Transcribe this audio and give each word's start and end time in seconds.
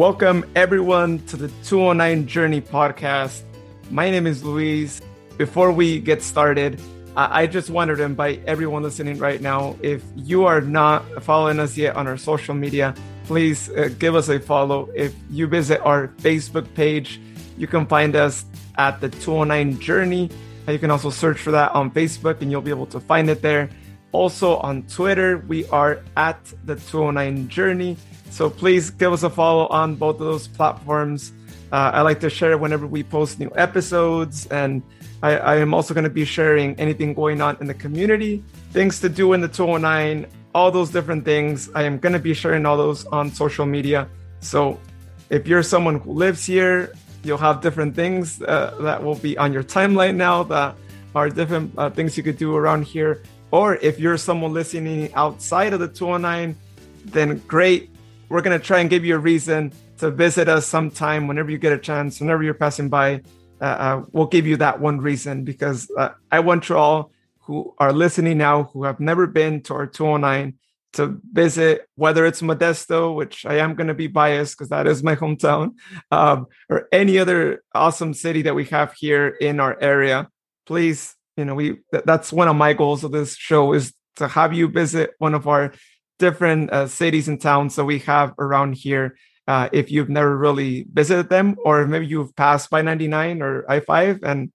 Welcome 0.00 0.46
everyone 0.56 1.18
to 1.26 1.36
the 1.36 1.48
209 1.64 2.26
Journey 2.26 2.62
podcast. 2.62 3.42
My 3.90 4.10
name 4.10 4.26
is 4.26 4.42
Luis. 4.42 5.02
Before 5.36 5.72
we 5.72 6.00
get 6.00 6.22
started, 6.22 6.80
I 7.14 7.46
just 7.46 7.68
wanted 7.68 7.96
to 7.96 8.04
invite 8.04 8.42
everyone 8.46 8.82
listening 8.82 9.18
right 9.18 9.42
now. 9.42 9.76
If 9.82 10.02
you 10.16 10.46
are 10.46 10.62
not 10.62 11.22
following 11.22 11.60
us 11.60 11.76
yet 11.76 11.96
on 11.96 12.06
our 12.06 12.16
social 12.16 12.54
media, 12.54 12.94
please 13.24 13.68
uh, 13.68 13.90
give 13.98 14.14
us 14.14 14.30
a 14.30 14.40
follow. 14.40 14.88
If 14.94 15.14
you 15.28 15.46
visit 15.46 15.82
our 15.82 16.08
Facebook 16.08 16.72
page, 16.72 17.20
you 17.58 17.66
can 17.66 17.84
find 17.84 18.16
us 18.16 18.46
at 18.78 19.02
the 19.02 19.10
209 19.10 19.80
Journey. 19.80 20.30
You 20.66 20.78
can 20.78 20.90
also 20.90 21.10
search 21.10 21.38
for 21.38 21.50
that 21.50 21.72
on 21.72 21.90
Facebook 21.90 22.40
and 22.40 22.50
you'll 22.50 22.62
be 22.62 22.70
able 22.70 22.86
to 22.86 23.00
find 23.00 23.28
it 23.28 23.42
there. 23.42 23.68
Also 24.12 24.56
on 24.56 24.82
Twitter, 24.84 25.44
we 25.46 25.66
are 25.66 26.00
at 26.16 26.42
the 26.64 26.76
209 26.76 27.48
Journey. 27.48 27.98
So 28.30 28.48
please 28.48 28.90
give 28.90 29.12
us 29.12 29.24
a 29.24 29.30
follow 29.30 29.66
on 29.66 29.96
both 29.96 30.20
of 30.20 30.26
those 30.26 30.46
platforms. 30.46 31.32
Uh, 31.72 31.90
I 31.94 32.00
like 32.02 32.20
to 32.20 32.30
share 32.30 32.56
whenever 32.56 32.86
we 32.86 33.02
post 33.02 33.38
new 33.38 33.50
episodes, 33.54 34.46
and 34.46 34.82
I, 35.22 35.36
I 35.36 35.56
am 35.56 35.74
also 35.74 35.94
going 35.94 36.04
to 36.04 36.10
be 36.10 36.24
sharing 36.24 36.78
anything 36.78 37.12
going 37.12 37.40
on 37.40 37.56
in 37.60 37.66
the 37.66 37.74
community, 37.74 38.42
things 38.70 39.00
to 39.00 39.08
do 39.08 39.32
in 39.32 39.40
the 39.40 39.48
209, 39.48 40.26
all 40.54 40.70
those 40.70 40.90
different 40.90 41.24
things. 41.24 41.70
I 41.74 41.82
am 41.82 41.98
going 41.98 42.12
to 42.12 42.18
be 42.18 42.32
sharing 42.32 42.66
all 42.66 42.76
those 42.76 43.04
on 43.06 43.30
social 43.30 43.66
media. 43.66 44.08
So 44.40 44.80
if 45.28 45.46
you're 45.46 45.62
someone 45.62 46.00
who 46.00 46.12
lives 46.12 46.46
here, 46.46 46.92
you'll 47.22 47.38
have 47.38 47.60
different 47.60 47.94
things 47.94 48.40
uh, 48.42 48.76
that 48.80 49.02
will 49.02 49.16
be 49.16 49.36
on 49.38 49.52
your 49.52 49.62
timeline 49.62 50.16
now 50.16 50.42
that 50.44 50.74
are 51.14 51.28
different 51.28 51.72
uh, 51.76 51.90
things 51.90 52.16
you 52.16 52.22
could 52.22 52.38
do 52.38 52.56
around 52.56 52.84
here. 52.84 53.22
Or 53.50 53.76
if 53.76 53.98
you're 53.98 54.16
someone 54.16 54.52
listening 54.52 55.12
outside 55.14 55.72
of 55.72 55.80
the 55.80 55.88
209, 55.88 56.56
then 57.04 57.38
great 57.46 57.90
we're 58.30 58.40
going 58.40 58.58
to 58.58 58.64
try 58.64 58.78
and 58.78 58.88
give 58.88 59.04
you 59.04 59.16
a 59.16 59.18
reason 59.18 59.72
to 59.98 60.10
visit 60.10 60.48
us 60.48 60.66
sometime 60.66 61.26
whenever 61.26 61.50
you 61.50 61.58
get 61.58 61.72
a 61.72 61.78
chance, 61.78 62.20
whenever 62.20 62.42
you're 62.42 62.54
passing 62.54 62.88
by. 62.88 63.20
Uh, 63.60 63.64
uh, 63.64 64.04
we'll 64.12 64.26
give 64.26 64.46
you 64.46 64.56
that 64.56 64.80
one 64.80 64.98
reason 65.00 65.44
because 65.44 65.90
uh, 65.98 66.10
I 66.30 66.40
want 66.40 66.68
you 66.68 66.78
all 66.78 67.12
who 67.40 67.74
are 67.78 67.92
listening 67.92 68.38
now 68.38 68.64
who 68.72 68.84
have 68.84 69.00
never 69.00 69.26
been 69.26 69.62
to 69.64 69.74
our 69.74 69.86
209 69.86 70.54
to 70.92 71.20
visit, 71.32 71.88
whether 71.96 72.24
it's 72.24 72.40
Modesto, 72.40 73.14
which 73.14 73.44
I 73.44 73.58
am 73.58 73.74
going 73.74 73.88
to 73.88 73.94
be 73.94 74.06
biased 74.06 74.56
because 74.56 74.70
that 74.70 74.86
is 74.86 75.02
my 75.02 75.16
hometown, 75.16 75.74
um, 76.10 76.46
or 76.68 76.88
any 76.92 77.18
other 77.18 77.62
awesome 77.74 78.14
city 78.14 78.42
that 78.42 78.54
we 78.54 78.64
have 78.66 78.94
here 78.94 79.28
in 79.28 79.60
our 79.60 79.78
area. 79.80 80.28
Please, 80.66 81.14
you 81.36 81.44
know, 81.44 81.54
we 81.54 81.78
th- 81.92 82.04
that's 82.04 82.32
one 82.32 82.48
of 82.48 82.56
my 82.56 82.72
goals 82.72 83.04
of 83.04 83.12
this 83.12 83.36
show 83.36 83.72
is 83.72 83.92
to 84.16 84.28
have 84.28 84.52
you 84.52 84.68
visit 84.68 85.14
one 85.18 85.34
of 85.34 85.46
our 85.48 85.72
different 86.20 86.70
uh, 86.70 86.86
cities 86.86 87.26
and 87.26 87.40
towns 87.40 87.74
that 87.74 87.84
we 87.84 87.98
have 88.00 88.34
around 88.38 88.74
here. 88.74 89.16
Uh, 89.48 89.68
if 89.72 89.90
you've 89.90 90.08
never 90.08 90.36
really 90.36 90.86
visited 90.92 91.28
them, 91.28 91.56
or 91.64 91.84
maybe 91.84 92.06
you've 92.06 92.36
passed 92.36 92.70
by 92.70 92.82
99 92.82 93.42
or 93.42 93.68
I 93.68 93.80
5 93.80 94.20
and 94.22 94.52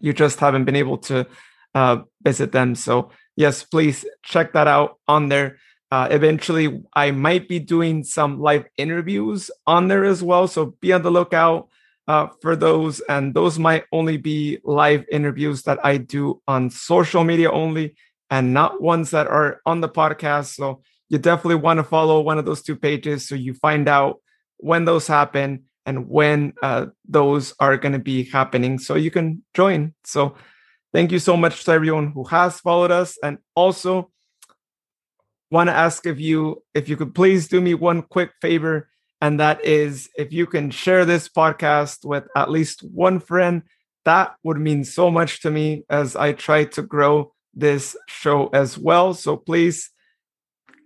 you 0.00 0.14
just 0.14 0.40
haven't 0.40 0.64
been 0.64 0.76
able 0.76 0.98
to 1.12 1.26
uh, 1.74 2.02
visit 2.22 2.52
them. 2.52 2.74
So, 2.74 3.10
yes, 3.36 3.62
please 3.62 4.06
check 4.22 4.54
that 4.54 4.68
out 4.68 4.98
on 5.06 5.28
there. 5.28 5.58
Uh, 5.90 6.08
eventually, 6.10 6.80
I 6.94 7.10
might 7.10 7.48
be 7.48 7.58
doing 7.58 8.04
some 8.04 8.40
live 8.40 8.64
interviews 8.78 9.50
on 9.66 9.88
there 9.88 10.04
as 10.04 10.22
well. 10.22 10.48
So, 10.48 10.76
be 10.80 10.92
on 10.94 11.02
the 11.02 11.10
lookout 11.10 11.68
uh, 12.08 12.28
for 12.40 12.56
those. 12.56 13.00
And 13.00 13.34
those 13.34 13.58
might 13.58 13.84
only 13.92 14.16
be 14.16 14.58
live 14.64 15.04
interviews 15.12 15.62
that 15.64 15.84
I 15.84 15.98
do 15.98 16.40
on 16.48 16.70
social 16.70 17.24
media 17.24 17.50
only 17.50 17.96
and 18.30 18.54
not 18.54 18.80
ones 18.80 19.10
that 19.10 19.26
are 19.26 19.60
on 19.66 19.82
the 19.82 19.88
podcast. 19.88 20.54
So, 20.54 20.82
you 21.12 21.18
definitely 21.18 21.56
want 21.56 21.76
to 21.76 21.84
follow 21.84 22.22
one 22.22 22.38
of 22.38 22.46
those 22.46 22.62
two 22.62 22.74
pages 22.74 23.28
so 23.28 23.34
you 23.34 23.52
find 23.52 23.86
out 23.86 24.16
when 24.56 24.86
those 24.86 25.06
happen 25.06 25.64
and 25.84 26.08
when 26.08 26.54
uh, 26.62 26.86
those 27.06 27.52
are 27.60 27.76
going 27.76 27.92
to 27.92 27.98
be 27.98 28.24
happening 28.24 28.78
so 28.78 28.94
you 28.94 29.10
can 29.10 29.44
join. 29.52 29.92
So 30.04 30.36
thank 30.94 31.12
you 31.12 31.18
so 31.18 31.36
much 31.36 31.64
to 31.64 31.72
everyone 31.72 32.12
who 32.12 32.24
has 32.24 32.60
followed 32.60 32.90
us 32.90 33.18
and 33.22 33.36
also 33.54 34.10
want 35.50 35.68
to 35.68 35.74
ask 35.74 36.06
of 36.06 36.18
you 36.18 36.62
if 36.72 36.88
you 36.88 36.96
could 36.96 37.14
please 37.14 37.46
do 37.46 37.60
me 37.60 37.74
one 37.74 38.00
quick 38.00 38.30
favor 38.40 38.88
and 39.20 39.38
that 39.38 39.62
is 39.66 40.08
if 40.16 40.32
you 40.32 40.46
can 40.46 40.70
share 40.70 41.04
this 41.04 41.28
podcast 41.28 42.06
with 42.06 42.24
at 42.34 42.50
least 42.50 42.80
one 42.80 43.20
friend 43.20 43.62
that 44.06 44.34
would 44.44 44.58
mean 44.58 44.82
so 44.82 45.10
much 45.10 45.42
to 45.42 45.50
me 45.50 45.84
as 45.90 46.16
I 46.16 46.32
try 46.32 46.64
to 46.64 46.80
grow 46.80 47.34
this 47.54 47.94
show 48.08 48.46
as 48.48 48.78
well. 48.78 49.12
So 49.12 49.36
please 49.36 49.90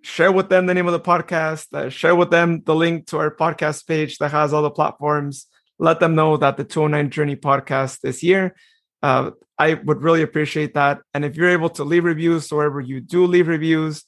share 0.06 0.30
with 0.30 0.48
them 0.48 0.66
the 0.66 0.74
name 0.74 0.86
of 0.86 0.92
the 0.92 1.00
podcast, 1.00 1.72
uh, 1.74 1.90
share 1.90 2.14
with 2.14 2.30
them 2.30 2.62
the 2.64 2.74
link 2.74 3.08
to 3.08 3.18
our 3.18 3.34
podcast 3.34 3.88
page 3.88 4.18
that 4.18 4.30
has 4.30 4.52
all 4.52 4.62
the 4.62 4.70
platforms. 4.70 5.48
Let 5.80 5.98
them 5.98 6.14
know 6.14 6.36
that 6.36 6.56
the 6.56 6.64
209 6.64 7.10
Journey 7.10 7.34
podcast 7.34 8.04
is 8.04 8.20
here. 8.20 8.54
Uh, 9.02 9.32
I 9.58 9.74
would 9.74 10.02
really 10.02 10.22
appreciate 10.22 10.74
that. 10.74 11.00
And 11.12 11.24
if 11.24 11.36
you're 11.36 11.50
able 11.50 11.70
to 11.70 11.84
leave 11.84 12.04
reviews, 12.04 12.52
wherever 12.52 12.80
you 12.80 13.00
do 13.00 13.26
leave 13.26 13.48
reviews, 13.48 14.04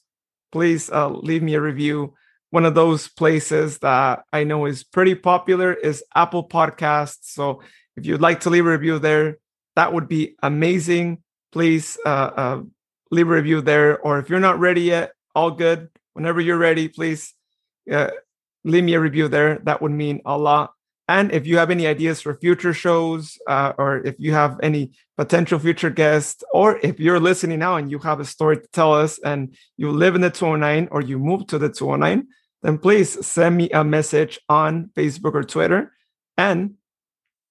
please 0.52 0.88
uh, 0.88 1.08
leave 1.08 1.42
me 1.42 1.54
a 1.54 1.60
review. 1.60 2.14
One 2.50 2.64
of 2.64 2.76
those 2.76 3.08
places 3.08 3.78
that 3.78 4.22
I 4.32 4.44
know 4.44 4.66
is 4.66 4.84
pretty 4.84 5.16
popular 5.16 5.72
is 5.74 6.04
Apple 6.14 6.48
Podcasts. 6.48 7.24
So 7.32 7.60
if 7.96 8.06
you'd 8.06 8.20
like 8.20 8.40
to 8.40 8.50
leave 8.50 8.66
a 8.66 8.70
review 8.70 9.00
there, 9.00 9.38
that 9.74 9.92
would 9.92 10.08
be 10.08 10.36
amazing. 10.42 11.22
Please 11.50 11.98
uh, 12.06 12.30
uh 12.36 12.62
leave 13.10 13.26
a 13.26 13.32
review 13.32 13.62
there. 13.62 13.98
Or 13.98 14.18
if 14.20 14.30
you're 14.30 14.40
not 14.40 14.60
ready 14.60 14.82
yet, 14.82 15.12
all 15.34 15.50
good. 15.50 15.88
Whenever 16.14 16.40
you're 16.40 16.58
ready, 16.58 16.88
please 16.88 17.34
uh, 17.90 18.10
leave 18.64 18.84
me 18.84 18.94
a 18.94 19.00
review 19.00 19.28
there. 19.28 19.58
That 19.64 19.80
would 19.82 19.92
mean 19.92 20.20
a 20.24 20.36
lot. 20.36 20.72
And 21.10 21.32
if 21.32 21.46
you 21.46 21.56
have 21.56 21.70
any 21.70 21.86
ideas 21.86 22.20
for 22.20 22.34
future 22.34 22.74
shows, 22.74 23.38
uh, 23.46 23.72
or 23.78 24.06
if 24.06 24.16
you 24.18 24.32
have 24.32 24.60
any 24.62 24.92
potential 25.16 25.58
future 25.58 25.88
guests, 25.88 26.44
or 26.52 26.78
if 26.82 27.00
you're 27.00 27.18
listening 27.18 27.60
now 27.60 27.76
and 27.76 27.90
you 27.90 27.98
have 28.00 28.20
a 28.20 28.26
story 28.26 28.58
to 28.58 28.68
tell 28.74 28.92
us 28.92 29.18
and 29.20 29.56
you 29.78 29.90
live 29.90 30.14
in 30.14 30.20
the 30.20 30.30
209 30.30 30.88
or 30.90 31.00
you 31.00 31.18
move 31.18 31.46
to 31.46 31.58
the 31.58 31.70
209, 31.70 32.26
then 32.62 32.76
please 32.76 33.24
send 33.26 33.56
me 33.56 33.70
a 33.70 33.82
message 33.82 34.38
on 34.50 34.90
Facebook 34.94 35.34
or 35.34 35.44
Twitter 35.44 35.92
and 36.36 36.74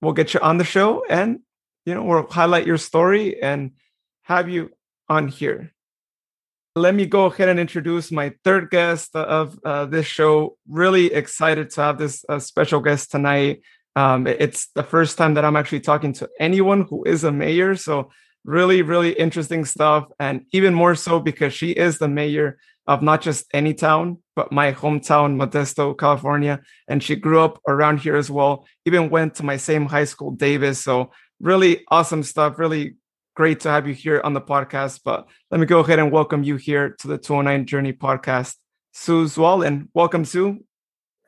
we'll 0.01 0.13
get 0.13 0.33
you 0.33 0.39
on 0.41 0.57
the 0.57 0.63
show 0.63 1.03
and 1.09 1.39
you 1.85 1.95
know 1.95 2.03
we'll 2.03 2.27
highlight 2.27 2.67
your 2.67 2.77
story 2.77 3.41
and 3.41 3.71
have 4.23 4.49
you 4.49 4.69
on 5.09 5.27
here 5.27 5.73
let 6.77 6.95
me 6.95 7.05
go 7.05 7.25
ahead 7.25 7.49
and 7.49 7.59
introduce 7.59 8.11
my 8.11 8.33
third 8.43 8.69
guest 8.69 9.15
of 9.15 9.59
uh, 9.65 9.85
this 9.85 10.05
show. 10.05 10.57
Really 10.67 11.13
excited 11.13 11.69
to 11.71 11.81
have 11.81 11.97
this 11.97 12.23
uh, 12.29 12.39
special 12.39 12.79
guest 12.79 13.11
tonight. 13.11 13.61
Um, 13.95 14.27
it's 14.27 14.67
the 14.75 14.83
first 14.83 15.17
time 15.17 15.33
that 15.33 15.45
I'm 15.45 15.55
actually 15.55 15.79
talking 15.79 16.13
to 16.13 16.29
anyone 16.39 16.85
who 16.89 17.03
is 17.03 17.23
a 17.23 17.31
mayor. 17.31 17.75
So, 17.75 18.11
really, 18.43 18.81
really 18.81 19.11
interesting 19.11 19.65
stuff. 19.65 20.05
And 20.19 20.45
even 20.51 20.73
more 20.73 20.95
so 20.95 21.19
because 21.19 21.53
she 21.53 21.71
is 21.71 21.97
the 21.97 22.07
mayor 22.07 22.57
of 22.85 23.01
not 23.01 23.21
just 23.21 23.45
any 23.53 23.73
town, 23.73 24.19
but 24.35 24.51
my 24.51 24.71
hometown, 24.71 25.35
Modesto, 25.35 25.97
California. 25.97 26.61
And 26.88 27.01
she 27.01 27.15
grew 27.15 27.41
up 27.41 27.59
around 27.67 27.99
here 27.99 28.15
as 28.15 28.29
well, 28.29 28.67
even 28.85 29.09
went 29.09 29.35
to 29.35 29.44
my 29.44 29.57
same 29.57 29.88
high 29.88 30.05
school, 30.05 30.31
Davis. 30.31 30.83
So, 30.83 31.11
really 31.39 31.83
awesome 31.89 32.23
stuff. 32.23 32.59
Really 32.59 32.95
great 33.37 33.59
to 33.59 33.69
have 33.69 33.87
you 33.87 33.93
here 33.93 34.19
on 34.23 34.33
the 34.33 34.41
podcast. 34.41 35.01
But 35.05 35.27
let 35.51 35.59
me 35.59 35.67
go 35.67 35.79
ahead 35.81 35.99
and 35.99 36.11
welcome 36.11 36.43
you 36.43 36.55
here 36.55 36.95
to 37.01 37.07
the 37.07 37.19
209 37.19 37.67
Journey 37.67 37.93
podcast. 37.93 38.55
Sue 38.93 39.25
Zwahlen. 39.25 39.89
Welcome, 39.93 40.25
Sue. 40.25 40.65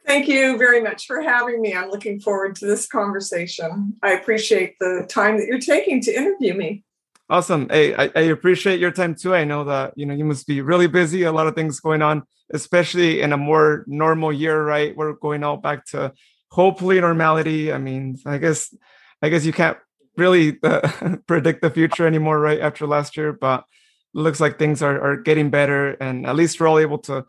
Thank 0.07 0.27
you 0.27 0.57
very 0.57 0.81
much 0.81 1.05
for 1.05 1.21
having 1.21 1.61
me. 1.61 1.75
I'm 1.75 1.91
looking 1.91 2.19
forward 2.19 2.55
to 2.55 2.65
this 2.65 2.87
conversation. 2.87 3.95
I 4.01 4.13
appreciate 4.13 4.73
the 4.79 5.05
time 5.07 5.37
that 5.37 5.45
you're 5.45 5.59
taking 5.59 6.01
to 6.01 6.11
interview 6.11 6.55
me. 6.55 6.83
Awesome. 7.29 7.69
Hey, 7.69 7.93
I, 7.93 8.09
I, 8.15 8.21
appreciate 8.21 8.79
your 8.79 8.89
time 8.89 9.13
too. 9.13 9.35
I 9.35 9.43
know 9.43 9.65
that 9.65 9.93
you 9.95 10.07
know 10.07 10.15
you 10.15 10.25
must 10.25 10.47
be 10.47 10.61
really 10.61 10.87
busy, 10.87 11.25
a 11.25 11.31
lot 11.31 11.45
of 11.45 11.53
things 11.53 11.79
going 11.79 12.01
on, 12.01 12.23
especially 12.51 13.21
in 13.21 13.33
a 13.33 13.37
more 13.37 13.85
normal 13.85 14.33
year, 14.33 14.63
right? 14.63 14.97
We're 14.97 15.13
going 15.13 15.43
all 15.43 15.57
back 15.57 15.85
to 15.91 16.11
hopefully 16.49 16.99
normality. 16.99 17.71
I 17.71 17.77
mean, 17.77 18.17
I 18.25 18.39
guess 18.39 18.75
I 19.21 19.29
guess 19.29 19.45
you 19.45 19.53
can't 19.53 19.77
really 20.19 20.57
uh, 20.63 21.15
predict 21.27 21.61
the 21.61 21.69
future 21.69 22.05
anymore, 22.05 22.39
right? 22.39 22.59
After 22.59 22.85
last 22.85 23.17
year, 23.17 23.33
but 23.33 23.65
looks 24.13 24.39
like 24.39 24.59
things 24.59 24.81
are, 24.81 24.99
are 25.01 25.17
getting 25.17 25.49
better, 25.49 25.91
and 25.91 26.25
at 26.25 26.35
least 26.35 26.59
we're 26.59 26.67
all 26.67 26.79
able 26.79 26.99
to 26.99 27.25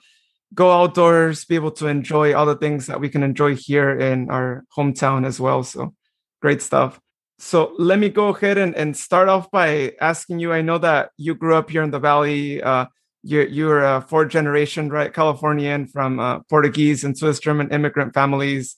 go 0.52 0.72
outdoors, 0.72 1.44
be 1.44 1.54
able 1.54 1.70
to 1.70 1.86
enjoy 1.86 2.34
all 2.34 2.46
the 2.46 2.56
things 2.56 2.86
that 2.86 3.00
we 3.00 3.08
can 3.08 3.22
enjoy 3.22 3.54
here 3.54 3.98
in 3.98 4.30
our 4.30 4.64
hometown 4.76 5.24
as 5.24 5.38
well. 5.38 5.62
So 5.62 5.94
great 6.42 6.60
stuff. 6.60 7.00
So 7.38 7.72
let 7.78 7.98
me 7.98 8.08
go 8.08 8.28
ahead 8.28 8.58
and, 8.58 8.74
and 8.74 8.96
start 8.96 9.28
off 9.28 9.50
by 9.50 9.94
asking 10.00 10.40
you. 10.40 10.52
I 10.52 10.60
know 10.60 10.78
that 10.78 11.10
you 11.16 11.34
grew 11.34 11.54
up 11.54 11.70
here 11.70 11.82
in 11.82 11.90
the 11.90 11.98
Valley. 11.98 12.62
Uh, 12.62 12.86
you're, 13.22 13.46
you're 13.46 13.82
a 13.82 14.00
fourth 14.02 14.28
generation, 14.28 14.90
right? 14.90 15.12
Californian 15.12 15.86
from 15.86 16.18
uh, 16.18 16.40
Portuguese 16.50 17.04
and 17.04 17.16
Swiss 17.16 17.38
German 17.38 17.70
immigrant 17.70 18.12
families 18.12 18.76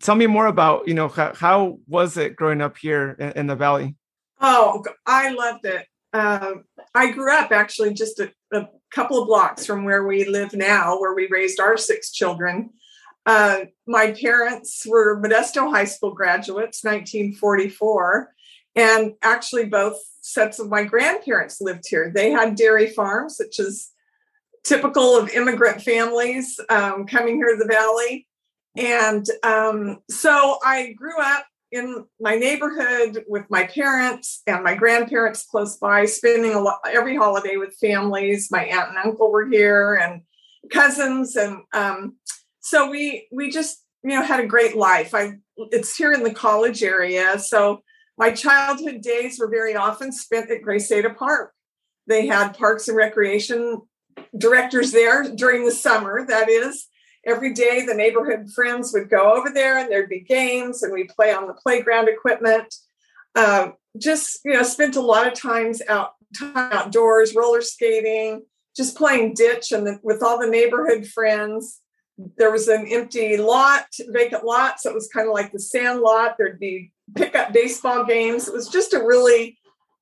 tell 0.00 0.14
me 0.14 0.26
more 0.26 0.46
about 0.46 0.86
you 0.88 0.94
know 0.94 1.08
how, 1.08 1.32
how 1.34 1.78
was 1.86 2.16
it 2.16 2.36
growing 2.36 2.60
up 2.60 2.76
here 2.76 3.16
in, 3.18 3.32
in, 3.32 3.46
the 3.46 3.56
valley 3.56 3.94
oh 4.40 4.84
i 5.06 5.30
loved 5.30 5.64
it 5.64 5.86
uh, 6.12 6.52
i 6.94 7.10
grew 7.10 7.32
up 7.32 7.52
actually 7.52 7.92
just 7.92 8.20
a, 8.20 8.30
a, 8.52 8.66
couple 8.92 9.20
of 9.20 9.26
blocks 9.26 9.66
from 9.66 9.84
where 9.84 10.06
we 10.06 10.24
live 10.24 10.54
now 10.54 10.98
where 10.98 11.12
we 11.14 11.28
raised 11.30 11.60
our 11.60 11.76
six 11.76 12.12
children 12.12 12.70
Uh, 13.26 13.64
my 13.88 14.12
parents 14.12 14.86
were 14.86 15.20
Modesto 15.20 15.68
High 15.68 15.84
School 15.84 16.14
graduates, 16.14 16.84
1944, 16.84 18.32
and 18.76 19.14
actually 19.20 19.64
both 19.64 19.98
sets 20.20 20.60
of 20.60 20.70
my 20.70 20.84
grandparents 20.84 21.60
lived 21.60 21.84
here. 21.88 22.12
They 22.14 22.30
had 22.30 22.54
dairy 22.54 22.88
farms, 22.88 23.36
which 23.40 23.58
is 23.58 23.90
typical 24.62 25.16
of 25.16 25.28
immigrant 25.30 25.82
families 25.82 26.58
um, 26.68 27.06
coming 27.06 27.36
here 27.36 27.56
to 27.56 27.56
the 27.56 27.72
valley. 27.72 28.28
And 28.76 29.26
um, 29.42 29.98
so 30.10 30.58
I 30.64 30.92
grew 30.92 31.20
up 31.20 31.46
in 31.72 32.04
my 32.20 32.36
neighborhood 32.36 33.24
with 33.28 33.44
my 33.50 33.64
parents 33.64 34.42
and 34.46 34.62
my 34.62 34.74
grandparents 34.74 35.44
close 35.44 35.76
by, 35.76 36.04
spending 36.04 36.54
a 36.54 36.60
lot, 36.60 36.80
every 36.86 37.16
holiday 37.16 37.56
with 37.56 37.76
families. 37.80 38.48
My 38.50 38.64
aunt 38.64 38.90
and 38.90 38.98
uncle 38.98 39.32
were 39.32 39.48
here, 39.48 39.94
and 39.94 40.22
cousins, 40.70 41.36
and 41.36 41.62
um, 41.72 42.16
so 42.60 42.90
we 42.90 43.28
we 43.32 43.50
just 43.50 43.84
you 44.02 44.10
know 44.10 44.22
had 44.22 44.40
a 44.40 44.46
great 44.46 44.76
life. 44.76 45.14
I 45.14 45.34
it's 45.56 45.96
here 45.96 46.12
in 46.12 46.22
the 46.22 46.34
college 46.34 46.82
area, 46.82 47.38
so 47.38 47.82
my 48.18 48.30
childhood 48.30 49.02
days 49.02 49.38
were 49.38 49.48
very 49.48 49.76
often 49.76 50.12
spent 50.12 50.50
at 50.50 50.62
Grace-Ada 50.62 51.14
Park. 51.14 51.52
They 52.06 52.26
had 52.26 52.56
parks 52.56 52.88
and 52.88 52.96
recreation 52.96 53.82
directors 54.36 54.92
there 54.92 55.24
during 55.34 55.64
the 55.64 55.72
summer, 55.72 56.24
that 56.26 56.48
is. 56.48 56.86
Every 57.26 57.52
day, 57.52 57.84
the 57.84 57.94
neighborhood 57.94 58.50
friends 58.54 58.92
would 58.92 59.10
go 59.10 59.34
over 59.34 59.50
there 59.50 59.78
and 59.78 59.90
there'd 59.90 60.08
be 60.08 60.20
games 60.20 60.82
and 60.82 60.92
we'd 60.92 61.08
play 61.08 61.32
on 61.32 61.46
the 61.46 61.54
playground 61.54 62.08
equipment. 62.08 62.72
Uh, 63.34 63.70
just, 63.98 64.40
you 64.44 64.52
know, 64.52 64.62
spent 64.62 64.96
a 64.96 65.00
lot 65.00 65.26
of 65.26 65.34
times 65.34 65.82
out 65.88 66.12
time 66.38 66.72
outdoors, 66.72 67.34
roller 67.34 67.62
skating, 67.62 68.42
just 68.76 68.96
playing 68.96 69.34
ditch 69.34 69.72
and 69.72 69.86
the, 69.86 69.98
with 70.02 70.22
all 70.22 70.38
the 70.38 70.46
neighborhood 70.46 71.06
friends. 71.06 71.80
There 72.36 72.50
was 72.50 72.68
an 72.68 72.86
empty 72.88 73.36
lot, 73.36 73.86
vacant 74.08 74.44
lot, 74.44 74.80
so 74.80 74.90
it 74.90 74.94
was 74.94 75.08
kind 75.08 75.28
of 75.28 75.34
like 75.34 75.52
the 75.52 75.58
sand 75.58 76.00
lot. 76.00 76.36
There'd 76.38 76.60
be 76.60 76.92
pickup 77.14 77.52
baseball 77.52 78.04
games. 78.04 78.48
It 78.48 78.54
was 78.54 78.68
just 78.68 78.94
a 78.94 79.04
really 79.04 79.58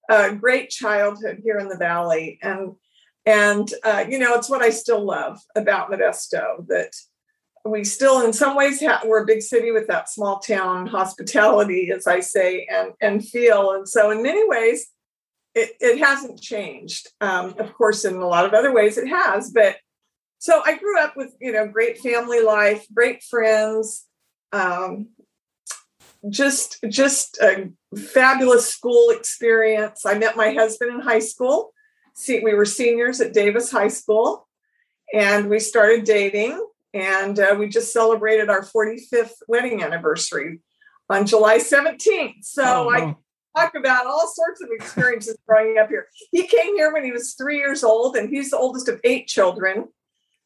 uh, 0.09 0.31
great 0.33 0.71
childhood 0.71 1.41
here 1.43 1.59
in 1.59 1.69
the 1.69 1.77
valley, 1.77 2.39
and 2.43 2.73
and 3.27 3.69
uh, 3.83 4.05
you 4.09 4.19
know 4.19 4.35
it's 4.35 4.49
what 4.49 4.63
I 4.63 4.71
still 4.71 5.05
love 5.05 5.41
about 5.57 5.91
Modesto 5.91 6.67
that 6.69 6.93
we 7.65 7.83
still 7.83 8.25
in 8.25 8.33
some 8.33 8.57
ways 8.57 8.81
ha- 8.81 9.03
we're 9.05 9.23
a 9.23 9.27
big 9.27 9.43
city 9.43 9.71
with 9.71 9.87
that 9.87 10.11
small 10.11 10.39
town 10.39 10.87
hospitality, 10.87 11.91
as 11.91 12.07
I 12.07 12.21
say, 12.21 12.67
and 12.71 12.93
and 13.01 13.27
feel. 13.27 13.73
And 13.73 13.89
so 13.89 14.11
in 14.11 14.23
many 14.23 14.47
ways, 14.47 14.87
it, 15.55 15.71
it 15.81 15.99
hasn't 15.99 16.41
changed. 16.41 17.09
Um, 17.21 17.55
of 17.59 17.73
course, 17.75 18.05
in 18.05 18.17
a 18.17 18.27
lot 18.27 18.45
of 18.45 18.53
other 18.53 18.73
ways, 18.73 18.99
it 18.99 19.09
has. 19.09 19.51
But 19.51 19.77
so 20.39 20.63
I 20.65 20.77
grew 20.77 21.01
up 21.01 21.17
with 21.17 21.35
you 21.41 21.53
know 21.53 21.67
great 21.67 21.99
family 21.99 22.43
life, 22.43 22.87
great 22.93 23.23
friends. 23.23 24.05
Um, 24.53 25.09
just 26.29 26.85
just 26.89 27.39
a 27.39 27.71
fabulous 27.97 28.69
school 28.69 29.11
experience. 29.11 30.05
I 30.05 30.19
met 30.19 30.37
my 30.37 30.53
husband 30.53 30.93
in 30.93 31.01
high 31.01 31.19
school. 31.21 31.73
See, 32.15 32.41
we 32.41 32.55
were 32.55 32.67
seniors 32.67 33.21
at 33.21 33.33
Davis 33.33 33.71
High 33.73 33.89
School, 33.89 34.47
and 35.13 35.49
we 35.49 35.59
started 35.59 36.05
dating. 36.05 36.61
And 36.95 37.39
uh, 37.41 37.57
we 37.59 37.69
just 37.69 37.93
celebrated 37.93 38.49
our 38.49 38.65
45th 38.65 39.35
wedding 39.49 39.83
anniversary 39.83 40.61
on 41.11 41.27
July 41.27 41.59
17th. 41.59 42.45
So 42.45 42.63
oh, 42.65 42.91
I 42.91 43.17
talk 43.61 43.75
about 43.75 44.07
all 44.07 44.29
sorts 44.29 44.63
of 44.63 44.69
experiences 44.71 45.37
growing 45.47 45.77
up 45.79 45.89
here. 45.89 46.07
He 46.31 46.47
came 46.47 46.77
here 46.77 46.93
when 46.93 47.05
he 47.05 47.11
was 47.13 47.35
three 47.35 47.59
years 47.59 47.83
old, 47.83 48.17
and 48.17 48.31
he's 48.31 48.51
the 48.51 48.59
oldest 48.59 48.89
of 48.89 49.01
eight 49.05 49.27
children. 49.27 49.89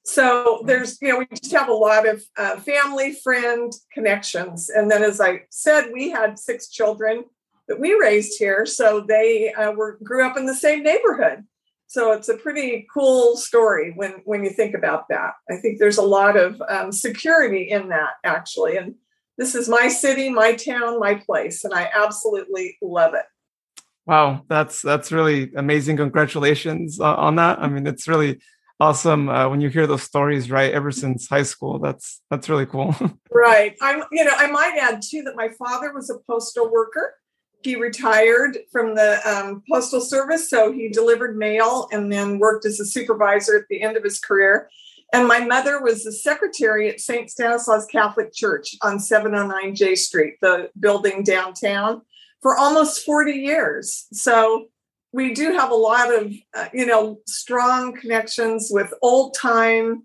So 0.04 0.62
there's, 0.64 0.98
you 1.02 1.08
know, 1.08 1.18
we 1.18 1.26
just 1.26 1.52
have 1.52 1.68
a 1.68 1.74
lot 1.74 2.08
of 2.08 2.22
uh, 2.38 2.56
family, 2.56 3.12
friend 3.12 3.70
connections. 3.92 4.70
And 4.70 4.90
then, 4.90 5.02
as 5.02 5.20
I 5.20 5.42
said, 5.50 5.90
we 5.92 6.08
had 6.08 6.38
six 6.38 6.70
children 6.70 7.24
that 7.68 7.78
we 7.78 7.92
raised 7.94 8.38
here, 8.38 8.64
so 8.64 9.04
they 9.06 9.52
uh, 9.52 9.72
were 9.72 9.98
grew 10.02 10.26
up 10.26 10.38
in 10.38 10.46
the 10.46 10.54
same 10.54 10.82
neighborhood. 10.82 11.44
So 11.88 12.12
it's 12.12 12.28
a 12.28 12.36
pretty 12.36 12.86
cool 12.92 13.36
story 13.36 13.92
when 13.96 14.20
when 14.24 14.44
you 14.44 14.50
think 14.50 14.74
about 14.74 15.08
that. 15.08 15.32
I 15.50 15.56
think 15.56 15.78
there's 15.78 15.96
a 15.96 16.02
lot 16.02 16.36
of 16.36 16.62
um, 16.68 16.92
security 16.92 17.70
in 17.70 17.88
that 17.88 18.10
actually, 18.24 18.76
and 18.76 18.94
this 19.38 19.54
is 19.54 19.70
my 19.70 19.88
city, 19.88 20.28
my 20.28 20.52
town, 20.54 21.00
my 21.00 21.14
place, 21.14 21.64
and 21.64 21.72
I 21.72 21.90
absolutely 21.94 22.76
love 22.82 23.14
it. 23.14 23.24
Wow, 24.04 24.44
that's 24.48 24.82
that's 24.82 25.10
really 25.10 25.50
amazing. 25.56 25.96
Congratulations 25.96 27.00
uh, 27.00 27.14
on 27.14 27.36
that. 27.36 27.58
I 27.58 27.68
mean, 27.68 27.86
it's 27.86 28.06
really 28.06 28.38
awesome 28.80 29.30
uh, 29.30 29.48
when 29.48 29.62
you 29.62 29.70
hear 29.70 29.86
those 29.86 30.02
stories 30.02 30.50
right 30.50 30.72
ever 30.72 30.92
since 30.92 31.28
high 31.28 31.42
school 31.42 31.80
that's 31.80 32.22
that's 32.30 32.48
really 32.48 32.64
cool 32.64 32.94
right 33.32 33.76
i'm 33.82 34.04
you 34.12 34.24
know 34.24 34.30
i 34.36 34.48
might 34.48 34.76
add 34.80 35.02
too 35.02 35.22
that 35.22 35.34
my 35.34 35.48
father 35.58 35.92
was 35.92 36.10
a 36.10 36.18
postal 36.30 36.70
worker 36.70 37.14
he 37.62 37.76
retired 37.76 38.58
from 38.70 38.94
the 38.94 39.20
um, 39.28 39.62
postal 39.70 40.00
service 40.00 40.48
so 40.48 40.72
he 40.72 40.88
delivered 40.88 41.36
mail 41.36 41.88
and 41.92 42.12
then 42.12 42.38
worked 42.38 42.64
as 42.64 42.80
a 42.80 42.86
supervisor 42.86 43.56
at 43.56 43.64
the 43.68 43.82
end 43.82 43.96
of 43.96 44.04
his 44.04 44.18
career. 44.18 44.68
And 45.12 45.26
my 45.26 45.40
mother 45.40 45.82
was 45.82 46.04
the 46.04 46.12
secretary 46.12 46.88
at 46.88 47.00
st 47.00 47.30
stanislaus 47.30 47.86
catholic 47.86 48.32
church 48.32 48.76
on 48.82 49.00
709 49.00 49.74
j 49.74 49.94
street 49.94 50.34
the 50.40 50.70
building 50.78 51.22
downtown 51.22 52.02
for 52.40 52.56
almost 52.56 53.04
40 53.04 53.32
years. 53.32 54.06
So 54.12 54.68
we 55.12 55.34
do 55.34 55.52
have 55.52 55.70
a 55.70 55.74
lot 55.74 56.14
of 56.14 56.32
uh, 56.54 56.68
you 56.72 56.86
know 56.86 57.20
strong 57.26 57.96
connections 57.96 58.68
with 58.70 58.92
old 59.02 59.34
time 59.34 60.04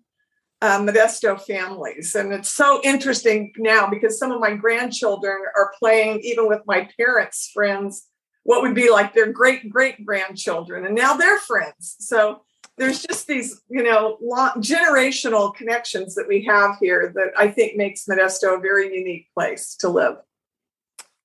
uh, 0.64 0.80
modesto 0.80 1.38
families 1.42 2.16
and 2.16 2.32
it's 2.32 2.54
so 2.54 2.80
interesting 2.86 3.52
now 3.58 3.86
because 3.86 4.18
some 4.18 4.32
of 4.32 4.40
my 4.40 4.54
grandchildren 4.56 5.38
are 5.58 5.74
playing 5.78 6.22
even 6.22 6.48
with 6.48 6.62
my 6.66 6.88
parents 6.96 7.52
friends 7.54 8.08
what 8.44 8.62
would 8.62 8.74
be 8.74 8.90
like 8.90 9.14
their 9.14 9.30
great 9.30 9.70
great 9.70 10.06
grandchildren 10.06 10.86
and 10.86 10.96
now 10.96 11.18
they're 11.18 11.40
friends 11.40 11.98
so 12.00 12.46
there's 12.78 13.04
just 13.04 13.28
these 13.28 13.62
you 13.68 13.84
know 13.84 14.18
long, 14.22 14.52
generational 14.60 15.54
connections 15.54 16.16
that 16.16 16.30
we 16.30 16.42
have 16.46 16.78
here 16.80 17.12
that 17.14 17.32
i 17.38 17.46
think 17.46 17.76
makes 17.76 18.06
modesto 18.06 18.58
a 18.58 18.62
very 18.62 18.96
unique 18.98 19.28
place 19.34 19.76
to 19.76 19.90
live 19.90 20.16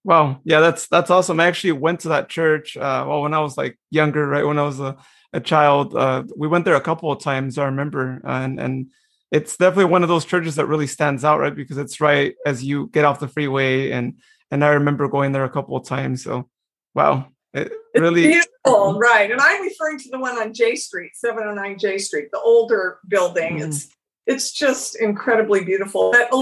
Wow, 0.05 0.41
yeah, 0.45 0.61
that's 0.61 0.87
that's 0.87 1.11
awesome. 1.11 1.39
I 1.39 1.49
actually 1.49 1.73
went 1.73 2.01
to 2.01 2.09
that 2.11 2.31
church. 2.31 2.79
Uh, 2.79 3.05
well, 3.07 3.21
when 3.21 3.35
I 3.35 3.41
was 3.41 3.59
like 3.59 3.79
younger, 3.91 4.27
right 4.27 4.47
when 4.47 4.59
I 4.59 4.63
was 4.63 4.81
a, 4.81 4.97
a 5.35 5.41
child, 5.41 5.95
uh, 5.95 6.23
we 6.35 6.49
went 6.49 6.65
there 6.65 6.77
a 6.77 6.81
couple 6.81 7.13
of 7.13 7.21
times. 7.21 7.59
I 7.59 7.67
remember, 7.67 8.23
and 8.25 8.59
and 8.59 8.91
it's 9.31 9.57
definitely 9.57 9.87
one 9.87 10.03
of 10.03 10.09
those 10.09 10.25
churches 10.25 10.57
that 10.57 10.67
really 10.67 10.87
stands 10.87 11.25
out, 11.25 11.41
right? 11.41 11.55
Because 11.55 11.77
it's 11.77 12.01
right 12.01 12.35
as 12.47 12.65
you 12.65 12.89
get 12.89 13.05
off 13.05 13.21
the 13.21 13.29
freeway, 13.29 13.91
and 13.91 14.15
and 14.51 14.65
I 14.65 14.69
remember 14.69 15.09
going 15.09 15.33
there 15.33 15.45
a 15.45 15.51
couple 15.51 15.77
of 15.77 15.87
times. 15.87 16.25
So, 16.25 16.49
wow, 16.95 17.29
it 17.53 17.73
really 17.95 18.25
it's 18.27 18.47
beautiful, 18.65 18.99
right? 18.99 19.31
And 19.31 19.41
I'm 19.41 19.63
referring 19.63 19.99
to 20.01 20.09
the 20.11 20.19
one 20.19 20.39
on 20.39 20.55
J 20.55 20.77
Street, 20.77 21.13
709 21.15 21.79
J 21.79 21.99
Street, 21.99 22.29
the 22.33 22.41
older 22.41 22.99
building. 23.09 23.59
Mm. 23.59 23.69
It's 23.69 23.89
it's 24.27 24.53
just 24.53 24.97
incredibly 24.97 25.65
beautiful. 25.65 26.13
But 26.13 26.33
a 26.33 26.37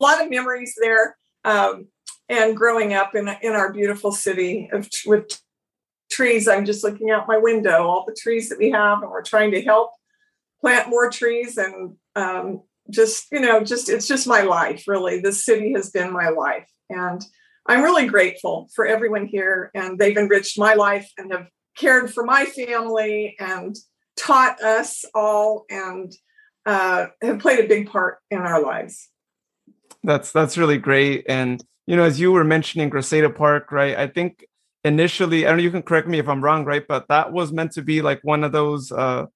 lot 0.00 0.22
of 0.22 0.30
memories 0.30 0.74
there. 0.80 1.16
Um, 1.44 1.88
and 2.28 2.56
growing 2.56 2.94
up 2.94 3.14
in 3.14 3.28
in 3.42 3.52
our 3.52 3.72
beautiful 3.72 4.12
city 4.12 4.68
of 4.72 4.88
with 5.06 5.40
trees 6.10 6.48
i'm 6.48 6.64
just 6.64 6.84
looking 6.84 7.10
out 7.10 7.28
my 7.28 7.36
window 7.36 7.86
all 7.86 8.04
the 8.06 8.16
trees 8.18 8.48
that 8.48 8.58
we 8.58 8.70
have 8.70 9.02
and 9.02 9.10
we're 9.10 9.22
trying 9.22 9.50
to 9.50 9.62
help 9.62 9.90
plant 10.64 10.88
more 10.88 11.10
trees 11.10 11.58
and 11.58 11.94
um, 12.16 12.62
just 12.90 13.26
you 13.32 13.40
know 13.40 13.62
just 13.62 13.88
it's 13.88 14.08
just 14.08 14.26
my 14.26 14.42
life 14.42 14.84
really 14.86 15.20
this 15.20 15.44
city 15.44 15.72
has 15.72 15.90
been 15.90 16.12
my 16.12 16.28
life 16.28 16.68
and 16.90 17.22
i'm 17.66 17.82
really 17.82 18.06
grateful 18.06 18.68
for 18.74 18.86
everyone 18.86 19.26
here 19.26 19.70
and 19.74 19.98
they've 19.98 20.16
enriched 20.16 20.58
my 20.58 20.74
life 20.74 21.10
and 21.18 21.32
have 21.32 21.48
cared 21.76 22.12
for 22.12 22.24
my 22.24 22.44
family 22.44 23.36
and 23.38 23.76
taught 24.16 24.60
us 24.62 25.04
all 25.14 25.64
and 25.70 26.12
uh, 26.66 27.06
have 27.20 27.40
played 27.40 27.62
a 27.62 27.68
big 27.68 27.90
part 27.90 28.18
in 28.30 28.38
our 28.38 28.62
lives 28.62 29.10
that's 30.02 30.32
that's 30.32 30.56
really 30.56 30.78
great 30.78 31.24
and 31.28 31.64
you 31.86 31.96
know, 31.96 32.04
as 32.04 32.18
you 32.18 32.32
were 32.32 32.44
mentioning 32.44 32.88
Grace-Ada 32.88 33.30
Park, 33.30 33.70
right? 33.70 33.96
I 33.96 34.06
think 34.06 34.46
initially, 34.84 35.44
I 35.44 35.50
don't 35.50 35.58
know, 35.58 35.62
you 35.62 35.70
can 35.70 35.82
correct 35.82 36.08
me 36.08 36.18
if 36.18 36.28
I'm 36.28 36.42
wrong, 36.42 36.64
right? 36.64 36.84
But 36.86 37.08
that 37.08 37.32
was 37.32 37.52
meant 37.52 37.72
to 37.72 37.82
be 37.82 38.02
like 38.02 38.20
one 38.22 38.44
of 38.44 38.52
those 38.52 38.90
uh, 38.90 39.26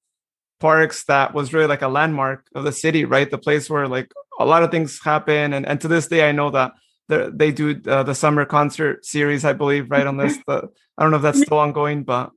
parks 0.60 1.04
that 1.04 1.34
was 1.34 1.52
really 1.52 1.66
like 1.66 1.82
a 1.82 1.88
landmark 1.88 2.46
of 2.54 2.64
the 2.64 2.72
city, 2.72 3.04
right? 3.04 3.30
The 3.30 3.38
place 3.38 3.70
where 3.70 3.86
like 3.88 4.12
a 4.38 4.44
lot 4.44 4.62
of 4.62 4.70
things 4.70 5.00
happen. 5.02 5.52
And, 5.52 5.66
and 5.66 5.80
to 5.80 5.88
this 5.88 6.08
day, 6.08 6.28
I 6.28 6.32
know 6.32 6.50
that 6.50 6.72
they 7.08 7.52
do 7.52 7.80
uh, 7.86 8.02
the 8.02 8.14
summer 8.14 8.44
concert 8.44 9.04
series, 9.04 9.44
I 9.44 9.52
believe, 9.54 9.90
right 9.90 10.06
on 10.06 10.16
this. 10.16 10.38
The, 10.46 10.68
I 10.96 11.02
don't 11.02 11.10
know 11.10 11.16
if 11.16 11.22
that's 11.22 11.40
still 11.40 11.58
ongoing, 11.58 12.04
but. 12.04 12.30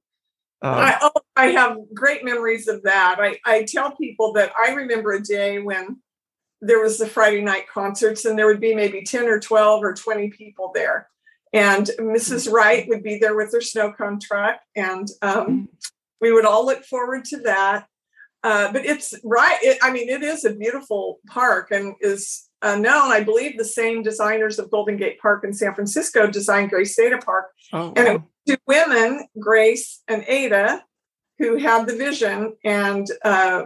Uh, 0.63 0.93
I, 0.93 0.97
oh, 1.01 1.11
I 1.35 1.47
have 1.47 1.77
great 1.93 2.23
memories 2.23 2.67
of 2.67 2.83
that. 2.83 3.17
I, 3.19 3.39
I 3.45 3.63
tell 3.63 3.95
people 3.95 4.33
that 4.33 4.51
I 4.57 4.73
remember 4.73 5.11
a 5.13 5.21
day 5.21 5.59
when 5.59 5.97
there 6.61 6.79
was 6.79 6.99
the 6.99 7.07
Friday 7.07 7.41
night 7.41 7.67
concerts, 7.67 8.25
and 8.25 8.37
there 8.37 8.45
would 8.45 8.61
be 8.61 8.75
maybe 8.75 9.03
10 9.03 9.27
or 9.27 9.39
12 9.39 9.83
or 9.83 9.93
20 9.93 10.29
people 10.29 10.71
there. 10.73 11.09
And 11.51 11.89
Mrs. 11.99 12.49
Wright 12.49 12.87
would 12.87 13.03
be 13.03 13.17
there 13.17 13.35
with 13.35 13.51
her 13.53 13.61
snow 13.61 13.91
cone 13.91 14.19
truck, 14.19 14.59
and 14.75 15.07
um, 15.21 15.67
we 16.21 16.31
would 16.31 16.45
all 16.45 16.65
look 16.65 16.85
forward 16.85 17.25
to 17.25 17.39
that. 17.39 17.87
Uh, 18.43 18.71
but 18.71 18.85
it's 18.85 19.13
right. 19.23 19.57
It, 19.61 19.77
I 19.81 19.91
mean, 19.91 20.09
it 20.09 20.23
is 20.23 20.45
a 20.45 20.53
beautiful 20.53 21.19
park 21.27 21.69
and 21.71 21.95
is 22.01 22.49
uh, 22.61 22.75
known, 22.75 23.11
I 23.11 23.23
believe 23.23 23.57
the 23.57 23.65
same 23.65 24.03
designers 24.03 24.59
of 24.59 24.71
Golden 24.71 24.97
Gate 24.97 25.19
Park 25.19 25.43
in 25.43 25.53
San 25.53 25.73
Francisco 25.73 26.27
designed 26.27 26.69
Grace 26.69 26.97
Ada 26.97 27.19
Park. 27.19 27.47
Oh, 27.73 27.93
and 27.95 28.07
it 28.07 28.13
was 28.13 28.21
two 28.47 28.57
women, 28.67 29.27
Grace 29.39 30.01
and 30.07 30.23
Ada, 30.27 30.83
who 31.39 31.57
had 31.57 31.87
the 31.87 31.95
vision 31.95 32.55
and 32.63 33.07
uh, 33.23 33.63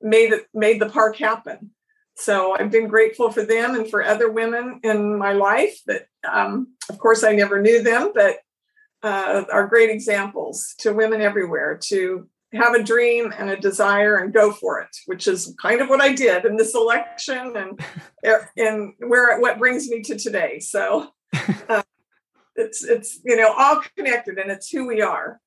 made 0.00 0.32
it 0.32 0.46
made 0.52 0.80
the 0.80 0.88
park 0.88 1.16
happen. 1.16 1.70
So 2.16 2.56
I've 2.58 2.72
been 2.72 2.88
grateful 2.88 3.30
for 3.30 3.44
them 3.44 3.76
and 3.76 3.88
for 3.88 4.02
other 4.02 4.30
women 4.30 4.80
in 4.82 5.16
my 5.16 5.32
life 5.32 5.80
that, 5.86 6.06
um, 6.28 6.74
of 6.88 6.98
course, 6.98 7.22
I 7.22 7.32
never 7.32 7.62
knew 7.62 7.80
them, 7.80 8.10
but 8.12 8.38
uh, 9.04 9.44
are 9.52 9.68
great 9.68 9.90
examples 9.90 10.74
to 10.78 10.92
women 10.92 11.20
everywhere 11.20 11.78
to 11.84 12.28
have 12.52 12.74
a 12.74 12.82
dream 12.82 13.32
and 13.36 13.50
a 13.50 13.56
desire 13.56 14.16
and 14.16 14.32
go 14.32 14.52
for 14.52 14.80
it, 14.80 14.96
which 15.06 15.26
is 15.26 15.54
kind 15.60 15.80
of 15.80 15.88
what 15.88 16.00
I 16.00 16.14
did 16.14 16.44
in 16.44 16.56
this 16.56 16.74
election 16.74 17.56
and 17.56 17.80
and 18.56 18.94
where 18.98 19.38
what 19.40 19.58
brings 19.58 19.88
me 19.88 20.02
to 20.02 20.18
today. 20.18 20.58
So 20.60 21.08
uh, 21.68 21.82
it's 22.56 22.84
it's 22.84 23.20
you 23.24 23.36
know 23.36 23.52
all 23.56 23.82
connected 23.96 24.38
and 24.38 24.50
it's 24.50 24.70
who 24.70 24.86
we 24.86 25.02
are. 25.02 25.40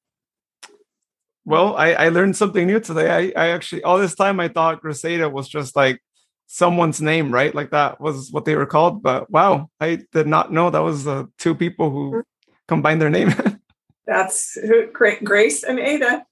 Well, 1.44 1.76
I, 1.76 1.94
I 1.94 2.10
learned 2.10 2.36
something 2.38 2.68
new 2.68 2.80
today. 2.80 3.34
I, 3.36 3.46
I 3.46 3.50
actually 3.50 3.84
all 3.84 3.98
this 3.98 4.16
time 4.16 4.40
I 4.40 4.48
thought 4.48 4.84
Graceada 4.84 5.32
was 5.32 5.50
just 5.50 5.76
like 5.76 6.00
someone's 6.46 7.02
name, 7.02 7.34
right? 7.34 7.56
Like 7.56 7.72
that 7.72 8.00
was 8.00 8.30
what 8.32 8.46
they 8.46 8.56
were 8.56 8.66
called. 8.66 9.02
But 9.02 9.30
wow, 9.32 9.70
I 9.80 10.02
did 10.12 10.28
not 10.28 10.52
know 10.52 10.70
that 10.70 10.80
was 10.80 11.06
the 11.06 11.30
two 11.40 11.56
people 11.56 11.90
who 11.90 12.12
mm-hmm. 12.12 12.52
combined 12.68 13.02
their 13.02 13.10
name. 13.10 13.34
That's 14.06 14.56
who, 14.56 14.88
Grace 14.92 15.64
and 15.64 15.80
Ada. 15.80 16.26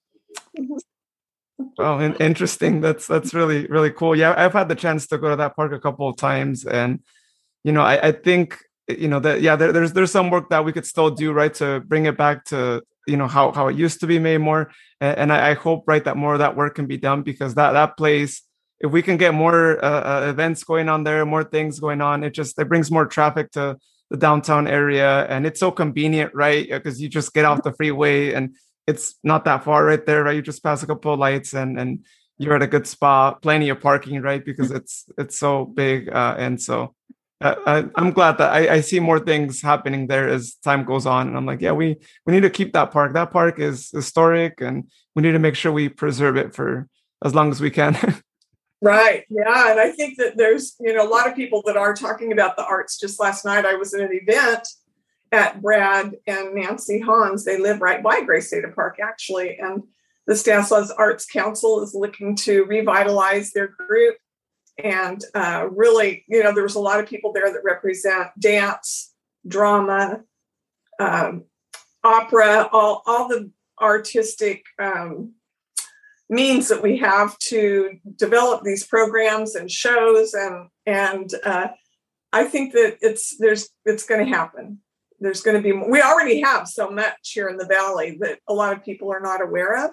Oh, 1.78 2.00
interesting. 2.20 2.82
That's 2.82 3.08
that's 3.08 3.34
really 3.34 3.68
really 3.68 3.92
cool. 3.92 4.16
Yeah, 4.16 4.34
I've 4.38 4.54
had 4.54 4.70
the 4.70 4.76
chance 4.76 5.08
to 5.08 5.18
go 5.18 5.30
to 5.30 5.36
that 5.38 5.56
park 5.56 5.74
a 5.74 5.80
couple 5.80 6.08
of 6.08 6.16
times, 6.18 6.66
and 6.66 7.00
you 7.64 7.72
know, 7.72 7.82
I, 7.82 8.08
I 8.08 8.12
think 8.12 8.58
you 8.88 9.08
know 9.08 9.20
that 9.20 9.42
yeah, 9.42 9.56
there, 9.56 9.72
there's 9.74 9.94
there's 9.94 10.12
some 10.12 10.30
work 10.30 10.50
that 10.50 10.64
we 10.64 10.72
could 10.72 10.86
still 10.86 11.10
do 11.10 11.34
right 11.34 11.54
to 11.56 11.82
bring 11.82 12.06
it 12.06 12.18
back 12.18 12.46
to 12.46 12.82
you 13.08 13.18
know 13.18 13.28
how 13.28 13.52
how 13.52 13.68
it 13.68 13.76
used 13.76 14.00
to 14.02 14.08
be 14.08 14.20
made 14.20 14.38
more, 14.40 14.72
and, 15.02 15.18
and 15.18 15.34
I, 15.34 15.52
I, 15.52 15.54
hope 15.54 15.84
right 15.86 16.04
that 16.06 16.16
more 16.16 16.34
of 16.34 16.40
that 16.40 16.56
work 16.56 16.76
can 16.76 16.86
be 16.86 16.98
done 16.98 17.24
because 17.24 17.56
that 17.56 17.74
that 17.74 17.98
place, 17.98 18.42
if 18.80 18.92
we 18.92 19.02
can 19.02 19.18
get 19.18 19.34
more 19.34 19.84
uh, 19.84 20.24
uh, 20.24 20.30
events 20.30 20.64
going 20.64 20.88
on 20.88 21.04
there, 21.04 21.26
more 21.26 21.44
things 21.44 21.80
going 21.80 22.02
on, 22.02 22.24
it 22.24 22.32
just 22.32 22.58
it 22.58 22.70
brings 22.70 22.90
more 22.90 23.06
traffic 23.06 23.52
to 23.52 23.78
the 24.10 24.18
downtown 24.18 24.68
area, 24.68 25.26
and 25.28 25.46
it's 25.46 25.60
so 25.60 25.72
convenient, 25.72 26.34
right? 26.34 26.70
Because 26.70 27.02
you 27.02 27.10
just 27.10 27.34
get 27.34 27.46
off 27.46 27.64
the 27.64 27.74
freeway 27.74 28.34
and 28.34 28.56
it's 28.90 29.16
not 29.24 29.46
that 29.46 29.64
far 29.64 29.86
right 29.86 30.06
there, 30.06 30.24
right? 30.24 30.36
You 30.36 30.42
just 30.42 30.64
pass 30.64 30.84
a 30.84 30.88
couple 30.88 31.14
of 31.14 31.20
lights 31.20 31.54
and 31.54 31.80
and 31.80 32.06
you're 32.38 32.56
at 32.56 32.62
a 32.62 32.68
good 32.68 32.88
spot, 32.88 33.42
plenty 33.42 33.70
of 33.70 33.82
parking, 33.82 34.22
right? 34.22 34.44
Because 34.44 34.72
it's 34.72 35.06
it's 35.18 35.38
so 35.38 35.66
big, 35.66 36.10
uh, 36.10 36.36
and 36.38 36.60
so 36.62 36.96
uh, 37.42 37.56
I, 37.96 38.02
am 38.02 38.12
glad 38.12 38.38
that 38.40 38.52
I, 38.52 38.76
I, 38.76 38.82
see 38.82 39.00
more 39.00 39.20
things 39.20 39.62
happening 39.62 40.08
there 40.08 40.28
as 40.28 40.56
time 40.56 40.84
goes 40.84 41.06
on. 41.06 41.28
And 41.28 41.38
I'm 41.38 41.46
like, 41.46 41.62
yeah, 41.62 41.72
we 41.72 41.98
we 42.26 42.34
need 42.34 42.44
to 42.44 42.50
keep 42.50 42.74
that 42.74 42.92
park. 42.92 43.14
That 43.14 43.32
park 43.32 43.60
is 43.60 43.90
historic, 43.92 44.62
and 44.62 44.90
we 45.16 45.24
need 45.24 45.34
to 45.34 45.40
make 45.40 45.56
sure 45.56 45.72
we 45.72 45.88
preserve 45.90 46.36
it 46.38 46.54
for 46.54 46.88
as 47.24 47.34
long 47.36 47.52
as 47.52 47.62
we 47.62 47.72
can. 47.72 47.96
right. 48.82 49.26
Yeah, 49.30 49.72
and 49.72 49.80
I 49.80 49.92
think 49.92 50.18
that 50.18 50.36
there's 50.36 50.76
you 50.80 50.94
know 50.94 51.06
a 51.06 51.12
lot 51.16 51.28
of 51.28 51.36
people 51.36 51.62
that 51.66 51.78
are 51.78 51.94
talking 51.94 52.32
about 52.32 52.58
the 52.58 52.66
arts. 52.66 52.98
Just 52.98 53.20
last 53.20 53.46
night, 53.46 53.66
I 53.66 53.76
was 53.76 53.94
at 53.94 54.02
an 54.02 54.12
event 54.12 54.68
at 55.32 55.62
Brad 55.62 56.16
and 56.28 56.56
Nancy 56.56 57.00
Hans. 57.00 57.46
They 57.46 57.58
live 57.58 57.82
right 57.82 58.02
by 58.02 58.22
Grace 58.22 58.52
Ada 58.54 58.70
Park, 58.70 58.98
actually. 59.02 59.58
And 59.60 59.84
the 60.28 60.36
Stanislaus 60.36 60.92
Arts 60.92 61.26
Council 61.26 61.84
is 61.84 61.94
looking 61.94 62.36
to 62.38 62.66
revitalize 62.66 63.52
their 63.52 63.68
group. 63.68 64.16
And 64.82 65.24
uh, 65.36 65.68
really, 65.72 66.24
you 66.28 66.44
know, 66.44 66.54
there 66.54 66.64
was 66.64 66.76
a 66.76 66.80
lot 66.80 67.00
of 67.00 67.08
people 67.08 67.34
there 67.34 67.52
that 67.52 67.64
represent 67.64 68.30
dance, 68.40 69.14
drama, 69.48 70.22
um, 71.00 71.46
opera, 72.04 72.70
all, 72.72 73.04
all 73.06 73.28
the 73.28 73.52
artistic 73.82 74.64
um, 74.80 75.34
means 76.30 76.70
that 76.70 76.84
we 76.84 76.98
have 76.98 77.38
to 77.40 77.98
develop 78.16 78.64
these 78.64 78.86
programs 78.86 79.56
and 79.56 79.70
shows 79.70 80.34
and 80.34 80.68
and 80.86 81.34
uh, 81.44 81.68
I 82.32 82.44
think 82.44 82.74
that 82.74 82.98
it's 83.02 83.36
there's 83.38 83.70
it's 83.86 84.06
going 84.06 84.24
to 84.24 84.32
happen 84.32 84.80
there's 85.20 85.42
going 85.42 85.62
to 85.62 85.64
be 85.64 85.72
we 85.72 86.02
already 86.02 86.42
have 86.42 86.68
so 86.68 86.90
much 86.90 87.32
here 87.34 87.50
in 87.50 87.58
the 87.58 87.66
valley 87.66 88.18
that 88.22 88.40
a 88.48 88.54
lot 88.54 88.74
of 88.74 88.84
people 88.84 89.12
are 89.12 89.20
not 89.20 89.42
aware 89.42 89.86
of. 89.86 89.92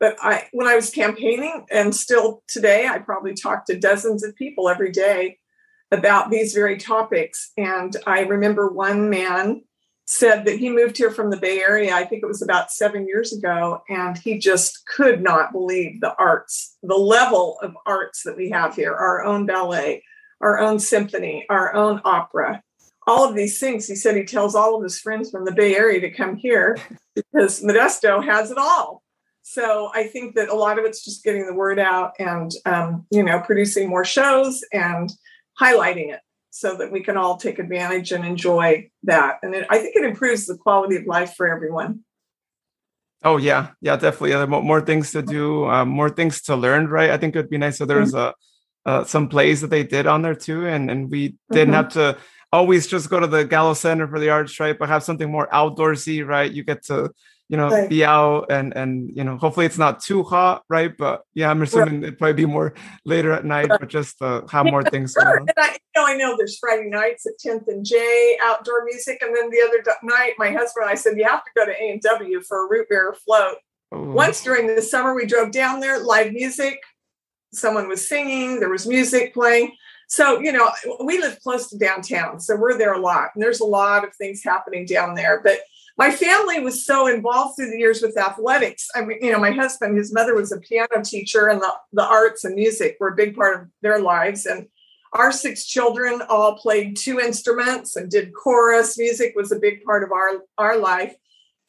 But 0.00 0.16
i 0.20 0.48
when 0.52 0.66
i 0.66 0.74
was 0.74 0.90
campaigning 0.90 1.66
and 1.70 1.94
still 1.94 2.42
today 2.48 2.86
i 2.86 2.98
probably 2.98 3.34
talk 3.34 3.66
to 3.66 3.78
dozens 3.78 4.24
of 4.24 4.34
people 4.36 4.68
every 4.68 4.92
day 4.92 5.38
about 5.90 6.30
these 6.30 6.52
very 6.52 6.76
topics. 6.76 7.52
And 7.56 7.96
i 8.06 8.20
remember 8.20 8.68
one 8.68 9.10
man 9.10 9.62
said 10.06 10.44
that 10.44 10.58
he 10.58 10.68
moved 10.68 10.98
here 10.98 11.10
from 11.10 11.30
the 11.30 11.36
bay 11.36 11.60
area 11.60 11.94
i 11.94 12.04
think 12.04 12.22
it 12.22 12.26
was 12.26 12.42
about 12.42 12.70
seven 12.70 13.06
years 13.08 13.32
ago 13.32 13.82
and 13.88 14.18
he 14.18 14.38
just 14.38 14.86
could 14.86 15.22
not 15.22 15.50
believe 15.52 16.00
the 16.00 16.14
arts 16.18 16.76
the 16.82 16.94
level 16.94 17.58
of 17.62 17.74
arts 17.86 18.22
that 18.22 18.36
we 18.36 18.50
have 18.50 18.76
here 18.76 18.94
our 18.94 19.24
own 19.24 19.46
ballet 19.46 20.02
our 20.42 20.58
own 20.58 20.78
symphony 20.78 21.46
our 21.48 21.74
own 21.74 22.02
opera 22.04 22.62
all 23.06 23.28
of 23.28 23.34
these 23.34 23.58
things. 23.58 23.86
He 23.86 23.96
said 23.96 24.16
he 24.16 24.24
tells 24.24 24.54
all 24.54 24.76
of 24.76 24.82
his 24.82 24.98
friends 24.98 25.30
from 25.30 25.44
the 25.44 25.52
Bay 25.52 25.76
Area 25.76 26.00
to 26.00 26.10
come 26.10 26.36
here 26.36 26.78
because 27.14 27.62
Modesto 27.62 28.24
has 28.24 28.50
it 28.50 28.58
all. 28.58 29.02
So 29.42 29.90
I 29.94 30.06
think 30.06 30.34
that 30.36 30.48
a 30.48 30.54
lot 30.54 30.78
of 30.78 30.86
it's 30.86 31.04
just 31.04 31.22
getting 31.22 31.46
the 31.46 31.54
word 31.54 31.78
out 31.78 32.14
and 32.18 32.50
um, 32.64 33.06
you 33.10 33.22
know 33.22 33.40
producing 33.40 33.88
more 33.88 34.04
shows 34.04 34.64
and 34.72 35.12
highlighting 35.60 36.12
it 36.12 36.20
so 36.50 36.76
that 36.76 36.90
we 36.90 37.02
can 37.02 37.16
all 37.16 37.36
take 37.36 37.58
advantage 37.58 38.12
and 38.12 38.24
enjoy 38.24 38.88
that. 39.02 39.40
And 39.42 39.54
it, 39.54 39.66
I 39.68 39.78
think 39.78 39.96
it 39.96 40.04
improves 40.04 40.46
the 40.46 40.56
quality 40.56 40.96
of 40.96 41.04
life 41.06 41.34
for 41.34 41.46
everyone. 41.46 42.04
Oh 43.22 43.36
yeah, 43.36 43.70
yeah, 43.80 43.96
definitely. 43.96 44.30
Yeah, 44.30 44.46
more 44.46 44.80
things 44.80 45.12
to 45.12 45.20
do, 45.20 45.66
um, 45.66 45.88
more 45.88 46.10
things 46.10 46.40
to 46.42 46.56
learn. 46.56 46.88
Right? 46.88 47.10
I 47.10 47.18
think 47.18 47.36
it'd 47.36 47.50
be 47.50 47.58
nice 47.58 47.80
if 47.80 47.88
there 47.88 48.00
was 48.00 48.14
mm-hmm. 48.14 48.32
a 48.86 48.90
uh, 48.90 49.04
some 49.04 49.28
plays 49.28 49.60
that 49.60 49.68
they 49.68 49.82
did 49.82 50.06
on 50.06 50.22
there 50.22 50.34
too, 50.34 50.66
and 50.66 50.90
and 50.90 51.10
we 51.10 51.36
didn't 51.50 51.68
mm-hmm. 51.68 51.74
have 51.74 51.88
to 51.90 52.16
always 52.54 52.86
just 52.86 53.10
go 53.10 53.18
to 53.18 53.26
the 53.26 53.44
Gallo 53.44 53.74
Center 53.74 54.06
for 54.06 54.20
the 54.20 54.30
arts, 54.30 54.60
right? 54.60 54.78
But 54.78 54.88
have 54.88 55.02
something 55.02 55.30
more 55.30 55.48
outdoorsy, 55.48 56.24
right? 56.24 56.50
You 56.50 56.62
get 56.62 56.84
to, 56.84 57.10
you 57.48 57.56
know, 57.56 57.68
right. 57.68 57.88
be 57.88 58.04
out 58.04 58.46
and 58.50 58.72
and 58.76 59.10
you 59.14 59.24
know, 59.24 59.36
hopefully 59.36 59.66
it's 59.66 59.76
not 59.76 60.00
too 60.00 60.22
hot, 60.22 60.62
right? 60.68 60.96
But 60.96 61.22
yeah, 61.34 61.50
I'm 61.50 61.62
assuming 61.62 61.96
right. 61.96 62.04
it'd 62.04 62.18
probably 62.18 62.34
be 62.34 62.46
more 62.46 62.74
later 63.04 63.32
at 63.32 63.44
night, 63.44 63.68
but 63.68 63.88
just 63.88 64.22
uh, 64.22 64.42
have 64.50 64.66
more 64.66 64.84
things. 64.84 65.14
Sure. 65.20 65.38
And 65.46 65.50
I 65.58 65.72
you 65.72 66.02
know 66.02 66.06
I 66.06 66.16
know 66.16 66.36
there's 66.36 66.56
Friday 66.58 66.88
nights 66.88 67.26
at 67.26 67.32
10th 67.44 67.66
and 67.66 67.84
J 67.84 68.38
outdoor 68.40 68.84
music, 68.84 69.18
and 69.20 69.34
then 69.34 69.50
the 69.50 69.60
other 69.66 69.98
night, 70.04 70.34
my 70.38 70.50
husband 70.50 70.84
and 70.84 70.90
I 70.90 70.94
said 70.94 71.16
you 71.16 71.26
have 71.26 71.44
to 71.44 71.50
go 71.56 71.66
to 71.66 71.72
A 71.72 71.90
and 71.90 72.00
W 72.00 72.40
for 72.42 72.64
a 72.64 72.70
root 72.70 72.88
beer 72.88 73.16
float. 73.24 73.56
Ooh. 73.94 74.12
Once 74.12 74.42
during 74.42 74.68
the 74.68 74.80
summer, 74.80 75.12
we 75.14 75.26
drove 75.26 75.50
down 75.50 75.80
there, 75.80 75.98
live 75.98 76.32
music. 76.32 76.78
Someone 77.52 77.88
was 77.88 78.08
singing, 78.08 78.58
there 78.58 78.70
was 78.70 78.86
music 78.86 79.34
playing 79.34 79.76
so, 80.14 80.38
you 80.38 80.52
know, 80.52 80.70
we 81.04 81.18
live 81.18 81.40
close 81.40 81.68
to 81.70 81.78
downtown, 81.78 82.38
so 82.38 82.54
we're 82.54 82.78
there 82.78 82.92
a 82.92 83.00
lot. 83.00 83.30
And 83.34 83.42
there's 83.42 83.60
a 83.60 83.64
lot 83.66 84.04
of 84.04 84.14
things 84.14 84.44
happening 84.44 84.86
down 84.86 85.16
there. 85.16 85.40
But 85.42 85.58
my 85.98 86.10
family 86.12 86.60
was 86.60 86.86
so 86.86 87.08
involved 87.08 87.56
through 87.56 87.70
the 87.70 87.78
years 87.78 88.00
with 88.00 88.16
athletics. 88.16 88.88
I 88.94 89.04
mean, 89.04 89.18
you 89.20 89.32
know, 89.32 89.40
my 89.40 89.50
husband, 89.50 89.96
his 89.96 90.12
mother 90.12 90.34
was 90.36 90.52
a 90.52 90.60
piano 90.60 91.02
teacher, 91.04 91.48
and 91.48 91.60
the, 91.60 91.72
the 91.92 92.04
arts 92.04 92.44
and 92.44 92.54
music 92.54 92.96
were 93.00 93.08
a 93.08 93.16
big 93.16 93.34
part 93.34 93.60
of 93.60 93.68
their 93.82 94.00
lives. 94.00 94.46
And 94.46 94.68
our 95.14 95.32
six 95.32 95.66
children 95.66 96.22
all 96.28 96.58
played 96.58 96.96
two 96.96 97.18
instruments 97.18 97.96
and 97.96 98.08
did 98.08 98.34
chorus. 98.34 98.96
Music 98.96 99.32
was 99.34 99.50
a 99.50 99.58
big 99.58 99.82
part 99.82 100.04
of 100.04 100.12
our, 100.12 100.42
our 100.58 100.78
life. 100.78 101.14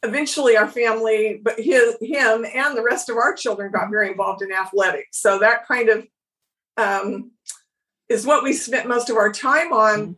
Eventually, 0.03 0.55
our 0.55 0.67
family, 0.67 1.41
but 1.43 1.59
his, 1.59 1.95
him 1.99 2.45
and 2.53 2.77
the 2.77 2.83
rest 2.83 3.09
of 3.09 3.17
our 3.17 3.33
children 3.33 3.71
got 3.71 3.89
very 3.89 4.09
involved 4.09 4.43
in 4.43 4.51
athletics. 4.51 5.19
So 5.19 5.39
that 5.39 5.67
kind 5.67 5.89
of 5.89 6.07
um, 6.77 7.31
is 8.09 8.25
what 8.25 8.43
we 8.43 8.53
spent 8.53 8.87
most 8.87 9.09
of 9.09 9.17
our 9.17 9.31
time 9.31 9.73
on. 9.73 9.99
Mm-hmm. 9.99 10.11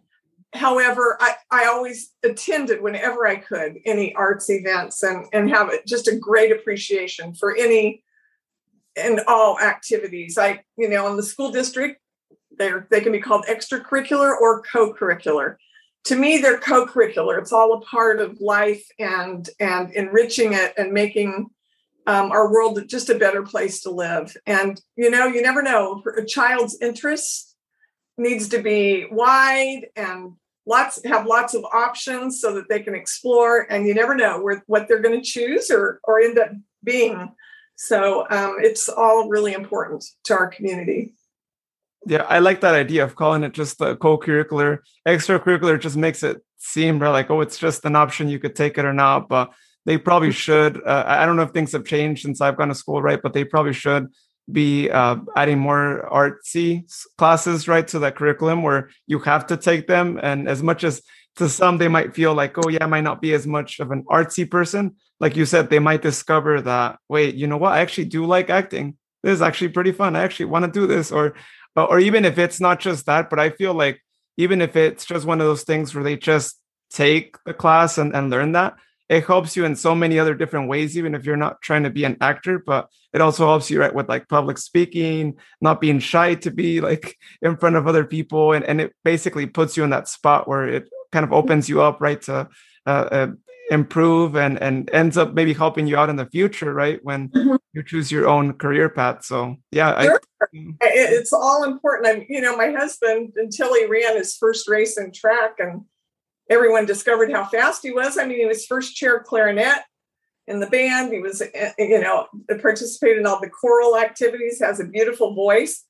However, 0.54 1.18
I, 1.20 1.34
I 1.52 1.66
always 1.66 2.14
attended 2.24 2.82
whenever 2.82 3.28
I 3.28 3.36
could 3.36 3.80
any 3.86 4.16
arts 4.16 4.50
events 4.50 5.04
and, 5.04 5.26
and 5.34 5.50
have 5.50 5.70
just 5.86 6.08
a 6.08 6.16
great 6.16 6.52
appreciation 6.52 7.34
for 7.34 7.56
any 7.56 8.04
and 8.96 9.22
all 9.28 9.60
activities. 9.60 10.38
I, 10.38 10.64
you 10.78 10.90
know, 10.90 11.08
in 11.10 11.18
the 11.18 11.24
school 11.24 11.52
district, 11.52 12.02
they're 12.58 12.88
they 12.90 13.02
can 13.02 13.12
be 13.12 13.20
called 13.20 13.46
extracurricular 13.46 14.36
or 14.40 14.64
co-curricular. 14.64 15.58
To 16.06 16.16
me, 16.16 16.38
they're 16.38 16.60
co-curricular. 16.60 17.38
It's 17.38 17.54
all 17.54 17.74
a 17.74 17.82
part 17.82 18.20
of 18.20 18.42
life 18.42 18.86
and 18.98 19.48
and 19.60 19.92
enriching 19.92 20.54
it 20.54 20.74
and 20.78 20.92
making 20.92 21.48
um, 22.08 22.32
our 22.32 22.52
world 22.52 22.82
just 22.88 23.10
a 23.10 23.20
better 23.20 23.44
place 23.44 23.82
to 23.82 23.92
live. 23.92 24.36
And 24.46 24.82
you 24.96 25.12
know, 25.12 25.28
you 25.28 25.42
never 25.42 25.62
know 25.62 26.02
a 26.18 26.26
child's 26.26 26.78
interests 26.82 27.56
needs 28.18 28.50
to 28.50 28.62
be 28.62 29.06
wide 29.12 29.88
and 29.96 30.34
lots 30.66 31.04
have 31.06 31.26
lots 31.26 31.54
of 31.54 31.64
options 31.66 32.42
so 32.42 32.54
that 32.56 32.68
they 32.70 32.80
can 32.80 32.96
explore 32.96 33.68
and 33.72 33.88
you 33.88 33.94
never 33.94 34.16
know 34.16 34.42
where, 34.42 34.64
what 34.68 34.88
they're 34.88 35.02
going 35.02 35.22
to 35.22 35.30
choose 35.30 35.70
or 35.72 36.00
or 36.04 36.20
end 36.20 36.38
up 36.38 36.50
being 36.84 37.32
so 37.76 38.26
um, 38.30 38.58
it's 38.60 38.90
all 38.90 39.30
really 39.30 39.54
important 39.54 40.04
to 40.24 40.34
our 40.34 40.48
community 40.48 41.14
Yeah, 42.06 42.24
I 42.24 42.40
like 42.40 42.62
that 42.62 42.76
idea 42.76 43.04
of 43.04 43.16
calling 43.16 43.44
it 43.44 43.54
just 43.54 43.80
the 43.80 43.96
co-curricular. 43.98 44.80
Extracurricular 45.06 45.80
just 45.80 45.98
makes 45.98 46.24
it 46.24 46.42
seem 46.58 47.00
like, 47.00 47.30
oh, 47.30 47.42
it's 47.42 47.58
just 47.58 47.86
an 47.86 47.96
option. 47.96 48.30
You 48.30 48.40
could 48.40 48.56
take 48.56 48.78
it 48.78 48.86
or 48.86 48.94
not. 48.94 49.28
But 49.28 49.52
they 49.86 49.98
probably 49.98 50.32
should. 50.46 50.82
Uh, 50.86 51.04
I 51.06 51.26
don't 51.26 51.36
know 51.36 51.44
if 51.44 51.52
things 51.52 51.74
have 51.74 51.86
changed 51.86 52.22
since 52.22 52.40
I've 52.40 52.58
gone 52.58 52.70
to 52.70 52.76
school, 52.76 53.02
right? 53.02 53.22
But 53.22 53.34
they 53.34 53.44
probably 53.44 53.74
should 53.74 54.08
be 54.52 54.90
uh, 54.90 55.18
adding 55.36 55.60
more 55.60 56.08
artsy 56.12 56.86
classes, 57.18 57.68
right, 57.68 57.88
to 57.90 58.00
that 58.00 58.16
curriculum 58.16 58.64
where 58.64 58.90
you 59.06 59.20
have 59.20 59.48
to 59.48 59.58
take 59.58 59.88
them. 59.88 60.20
And 60.22 60.48
as 60.48 60.64
much 60.64 60.84
as 60.84 61.02
to 61.36 61.50
some, 61.50 61.78
they 61.78 61.88
might 61.88 62.16
feel 62.16 62.34
like, 62.34 62.58
oh, 62.58 62.70
yeah, 62.70 62.84
I 62.84 62.88
might 62.88 63.04
not 63.04 63.22
be 63.22 63.34
as 63.34 63.46
much 63.46 63.80
of 63.80 63.92
an 63.92 64.04
artsy 64.10 64.50
person. 64.50 64.96
Like 65.20 65.36
you 65.36 65.46
said, 65.46 65.70
they 65.70 65.80
might 65.80 66.02
discover 66.02 66.62
that, 66.62 67.00
wait, 67.10 67.36
you 67.36 67.48
know 67.48 67.58
what? 67.58 67.74
I 67.74 67.80
actually 67.80 68.06
do 68.06 68.26
like 68.26 68.50
acting. 68.50 68.98
This 69.24 69.34
is 69.34 69.42
actually 69.42 69.70
pretty 69.70 69.92
fun. 69.92 70.16
I 70.16 70.24
actually 70.24 70.46
want 70.46 70.66
to 70.66 70.72
do 70.72 70.88
this. 70.88 71.12
Or, 71.12 71.34
or 71.76 72.00
even 72.00 72.24
if 72.24 72.38
it's 72.38 72.62
not 72.62 72.80
just 72.80 73.06
that, 73.08 73.30
but 73.30 73.40
I 73.40 73.50
feel 73.50 73.74
like 73.74 74.02
even 74.38 74.62
if 74.62 74.76
it's 74.76 75.06
just 75.06 75.26
one 75.26 75.42
of 75.42 75.48
those 75.48 75.64
things 75.64 75.94
where 75.94 76.04
they 76.04 76.16
just 76.16 76.60
take 76.90 77.36
the 77.46 77.54
class 77.54 77.98
and, 77.98 78.16
and 78.16 78.30
learn 78.30 78.54
that, 78.54 78.76
it 79.10 79.26
helps 79.26 79.56
you 79.56 79.66
in 79.66 79.76
so 79.76 79.96
many 79.96 80.20
other 80.20 80.34
different 80.34 80.68
ways 80.68 80.98
even 80.98 81.16
if 81.16 81.26
you're 81.26 81.38
not 81.38 81.62
trying 81.62 81.84
to 81.84 81.90
be 81.90 82.04
an 82.04 82.18
actor 82.22 82.60
but 82.60 82.90
it 83.14 83.22
also 83.22 83.46
helps 83.46 83.70
you 83.70 83.80
right 83.80 83.94
with 83.94 84.10
like 84.10 84.28
public 84.28 84.58
speaking 84.58 85.36
not 85.62 85.82
being 85.82 86.00
shy 86.00 86.36
to 86.36 86.52
be 86.52 86.82
like 86.90 87.18
in 87.42 87.58
front 87.58 87.76
of 87.76 87.88
other 87.88 88.06
people 88.06 88.54
and, 88.54 88.66
and 88.66 88.82
it 88.82 88.94
basically 89.04 89.46
puts 89.46 89.78
you 89.78 89.84
in 89.84 89.90
that 89.90 90.08
spot 90.08 90.48
where 90.48 90.68
it 90.68 90.90
kind 91.12 91.24
of 91.24 91.34
opens 91.34 91.70
you 91.70 91.82
up 91.82 92.02
right 92.02 92.22
to 92.22 92.48
uh, 92.86 92.90
uh, 92.90 93.28
improve 93.70 94.36
and 94.36 94.62
and 94.62 94.90
ends 94.94 95.18
up 95.18 95.34
maybe 95.34 95.54
helping 95.54 95.88
you 95.88 95.98
out 95.98 96.10
in 96.10 96.16
the 96.16 96.26
future 96.28 96.74
right 96.74 97.00
when 97.04 97.28
mm-hmm. 97.30 97.56
you 97.74 97.84
choose 97.84 98.12
your 98.12 98.28
own 98.28 98.54
career 98.54 98.88
path 98.88 99.26
so 99.26 99.56
yeah 99.72 100.02
sure. 100.02 100.22
I, 100.42 100.46
mm. 100.56 100.76
it's 100.82 101.34
all 101.34 101.66
important 101.66 102.08
i'm 102.08 102.26
you 102.30 102.40
know 102.40 102.56
my 102.56 102.72
husband 102.72 103.34
until 103.36 103.74
he 103.74 103.86
ran 103.86 104.16
his 104.16 104.38
first 104.38 104.70
race 104.70 104.98
in 104.98 105.12
track 105.12 105.56
and 105.60 105.82
everyone 106.50 106.86
discovered 106.86 107.32
how 107.32 107.46
fast 107.46 107.82
he 107.84 107.92
was. 107.92 108.18
I 108.18 108.26
mean, 108.26 108.40
he 108.40 108.46
was 108.46 108.66
first 108.66 108.96
chair 108.96 109.20
clarinet 109.20 109.80
in 110.48 110.60
the 110.60 110.68
band. 110.68 111.14
He 111.14 111.20
was, 111.20 111.42
eh, 111.42 111.48
eh, 111.54 111.72
you 111.78 112.02
know, 112.02 112.28
participated 112.62 113.20
in 113.20 113.28
all 113.28 113.40
the 113.40 113.50
choral 113.50 113.98
activities, 113.98 114.60
has 114.60 114.80
a 114.80 114.86
beautiful 114.86 115.34
voice. 115.34 115.84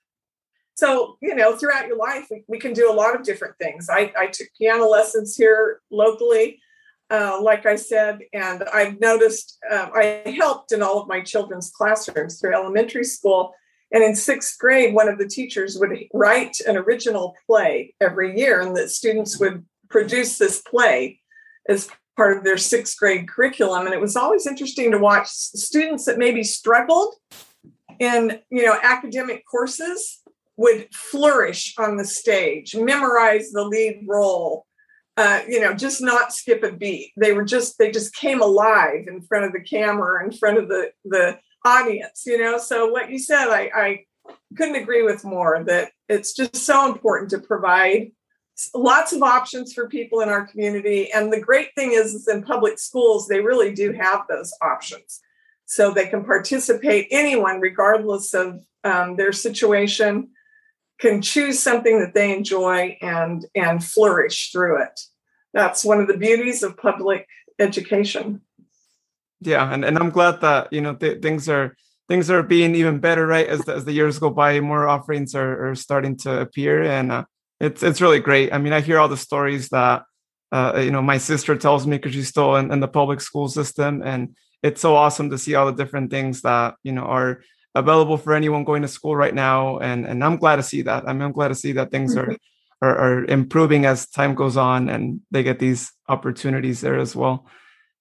So, 0.75 1.17
you 1.21 1.33
know, 1.33 1.55
throughout 1.55 1.87
your 1.87 1.97
life, 1.97 2.29
we, 2.47 2.59
can 2.59 2.73
do 2.73 2.91
a 2.91 2.93
lot 2.93 3.15
of 3.15 3.23
different 3.23 3.57
things. 3.57 3.89
I, 3.89 4.13
I 4.17 4.27
took 4.27 4.47
piano 4.57 4.87
lessons 4.87 5.35
here 5.35 5.81
locally, 5.89 6.59
uh, 7.09 7.39
like 7.41 7.65
I 7.65 7.75
said, 7.75 8.19
and 8.31 8.63
I've 8.71 8.99
noticed 8.99 9.57
uh, 9.69 9.89
I 9.95 10.35
helped 10.37 10.71
in 10.71 10.83
all 10.83 11.01
of 11.01 11.07
my 11.07 11.21
children's 11.21 11.71
classrooms 11.71 12.39
through 12.39 12.53
elementary 12.53 13.05
school. 13.05 13.53
And 13.91 14.03
in 14.03 14.15
sixth 14.15 14.59
grade, 14.59 14.93
one 14.93 15.07
of 15.07 15.17
the 15.17 15.27
teachers 15.27 15.77
would 15.79 15.97
write 16.13 16.57
an 16.67 16.77
original 16.77 17.35
play 17.47 17.95
every 18.01 18.37
year, 18.37 18.61
and 18.61 18.75
the 18.75 18.87
students 18.89 19.39
would 19.39 19.65
produce 19.89 20.38
this 20.38 20.62
play 20.62 21.20
as 21.67 21.89
part 22.15 22.36
of 22.36 22.44
their 22.44 22.58
sixth 22.58 22.98
grade 22.98 23.27
curriculum. 23.27 23.86
And 23.86 23.94
it 23.94 24.01
was 24.01 24.15
always 24.15 24.48
interesting 24.48 24.91
to 24.91 24.98
watch 24.98 25.27
students 25.27 26.06
that 26.06 26.17
maybe 26.17 26.44
struggled 26.44 27.15
in, 28.00 28.39
you 28.50 28.65
know, 28.65 28.77
academic 28.82 29.44
courses 29.50 30.22
would 30.58 30.88
flourish 30.94 31.75
on 31.77 31.98
the 31.98 32.06
stage, 32.06 32.75
memorize 32.75 33.51
the 33.51 33.63
lead 33.63 34.03
role, 34.08 34.65
uh, 35.15 35.41
you 35.48 35.62
know, 35.62 35.74
just 35.74 36.01
not 36.01 36.34
skip 36.34 36.63
a 36.63 36.72
beat. 36.72 37.12
They 37.17 37.34
were 37.34 37.46
just, 37.46 37.77
they 37.77 37.91
just 37.91 38.15
came 38.15 38.41
alive 38.41 39.06
in 39.08 39.22
front 39.22 39.46
of 39.46 39.53
the 39.53 39.62
camera, 39.62 40.25
in 40.25 40.32
front 40.32 40.58
of 40.58 40.67
the, 40.67 40.91
the 41.06 41.39
audience, 41.63 42.24
you 42.25 42.39
know. 42.39 42.58
So 42.58 42.88
what 42.88 43.12
you 43.12 43.20
said, 43.20 43.50
I, 43.50 43.70
I 43.75 44.00
couldn't 44.56 44.75
agree 44.75 45.03
with 45.03 45.24
more 45.24 45.63
that 45.65 45.91
it's 46.10 46.34
just 46.34 46.56
so 46.56 46.91
important 46.91 47.30
to 47.32 47.39
provide 47.39 48.12
lots 48.74 49.13
of 49.13 49.22
options 49.22 49.74
for 49.74 49.88
people 49.88 50.22
in 50.22 50.30
our 50.30 50.48
community. 50.48 51.12
And 51.12 51.32
the 51.32 51.39
great 51.39 51.70
thing 51.76 51.91
is, 51.93 52.13
is 52.13 52.28
in 52.28 52.43
public 52.43 52.80
schools, 52.80 53.28
they 53.28 53.41
really 53.41 53.74
do 53.74 53.91
have 53.93 54.26
those 54.28 54.54
options. 54.62 55.22
So 55.65 55.91
they 55.91 56.08
can 56.08 56.24
participate, 56.24 57.08
anyone, 57.12 57.60
regardless 57.60 58.34
of 58.34 58.62
um, 58.84 59.17
their 59.17 59.34
situation, 59.34 60.30
can 61.00 61.22
choose 61.22 61.60
something 61.60 62.00
that 62.00 62.13
they 62.13 62.36
enjoy 62.36 62.98
and, 63.02 63.46
and 63.54 63.84
flourish 63.84 64.52
through 64.52 64.82
it. 64.82 65.00
That's 65.54 65.86
one 65.86 66.00
of 66.00 66.08
the 66.08 66.17
beauties 66.17 66.63
of 66.63 66.78
public 66.78 67.28
education. 67.60 68.41
Yeah, 69.41 69.72
and, 69.72 69.86
and 69.86 69.98
I'm 69.98 70.10
glad 70.10 70.41
that 70.41 70.74
you 70.74 70.82
know 70.82 70.96
th- 70.96 71.22
things 71.22 71.48
are 71.48 71.76
things 72.08 72.30
are 72.32 72.41
being 72.41 72.74
even 72.76 73.00
better, 73.00 73.28
right? 73.28 73.48
As 73.48 73.62
the, 73.62 73.76
as 73.76 73.86
the 73.86 73.91
years 73.91 74.20
go 74.20 74.30
by, 74.30 74.60
more 74.60 74.88
offerings 74.88 75.36
are, 75.36 75.70
are 75.70 75.76
starting 75.76 76.17
to 76.17 76.41
appear, 76.41 76.84
and 76.84 77.12
uh, 77.12 77.26
it's 77.60 77.84
it's 77.84 78.02
really 78.02 78.20
great. 78.20 78.54
I 78.54 78.58
mean, 78.58 78.74
I 78.74 78.82
hear 78.82 79.00
all 79.00 79.10
the 79.10 79.17
stories 79.17 79.70
that 79.70 80.04
uh, 80.52 80.80
you 80.84 80.91
know 80.91 81.02
my 81.02 81.17
sister 81.17 81.56
tells 81.56 81.88
me 81.88 81.98
because 81.98 82.13
she's 82.13 82.28
still 82.28 82.56
in, 82.56 82.72
in, 82.72 82.80
the 82.80 82.88
public 82.88 83.22
school 83.22 83.48
system, 83.48 84.02
and 84.04 84.36
it's 84.63 84.82
so 84.82 84.96
awesome 84.96 85.30
to 85.32 85.38
see 85.38 85.56
all 85.56 85.65
the 85.65 85.84
different 85.84 86.12
things 86.12 86.41
that 86.41 86.76
you 86.84 86.91
know 86.91 87.04
are 87.04 87.41
available 87.76 88.17
for 88.17 88.34
anyone 88.34 88.63
going 88.63 88.82
to 88.82 88.88
school 88.88 89.15
right 89.15 89.34
now. 89.34 89.80
And 89.80 90.06
and 90.06 90.24
I'm 90.24 90.38
glad 90.38 90.58
to 90.58 90.63
see 90.63 90.84
that. 90.84 91.08
I 91.08 91.13
mean, 91.13 91.24
I'm 91.24 91.32
glad 91.32 91.50
to 91.50 91.56
see 91.56 91.74
that 91.74 91.91
things 91.91 92.15
are, 92.15 92.28
mm-hmm. 92.28 92.86
are 92.86 92.98
are 92.98 93.26
improving 93.26 93.86
as 93.86 94.08
time 94.08 94.36
goes 94.36 94.58
on, 94.58 94.89
and 94.89 95.22
they 95.32 95.43
get 95.43 95.60
these 95.60 95.91
opportunities 96.08 96.82
there 96.82 97.00
as 97.00 97.15
well. 97.15 97.48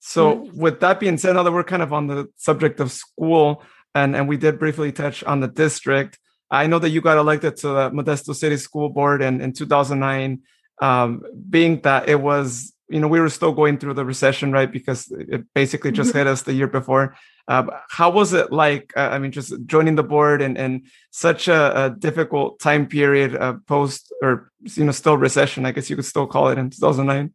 So, 0.01 0.37
mm-hmm. 0.37 0.61
with 0.61 0.81
that 0.81 1.01
being 1.01 1.19
said, 1.19 1.35
now 1.35 1.42
that 1.42 1.53
we're 1.53 1.64
kind 1.64 1.83
of 1.83 1.92
on 1.92 2.07
the 2.07 2.27
subject 2.37 2.79
of 2.81 2.92
school, 2.92 3.62
and 3.95 4.14
and 4.14 4.29
we 4.29 4.37
did 4.37 4.59
briefly 4.59 4.92
touch 4.92 5.25
on 5.25 5.40
the 5.40 5.49
district. 5.49 6.19
I 6.50 6.66
know 6.66 6.78
that 6.78 6.90
you 6.90 7.00
got 7.00 7.18
elected 7.18 7.56
to 7.59 7.68
the 7.68 7.90
Modesto 7.90 8.35
City 8.35 8.56
School 8.56 8.88
Board 8.88 9.22
in, 9.22 9.40
in 9.40 9.52
2009, 9.52 10.40
um, 10.80 11.22
being 11.48 11.80
that 11.82 12.09
it 12.09 12.20
was, 12.20 12.72
you 12.88 13.00
know, 13.00 13.09
we 13.09 13.20
were 13.20 13.28
still 13.28 13.52
going 13.52 13.78
through 13.78 13.94
the 13.94 14.04
recession, 14.04 14.52
right? 14.52 14.70
Because 14.70 15.11
it 15.11 15.44
basically 15.54 15.90
just 15.90 16.11
mm-hmm. 16.11 16.18
hit 16.18 16.26
us 16.28 16.42
the 16.42 16.52
year 16.52 16.68
before. 16.68 17.16
Uh, 17.48 17.64
how 17.88 18.11
was 18.11 18.32
it 18.32 18.52
like, 18.52 18.92
uh, 18.96 19.09
I 19.12 19.18
mean, 19.18 19.32
just 19.32 19.54
joining 19.66 19.96
the 19.96 20.02
board 20.02 20.42
and, 20.42 20.56
and 20.56 20.87
such 21.11 21.48
a, 21.48 21.87
a 21.87 21.90
difficult 21.90 22.61
time 22.61 22.87
period 22.87 23.35
uh, 23.37 23.54
post 23.66 24.12
or, 24.22 24.50
you 24.62 24.85
know, 24.85 24.92
still 24.92 25.16
recession, 25.16 25.66
I 25.66 25.72
guess 25.72 25.90
you 25.90 25.96
could 25.96 26.04
still 26.04 26.26
call 26.26 26.48
it 26.48 26.59
in 26.59 26.70
2009? 26.70 27.32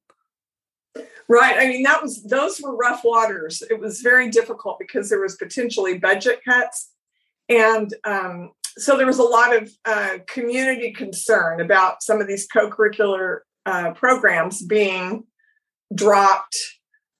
Right. 1.28 1.58
I 1.58 1.68
mean, 1.68 1.84
that 1.84 2.02
was, 2.02 2.24
those 2.24 2.60
were 2.62 2.76
rough 2.76 3.06
waters. 3.06 3.62
It 3.70 3.80
was 3.80 4.02
very 4.02 4.30
difficult 4.30 4.80
because 4.80 5.10
there 5.10 5.22
was 5.22 5.36
potentially 5.36 5.98
budget 5.98 6.42
cuts 6.44 6.92
and 7.48 7.94
um, 8.04 8.52
so 8.82 8.98
there 8.98 9.06
was 9.06 9.20
a 9.20 9.24
lot 9.24 9.56
of 9.56 9.72
uh, 9.86 10.18
community 10.28 10.92
concern 10.92 11.62
about 11.62 12.02
some 12.02 12.20
of 12.20 12.28
these 12.28 12.48
co-curricular 12.48 13.40
uh, 13.66 13.92
programs 13.92 14.64
being 14.66 15.24
dropped. 15.94 16.58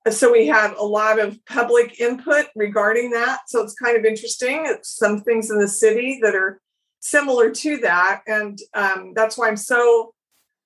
So 0.10 0.32
we 0.32 0.48
had 0.48 0.74
a 0.74 0.84
lot 0.84 1.20
of 1.20 1.38
public 1.46 2.00
input 2.00 2.48
regarding 2.56 3.12
that. 3.12 3.42
So 3.48 3.62
it's 3.62 3.76
kind 3.76 3.96
of 3.96 4.06
interesting. 4.06 4.64
It's 4.66 4.98
some 4.98 5.22
things 5.22 5.52
in 5.52 5.60
the 5.60 5.68
city 5.68 6.20
that 6.24 6.34
are 6.34 6.60
similar 7.00 7.52
to 7.52 7.78
that. 7.78 8.22
And 8.26 8.58
um, 8.74 9.14
that's 9.16 9.38
why 9.38 9.48
i'm 9.48 9.58
so 9.58 10.14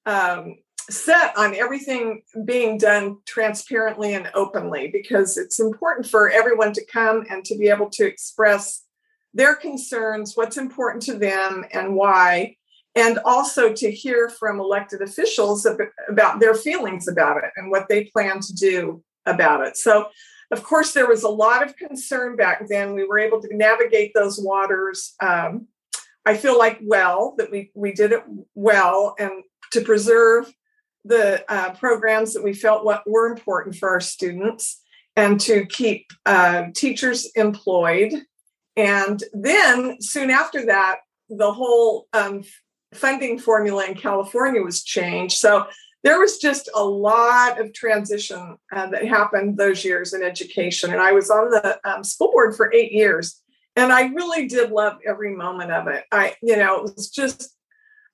um, 0.06 0.56
set 0.90 1.36
on 1.38 1.56
everything 1.56 2.22
being 2.46 2.78
done 2.78 3.18
transparently 3.26 4.14
and 4.14 4.30
openly 4.36 4.90
because 4.94 5.38
it's 5.38 5.60
important 5.60 6.06
for 6.06 6.30
everyone 6.30 6.74
to 6.74 6.86
come 6.86 7.26
and 7.30 7.44
to 7.44 7.58
be 7.58 7.68
able 7.68 7.90
to 7.90 8.06
express 8.06 8.85
their 9.36 9.54
concerns, 9.54 10.36
what's 10.36 10.58
important 10.58 11.04
to 11.04 11.20
them, 11.20 11.66
and 11.74 11.94
why, 11.94 12.56
and 12.96 13.20
also 13.26 13.74
to 13.74 13.92
hear 13.92 14.30
from 14.30 14.60
elected 14.60 15.02
officials 15.02 15.68
about 16.10 16.40
their 16.40 16.56
feelings 16.56 17.08
about 17.08 17.38
it 17.38 17.52
and 17.58 17.70
what 17.70 17.88
they 17.90 18.06
plan 18.06 18.40
to 18.40 18.54
do 18.54 19.04
about 19.26 19.68
it. 19.68 19.76
So, 19.76 20.08
of 20.52 20.64
course, 20.64 20.94
there 20.94 21.08
was 21.08 21.24
a 21.24 21.30
lot 21.30 21.64
of 21.64 21.76
concern 21.76 22.38
back 22.38 22.68
then. 22.70 22.94
We 22.94 23.06
were 23.06 23.20
able 23.20 23.42
to 23.42 23.56
navigate 23.56 24.14
those 24.14 24.40
waters. 24.40 25.14
Um, 25.22 25.68
I 26.26 26.38
feel 26.38 26.58
like 26.58 26.80
well 26.82 27.36
that 27.38 27.52
we 27.52 27.72
we 27.76 27.92
did 27.92 28.14
it 28.14 28.24
well, 28.54 29.16
and 29.20 29.44
to 29.74 29.82
preserve 29.82 30.52
the 31.04 31.44
uh, 31.52 31.72
programs 31.74 32.34
that 32.34 32.44
we 32.44 32.54
felt 32.54 32.86
what 32.86 33.04
were 33.06 33.28
important 33.28 33.76
for 33.76 33.90
our 33.90 34.00
students, 34.00 34.82
and 35.18 35.42
to 35.42 35.66
keep 35.66 36.06
uh, 36.26 36.68
teachers 36.74 37.30
employed 37.36 38.14
and 38.76 39.24
then 39.34 40.02
soon 40.02 40.30
after 40.30 40.66
that, 40.66 40.98
the 41.30 41.52
whole 41.52 42.08
um, 42.14 42.44
funding 42.94 43.40
formula 43.40 43.86
in 43.86 43.96
California 43.96 44.62
was 44.62 44.84
changed. 44.84 45.38
So 45.38 45.68
there 46.04 46.20
was 46.20 46.38
just 46.38 46.70
a 46.76 46.84
lot 46.84 47.60
of 47.60 47.74
transition 47.74 48.58
uh, 48.72 48.88
that 48.88 49.08
happened 49.08 49.58
those 49.58 49.84
years 49.84 50.14
in 50.14 50.22
education. 50.22 50.92
And 50.92 51.02
I 51.02 51.14
was 51.14 51.30
on 51.32 51.50
the 51.50 51.80
um, 51.84 52.04
school 52.04 52.32
board 52.32 52.56
for 52.56 52.72
eight 52.74 52.92
years. 52.92 53.42
And 53.76 53.92
I 53.92 54.08
really 54.08 54.48
did 54.48 54.72
love 54.72 54.98
every 55.06 55.36
moment 55.36 55.72
of 55.72 55.88
it. 55.88 56.06
I, 56.12 56.36
you 56.42 56.58
know, 56.58 56.78
it 56.78 56.96
was 56.96 57.10
just 57.10 57.56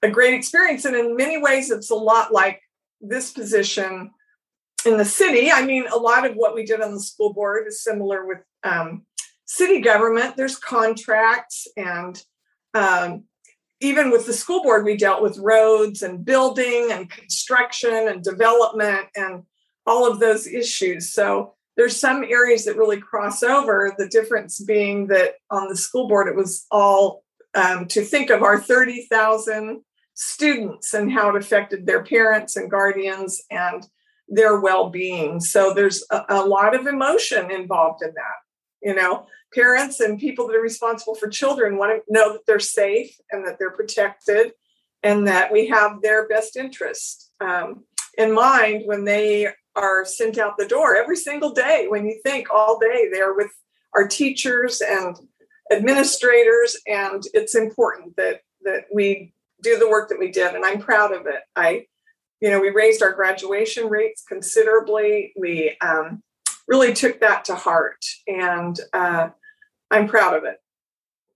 a 0.02 0.10
great 0.10 0.34
experience. 0.34 0.86
And 0.86 0.96
in 0.96 1.16
many 1.16 1.38
ways, 1.38 1.70
it's 1.70 1.92
a 1.92 1.96
lot 1.96 2.32
like 2.32 2.62
this 3.02 3.32
position 3.32 4.12
in 4.86 4.98
the 4.98 5.06
city. 5.06 5.52
I 5.52 5.66
mean, 5.66 5.86
a 5.88 5.98
lot 5.98 6.26
of 6.26 6.36
what 6.36 6.56
we 6.56 6.66
did 6.66 6.82
on 6.82 6.94
the 6.94 7.00
school 7.00 7.34
board 7.34 7.68
is 7.68 7.84
similar 7.84 8.26
with 8.26 8.40
um, 8.64 9.06
city 9.52 9.82
government, 9.82 10.38
there's 10.38 10.56
contracts 10.56 11.68
and 11.76 12.24
um, 12.74 13.26
even 13.82 14.10
with 14.10 14.26
the 14.26 14.32
school 14.32 14.64
board, 14.64 14.86
we 14.86 14.96
dealt 14.96 15.22
with 15.22 15.38
roads 15.40 16.04
and 16.04 16.24
building 16.24 16.90
and 16.92 17.10
construction 17.10 18.08
and 18.08 18.24
development 18.24 19.08
and 19.16 19.44
all 19.86 20.10
of 20.10 20.22
those 20.22 20.48
issues. 20.48 21.12
So 21.12 21.56
there's 21.76 22.00
some 22.00 22.24
areas 22.24 22.64
that 22.64 22.78
really 22.78 23.02
cross 23.02 23.44
over. 23.44 23.94
The 23.98 24.08
difference 24.08 24.62
being 24.62 25.08
that 25.08 25.34
on 25.50 25.68
the 25.68 25.76
school 25.76 26.08
board, 26.08 26.30
it 26.30 26.36
was 26.36 26.66
all 26.72 27.24
um, 27.54 27.88
to 27.88 28.04
think 28.04 28.30
of 28.30 28.44
our 28.44 28.58
30,000 28.58 29.82
students 30.14 30.94
and 30.94 31.12
how 31.12 31.30
it 31.30 31.42
affected 31.42 31.86
their 31.86 32.04
parents 32.04 32.56
and 32.56 32.72
guardians 32.72 33.42
and 33.52 33.86
their 34.30 34.62
well-being. 34.62 35.42
So 35.42 35.74
there's 35.74 36.06
a, 36.10 36.24
a 36.30 36.46
lot 36.46 36.74
of 36.74 36.88
emotion 36.88 37.52
involved 37.52 38.02
in 38.02 38.14
that. 38.14 38.51
You 38.82 38.96
know, 38.96 39.28
parents 39.54 40.00
and 40.00 40.20
people 40.20 40.48
that 40.48 40.56
are 40.56 40.62
responsible 40.62 41.16
for 41.16 41.28
children 41.28 41.78
want 41.78 42.04
to 42.06 42.14
know 42.14 42.34
that 42.34 42.46
they're 42.48 42.60
safe 42.60 43.16
and 43.32 43.46
that 43.46 43.58
they're 43.60 43.72
protected 43.72 44.54
and 45.04 45.28
that 45.28 45.52
we 45.52 45.68
have 45.68 46.02
their 46.02 46.28
best 46.28 46.56
interest 46.56 47.32
um, 47.42 47.84
in 48.18 48.34
mind 48.34 48.84
when 48.86 49.06
they 49.06 49.48
are 49.76 50.06
sent 50.06 50.38
out 50.38 50.58
the 50.58 50.68
door 50.68 50.96
every 50.96 51.16
single 51.16 51.52
day. 51.52 51.86
When 51.88 52.06
you 52.06 52.20
think 52.24 52.48
all 52.54 52.80
day, 52.80 53.08
they're 53.12 53.34
with 53.34 53.52
our 53.96 54.08
teachers 54.08 54.82
and 54.82 55.16
administrators, 55.72 56.76
and 56.88 57.24
it's 57.34 57.56
important 57.56 58.16
that 58.18 58.42
that 58.64 58.86
we 58.94 59.34
do 59.64 59.78
the 59.78 59.90
work 59.90 60.10
that 60.10 60.20
we 60.20 60.32
did. 60.32 60.56
And 60.56 60.66
I'm 60.66 60.80
proud 60.80 61.14
of 61.14 61.26
it. 61.26 61.42
I, 61.56 61.86
you 62.40 62.50
know, 62.50 62.60
we 62.60 62.70
raised 62.70 63.02
our 63.02 63.14
graduation 63.14 63.88
rates 63.88 64.24
considerably. 64.28 65.34
We 65.38 65.78
um, 65.82 66.22
really 66.72 66.94
took 66.94 67.20
that 67.20 67.44
to 67.44 67.54
heart, 67.54 68.06
and 68.28 68.80
uh, 68.94 69.28
I'm 69.92 70.08
proud 70.08 70.38
of 70.38 70.46
it. 70.46 70.56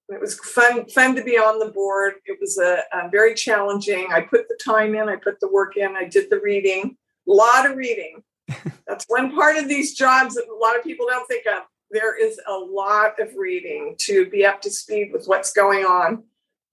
It 0.08 0.21
was 0.21 0.39
fun, 0.39 0.88
fun 0.88 1.13
to 1.15 1.24
be 1.24 1.38
on 1.38 1.60
the 1.60 1.74
board. 1.74 2.13
It 2.26 2.38
was 2.39 2.58
a, 2.58 2.84
a, 2.93 3.10
very 3.10 3.34
challenging. 3.34 4.08
I 4.13 4.21
put 4.21 4.48
the 4.48 4.58
time 4.63 4.95
in, 4.95 5.10
I 5.10 5.17
put 5.17 5.41
the 5.41 5.50
work 5.50 5.76
in, 5.76 5.93
I 5.98 6.06
did 6.06 6.30
the 6.30 6.39
reading, 6.39 6.95
a 7.28 7.32
lot 7.32 7.69
of 7.69 7.76
reading. 7.76 8.24
That's 8.88 9.04
one 9.10 9.36
part 9.36 9.58
of 9.58 9.67
these 9.67 9.93
jobs 9.93 10.36
that 10.36 10.45
a 10.48 10.56
lot 10.56 10.78
of 10.78 10.84
people 10.84 11.06
don't 11.10 11.28
think 11.28 11.45
of. 11.48 11.63
There 11.91 12.17
is 12.17 12.39
a 12.48 12.54
lot 12.54 13.19
of 13.19 13.36
reading 13.36 13.95
to 14.02 14.30
be 14.30 14.45
up 14.45 14.62
to 14.62 14.71
speed 14.71 15.10
with 15.12 15.26
what's 15.26 15.52
going 15.52 15.84
on 15.84 16.24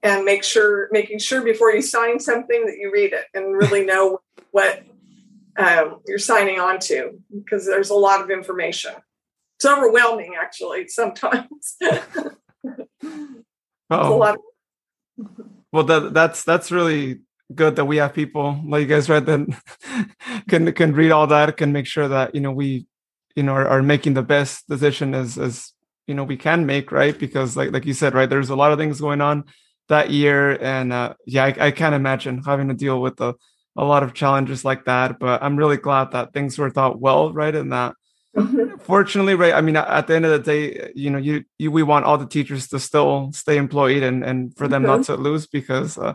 and 0.04 0.24
make 0.24 0.44
sure 0.44 0.88
making 0.92 1.18
sure 1.18 1.42
before 1.42 1.72
you 1.72 1.82
sign 1.82 2.20
something 2.20 2.64
that 2.66 2.76
you 2.78 2.92
read 2.92 3.12
it 3.12 3.24
and 3.34 3.56
really 3.56 3.84
know 3.92 4.20
what 4.52 4.84
um, 5.58 6.00
you're 6.06 6.18
signing 6.18 6.60
on 6.60 6.78
to 6.80 7.18
because 7.32 7.66
there's 7.66 7.90
a 7.90 7.94
lot 7.94 8.20
of 8.20 8.30
information. 8.30 8.92
It's 9.56 9.66
overwhelming 9.66 10.34
actually 10.40 10.88
sometimes. 10.88 11.76
Oh. 13.90 14.36
Well 15.70 15.84
that, 15.84 16.14
that's 16.14 16.44
that's 16.44 16.72
really 16.72 17.20
good 17.54 17.76
that 17.76 17.84
we 17.84 17.98
have 17.98 18.14
people 18.14 18.58
like 18.66 18.80
you 18.80 18.86
guys 18.86 19.10
read 19.10 19.26
that 19.26 19.46
can 20.48 20.72
can 20.72 20.92
read 20.94 21.10
all 21.10 21.26
that 21.26 21.58
can 21.58 21.72
make 21.72 21.86
sure 21.86 22.08
that 22.08 22.34
you 22.34 22.40
know 22.40 22.52
we 22.52 22.86
you 23.36 23.42
know 23.42 23.52
are, 23.52 23.68
are, 23.68 23.82
making 23.82 24.14
the 24.14 24.22
best 24.22 24.66
decision 24.66 25.14
as 25.14 25.36
as 25.36 25.72
you 26.06 26.14
know 26.14 26.24
we 26.24 26.38
can 26.38 26.64
make 26.64 26.90
right? 26.90 27.18
Because 27.18 27.54
like 27.54 27.72
like 27.72 27.84
you 27.84 27.92
said 27.92 28.14
right 28.14 28.30
there's 28.30 28.48
a 28.48 28.56
lot 28.56 28.72
of 28.72 28.78
things 28.78 29.00
going 29.00 29.20
on 29.20 29.44
that 29.88 30.10
year 30.10 30.52
and 30.62 30.92
uh 30.92 31.12
yeah 31.26 31.44
i, 31.44 31.66
I 31.66 31.70
can't 31.70 31.94
imagine 31.94 32.42
having 32.46 32.68
to 32.68 32.74
deal 32.74 33.02
with 33.02 33.20
a, 33.20 33.34
a 33.76 33.84
lot 33.84 34.02
of 34.02 34.14
challenges 34.14 34.64
like 34.64 34.84
that 34.84 35.18
but 35.18 35.42
i'm 35.42 35.56
really 35.56 35.76
glad 35.76 36.10
that 36.12 36.32
things 36.32 36.58
were 36.58 36.70
thought 36.70 37.00
well 37.00 37.32
right 37.32 37.54
and 37.54 37.72
that 37.72 37.94
Mm-hmm. 38.36 38.76
Fortunately, 38.78 39.34
right. 39.34 39.52
I 39.52 39.60
mean, 39.60 39.76
at 39.76 40.06
the 40.06 40.16
end 40.16 40.24
of 40.24 40.30
the 40.30 40.38
day, 40.38 40.90
you 40.94 41.10
know, 41.10 41.18
you, 41.18 41.44
you 41.58 41.70
we 41.70 41.82
want 41.82 42.06
all 42.06 42.16
the 42.16 42.26
teachers 42.26 42.68
to 42.68 42.80
still 42.80 43.30
stay 43.32 43.56
employed 43.56 44.02
and 44.02 44.24
and 44.24 44.56
for 44.56 44.68
them 44.68 44.82
mm-hmm. 44.82 44.92
not 44.92 45.04
to 45.04 45.16
lose 45.16 45.46
because 45.46 45.98
uh, 45.98 46.14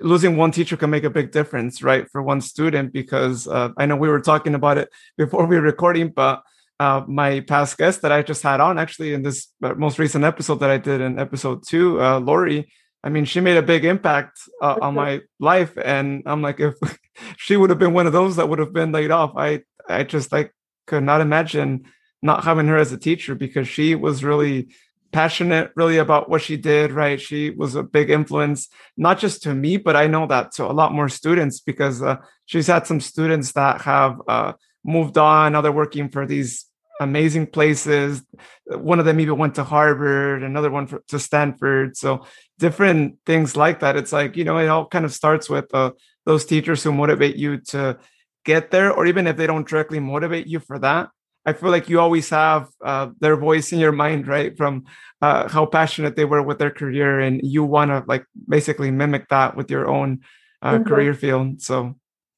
losing 0.00 0.36
one 0.36 0.52
teacher 0.52 0.76
can 0.76 0.88
make 0.88 1.04
a 1.04 1.10
big 1.10 1.32
difference, 1.32 1.82
right, 1.82 2.08
for 2.10 2.22
one 2.22 2.40
student. 2.40 2.92
Because 2.92 3.46
uh, 3.46 3.70
I 3.76 3.84
know 3.84 3.96
we 3.96 4.08
were 4.08 4.20
talking 4.20 4.54
about 4.54 4.78
it 4.78 4.88
before 5.18 5.44
we 5.46 5.56
were 5.56 5.62
recording, 5.62 6.08
but 6.08 6.42
uh, 6.78 7.02
my 7.06 7.40
past 7.40 7.76
guest 7.76 8.00
that 8.02 8.12
I 8.12 8.22
just 8.22 8.42
had 8.42 8.60
on 8.60 8.78
actually 8.78 9.12
in 9.12 9.22
this 9.22 9.48
uh, 9.62 9.74
most 9.74 9.98
recent 9.98 10.24
episode 10.24 10.60
that 10.60 10.70
I 10.70 10.78
did 10.78 11.02
in 11.02 11.18
episode 11.18 11.62
two, 11.66 12.00
uh, 12.00 12.20
Lori. 12.20 12.72
I 13.02 13.08
mean, 13.08 13.24
she 13.24 13.40
made 13.40 13.56
a 13.56 13.62
big 13.62 13.84
impact 13.84 14.40
uh, 14.60 14.76
on 14.82 14.94
my 14.94 15.22
life, 15.38 15.72
and 15.82 16.22
I'm 16.26 16.42
like, 16.42 16.60
if 16.60 16.74
she 17.38 17.56
would 17.56 17.70
have 17.70 17.78
been 17.78 17.94
one 17.94 18.06
of 18.06 18.12
those 18.12 18.36
that 18.36 18.48
would 18.48 18.58
have 18.58 18.72
been 18.72 18.92
laid 18.92 19.10
off, 19.10 19.32
I 19.36 19.62
I 19.88 20.04
just 20.04 20.32
like 20.32 20.54
could 20.86 21.04
not 21.04 21.20
imagine 21.20 21.84
not 22.22 22.44
having 22.44 22.66
her 22.66 22.76
as 22.76 22.92
a 22.92 22.98
teacher 22.98 23.34
because 23.34 23.68
she 23.68 23.94
was 23.94 24.22
really 24.22 24.68
passionate 25.12 25.72
really 25.74 25.96
about 25.96 26.28
what 26.28 26.40
she 26.40 26.56
did 26.56 26.92
right? 26.92 27.20
She 27.20 27.50
was 27.50 27.74
a 27.74 27.82
big 27.82 28.10
influence 28.10 28.68
not 28.96 29.18
just 29.18 29.42
to 29.42 29.52
me 29.54 29.76
but 29.76 29.96
i 29.96 30.06
know 30.06 30.24
that 30.26 30.52
to 30.52 30.64
a 30.64 30.70
lot 30.80 30.92
more 30.92 31.08
students 31.08 31.58
because 31.58 32.00
uh, 32.00 32.16
she's 32.46 32.68
had 32.68 32.86
some 32.86 33.00
students 33.00 33.50
that 33.52 33.80
have 33.80 34.22
uh, 34.28 34.52
moved 34.84 35.18
on 35.18 35.52
now 35.52 35.62
they're 35.62 35.72
working 35.72 36.10
for 36.10 36.26
these 36.26 36.70
amazing 37.00 37.46
places. 37.46 38.22
One 38.66 39.00
of 39.00 39.06
them 39.06 39.18
even 39.18 39.38
went 39.38 39.56
to 39.56 39.64
harvard 39.64 40.42
another 40.42 40.70
one 40.70 40.86
for, 40.86 41.02
to 41.08 41.18
stanford. 41.18 41.96
So 41.96 42.26
different 42.60 43.16
things 43.26 43.56
like 43.56 43.80
that 43.80 43.96
it's 43.96 44.12
like 44.12 44.36
you 44.36 44.44
know 44.44 44.58
it 44.58 44.68
all 44.68 44.86
kind 44.86 45.04
of 45.04 45.12
starts 45.12 45.50
with 45.50 45.72
uh, 45.74 45.90
those 46.26 46.44
teachers 46.44 46.82
who 46.82 46.92
motivate 46.92 47.36
you 47.36 47.58
to 47.58 47.98
get 48.44 48.70
there, 48.70 48.92
or 48.92 49.06
even 49.06 49.26
if 49.26 49.36
they 49.36 49.46
don't 49.46 49.68
directly 49.68 50.00
motivate 50.00 50.46
you 50.46 50.60
for 50.60 50.78
that, 50.78 51.10
I 51.46 51.52
feel 51.52 51.70
like 51.70 51.88
you 51.88 52.00
always 52.00 52.28
have 52.30 52.68
uh, 52.84 53.08
their 53.20 53.36
voice 53.36 53.72
in 53.72 53.78
your 53.78 53.92
mind, 53.92 54.26
right? 54.26 54.56
From 54.56 54.84
uh, 55.22 55.48
how 55.48 55.66
passionate 55.66 56.16
they 56.16 56.24
were 56.24 56.42
with 56.42 56.58
their 56.58 56.70
career, 56.70 57.20
and 57.20 57.40
you 57.42 57.64
want 57.64 57.90
to 57.90 58.04
like 58.06 58.24
basically 58.48 58.90
mimic 58.90 59.28
that 59.28 59.56
with 59.56 59.70
your 59.70 59.88
own 59.88 60.20
uh, 60.62 60.74
mm-hmm. 60.74 60.88
career 60.88 61.14
field. 61.14 61.62
So, 61.62 61.94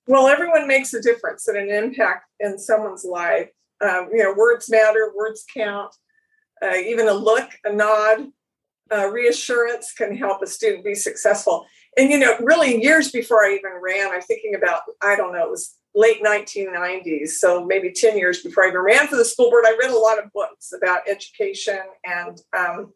well, 0.07 0.29
everyone 0.29 0.67
makes 0.69 0.95
a 0.95 1.03
difference 1.03 1.49
and 1.49 1.59
an 1.59 1.71
impact 1.71 2.27
in 2.41 2.59
someone's 2.59 3.05
life. 3.05 3.49
Um, 3.81 4.09
you 4.13 4.23
know, 4.23 4.35
words 4.37 4.71
matter, 4.71 5.13
words 5.17 5.45
count. 5.53 5.95
Uh, 6.63 6.77
even 6.77 7.09
a 7.09 7.13
look, 7.13 7.51
a 7.65 7.73
nod, 7.73 8.29
uh, 8.91 9.09
reassurance 9.09 9.93
can 9.93 10.17
help 10.17 10.43
a 10.43 10.47
student 10.47 10.85
be 10.85 10.95
successful. 10.95 11.67
And 11.97 12.11
you 12.11 12.19
know, 12.19 12.37
really, 12.41 12.83
years 12.83 13.11
before 13.11 13.45
I 13.45 13.55
even 13.55 13.73
ran, 13.83 14.11
I'm 14.11 14.23
thinking 14.23 14.55
about 14.55 14.83
I 15.03 15.17
don't 15.17 15.33
know, 15.33 15.45
it 15.45 15.51
was 15.51 15.77
late 15.95 16.23
1990s, 16.23 17.29
so 17.29 17.65
maybe 17.65 17.93
10 17.93 18.17
years 18.17 18.43
before 18.43 18.65
I 18.65 18.69
even 18.69 18.81
ran 18.81 19.09
for 19.09 19.17
the 19.17 19.25
school 19.25 19.51
board, 19.51 19.65
I 19.67 19.77
read 19.81 19.91
a 19.91 19.99
lot 19.99 20.19
of 20.19 20.33
books 20.33 20.73
about 20.73 21.09
education. 21.09 21.81
And 22.05 22.41
um, 22.57 22.93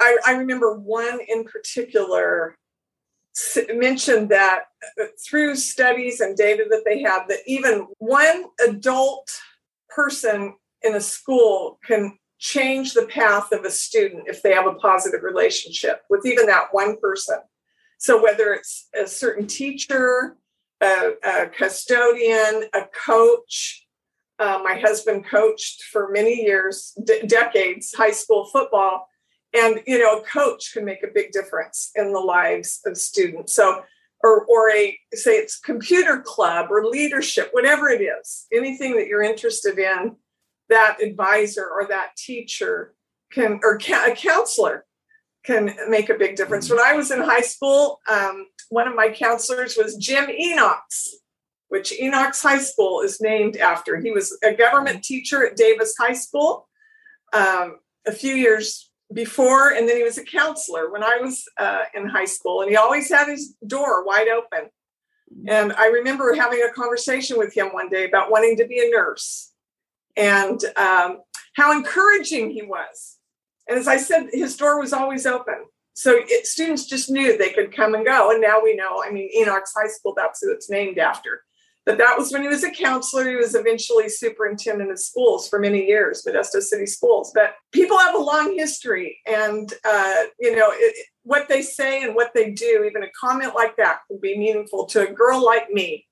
I, 0.00 0.16
I, 0.26 0.32
remember 0.34 0.78
one 0.78 1.18
in 1.26 1.44
particular 1.44 2.56
mentioned 3.74 4.28
that 4.30 4.64
uh, 5.00 5.06
through 5.26 5.56
studies 5.56 6.20
and 6.20 6.36
data 6.36 6.64
that 6.70 6.82
they 6.84 7.02
have, 7.02 7.28
that 7.28 7.40
even 7.46 7.86
one 7.98 8.44
adult 8.66 9.30
person 9.88 10.54
in 10.82 10.94
a 10.94 11.00
school 11.00 11.78
can 11.84 12.18
change 12.38 12.92
the 12.92 13.06
path 13.06 13.52
of 13.52 13.64
a 13.64 13.70
student 13.70 14.24
if 14.26 14.42
they 14.42 14.52
have 14.52 14.66
a 14.66 14.74
positive 14.74 15.22
relationship 15.22 16.02
with 16.10 16.26
even 16.26 16.46
that 16.46 16.68
one 16.72 16.98
person. 16.98 17.38
So 17.98 18.22
whether 18.22 18.52
it's 18.52 18.88
a 18.94 19.06
certain 19.06 19.46
teacher, 19.46 20.36
a, 20.82 21.12
a 21.24 21.46
custodian, 21.48 22.68
a 22.74 22.82
coach. 23.06 23.82
Uh, 24.38 24.60
my 24.62 24.74
husband 24.74 25.24
coached 25.24 25.84
for 25.84 26.10
many 26.10 26.42
years, 26.42 26.92
d- 27.02 27.22
decades, 27.26 27.94
high 27.96 28.10
school 28.10 28.44
football. 28.52 29.08
And, 29.54 29.80
you 29.86 29.98
know, 29.98 30.18
a 30.18 30.22
coach 30.24 30.74
can 30.74 30.84
make 30.84 31.02
a 31.02 31.08
big 31.14 31.32
difference 31.32 31.90
in 31.94 32.12
the 32.12 32.20
lives 32.20 32.80
of 32.84 32.98
students. 32.98 33.54
So, 33.54 33.82
or, 34.22 34.44
or 34.44 34.70
a, 34.70 34.98
say 35.14 35.38
it's 35.38 35.58
computer 35.58 36.20
club 36.20 36.66
or 36.70 36.84
leadership, 36.84 37.48
whatever 37.52 37.88
it 37.88 38.02
is, 38.02 38.46
anything 38.52 38.96
that 38.96 39.06
you're 39.06 39.22
interested 39.22 39.78
in, 39.78 40.16
that 40.68 40.98
advisor 41.02 41.68
or 41.68 41.86
that 41.88 42.16
teacher 42.16 42.94
can, 43.32 43.60
or 43.62 43.78
ca- 43.78 44.08
a 44.10 44.14
counselor 44.14 44.84
can 45.44 45.74
make 45.88 46.10
a 46.10 46.14
big 46.14 46.36
difference. 46.36 46.68
When 46.68 46.80
I 46.80 46.94
was 46.94 47.10
in 47.10 47.20
high 47.20 47.40
school, 47.40 48.00
um, 48.08 48.46
one 48.68 48.88
of 48.88 48.96
my 48.96 49.08
counselors 49.10 49.76
was 49.76 49.96
Jim 49.96 50.26
Enochs, 50.26 51.08
which 51.68 51.92
Enochs 52.00 52.42
High 52.42 52.58
School 52.58 53.00
is 53.00 53.20
named 53.20 53.56
after. 53.56 54.00
He 54.00 54.10
was 54.10 54.36
a 54.42 54.54
government 54.54 55.04
teacher 55.04 55.46
at 55.46 55.56
Davis 55.56 55.94
High 55.98 56.14
School 56.14 56.68
um, 57.32 57.78
a 58.06 58.12
few 58.12 58.34
years 58.34 58.90
before, 59.12 59.70
and 59.70 59.88
then 59.88 59.96
he 59.96 60.02
was 60.02 60.18
a 60.18 60.24
counselor 60.24 60.90
when 60.90 61.04
I 61.04 61.18
was 61.20 61.44
uh, 61.58 61.84
in 61.94 62.08
high 62.08 62.24
school, 62.24 62.62
and 62.62 62.70
he 62.70 62.76
always 62.76 63.08
had 63.08 63.28
his 63.28 63.54
door 63.66 64.04
wide 64.04 64.28
open. 64.28 64.68
And 65.48 65.72
I 65.72 65.86
remember 65.86 66.34
having 66.34 66.62
a 66.62 66.72
conversation 66.72 67.38
with 67.38 67.56
him 67.56 67.68
one 67.68 67.88
day 67.88 68.04
about 68.04 68.30
wanting 68.30 68.56
to 68.56 68.66
be 68.66 68.78
a 68.78 68.90
nurse 68.90 69.52
and 70.16 70.60
um, 70.76 71.18
how 71.54 71.72
encouraging 71.72 72.50
he 72.50 72.62
was. 72.62 73.16
And 73.68 73.78
as 73.78 73.88
I 73.88 73.96
said, 73.96 74.28
his 74.32 74.56
door 74.56 74.80
was 74.80 74.92
always 74.92 75.26
open 75.26 75.64
so 75.96 76.12
it, 76.14 76.46
students 76.46 76.84
just 76.84 77.10
knew 77.10 77.36
they 77.36 77.52
could 77.52 77.74
come 77.74 77.94
and 77.94 78.04
go 78.04 78.30
and 78.30 78.40
now 78.40 78.60
we 78.62 78.76
know 78.76 79.02
i 79.02 79.10
mean 79.10 79.28
enochs 79.36 79.72
high 79.74 79.88
school 79.88 80.14
that's 80.16 80.40
who 80.40 80.52
it's 80.52 80.70
named 80.70 80.98
after 80.98 81.42
But 81.86 81.98
that 81.98 82.16
was 82.18 82.32
when 82.32 82.42
he 82.42 82.48
was 82.48 82.64
a 82.64 82.70
counselor. 82.70 83.28
He 83.28 83.36
was 83.36 83.54
eventually 83.54 84.08
superintendent 84.08 84.90
of 84.90 84.98
schools 84.98 85.48
for 85.48 85.60
many 85.60 85.86
years, 85.86 86.24
Modesto 86.26 86.60
City 86.60 86.84
Schools. 86.84 87.30
But 87.32 87.54
people 87.70 87.96
have 87.96 88.16
a 88.16 88.28
long 88.32 88.56
history, 88.56 89.20
and 89.24 89.72
uh, 89.84 90.22
you 90.40 90.56
know 90.56 90.70
it, 90.72 90.94
what 91.22 91.48
they 91.48 91.62
say 91.62 92.02
and 92.02 92.16
what 92.16 92.32
they 92.34 92.50
do. 92.50 92.84
Even 92.88 93.04
a 93.04 93.10
comment 93.24 93.54
like 93.54 93.76
that 93.76 94.00
can 94.08 94.18
be 94.20 94.36
meaningful 94.36 94.86
to 94.86 95.08
a 95.08 95.12
girl 95.12 95.44
like 95.44 95.70
me 95.70 96.05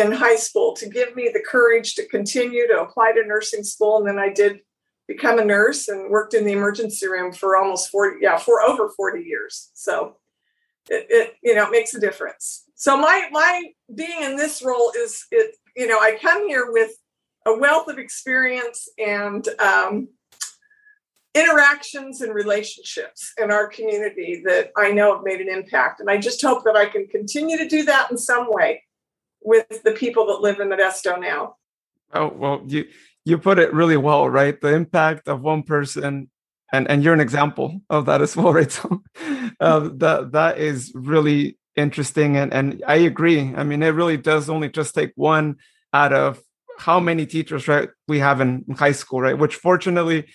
in 0.00 0.12
high 0.12 0.36
school 0.36 0.74
to 0.76 0.88
give 0.88 1.14
me 1.14 1.30
the 1.32 1.42
courage 1.46 1.94
to 1.94 2.06
continue 2.08 2.66
to 2.66 2.80
apply 2.80 3.12
to 3.12 3.26
nursing 3.26 3.64
school. 3.64 3.98
And 3.98 4.08
then 4.08 4.18
I 4.18 4.32
did 4.32 4.60
become 5.06 5.38
a 5.38 5.44
nurse 5.44 5.88
and 5.88 6.10
worked 6.10 6.34
in 6.34 6.44
the 6.44 6.52
emergency 6.52 7.08
room 7.08 7.32
for 7.32 7.56
almost 7.56 7.90
40, 7.90 8.18
yeah, 8.20 8.38
for 8.38 8.60
over 8.60 8.90
40 8.90 9.22
years. 9.22 9.70
So 9.74 10.16
it, 10.88 11.06
it 11.10 11.34
you 11.42 11.54
know, 11.54 11.66
it 11.66 11.72
makes 11.72 11.94
a 11.94 12.00
difference. 12.00 12.64
So 12.74 12.96
my 12.96 13.28
my 13.30 13.64
being 13.94 14.22
in 14.22 14.36
this 14.36 14.62
role 14.62 14.92
is 14.96 15.26
it, 15.30 15.56
you 15.76 15.86
know, 15.86 15.98
I 15.98 16.16
come 16.20 16.46
here 16.46 16.70
with 16.70 16.92
a 17.46 17.56
wealth 17.58 17.88
of 17.88 17.98
experience 17.98 18.88
and 18.98 19.46
um, 19.58 20.08
interactions 21.34 22.20
and 22.20 22.34
relationships 22.34 23.32
in 23.38 23.50
our 23.50 23.66
community 23.68 24.42
that 24.46 24.70
I 24.76 24.92
know 24.92 25.14
have 25.14 25.24
made 25.24 25.40
an 25.40 25.48
impact. 25.48 26.00
And 26.00 26.10
I 26.10 26.18
just 26.18 26.42
hope 26.42 26.64
that 26.64 26.76
I 26.76 26.86
can 26.86 27.06
continue 27.06 27.56
to 27.56 27.68
do 27.68 27.84
that 27.84 28.10
in 28.10 28.18
some 28.18 28.46
way 28.48 28.82
with 29.42 29.82
the 29.82 29.92
people 29.92 30.26
that 30.26 30.40
live 30.40 30.60
in 30.60 30.68
Modesto 30.68 31.20
now. 31.20 31.56
Oh 32.12 32.28
well, 32.28 32.62
you 32.66 32.86
you 33.24 33.38
put 33.38 33.58
it 33.58 33.72
really 33.72 33.96
well, 33.96 34.28
right? 34.28 34.60
The 34.60 34.74
impact 34.74 35.28
of 35.28 35.42
one 35.42 35.62
person, 35.62 36.30
and 36.72 36.90
and 36.90 37.02
you're 37.02 37.14
an 37.14 37.20
example 37.20 37.80
of 37.88 38.06
that 38.06 38.22
as 38.22 38.36
well, 38.36 38.52
right? 38.52 38.70
So 38.70 39.02
uh, 39.60 39.90
that 39.94 40.32
that 40.32 40.58
is 40.58 40.92
really 40.94 41.58
interesting, 41.76 42.36
and 42.36 42.52
and 42.52 42.82
I 42.86 42.96
agree. 42.96 43.54
I 43.54 43.64
mean, 43.64 43.82
it 43.82 43.90
really 43.90 44.16
does 44.16 44.50
only 44.50 44.68
just 44.68 44.94
take 44.94 45.12
one 45.14 45.56
out 45.92 46.12
of 46.12 46.40
how 46.78 46.98
many 46.98 47.26
teachers 47.26 47.68
right 47.68 47.90
we 48.08 48.18
have 48.20 48.40
in 48.40 48.64
high 48.76 48.92
school, 48.92 49.20
right? 49.20 49.38
Which 49.38 49.56
fortunately 49.56 50.26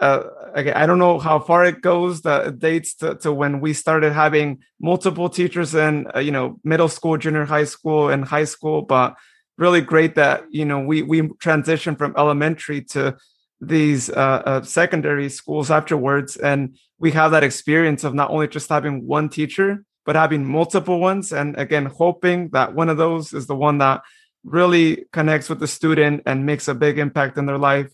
uh, 0.00 0.22
okay, 0.56 0.72
I 0.72 0.86
don't 0.86 0.98
know 0.98 1.18
how 1.18 1.38
far 1.38 1.64
it 1.64 1.80
goes. 1.80 2.22
That 2.22 2.58
dates 2.58 2.94
to, 2.96 3.14
to 3.16 3.32
when 3.32 3.60
we 3.60 3.72
started 3.72 4.12
having 4.12 4.62
multiple 4.80 5.28
teachers 5.28 5.74
in 5.74 6.06
uh, 6.14 6.18
you 6.18 6.32
know 6.32 6.60
middle 6.64 6.88
school, 6.88 7.16
junior 7.16 7.44
high 7.44 7.64
school, 7.64 8.08
and 8.08 8.24
high 8.24 8.44
school. 8.44 8.82
But 8.82 9.16
really 9.58 9.80
great 9.80 10.14
that 10.16 10.44
you 10.50 10.64
know 10.64 10.80
we 10.80 11.02
we 11.02 11.22
transitioned 11.22 11.98
from 11.98 12.14
elementary 12.16 12.82
to 12.82 13.16
these 13.60 14.10
uh, 14.10 14.42
uh, 14.44 14.62
secondary 14.62 15.28
schools 15.28 15.70
afterwards, 15.70 16.36
and 16.36 16.76
we 16.98 17.12
have 17.12 17.30
that 17.30 17.44
experience 17.44 18.04
of 18.04 18.14
not 18.14 18.30
only 18.30 18.48
just 18.48 18.68
having 18.68 19.06
one 19.06 19.28
teacher 19.28 19.84
but 20.04 20.14
having 20.14 20.44
multiple 20.46 21.00
ones, 21.00 21.32
and 21.32 21.58
again 21.58 21.86
hoping 21.86 22.48
that 22.50 22.74
one 22.74 22.88
of 22.88 22.96
those 22.96 23.32
is 23.32 23.46
the 23.48 23.56
one 23.56 23.78
that 23.78 24.02
really 24.44 25.04
connects 25.12 25.48
with 25.48 25.58
the 25.58 25.66
student 25.66 26.22
and 26.24 26.46
makes 26.46 26.68
a 26.68 26.74
big 26.74 26.98
impact 26.98 27.36
in 27.36 27.46
their 27.46 27.58
life 27.58 27.90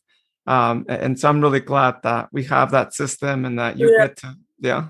um, 0.47 0.87
and 0.89 1.19
so 1.19 1.29
I'm 1.29 1.41
really 1.41 1.61
glad 1.61 2.03
that 2.03 2.29
we 2.33 2.45
have 2.45 2.71
that 2.73 2.95
system 2.95 3.45
and 3.45 3.59
that 3.59 3.79
you 3.79 3.93
yeah. 3.93 4.07
get 4.07 4.17
to, 4.19 4.37
yeah. 4.59 4.89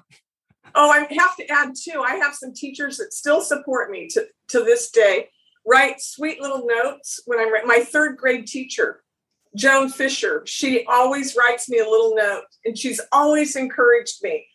Oh, 0.75 0.91
I 0.91 1.07
have 1.15 1.37
to 1.37 1.51
add 1.51 1.75
too. 1.79 2.03
I 2.07 2.15
have 2.15 2.35
some 2.35 2.55
teachers 2.55 2.97
that 2.97 3.13
still 3.13 3.43
support 3.43 3.91
me 3.91 4.09
to 4.09 4.27
to 4.49 4.65
this 4.65 4.91
day. 4.91 5.29
Write 5.67 6.01
sweet 6.01 6.41
little 6.41 6.67
notes 6.67 7.21
when 7.27 7.39
I'm 7.39 7.67
my 7.67 7.81
third 7.81 8.17
grade 8.17 8.47
teacher, 8.47 9.03
Joan 9.55 9.91
Fisher. 9.91 10.43
She 10.47 10.85
always 10.87 11.37
writes 11.37 11.69
me 11.69 11.79
a 11.79 11.89
little 11.89 12.15
note, 12.17 12.45
and 12.65 12.77
she's 12.77 13.01
always 13.13 13.55
encouraged 13.55 14.23
me. 14.23 14.47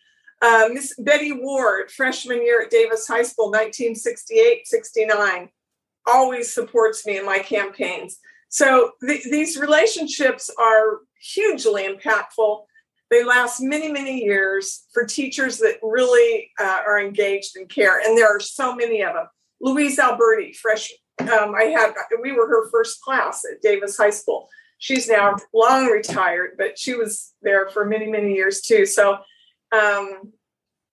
Uh, 0.42 0.68
Miss 0.72 0.94
Betty 0.98 1.32
Ward, 1.32 1.90
freshman 1.90 2.42
year 2.42 2.62
at 2.62 2.70
Davis 2.70 3.06
High 3.06 3.22
School, 3.22 3.46
1968 3.46 4.66
69, 4.66 5.48
always 6.06 6.52
supports 6.52 7.06
me 7.06 7.18
in 7.18 7.24
my 7.24 7.38
campaigns. 7.38 8.18
So 8.48 8.92
th- 9.06 9.24
these 9.24 9.58
relationships 9.58 10.50
are 10.58 11.00
hugely 11.20 11.86
impactful. 11.86 12.64
They 13.10 13.24
last 13.24 13.60
many, 13.60 13.90
many 13.90 14.22
years 14.22 14.86
for 14.92 15.04
teachers 15.04 15.58
that 15.58 15.78
really 15.82 16.50
uh, 16.60 16.80
are 16.86 17.00
engaged 17.00 17.56
and 17.56 17.68
care. 17.68 18.00
And 18.00 18.16
there 18.16 18.28
are 18.28 18.40
so 18.40 18.74
many 18.74 19.02
of 19.02 19.14
them. 19.14 19.26
Louise 19.60 19.98
Alberti, 19.98 20.52
fresh, 20.52 20.92
um, 21.20 21.54
I 21.54 21.64
had, 21.64 21.94
we 22.22 22.32
were 22.32 22.46
her 22.46 22.70
first 22.70 23.00
class 23.00 23.42
at 23.50 23.62
Davis 23.62 23.96
High 23.96 24.10
School. 24.10 24.48
She's 24.78 25.08
now 25.08 25.36
long 25.52 25.86
retired, 25.86 26.52
but 26.56 26.78
she 26.78 26.94
was 26.94 27.34
there 27.42 27.68
for 27.70 27.84
many, 27.84 28.06
many 28.06 28.34
years 28.34 28.60
too. 28.60 28.86
So, 28.86 29.14
um, 29.72 30.32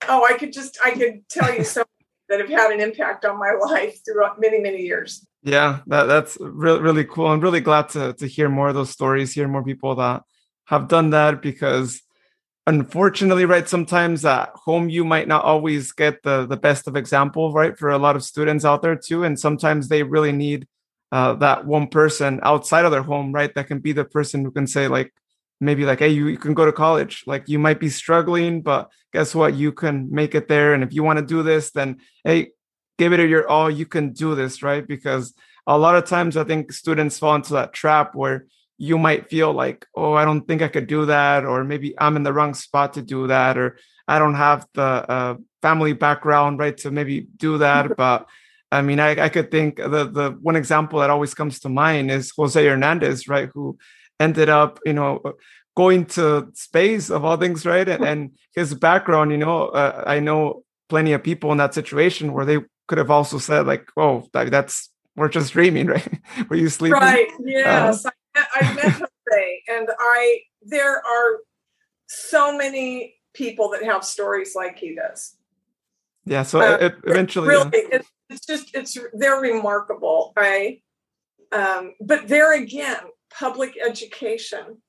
oh, 0.07 0.25
I 0.27 0.35
could 0.39 0.51
just, 0.51 0.79
I 0.83 0.91
could 0.91 1.27
tell 1.29 1.53
you 1.53 1.63
so 1.63 1.83
that 2.29 2.39
have 2.39 2.49
had 2.49 2.71
an 2.71 2.81
impact 2.81 3.25
on 3.25 3.37
my 3.37 3.51
life 3.51 3.99
throughout 4.03 4.41
many, 4.41 4.59
many 4.59 4.81
years. 4.81 5.25
Yeah, 5.45 5.81
that, 5.87 6.05
that's 6.05 6.37
really 6.41 6.81
really 6.81 7.05
cool. 7.05 7.27
I'm 7.27 7.39
really 7.39 7.61
glad 7.61 7.89
to 7.89 8.13
to 8.13 8.27
hear 8.27 8.49
more 8.49 8.69
of 8.69 8.75
those 8.75 8.89
stories, 8.89 9.33
hear 9.33 9.47
more 9.47 9.63
people 9.63 9.95
that 9.95 10.23
have 10.65 10.87
done 10.87 11.11
that 11.11 11.41
because 11.41 12.01
unfortunately, 12.67 13.45
right, 13.45 13.67
sometimes 13.69 14.25
at 14.25 14.49
home 14.55 14.89
you 14.89 15.05
might 15.05 15.27
not 15.27 15.45
always 15.45 15.91
get 15.93 16.23
the 16.23 16.45
the 16.47 16.57
best 16.57 16.87
of 16.87 16.95
example, 16.97 17.53
right, 17.53 17.77
for 17.77 17.89
a 17.91 17.99
lot 17.99 18.15
of 18.17 18.23
students 18.23 18.65
out 18.65 18.81
there 18.83 18.95
too, 18.97 19.23
and 19.25 19.39
sometimes 19.39 19.89
they 19.89 20.03
really 20.03 20.31
need 20.33 20.67
uh, 21.11 21.35
that 21.35 21.65
one 21.67 21.87
person 21.87 22.39
outside 22.43 22.85
of 22.85 22.91
their 22.91 23.03
home, 23.03 23.31
right, 23.33 23.53
that 23.55 23.67
can 23.67 23.79
be 23.79 23.93
the 23.93 24.05
person 24.05 24.43
who 24.45 24.51
can 24.51 24.67
say 24.67 24.87
like 24.89 25.13
maybe 25.61 25.85
like 25.85 25.99
hey 25.99 26.09
you, 26.09 26.27
you 26.27 26.37
can 26.37 26.53
go 26.53 26.65
to 26.65 26.71
college 26.73 27.23
like 27.27 27.47
you 27.47 27.57
might 27.59 27.79
be 27.79 27.89
struggling 27.89 28.61
but 28.61 28.91
guess 29.13 29.33
what 29.33 29.53
you 29.53 29.71
can 29.71 30.09
make 30.11 30.35
it 30.35 30.47
there 30.49 30.73
and 30.73 30.83
if 30.83 30.93
you 30.93 31.03
want 31.03 31.17
to 31.19 31.25
do 31.25 31.43
this 31.43 31.71
then 31.71 31.97
hey 32.25 32.49
give 32.97 33.13
it 33.13 33.29
your 33.29 33.47
all 33.47 33.69
you 33.69 33.85
can 33.85 34.13
do 34.13 34.35
this 34.35 34.63
right? 34.63 34.87
Because 34.87 35.33
a 35.67 35.77
lot 35.77 35.95
of 35.95 36.05
times 36.05 36.37
i 36.37 36.43
think 36.43 36.71
students 36.71 37.19
fall 37.19 37.35
into 37.35 37.53
that 37.53 37.73
trap 37.73 38.15
where 38.15 38.45
you 38.77 38.97
might 38.97 39.29
feel 39.29 39.53
like 39.53 39.85
oh 39.95 40.13
i 40.13 40.25
don't 40.25 40.47
think 40.47 40.61
i 40.61 40.67
could 40.67 40.87
do 40.87 41.05
that 41.05 41.45
or 41.45 41.63
maybe 41.63 41.93
i'm 41.97 42.15
in 42.15 42.23
the 42.23 42.33
wrong 42.33 42.53
spot 42.53 42.93
to 42.93 43.01
do 43.01 43.27
that 43.27 43.57
or 43.57 43.77
i 44.07 44.19
don't 44.19 44.35
have 44.35 44.65
the 44.73 44.81
uh, 44.81 45.35
family 45.61 45.93
background 45.93 46.59
right 46.59 46.77
to 46.77 46.91
maybe 46.91 47.27
do 47.37 47.57
that 47.57 47.95
but 47.97 48.27
i 48.71 48.81
mean 48.81 48.99
I, 48.99 49.25
I 49.25 49.29
could 49.29 49.51
think 49.51 49.77
the 49.77 50.09
the 50.09 50.37
one 50.41 50.55
example 50.55 50.99
that 50.99 51.09
always 51.09 51.33
comes 51.33 51.59
to 51.61 51.69
mind 51.69 52.11
is 52.11 52.31
jose 52.35 52.63
hernandez 52.63 53.27
right 53.27 53.49
who 53.53 53.77
ended 54.19 54.49
up 54.49 54.79
you 54.85 54.93
know 54.93 55.21
going 55.75 56.05
to 56.05 56.49
space 56.53 57.09
of 57.09 57.25
all 57.25 57.35
things 57.35 57.65
right? 57.65 57.87
And, 57.87 58.05
and 58.11 58.31
his 58.53 58.73
background 58.73 59.31
you 59.31 59.37
know 59.37 59.67
uh, 59.67 60.03
i 60.05 60.19
know 60.19 60.63
plenty 60.89 61.13
of 61.13 61.23
people 61.23 61.51
in 61.51 61.57
that 61.57 61.73
situation 61.73 62.31
where 62.31 62.45
they 62.45 62.59
could 62.87 62.97
have 62.97 63.11
also 63.11 63.37
said 63.37 63.67
like, 63.67 63.89
"Oh, 63.97 64.27
that, 64.33 64.51
that's 64.51 64.91
we're 65.15 65.29
just 65.29 65.53
dreaming, 65.53 65.87
right? 65.95 66.19
Were 66.49 66.55
you 66.55 66.69
sleeping?" 66.69 66.99
Right. 66.99 67.27
Yes, 67.39 68.05
uh, 68.05 68.09
I, 68.35 68.45
I 68.55 68.73
met 68.73 68.85
Jose, 68.93 69.63
and 69.67 69.89
I 69.99 70.41
there 70.61 70.97
are 70.97 71.39
so 72.07 72.57
many 72.57 73.15
people 73.33 73.69
that 73.69 73.83
have 73.83 74.03
stories 74.03 74.53
like 74.55 74.77
he 74.77 74.95
does. 74.95 75.35
Yeah. 76.25 76.43
So 76.43 76.59
uh, 76.59 76.77
it, 76.79 76.95
eventually, 77.05 77.49
really, 77.49 77.69
yeah. 77.73 77.97
it, 77.97 78.05
it's 78.29 78.45
just 78.45 78.75
it's 78.75 78.97
they're 79.13 79.39
remarkable. 79.39 80.33
I, 80.37 80.81
um, 81.51 81.93
but 82.01 82.27
there 82.27 82.53
again, 82.53 82.97
public 83.37 83.75
education 83.85 84.81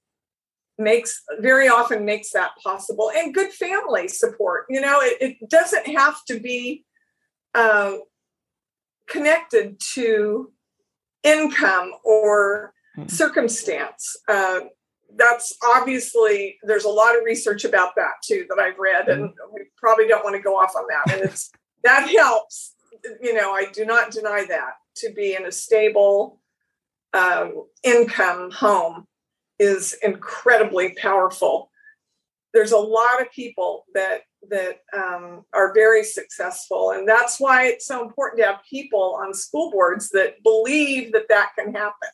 makes 0.78 1.22
very 1.40 1.68
often 1.68 2.04
makes 2.04 2.30
that 2.32 2.50
possible 2.62 3.10
and 3.16 3.34
good 3.34 3.50
family 3.50 4.08
support 4.08 4.66
you 4.68 4.78
know 4.78 4.98
it, 5.00 5.16
it 5.40 5.48
doesn't 5.48 5.86
have 5.86 6.22
to 6.26 6.38
be 6.38 6.84
uh, 7.56 7.96
connected 9.08 9.80
to 9.94 10.52
income 11.22 11.92
or 12.04 12.74
mm-hmm. 12.96 13.08
circumstance. 13.08 14.16
Uh, 14.28 14.60
that's 15.16 15.56
obviously 15.74 16.58
there's 16.62 16.84
a 16.84 16.88
lot 16.88 17.16
of 17.16 17.24
research 17.24 17.64
about 17.64 17.94
that 17.96 18.12
too 18.22 18.44
that 18.50 18.58
I've 18.58 18.78
read, 18.78 19.08
and 19.08 19.32
we 19.52 19.62
probably 19.78 20.06
don't 20.06 20.22
want 20.24 20.36
to 20.36 20.42
go 20.42 20.56
off 20.56 20.74
on 20.76 20.84
that. 20.88 21.14
And 21.14 21.24
it's 21.24 21.50
that 21.82 22.08
helps. 22.08 22.74
You 23.22 23.34
know, 23.34 23.52
I 23.52 23.66
do 23.72 23.84
not 23.84 24.10
deny 24.10 24.44
that 24.48 24.74
to 24.96 25.12
be 25.12 25.34
in 25.34 25.46
a 25.46 25.52
stable 25.52 26.40
um, 27.14 27.66
income 27.82 28.50
home 28.50 29.06
is 29.58 29.96
incredibly 30.02 30.94
powerful. 31.00 31.70
There's 32.52 32.72
a 32.72 32.78
lot 32.78 33.20
of 33.20 33.30
people 33.30 33.84
that 33.94 34.22
that 34.50 34.82
um, 34.96 35.44
are 35.52 35.74
very 35.74 36.04
successful. 36.04 36.92
And 36.92 37.08
that's 37.08 37.38
why 37.40 37.66
it's 37.66 37.86
so 37.86 38.02
important 38.02 38.40
to 38.40 38.46
have 38.46 38.60
people 38.68 39.18
on 39.20 39.34
school 39.34 39.70
boards 39.70 40.10
that 40.10 40.42
believe 40.42 41.12
that 41.12 41.28
that 41.28 41.50
can 41.58 41.72
happen, 41.72 42.08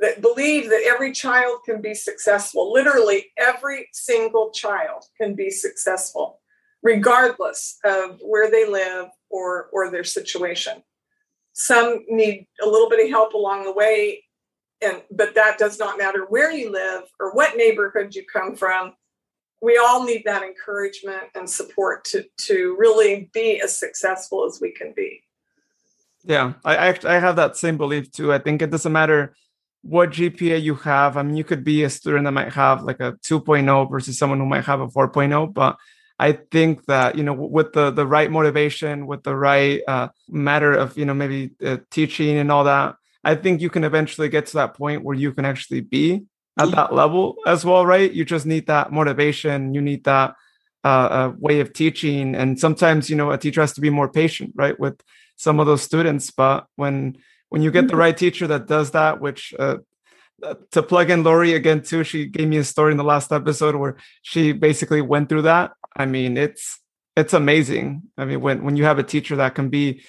that 0.00 0.20
believe 0.20 0.70
that 0.70 0.84
every 0.86 1.12
child 1.12 1.60
can 1.64 1.80
be 1.80 1.94
successful. 1.94 2.72
Literally, 2.72 3.32
every 3.36 3.88
single 3.92 4.50
child 4.50 5.04
can 5.20 5.34
be 5.34 5.50
successful, 5.50 6.40
regardless 6.82 7.78
of 7.84 8.18
where 8.22 8.50
they 8.50 8.66
live 8.68 9.08
or, 9.28 9.68
or 9.72 9.90
their 9.90 10.04
situation. 10.04 10.82
Some 11.52 12.04
need 12.08 12.46
a 12.62 12.66
little 12.66 12.88
bit 12.88 13.04
of 13.04 13.10
help 13.10 13.34
along 13.34 13.64
the 13.64 13.72
way. 13.72 14.24
And, 14.82 15.02
but 15.10 15.34
that 15.34 15.58
does 15.58 15.78
not 15.78 15.98
matter 15.98 16.24
where 16.28 16.50
you 16.50 16.72
live 16.72 17.02
or 17.18 17.32
what 17.32 17.56
neighborhood 17.56 18.14
you 18.14 18.24
come 18.32 18.56
from 18.56 18.94
we 19.62 19.76
all 19.76 20.04
need 20.04 20.22
that 20.24 20.42
encouragement 20.42 21.24
and 21.34 21.48
support 21.48 22.04
to 22.04 22.24
to 22.36 22.76
really 22.78 23.30
be 23.32 23.60
as 23.60 23.76
successful 23.76 24.46
as 24.46 24.60
we 24.60 24.72
can 24.72 24.92
be 24.94 25.22
Yeah, 26.24 26.54
I 26.64 26.98
I 27.04 27.18
have 27.18 27.36
that 27.36 27.56
same 27.56 27.76
belief 27.76 28.10
too. 28.10 28.32
I 28.32 28.38
think 28.38 28.62
it 28.62 28.70
doesn't 28.70 28.92
matter 28.92 29.34
what 29.82 30.10
GPA 30.10 30.62
you 30.62 30.74
have. 30.74 31.16
I 31.16 31.22
mean, 31.22 31.36
you 31.36 31.44
could 31.44 31.64
be 31.64 31.84
a 31.84 31.90
student 31.90 32.24
that 32.24 32.32
might 32.32 32.52
have 32.52 32.82
like 32.82 33.00
a 33.00 33.12
2.0 33.24 33.90
versus 33.90 34.18
someone 34.18 34.38
who 34.38 34.44
might 34.46 34.64
have 34.64 34.80
a 34.80 34.88
4.0, 34.88 35.54
but 35.54 35.78
I 36.18 36.32
think 36.32 36.84
that 36.84 37.16
you 37.16 37.24
know 37.24 37.32
with 37.32 37.72
the 37.72 37.90
the 37.90 38.06
right 38.06 38.30
motivation, 38.30 39.06
with 39.06 39.22
the 39.22 39.34
right 39.34 39.80
uh, 39.88 40.08
matter 40.28 40.72
of 40.72 40.98
you 40.98 41.06
know 41.06 41.14
maybe 41.14 41.52
uh, 41.64 41.78
teaching 41.90 42.36
and 42.36 42.52
all 42.52 42.64
that, 42.64 42.96
I 43.24 43.34
think 43.34 43.62
you 43.62 43.70
can 43.70 43.84
eventually 43.84 44.28
get 44.28 44.46
to 44.46 44.54
that 44.54 44.74
point 44.74 45.02
where 45.02 45.16
you 45.16 45.32
can 45.32 45.46
actually 45.46 45.80
be 45.80 46.24
at 46.60 46.70
that 46.72 46.94
level 46.94 47.36
as 47.46 47.64
well, 47.64 47.84
right? 47.86 48.10
You 48.10 48.24
just 48.24 48.46
need 48.46 48.66
that 48.66 48.92
motivation. 48.92 49.74
You 49.74 49.80
need 49.80 50.04
that 50.04 50.34
uh, 50.84 50.88
uh, 50.88 51.32
way 51.38 51.60
of 51.60 51.72
teaching, 51.72 52.34
and 52.34 52.58
sometimes 52.58 53.10
you 53.10 53.16
know 53.16 53.30
a 53.30 53.38
teacher 53.38 53.60
has 53.60 53.74
to 53.74 53.80
be 53.80 53.90
more 53.90 54.08
patient, 54.08 54.52
right, 54.54 54.78
with 54.78 55.00
some 55.36 55.60
of 55.60 55.66
those 55.66 55.82
students. 55.82 56.30
But 56.30 56.66
when 56.76 57.18
when 57.48 57.62
you 57.62 57.70
get 57.70 57.82
the 57.82 57.92
mm-hmm. 57.92 58.00
right 58.00 58.16
teacher 58.16 58.46
that 58.46 58.66
does 58.66 58.92
that, 58.92 59.20
which 59.20 59.54
uh, 59.58 59.78
uh, 60.42 60.54
to 60.70 60.82
plug 60.82 61.10
in 61.10 61.22
Lori 61.22 61.54
again 61.54 61.82
too, 61.82 62.04
she 62.04 62.26
gave 62.26 62.48
me 62.48 62.58
a 62.58 62.64
story 62.64 62.92
in 62.92 62.98
the 62.98 63.04
last 63.04 63.32
episode 63.32 63.74
where 63.74 63.96
she 64.22 64.52
basically 64.52 65.02
went 65.02 65.28
through 65.28 65.42
that 65.42 65.72
I 65.94 66.06
mean, 66.06 66.36
it's 66.36 66.80
it's 67.16 67.34
amazing. 67.34 68.02
I 68.16 68.24
mean, 68.24 68.40
when 68.40 68.64
when 68.64 68.76
you 68.76 68.84
have 68.84 68.98
a 68.98 69.04
teacher 69.04 69.36
that 69.36 69.54
can 69.54 69.68
be 69.68 70.02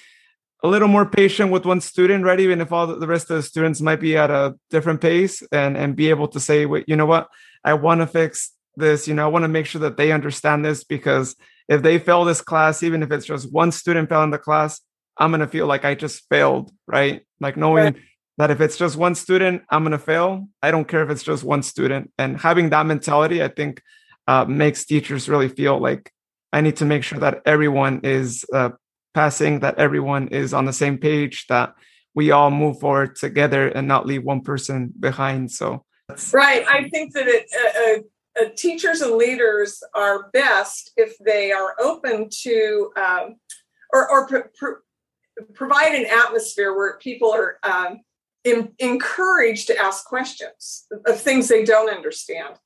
a 0.62 0.68
little 0.68 0.88
more 0.88 1.06
patient 1.06 1.50
with 1.50 1.66
one 1.66 1.80
student, 1.80 2.24
right? 2.24 2.38
Even 2.38 2.60
if 2.60 2.72
all 2.72 2.86
the 2.86 3.06
rest 3.06 3.30
of 3.30 3.36
the 3.36 3.42
students 3.42 3.80
might 3.80 4.00
be 4.00 4.16
at 4.16 4.30
a 4.30 4.54
different 4.70 5.00
pace, 5.00 5.42
and 5.52 5.76
and 5.76 5.96
be 5.96 6.10
able 6.10 6.28
to 6.28 6.40
say, 6.40 6.66
wait, 6.66 6.84
you 6.86 6.96
know 6.96 7.06
what? 7.06 7.28
I 7.64 7.74
want 7.74 8.00
to 8.00 8.06
fix 8.06 8.52
this. 8.76 9.08
You 9.08 9.14
know, 9.14 9.24
I 9.24 9.28
want 9.28 9.44
to 9.44 9.48
make 9.48 9.66
sure 9.66 9.80
that 9.80 9.96
they 9.96 10.12
understand 10.12 10.64
this 10.64 10.84
because 10.84 11.36
if 11.68 11.82
they 11.82 11.98
fail 11.98 12.24
this 12.24 12.40
class, 12.40 12.82
even 12.82 13.02
if 13.02 13.10
it's 13.10 13.26
just 13.26 13.52
one 13.52 13.72
student 13.72 14.08
fail 14.08 14.22
in 14.22 14.30
the 14.30 14.38
class, 14.38 14.80
I'm 15.18 15.30
gonna 15.30 15.48
feel 15.48 15.66
like 15.66 15.84
I 15.84 15.94
just 15.94 16.28
failed, 16.28 16.70
right? 16.86 17.22
Like 17.40 17.56
knowing. 17.56 17.84
Right. 17.84 17.96
That 18.38 18.50
if 18.50 18.62
it's 18.62 18.78
just 18.78 18.96
one 18.96 19.14
student, 19.14 19.62
I'm 19.68 19.84
gonna 19.84 19.98
fail. 19.98 20.48
I 20.62 20.70
don't 20.70 20.88
care 20.88 21.02
if 21.02 21.10
it's 21.10 21.22
just 21.22 21.44
one 21.44 21.62
student. 21.62 22.10
And 22.16 22.40
having 22.40 22.70
that 22.70 22.86
mentality, 22.86 23.42
I 23.42 23.48
think 23.48 23.82
uh, 24.26 24.46
makes 24.46 24.86
teachers 24.86 25.28
really 25.28 25.48
feel 25.48 25.78
like 25.78 26.10
I 26.50 26.62
need 26.62 26.76
to 26.76 26.86
make 26.86 27.04
sure 27.04 27.18
that 27.18 27.42
everyone 27.44 28.00
is 28.04 28.44
uh, 28.52 28.70
passing, 29.14 29.60
that 29.60 29.78
everyone 29.78 30.28
is 30.28 30.54
on 30.54 30.64
the 30.64 30.72
same 30.72 30.98
page, 30.98 31.46
that 31.48 31.74
we 32.14 32.30
all 32.30 32.50
move 32.50 32.80
forward 32.80 33.16
together 33.16 33.68
and 33.68 33.88
not 33.88 34.06
leave 34.06 34.24
one 34.24 34.42
person 34.42 34.92
behind. 34.98 35.50
So, 35.50 35.84
right. 36.32 36.64
I 36.68 36.88
think 36.88 37.14
that 37.14 37.26
it, 37.26 37.46
uh, 37.56 38.42
uh, 38.42 38.44
uh, 38.44 38.48
teachers 38.56 39.00
and 39.00 39.16
leaders 39.16 39.82
are 39.94 40.30
best 40.32 40.92
if 40.96 41.16
they 41.18 41.52
are 41.52 41.74
open 41.80 42.28
to 42.42 42.90
um, 42.96 43.36
or, 43.92 44.10
or 44.10 44.26
pr- 44.26 44.48
pr- 44.58 45.44
provide 45.54 45.94
an 45.94 46.06
atmosphere 46.06 46.74
where 46.74 46.98
people 46.98 47.32
are 47.32 47.58
um, 47.62 48.00
in, 48.44 48.72
encouraged 48.78 49.66
to 49.68 49.78
ask 49.78 50.04
questions 50.04 50.86
of 51.06 51.20
things 51.20 51.48
they 51.48 51.64
don't 51.64 51.90
understand 51.90 52.56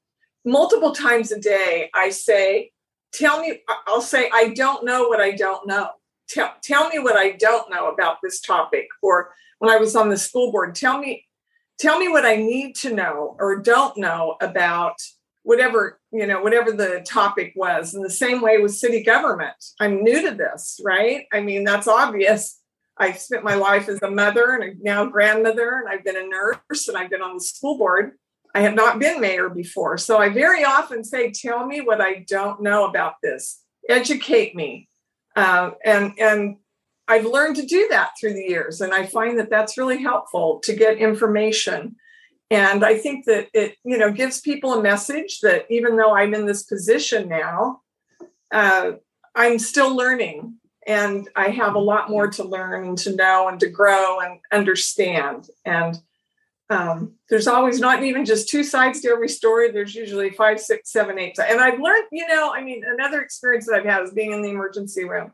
multiple 0.47 0.93
times 0.93 1.33
a 1.33 1.39
day, 1.39 1.91
I 1.93 2.09
say, 2.09 2.71
Tell 3.13 3.41
me, 3.41 3.61
I'll 3.87 4.03
say, 4.03 4.29
I 4.33 4.49
don't 4.51 4.85
know 4.85 5.09
what 5.09 5.21
I 5.21 5.31
don't 5.31 5.67
know. 5.67 5.89
Tell, 6.29 6.55
tell 6.62 6.89
me 6.89 6.99
what 6.99 7.17
I 7.17 7.33
don't 7.33 7.71
know 7.71 7.89
about 7.89 8.19
this 8.23 8.41
topic. 8.41 8.89
Or 9.03 9.33
when 9.59 9.71
I 9.71 9.77
was 9.77 9.97
on 9.97 10.09
the 10.09 10.17
school 10.17 10.53
board, 10.53 10.75
tell 10.75 10.99
me, 10.99 11.27
tell 11.79 11.99
me 11.99 12.09
what 12.09 12.25
I 12.25 12.37
need 12.37 12.75
to 12.77 12.95
know 12.95 13.37
or 13.39 13.61
don't 13.61 13.97
know 13.97 14.37
about 14.41 14.97
whatever, 15.43 16.01
you 16.11 16.27
know, 16.27 16.43
whatever 16.43 16.73
the 16.73 17.05
topic 17.07 17.53
was. 17.55 17.95
In 17.95 18.03
the 18.03 18.11
same 18.11 18.41
way 18.41 18.59
with 18.59 18.75
city 18.75 19.03
government, 19.03 19.55
I'm 19.79 20.03
new 20.03 20.29
to 20.29 20.35
this, 20.35 20.81
right? 20.85 21.27
I 21.33 21.41
mean, 21.41 21.62
that's 21.62 21.87
obvious. 21.87 22.61
I've 22.99 23.19
spent 23.19 23.45
my 23.45 23.55
life 23.55 23.89
as 23.89 24.03
a 24.03 24.11
mother 24.11 24.57
and 24.57 24.83
now 24.83 25.05
grandmother, 25.05 25.81
and 25.81 25.89
I've 25.89 26.05
been 26.05 26.17
a 26.17 26.27
nurse 26.27 26.89
and 26.89 26.97
I've 26.97 27.11
been 27.11 27.23
on 27.23 27.35
the 27.35 27.45
school 27.45 27.79
board. 27.79 28.12
I 28.55 28.61
have 28.61 28.75
not 28.75 28.99
been 28.99 29.21
mayor 29.21 29.51
before. 29.51 29.99
So 29.99 30.19
I 30.19 30.31
very 30.31 30.65
often 30.65 31.05
say, 31.05 31.31
tell 31.31 31.67
me 31.67 31.83
what 31.83 32.01
I 32.01 32.25
don't 32.27 32.62
know 32.62 32.89
about 32.89 33.15
this, 33.23 33.61
educate 33.89 34.57
me. 34.57 34.89
Uh, 35.37 35.70
and, 35.85 36.12
and 36.18 36.57
I've 37.07 37.27
learned 37.27 37.57
to 37.57 37.66
do 37.66 37.87
that 37.90 38.12
through 38.18 38.35
the 38.35 38.49
years. 38.49 38.81
And 38.81 38.92
I 38.92 39.07
find 39.07 39.38
that 39.38 39.51
that's 39.51 39.79
really 39.79 40.03
helpful 40.03 40.61
to 40.64 40.75
get 40.75 40.99
information. 40.99 41.96
And 42.51 42.85
I 42.85 42.96
think 42.96 43.27
that 43.27 43.49
it, 43.53 43.77
you 43.85 43.99
know, 43.99 44.11
gives 44.11 44.40
people 44.40 44.75
a 44.75 44.83
message 44.83 45.40
that 45.40 45.66
even 45.68 45.96
though 45.96 46.14
I'm 46.14 46.35
in 46.35 46.46
this 46.46 46.62
position 46.62 47.29
now, 47.29 47.83
uh, 48.53 48.92
I'm 49.35 49.59
still 49.59 49.94
learning 49.94 50.57
and 50.87 51.29
I 51.35 51.49
have 51.51 51.75
a 51.75 51.81
lot 51.81 52.09
more 52.09 52.29
to 52.29 52.44
learn 52.44 52.87
and 52.88 52.99
to 52.99 53.14
know 53.14 53.49
and 53.49 53.59
to 53.61 53.68
grow 53.68 54.20
and 54.20 54.38
understand. 54.53 55.49
And 55.64 55.99
um, 56.69 57.15
there's 57.31 57.47
always 57.47 57.79
not 57.79 58.03
even 58.03 58.25
just 58.25 58.49
two 58.49 58.65
sides 58.65 59.01
to 59.01 59.09
every 59.09 59.29
story. 59.29 59.71
There's 59.71 59.95
usually 59.95 60.31
five, 60.31 60.59
six, 60.59 60.91
seven, 60.91 61.19
eight. 61.19 61.39
And 61.39 61.61
I've 61.61 61.79
learned, 61.79 62.07
you 62.11 62.27
know, 62.27 62.53
I 62.53 62.63
mean, 62.63 62.83
another 62.85 63.21
experience 63.21 63.67
that 63.67 63.77
I've 63.77 63.85
had 63.85 64.03
is 64.03 64.11
being 64.11 64.33
in 64.33 64.43
the 64.43 64.51
emergency 64.51 65.05
room. 65.05 65.33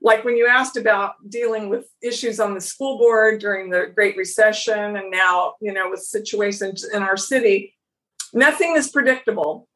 Like 0.00 0.24
when 0.24 0.36
you 0.36 0.46
asked 0.46 0.76
about 0.76 1.14
dealing 1.28 1.68
with 1.68 1.86
issues 2.02 2.40
on 2.40 2.54
the 2.54 2.60
school 2.60 2.98
board 2.98 3.40
during 3.40 3.70
the 3.70 3.90
Great 3.94 4.16
Recession, 4.16 4.96
and 4.96 5.10
now, 5.10 5.54
you 5.60 5.72
know, 5.72 5.90
with 5.90 6.00
situations 6.00 6.84
in 6.84 7.02
our 7.02 7.16
city, 7.16 7.74
nothing 8.32 8.74
is 8.76 8.88
predictable. 8.88 9.68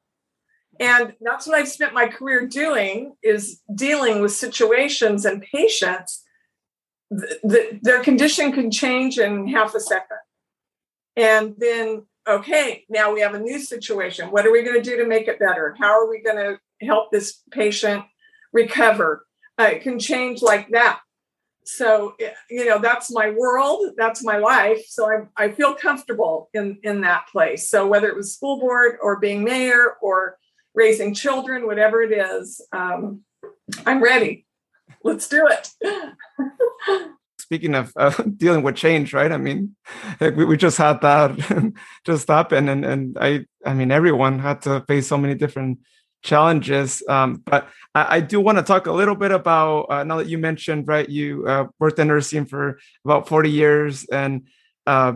And 0.80 1.14
that's 1.20 1.46
what 1.46 1.58
I've 1.58 1.68
spent 1.68 1.92
my 1.92 2.06
career 2.06 2.46
doing 2.46 3.14
is 3.22 3.60
dealing 3.74 4.20
with 4.22 4.32
situations 4.32 5.24
and 5.24 5.42
patients. 5.42 6.24
that 7.10 7.80
their 7.82 8.02
condition 8.02 8.52
can 8.52 8.70
change 8.70 9.18
in 9.18 9.48
half 9.48 9.74
a 9.74 9.80
second 9.80 10.18
and 11.18 11.56
then, 11.58 12.06
okay, 12.28 12.84
now 12.88 13.12
we 13.12 13.20
have 13.22 13.34
a 13.34 13.40
new 13.40 13.58
situation. 13.58 14.30
What 14.30 14.46
are 14.46 14.52
we 14.52 14.62
going 14.62 14.80
to 14.80 14.90
do 14.90 14.96
to 14.98 15.06
make 15.06 15.26
it 15.26 15.40
better? 15.40 15.74
How 15.76 16.00
are 16.00 16.08
we 16.08 16.22
going 16.22 16.36
to 16.36 16.86
help 16.86 17.10
this 17.10 17.42
patient 17.50 18.04
recover? 18.52 19.26
Uh, 19.58 19.70
it 19.72 19.82
can 19.82 19.98
change 19.98 20.42
like 20.42 20.70
that. 20.70 21.00
So, 21.64 22.14
you 22.48 22.66
know, 22.66 22.78
that's 22.78 23.10
my 23.10 23.30
world, 23.30 23.90
that's 23.96 24.22
my 24.22 24.38
life. 24.38 24.86
So 24.86 25.10
I, 25.10 25.44
I 25.44 25.50
feel 25.50 25.74
comfortable 25.74 26.48
in, 26.54 26.78
in 26.84 27.00
that 27.00 27.26
place. 27.26 27.68
So 27.68 27.86
whether 27.86 28.08
it 28.08 28.16
was 28.16 28.32
school 28.32 28.60
board 28.60 28.96
or 29.02 29.18
being 29.18 29.42
mayor 29.42 29.96
or 30.00 30.38
raising 30.74 31.14
children, 31.14 31.66
whatever 31.66 32.00
it 32.00 32.12
is, 32.12 32.64
um, 32.72 33.22
I'm 33.84 34.02
ready. 34.02 34.46
Let's 35.02 35.28
do 35.28 35.48
it. 35.48 37.10
speaking 37.48 37.74
of 37.74 37.92
uh, 37.96 38.10
dealing 38.36 38.62
with 38.62 38.76
change, 38.76 39.14
right? 39.14 39.32
I 39.32 39.38
mean, 39.38 39.74
we, 40.20 40.44
we 40.44 40.56
just 40.58 40.76
had 40.76 41.00
that 41.00 41.72
just 42.04 42.28
happen, 42.28 42.68
and 42.68 42.84
and 42.84 43.16
I 43.18 43.46
I 43.64 43.72
mean 43.72 43.90
everyone 43.90 44.38
had 44.38 44.60
to 44.62 44.84
face 44.86 45.06
so 45.06 45.16
many 45.16 45.34
different 45.34 45.78
challenges. 46.22 47.02
Um, 47.08 47.42
but 47.46 47.68
I, 47.94 48.16
I 48.16 48.20
do 48.20 48.38
want 48.38 48.58
to 48.58 48.64
talk 48.64 48.86
a 48.86 48.92
little 48.92 49.14
bit 49.14 49.30
about 49.30 49.86
uh, 49.88 50.04
now 50.04 50.18
that 50.18 50.28
you 50.28 50.36
mentioned, 50.36 50.88
right? 50.88 51.08
You 51.08 51.46
uh, 51.46 51.64
worked 51.78 51.98
in 51.98 52.08
nursing 52.08 52.44
for 52.44 52.78
about 53.06 53.26
forty 53.28 53.50
years, 53.50 54.04
and 54.12 54.46
uh, 54.86 55.14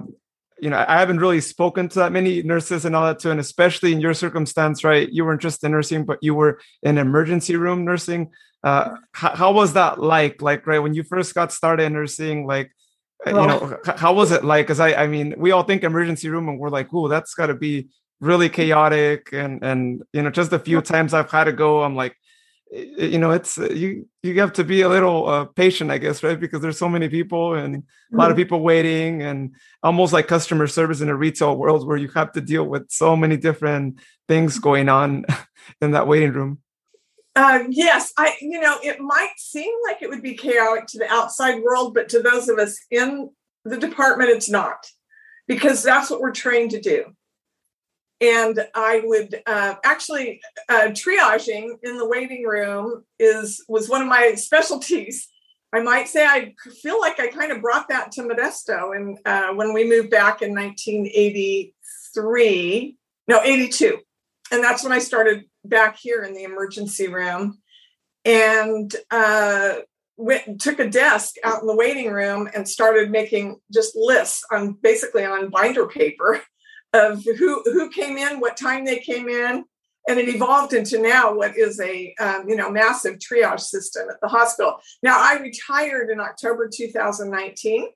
you 0.59 0.71
know 0.71 0.83
I 0.89 1.01
haven't 1.01 1.21
really 1.21 1.43
spoken 1.43 1.91
to 1.91 1.99
that 1.99 2.13
many 2.13 2.43
nurses 2.43 2.87
and 2.87 2.97
all 2.97 3.05
that 3.05 3.19
too, 3.19 3.31
and 3.31 3.41
especially 3.41 3.93
in 3.93 4.01
your 4.01 4.15
circumstance, 4.15 4.85
right? 4.85 5.07
You 5.13 5.27
weren't 5.27 5.43
just 5.43 5.63
in 5.65 5.73
nursing, 5.73 6.07
but 6.07 6.19
you 6.23 6.35
were 6.35 6.61
in 6.83 6.97
emergency 6.97 7.57
room 7.57 7.85
nursing 7.85 8.31
uh, 8.65 8.97
how, 9.13 9.35
how, 9.35 9.53
was 9.53 9.73
that 9.73 10.01
like 10.01 10.41
like 10.41 10.67
right 10.67 10.79
when 10.79 10.95
you 10.95 11.03
first 11.03 11.35
got 11.35 11.53
started 11.53 11.85
in 11.85 11.93
nursing 11.93 12.47
like 12.47 12.71
well, 13.27 13.39
uh, 13.39 13.43
you 13.43 13.47
know 13.49 13.79
how 13.97 14.13
was 14.13 14.31
it 14.33 14.45
like? 14.45 14.67
Because 14.67 14.81
i 14.81 14.95
i 14.95 15.07
mean 15.07 15.35
we 15.37 15.51
all 15.51 15.63
think 15.63 15.83
emergency 15.83 16.29
room 16.29 16.49
and 16.49 16.59
we're 16.59 16.71
like 16.71 16.89
oh 16.93 17.09
that's 17.09 17.35
got 17.35 17.47
to 17.47 17.55
be 17.55 17.89
really 18.23 18.49
chaotic 18.49 19.31
and 19.33 19.63
and 19.65 20.03
you 20.13 20.23
know 20.23 20.31
just 20.31 20.53
a 20.53 20.59
few 20.59 20.81
times 20.81 21.13
i've 21.13 21.31
had 21.31 21.45
to 21.45 21.53
go 21.53 21.83
i'm 21.83 21.97
like 21.97 22.17
you 22.71 23.19
know 23.19 23.33
it's 23.33 23.59
uh, 23.59 23.69
you 23.69 24.09
you 24.23 24.41
have 24.41 24.53
to 24.53 24.65
be 24.65 24.81
a 24.83 24.89
little 24.89 25.29
uh, 25.29 25.45
patient 25.45 25.91
i 25.91 25.99
guess 25.99 26.23
right 26.23 26.39
because 26.39 26.63
there's 26.63 26.79
so 26.79 26.89
many 26.89 27.09
people 27.09 27.55
and 27.55 27.75
a 27.77 28.17
lot 28.17 28.31
of 28.31 28.37
mm-hmm. 28.37 28.45
people 28.45 28.61
waiting 28.61 29.23
and 29.23 29.55
almost 29.83 30.13
like 30.13 30.29
customer 30.29 30.69
service 30.69 31.01
in 31.01 31.09
a 31.09 31.17
retail 31.17 31.57
world 31.57 31.87
where 31.87 31.99
you 31.99 32.09
have 32.15 32.33
to 32.33 32.41
deal 32.41 32.65
with 32.65 32.91
so 32.91 33.17
many 33.17 33.37
different 33.37 33.99
things 34.29 34.59
going 34.59 34.89
on 34.89 35.27
in 35.83 35.91
that 35.91 36.07
waiting 36.07 36.33
room 36.33 36.59
uh, 37.35 37.65
yes, 37.71 38.13
I 38.19 38.35
you 38.41 38.61
know 38.61 38.77
it 38.83 39.01
might 39.01 39.33
seem 39.39 39.73
like 39.87 40.03
it 40.03 40.11
would 40.11 40.23
be 40.23 40.35
chaotic 40.35 40.87
to 40.89 40.99
the 40.99 41.11
outside 41.11 41.63
world, 41.63 41.95
but 41.95 42.11
to 42.11 42.21
those 42.21 42.49
of 42.49 42.59
us 42.59 42.79
in 42.91 43.31
the 43.65 43.79
department, 43.79 44.31
it's 44.31 44.51
not, 44.51 44.87
because 45.47 45.83
that's 45.83 46.11
what 46.11 46.21
we're 46.21 46.33
trained 46.33 46.73
to 46.73 46.81
do. 46.81 47.07
And 48.21 48.67
I 48.75 49.01
would 49.05 49.41
uh, 49.47 49.77
actually 49.83 50.43
uh, 50.69 50.91
triaging 50.91 51.79
in 51.83 51.97
the 51.97 52.07
waiting 52.07 52.45
room 52.45 53.05
is 53.19 53.65
was 53.67 53.89
one 53.89 54.03
of 54.03 54.09
my 54.09 54.35
specialties. 54.35 55.27
I 55.73 55.81
might 55.81 56.09
say 56.09 56.27
I 56.27 56.55
feel 56.83 57.01
like 57.01 57.19
I 57.19 57.29
kind 57.29 57.51
of 57.51 57.63
brought 57.63 57.89
that 57.89 58.13
to 58.13 58.21
Modesto, 58.23 58.95
and 58.95 59.19
uh, 59.25 59.55
when 59.55 59.73
we 59.73 59.89
moved 59.89 60.11
back 60.11 60.43
in 60.43 60.55
1983, 60.55 62.97
no 63.27 63.41
82, 63.43 63.99
and 64.51 64.63
that's 64.63 64.83
when 64.83 64.93
I 64.93 64.99
started 64.99 65.47
back 65.65 65.97
here 65.99 66.23
in 66.23 66.35
the 66.35 66.45
emergency 66.45 67.09
room. 67.09 67.59
And 68.25 68.95
uh, 69.11 69.75
went 70.17 70.61
took 70.61 70.79
a 70.79 70.89
desk 70.89 71.37
out 71.45 71.61
in 71.61 71.67
the 71.67 71.77
waiting 71.77 72.13
room 72.13 72.49
and 72.55 72.69
started 72.69 73.11
making 73.11 73.59
just 73.73 73.97
lists 73.97 74.45
on 74.51 74.75
basically 74.83 75.25
on 75.25 75.51
binder 75.51 75.87
paper 75.89 76.41
of 76.93 77.25
who 77.25 77.63
who 77.65 77.91
came 77.91 78.17
in, 78.19 78.41
what 78.41 78.57
time 78.57 78.85
they 78.85 78.99
came 78.99 79.29
in, 79.29 79.65
and 80.09 80.19
it 80.19 80.29
evolved 80.29 80.75
into 80.75 81.01
now 81.01 81.35
what 81.35 81.57
is 81.57 81.81
a 81.81 82.15
um, 82.21 82.49
you 82.49 82.57
know 82.57 82.71
massive 82.71 83.19
triage 83.19 83.61
system 83.61 84.09
at 84.11 84.21
the 84.21 84.29
hospital. 84.29 84.79
Now 85.03 85.17
I 85.19 85.39
retired 85.41 86.11
in 86.11 86.21
October 86.21 86.69
2019, 86.73 87.89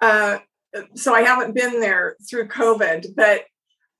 uh, 0.00 0.38
so 0.94 1.14
I 1.14 1.22
haven't 1.22 1.54
been 1.54 1.80
there 1.80 2.16
through 2.28 2.48
COVID, 2.48 3.14
but. 3.16 3.42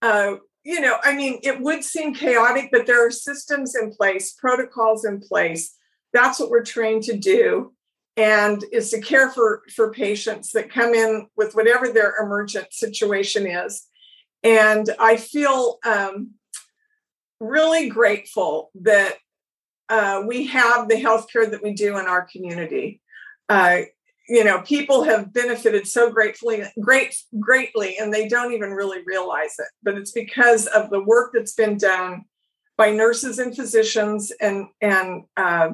Uh, 0.01 0.35
you 0.65 0.81
know, 0.81 0.97
I 1.03 1.15
mean, 1.15 1.41
it 1.43 1.61
would 1.61 1.83
seem 1.83 2.15
chaotic, 2.15 2.69
but 2.71 2.87
there 2.87 3.07
are 3.07 3.11
systems 3.11 3.75
in 3.75 3.93
place, 3.93 4.33
protocols 4.33 5.05
in 5.05 5.21
place. 5.21 5.75
That's 6.13 6.39
what 6.39 6.51
we're 6.51 6.65
trained 6.65 7.05
to 7.05 7.17
do. 7.17 7.73
And 8.17 8.63
is 8.73 8.91
to 8.91 9.01
care 9.01 9.31
for 9.31 9.63
for 9.75 9.91
patients 9.91 10.53
that 10.53 10.71
come 10.71 10.93
in 10.93 11.29
with 11.35 11.55
whatever 11.55 11.89
their 11.89 12.15
emergent 12.23 12.71
situation 12.71 13.47
is. 13.47 13.87
And 14.43 14.91
i 14.99 15.17
feel 15.17 15.79
um, 15.87 16.33
really 17.41 17.89
grateful 17.89 18.71
that 18.83 19.15
uh, 19.89 20.23
we 20.27 20.47
have 20.47 20.89
the 20.89 20.95
healthcare 20.95 21.51
that 21.51 21.63
we 21.63 21.73
do 21.73 21.99
in 21.99 22.07
our 22.07 22.27
community. 22.31 23.01
Uh, 23.49 23.83
you 24.33 24.43
know 24.43 24.63
people 24.63 25.05
have 25.05 25.31
benefited 25.31 25.87
so 25.87 26.11
gratefully 26.11 26.63
great 26.81 27.15
greatly 27.39 27.99
and 27.99 28.13
they 28.13 28.27
don't 28.27 28.55
even 28.55 28.71
really 28.71 29.03
realize 29.05 29.57
it. 29.59 29.69
But 29.83 29.97
it's 29.99 30.13
because 30.13 30.67
of 30.67 30.89
the 30.89 31.03
work 31.03 31.33
that's 31.35 31.53
been 31.53 31.77
done 31.77 32.25
by 32.79 32.93
nurses 32.93 33.39
and 33.39 33.55
physicians 33.55 34.33
and 34.41 34.69
and 34.81 35.25
uh, 35.37 35.73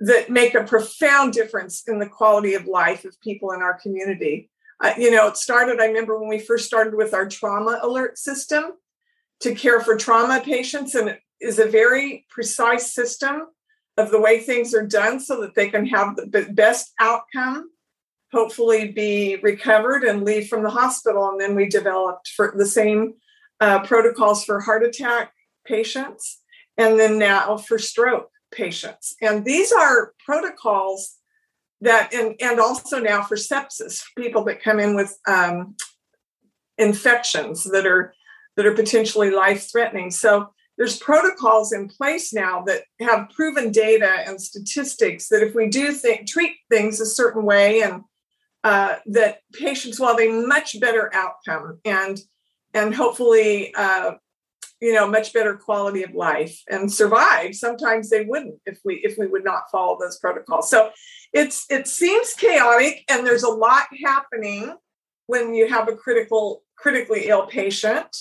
that 0.00 0.28
make 0.28 0.54
a 0.54 0.64
profound 0.64 1.32
difference 1.32 1.84
in 1.88 1.98
the 1.98 2.08
quality 2.08 2.52
of 2.52 2.66
life 2.66 3.06
of 3.06 3.18
people 3.22 3.52
in 3.52 3.62
our 3.62 3.78
community. 3.80 4.50
Uh, 4.78 4.92
you 4.98 5.10
know 5.10 5.28
it 5.28 5.36
started 5.36 5.80
i 5.80 5.86
remember 5.86 6.18
when 6.18 6.28
we 6.28 6.40
first 6.40 6.66
started 6.66 6.94
with 6.94 7.14
our 7.14 7.28
trauma 7.28 7.78
alert 7.82 8.18
system 8.18 8.64
to 9.38 9.54
care 9.54 9.80
for 9.80 9.96
trauma 9.96 10.40
patients 10.40 10.96
and 10.96 11.08
it 11.08 11.20
is 11.40 11.60
a 11.60 11.66
very 11.66 12.26
precise 12.28 12.92
system 12.92 13.46
of 13.96 14.10
the 14.10 14.20
way 14.20 14.40
things 14.40 14.74
are 14.74 14.86
done 14.86 15.20
so 15.20 15.40
that 15.40 15.54
they 15.54 15.68
can 15.68 15.86
have 15.86 16.16
the 16.16 16.48
best 16.52 16.92
outcome 16.98 17.70
hopefully 18.32 18.90
be 18.90 19.36
recovered 19.42 20.02
and 20.04 20.24
leave 20.24 20.48
from 20.48 20.62
the 20.62 20.70
hospital. 20.70 21.28
And 21.28 21.40
then 21.40 21.54
we 21.54 21.68
developed 21.68 22.28
for 22.28 22.54
the 22.56 22.66
same 22.66 23.14
uh, 23.60 23.80
protocols 23.86 24.44
for 24.44 24.60
heart 24.60 24.82
attack 24.82 25.32
patients 25.66 26.40
and 26.78 26.98
then 26.98 27.18
now 27.18 27.58
for 27.58 27.78
stroke 27.78 28.30
patients. 28.50 29.14
And 29.20 29.44
these 29.44 29.70
are 29.70 30.14
protocols 30.24 31.16
that 31.82 32.14
and, 32.14 32.34
and 32.40 32.58
also 32.58 32.98
now 32.98 33.22
for 33.22 33.36
sepsis 33.36 34.02
people 34.16 34.44
that 34.44 34.62
come 34.62 34.80
in 34.80 34.94
with 34.94 35.18
um, 35.26 35.76
infections 36.78 37.64
that 37.64 37.86
are 37.86 38.14
that 38.56 38.66
are 38.66 38.74
potentially 38.74 39.30
life 39.30 39.68
threatening 39.70 40.10
so 40.10 40.52
there's 40.78 40.98
protocols 40.98 41.72
in 41.72 41.88
place 41.88 42.32
now 42.32 42.62
that 42.62 42.82
have 43.00 43.30
proven 43.30 43.70
data 43.70 44.24
and 44.26 44.40
statistics 44.40 45.28
that 45.28 45.42
if 45.42 45.54
we 45.54 45.68
do 45.68 45.92
think 45.92 46.26
treat 46.26 46.56
things 46.70 47.00
a 47.00 47.06
certain 47.06 47.44
way 47.44 47.82
and 47.82 48.02
uh, 48.64 48.96
that 49.06 49.38
patients 49.52 49.98
will 49.98 50.08
have 50.08 50.20
a 50.20 50.46
much 50.46 50.78
better 50.80 51.10
outcome 51.14 51.78
and 51.84 52.20
and 52.74 52.94
hopefully 52.94 53.74
uh, 53.74 54.12
you 54.80 54.92
know 54.92 55.06
much 55.06 55.32
better 55.32 55.54
quality 55.56 56.02
of 56.02 56.14
life 56.14 56.60
and 56.70 56.92
survive 56.92 57.54
sometimes 57.54 58.08
they 58.08 58.24
wouldn't 58.24 58.54
if 58.66 58.78
we 58.84 58.96
if 59.04 59.16
we 59.18 59.26
would 59.26 59.44
not 59.44 59.70
follow 59.70 59.98
those 60.00 60.18
protocols. 60.18 60.70
So 60.70 60.90
it's 61.32 61.66
it 61.70 61.86
seems 61.86 62.34
chaotic 62.34 63.04
and 63.08 63.26
there's 63.26 63.42
a 63.42 63.48
lot 63.48 63.86
happening 64.04 64.74
when 65.26 65.54
you 65.54 65.68
have 65.68 65.88
a 65.88 65.96
critical 65.96 66.62
critically 66.76 67.28
ill 67.28 67.46
patient 67.46 68.16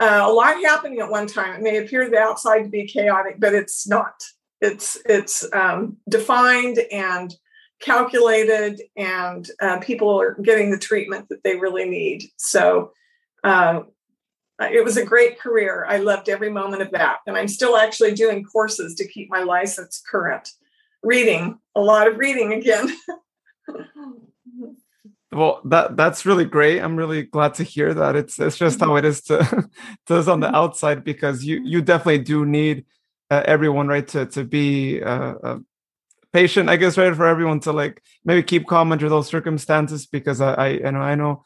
uh, 0.00 0.24
a 0.24 0.32
lot 0.32 0.56
happening 0.62 1.00
at 1.00 1.10
one 1.10 1.26
time. 1.26 1.56
It 1.56 1.62
may 1.62 1.78
appear 1.78 2.04
to 2.04 2.10
the 2.10 2.18
outside 2.18 2.62
to 2.62 2.68
be 2.68 2.86
chaotic, 2.86 3.36
but 3.38 3.54
it's 3.54 3.86
not. 3.88 4.22
It's 4.60 4.98
it's 5.04 5.46
um, 5.52 5.96
defined 6.08 6.78
and 6.92 7.34
calculated, 7.80 8.80
and 8.96 9.48
uh, 9.60 9.78
people 9.80 10.20
are 10.20 10.34
getting 10.42 10.70
the 10.70 10.78
treatment 10.78 11.28
that 11.28 11.42
they 11.44 11.56
really 11.56 11.88
need. 11.88 12.24
So 12.36 12.92
uh, 13.44 13.82
it 14.60 14.84
was 14.84 14.96
a 14.96 15.04
great 15.04 15.38
career. 15.38 15.86
I 15.88 15.98
loved 15.98 16.28
every 16.28 16.50
moment 16.50 16.82
of 16.82 16.90
that, 16.92 17.18
and 17.26 17.36
I'm 17.36 17.48
still 17.48 17.76
actually 17.76 18.14
doing 18.14 18.44
courses 18.44 18.94
to 18.96 19.06
keep 19.06 19.30
my 19.30 19.42
license 19.42 20.02
current. 20.08 20.50
Reading 21.04 21.58
a 21.76 21.80
lot 21.80 22.08
of 22.08 22.18
reading 22.18 22.52
again. 22.52 22.92
well 25.32 25.60
that 25.64 25.96
that's 25.96 26.24
really 26.24 26.44
great 26.44 26.80
i'm 26.80 26.96
really 26.96 27.22
glad 27.22 27.54
to 27.54 27.62
hear 27.62 27.92
that 27.92 28.16
it's 28.16 28.38
it's 28.38 28.56
just 28.56 28.80
how 28.80 28.96
it 28.96 29.04
is 29.04 29.20
to 29.20 29.68
to 30.06 30.16
us 30.16 30.28
on 30.28 30.40
the 30.40 30.46
mm-hmm. 30.46 30.56
outside 30.56 31.04
because 31.04 31.44
you 31.44 31.60
you 31.64 31.82
definitely 31.82 32.18
do 32.18 32.46
need 32.46 32.84
uh, 33.30 33.42
everyone 33.44 33.88
right 33.88 34.08
to 34.08 34.24
to 34.26 34.44
be 34.44 35.02
uh, 35.02 35.34
uh, 35.42 35.58
patient 36.32 36.70
i 36.70 36.76
guess 36.76 36.96
right 36.96 37.14
for 37.14 37.26
everyone 37.26 37.60
to 37.60 37.72
like 37.72 38.02
maybe 38.24 38.42
keep 38.42 38.66
calm 38.66 38.90
under 38.92 39.08
those 39.08 39.28
circumstances 39.28 40.06
because 40.06 40.40
i 40.40 40.54
i 40.54 40.68
you 40.68 40.92
know 40.92 41.00
i 41.00 41.14
know 41.14 41.42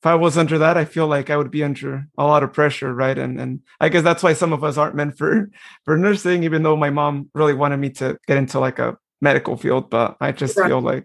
if 0.00 0.06
i 0.06 0.14
was 0.14 0.38
under 0.38 0.58
that 0.58 0.78
i 0.78 0.84
feel 0.84 1.06
like 1.06 1.28
i 1.28 1.36
would 1.36 1.50
be 1.50 1.62
under 1.62 2.06
a 2.16 2.24
lot 2.24 2.42
of 2.42 2.52
pressure 2.54 2.94
right 2.94 3.18
and 3.18 3.38
and 3.38 3.60
i 3.80 3.88
guess 3.90 4.02
that's 4.02 4.22
why 4.22 4.32
some 4.32 4.52
of 4.52 4.64
us 4.64 4.78
aren't 4.78 4.96
meant 4.96 5.16
for 5.16 5.50
for 5.84 5.98
nursing 5.98 6.42
even 6.42 6.62
though 6.62 6.76
my 6.76 6.90
mom 6.90 7.28
really 7.34 7.54
wanted 7.54 7.76
me 7.76 7.90
to 7.90 8.18
get 8.26 8.38
into 8.38 8.58
like 8.58 8.78
a 8.78 8.96
medical 9.20 9.56
field 9.58 9.90
but 9.90 10.16
i 10.20 10.32
just 10.32 10.56
right. 10.56 10.68
feel 10.68 10.80
like 10.80 11.04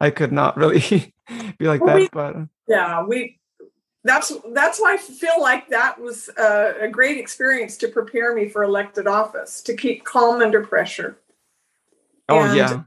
I 0.00 0.10
could 0.10 0.32
not 0.32 0.56
really 0.56 1.14
be 1.58 1.66
like 1.66 1.80
well, 1.80 1.94
that. 1.94 2.00
We, 2.00 2.08
but 2.12 2.36
uh, 2.36 2.46
yeah, 2.66 3.04
we 3.04 3.38
that's 4.04 4.32
that's 4.52 4.80
why 4.80 4.94
I 4.94 4.96
feel 4.96 5.40
like 5.40 5.68
that 5.68 6.00
was 6.00 6.30
a, 6.38 6.74
a, 6.82 6.88
great 6.88 7.18
experience 7.18 7.76
to 7.78 7.88
prepare 7.88 8.34
me 8.34 8.48
for 8.48 8.62
elected 8.62 9.06
office 9.06 9.60
to 9.62 9.74
keep 9.74 10.04
calm 10.04 10.40
under 10.40 10.64
pressure. 10.64 11.18
Oh 12.28 12.40
and 12.40 12.56
yeah. 12.56 12.82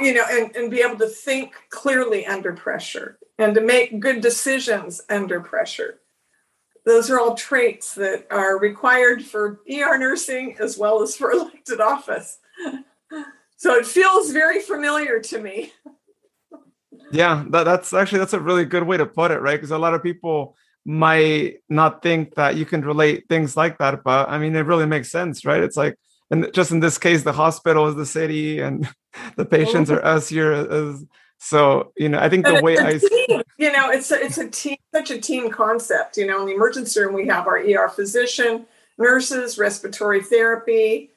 you 0.00 0.14
know, 0.14 0.24
and, 0.30 0.54
and 0.56 0.70
be 0.70 0.80
able 0.80 0.98
to 0.98 1.06
think 1.06 1.52
clearly 1.68 2.26
under 2.26 2.52
pressure 2.52 3.18
and 3.38 3.54
to 3.54 3.60
make 3.60 4.00
good 4.00 4.20
decisions 4.20 5.00
under 5.08 5.40
pressure. 5.40 6.00
Those 6.86 7.10
are 7.10 7.20
all 7.20 7.34
traits 7.34 7.94
that 7.94 8.26
are 8.30 8.58
required 8.58 9.24
for 9.24 9.60
ER 9.70 9.98
nursing 9.98 10.56
as 10.58 10.78
well 10.78 11.02
as 11.02 11.16
for 11.16 11.30
elected 11.32 11.80
office. 11.80 12.38
So 13.56 13.74
it 13.74 13.86
feels 13.86 14.30
very 14.30 14.60
familiar 14.60 15.20
to 15.20 15.40
me. 15.40 15.72
Yeah, 17.10 17.44
that, 17.50 17.64
that's 17.64 17.92
actually 17.92 18.18
that's 18.20 18.32
a 18.32 18.40
really 18.40 18.64
good 18.64 18.84
way 18.84 18.96
to 18.96 19.06
put 19.06 19.30
it, 19.30 19.40
right? 19.40 19.56
Because 19.56 19.70
a 19.70 19.78
lot 19.78 19.94
of 19.94 20.02
people 20.02 20.56
might 20.84 21.56
not 21.68 22.02
think 22.02 22.34
that 22.36 22.56
you 22.56 22.64
can 22.64 22.82
relate 22.82 23.24
things 23.28 23.56
like 23.56 23.78
that, 23.78 24.02
but 24.02 24.28
I 24.28 24.38
mean, 24.38 24.56
it 24.56 24.60
really 24.60 24.86
makes 24.86 25.10
sense, 25.10 25.44
right? 25.44 25.62
It's 25.62 25.76
like, 25.76 25.96
and 26.30 26.52
just 26.52 26.70
in 26.70 26.80
this 26.80 26.98
case, 26.98 27.22
the 27.22 27.32
hospital 27.32 27.88
is 27.88 27.96
the 27.96 28.06
city, 28.06 28.60
and 28.60 28.88
the 29.36 29.44
patients 29.44 29.90
are 29.90 30.04
us 30.04 30.28
here. 30.28 30.52
As, 30.52 31.04
so 31.38 31.92
you 31.96 32.08
know, 32.08 32.18
I 32.18 32.28
think 32.28 32.46
the 32.46 32.62
way 32.62 32.78
I, 32.78 32.98
team, 32.98 33.42
you 33.58 33.72
know, 33.72 33.90
it's 33.90 34.10
a, 34.10 34.22
it's 34.22 34.38
a 34.38 34.48
team, 34.48 34.76
such 34.94 35.10
a 35.10 35.20
team 35.20 35.50
concept. 35.50 36.16
You 36.16 36.26
know, 36.26 36.40
in 36.40 36.46
the 36.46 36.54
emergency 36.54 37.00
room, 37.00 37.14
we 37.14 37.26
have 37.26 37.46
our 37.46 37.58
ER 37.58 37.88
physician, 37.88 38.66
nurses, 38.98 39.58
respiratory 39.58 40.22
therapy. 40.22 41.10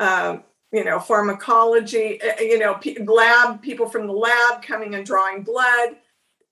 Um, 0.00 0.42
you 0.74 0.82
know, 0.82 0.98
pharmacology, 0.98 2.20
eh, 2.20 2.34
eh, 2.38 2.42
you 2.42 2.58
know, 2.58 2.80
lab 3.06 3.62
people 3.62 3.88
from 3.88 4.08
the 4.08 4.12
lab 4.12 4.60
coming 4.60 4.96
and 4.96 5.06
drawing 5.06 5.42
blood, 5.42 5.90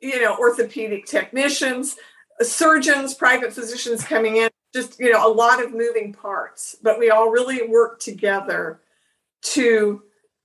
you 0.00 0.22
know, 0.22 0.36
orthopedic 0.36 1.06
technicians, 1.06 1.96
surgeons, 2.40 3.14
private 3.14 3.52
physicians 3.52 4.04
coming 4.04 4.36
in, 4.36 4.48
just, 4.72 5.00
you 5.00 5.12
know, 5.12 5.26
a 5.26 5.28
lot 5.28 5.60
of 5.62 5.72
moving 5.72 6.12
parts. 6.12 6.76
But 6.80 7.00
we 7.00 7.10
all 7.10 7.30
really 7.30 7.66
work 7.66 7.98
together 7.98 8.80
to 9.42 10.02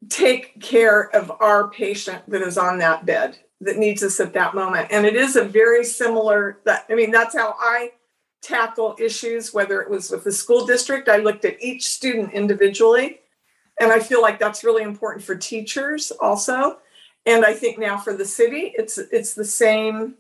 take 0.10 0.60
care 0.60 1.16
of 1.16 1.32
our 1.40 1.70
patient 1.70 2.28
that 2.28 2.42
is 2.42 2.58
on 2.58 2.80
that 2.80 3.06
bed 3.06 3.38
that 3.62 3.78
needs 3.78 4.02
us 4.02 4.20
at 4.20 4.34
that 4.34 4.56
moment. 4.56 4.88
And 4.90 5.06
it 5.06 5.16
is 5.16 5.36
a 5.36 5.44
very 5.44 5.84
similar 5.84 6.60
that 6.66 6.86
I 6.90 6.96
mean, 6.96 7.12
that's 7.12 7.36
how 7.36 7.56
I 7.60 7.92
tackle 8.42 8.96
issues, 9.00 9.54
whether 9.54 9.82
it 9.82 9.90
was 9.90 10.10
with 10.10 10.24
the 10.24 10.32
school 10.32 10.66
district, 10.66 11.10
I 11.10 11.18
looked 11.18 11.46
at 11.46 11.62
each 11.62 11.88
student 11.88 12.34
individually 12.34 13.20
and 13.80 13.92
I 13.92 14.00
feel 14.00 14.22
like 14.22 14.40
that's 14.40 14.64
really 14.64 14.84
important 14.84 15.24
for 15.24 15.36
teachers 15.36 16.12
also. 16.12 16.78
And 17.26 17.46
I 17.46 17.54
think 17.54 17.78
now 17.78 17.98
for 17.98 18.14
the 18.14 18.26
city, 18.26 18.74
it's 18.76 18.98
it's 18.98 19.34
the 19.34 19.46
same 19.46 20.16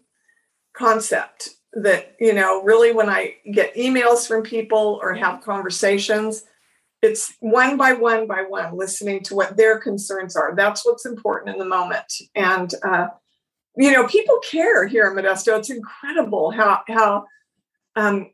concept 0.73 1.49
that, 1.73 2.15
you 2.19 2.33
know, 2.33 2.63
really 2.63 2.91
when 2.93 3.09
I 3.09 3.35
get 3.51 3.75
emails 3.75 4.27
from 4.27 4.43
people 4.43 4.99
or 5.01 5.13
have 5.13 5.43
conversations, 5.43 6.43
it's 7.01 7.33
one 7.39 7.77
by 7.77 7.93
one 7.93 8.27
by 8.27 8.43
one, 8.47 8.75
listening 8.75 9.23
to 9.23 9.35
what 9.35 9.57
their 9.57 9.79
concerns 9.79 10.35
are. 10.35 10.55
That's 10.55 10.85
what's 10.85 11.05
important 11.05 11.53
in 11.53 11.59
the 11.59 11.65
moment. 11.65 12.11
And 12.35 12.73
uh, 12.83 13.07
you 13.77 13.91
know, 13.91 14.07
people 14.07 14.39
care 14.39 14.87
here 14.87 15.07
in 15.07 15.15
Modesto. 15.15 15.57
It's 15.57 15.69
incredible 15.69 16.51
how 16.51 16.81
how 16.87 17.25
um, 17.95 18.31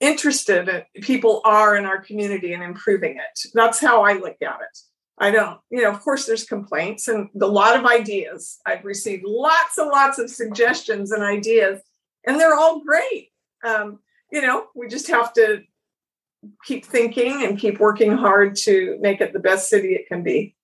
interested 0.00 0.84
people 1.02 1.40
are 1.44 1.76
in 1.76 1.84
our 1.84 2.00
community 2.00 2.52
and 2.52 2.62
improving 2.62 3.16
it. 3.16 3.50
That's 3.54 3.80
how 3.80 4.04
I 4.04 4.14
look 4.14 4.36
at 4.42 4.60
it. 4.60 4.78
I 5.20 5.30
don't, 5.32 5.58
you 5.70 5.82
know, 5.82 5.90
of 5.90 6.00
course, 6.00 6.26
there's 6.26 6.44
complaints 6.44 7.08
and 7.08 7.28
a 7.40 7.46
lot 7.46 7.76
of 7.76 7.84
ideas. 7.84 8.58
I've 8.66 8.84
received 8.84 9.24
lots 9.26 9.76
and 9.76 9.88
lots 9.88 10.18
of 10.18 10.30
suggestions 10.30 11.10
and 11.10 11.24
ideas, 11.24 11.80
and 12.24 12.38
they're 12.38 12.54
all 12.54 12.84
great. 12.84 13.30
Um, 13.64 13.98
you 14.30 14.40
know, 14.40 14.66
we 14.76 14.86
just 14.86 15.08
have 15.08 15.32
to 15.32 15.62
keep 16.64 16.84
thinking 16.84 17.44
and 17.44 17.58
keep 17.58 17.80
working 17.80 18.12
hard 18.12 18.54
to 18.54 18.96
make 19.00 19.20
it 19.20 19.32
the 19.32 19.40
best 19.40 19.68
city 19.68 19.94
it 19.94 20.06
can 20.06 20.22
be. 20.22 20.54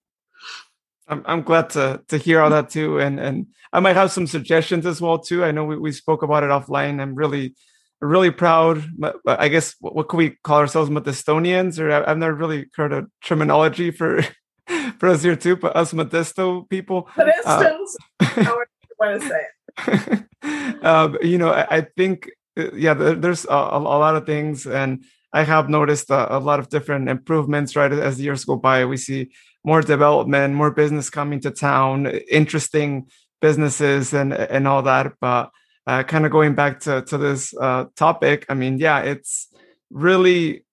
I'm 1.08 1.22
I'm 1.26 1.42
glad 1.42 1.70
to 1.70 2.02
to 2.08 2.16
hear 2.16 2.40
all 2.40 2.50
that 2.50 2.70
too, 2.70 3.00
and 3.00 3.18
and 3.18 3.46
I 3.72 3.80
might 3.80 3.96
have 3.96 4.12
some 4.12 4.26
suggestions 4.26 4.86
as 4.86 5.00
well 5.00 5.18
too. 5.18 5.44
I 5.44 5.50
know 5.50 5.64
we, 5.64 5.76
we 5.76 5.92
spoke 5.92 6.22
about 6.22 6.44
it 6.44 6.50
offline. 6.50 7.00
I'm 7.00 7.14
really 7.14 7.56
really 8.04 8.30
proud. 8.30 8.84
But 8.96 9.16
I 9.26 9.48
guess 9.48 9.74
what, 9.80 10.08
could 10.08 10.16
we 10.16 10.30
call 10.30 10.58
ourselves, 10.58 10.90
Modestonians? 10.90 11.78
Or 11.78 11.90
I've 11.90 12.18
never 12.18 12.34
really 12.34 12.66
heard 12.74 12.92
a 12.92 13.06
terminology 13.22 13.90
for 13.90 14.22
for 14.98 15.08
us 15.08 15.22
here 15.22 15.36
too, 15.36 15.56
but 15.56 15.76
us 15.76 15.92
Modesto 15.92 16.68
people. 16.68 17.08
Modestans, 17.16 17.94
uh, 18.20 18.26
I 18.36 18.64
want 18.98 19.22
to 19.22 19.28
say 19.28 19.42
it. 19.88 20.24
um, 20.84 21.18
you 21.22 21.38
know, 21.38 21.50
I, 21.50 21.78
I 21.78 21.80
think 21.96 22.30
uh, 22.58 22.72
yeah, 22.74 22.94
there's 22.94 23.44
a, 23.46 23.68
a, 23.72 23.80
lot 23.80 24.16
of 24.16 24.26
things, 24.26 24.66
and 24.66 25.04
I 25.32 25.42
have 25.42 25.68
noticed 25.68 26.10
a, 26.10 26.36
a, 26.36 26.38
lot 26.38 26.60
of 26.60 26.68
different 26.68 27.08
improvements. 27.08 27.74
Right 27.74 27.92
as 27.92 28.16
the 28.16 28.24
years 28.24 28.44
go 28.44 28.56
by, 28.56 28.84
we 28.84 28.96
see 28.96 29.30
more 29.64 29.82
development, 29.82 30.54
more 30.54 30.70
business 30.70 31.10
coming 31.10 31.40
to 31.40 31.50
town, 31.50 32.06
interesting 32.30 33.08
businesses, 33.40 34.14
and 34.14 34.32
and 34.32 34.68
all 34.68 34.82
that. 34.82 35.14
But 35.20 35.50
uh, 35.86 36.02
kind 36.02 36.24
of 36.24 36.32
going 36.32 36.54
back 36.54 36.80
to 36.80 37.02
to 37.02 37.18
this 37.18 37.54
uh, 37.60 37.86
topic, 37.96 38.46
I 38.48 38.54
mean, 38.54 38.78
yeah, 38.78 39.00
it's 39.00 39.48
really, 39.90 40.64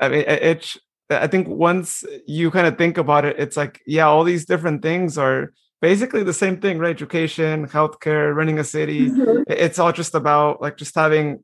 I 0.00 0.08
mean, 0.08 0.24
it's 0.26 0.78
I 1.10 1.26
think 1.26 1.48
once 1.48 2.04
you 2.26 2.50
kind 2.50 2.66
of 2.66 2.78
think 2.78 2.98
about 2.98 3.24
it, 3.24 3.36
it's 3.38 3.56
like, 3.56 3.82
yeah, 3.86 4.06
all 4.06 4.24
these 4.24 4.46
different 4.46 4.82
things 4.82 5.18
are 5.18 5.52
basically 5.82 6.22
the 6.22 6.32
same 6.32 6.60
thing, 6.60 6.78
right? 6.78 6.90
Education, 6.90 7.66
healthcare, 7.66 8.34
running 8.34 8.58
a 8.58 8.64
city. 8.64 9.10
Mm-hmm. 9.10 9.42
It's 9.48 9.78
all 9.78 9.92
just 9.92 10.14
about 10.14 10.62
like 10.62 10.76
just 10.76 10.94
having 10.94 11.42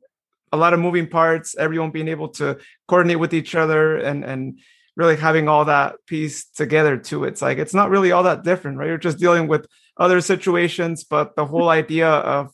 a 0.51 0.57
lot 0.57 0.73
of 0.73 0.79
moving 0.79 1.07
parts, 1.07 1.55
everyone 1.57 1.91
being 1.91 2.07
able 2.07 2.29
to 2.29 2.57
coordinate 2.87 3.19
with 3.19 3.33
each 3.33 3.55
other 3.55 3.97
and 3.97 4.23
and 4.25 4.59
really 4.97 5.15
having 5.15 5.47
all 5.47 5.65
that 5.65 5.95
piece 6.07 6.45
together 6.49 6.97
too. 6.97 7.23
It's 7.23 7.41
like 7.41 7.57
it's 7.57 7.73
not 7.73 7.89
really 7.89 8.11
all 8.11 8.23
that 8.23 8.43
different, 8.43 8.77
right? 8.77 8.87
You're 8.87 8.97
just 8.97 9.19
dealing 9.19 9.47
with 9.47 9.67
other 9.97 10.21
situations, 10.21 11.03
but 11.03 11.35
the 11.35 11.45
whole 11.45 11.69
idea 11.69 12.09
of 12.09 12.51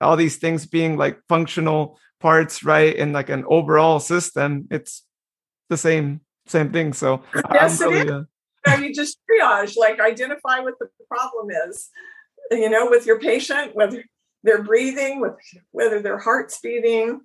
all 0.00 0.16
these 0.16 0.36
things 0.36 0.66
being 0.66 0.96
like 0.96 1.20
functional 1.28 1.98
parts, 2.20 2.64
right? 2.64 2.94
In 2.94 3.12
like 3.12 3.28
an 3.28 3.44
overall 3.48 4.00
system, 4.00 4.66
it's 4.70 5.04
the 5.68 5.76
same 5.76 6.20
same 6.46 6.72
thing. 6.72 6.92
So 6.92 7.22
yes, 7.52 7.80
really, 7.80 7.98
it 7.98 8.08
is. 8.08 8.24
Uh, 8.68 8.76
you 8.82 8.94
just 8.94 9.18
triage, 9.30 9.76
like 9.76 10.00
identify 10.00 10.60
what 10.60 10.74
the 10.78 10.88
problem 11.08 11.48
is. 11.68 11.88
You 12.50 12.68
know, 12.68 12.90
with 12.90 13.06
your 13.06 13.20
patient, 13.20 13.74
whether 13.74 14.04
they're 14.42 14.62
breathing, 14.62 15.20
with 15.20 15.34
whether 15.70 16.02
their 16.02 16.18
heart's 16.18 16.58
beating, 16.60 17.20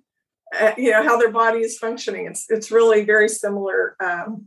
uh, 0.58 0.72
you 0.76 0.90
know 0.90 1.02
how 1.02 1.18
their 1.18 1.32
body 1.32 1.60
is 1.60 1.78
functioning. 1.78 2.26
It's 2.26 2.46
it's 2.48 2.70
really 2.70 3.04
very 3.04 3.28
similar 3.28 3.96
um, 4.00 4.46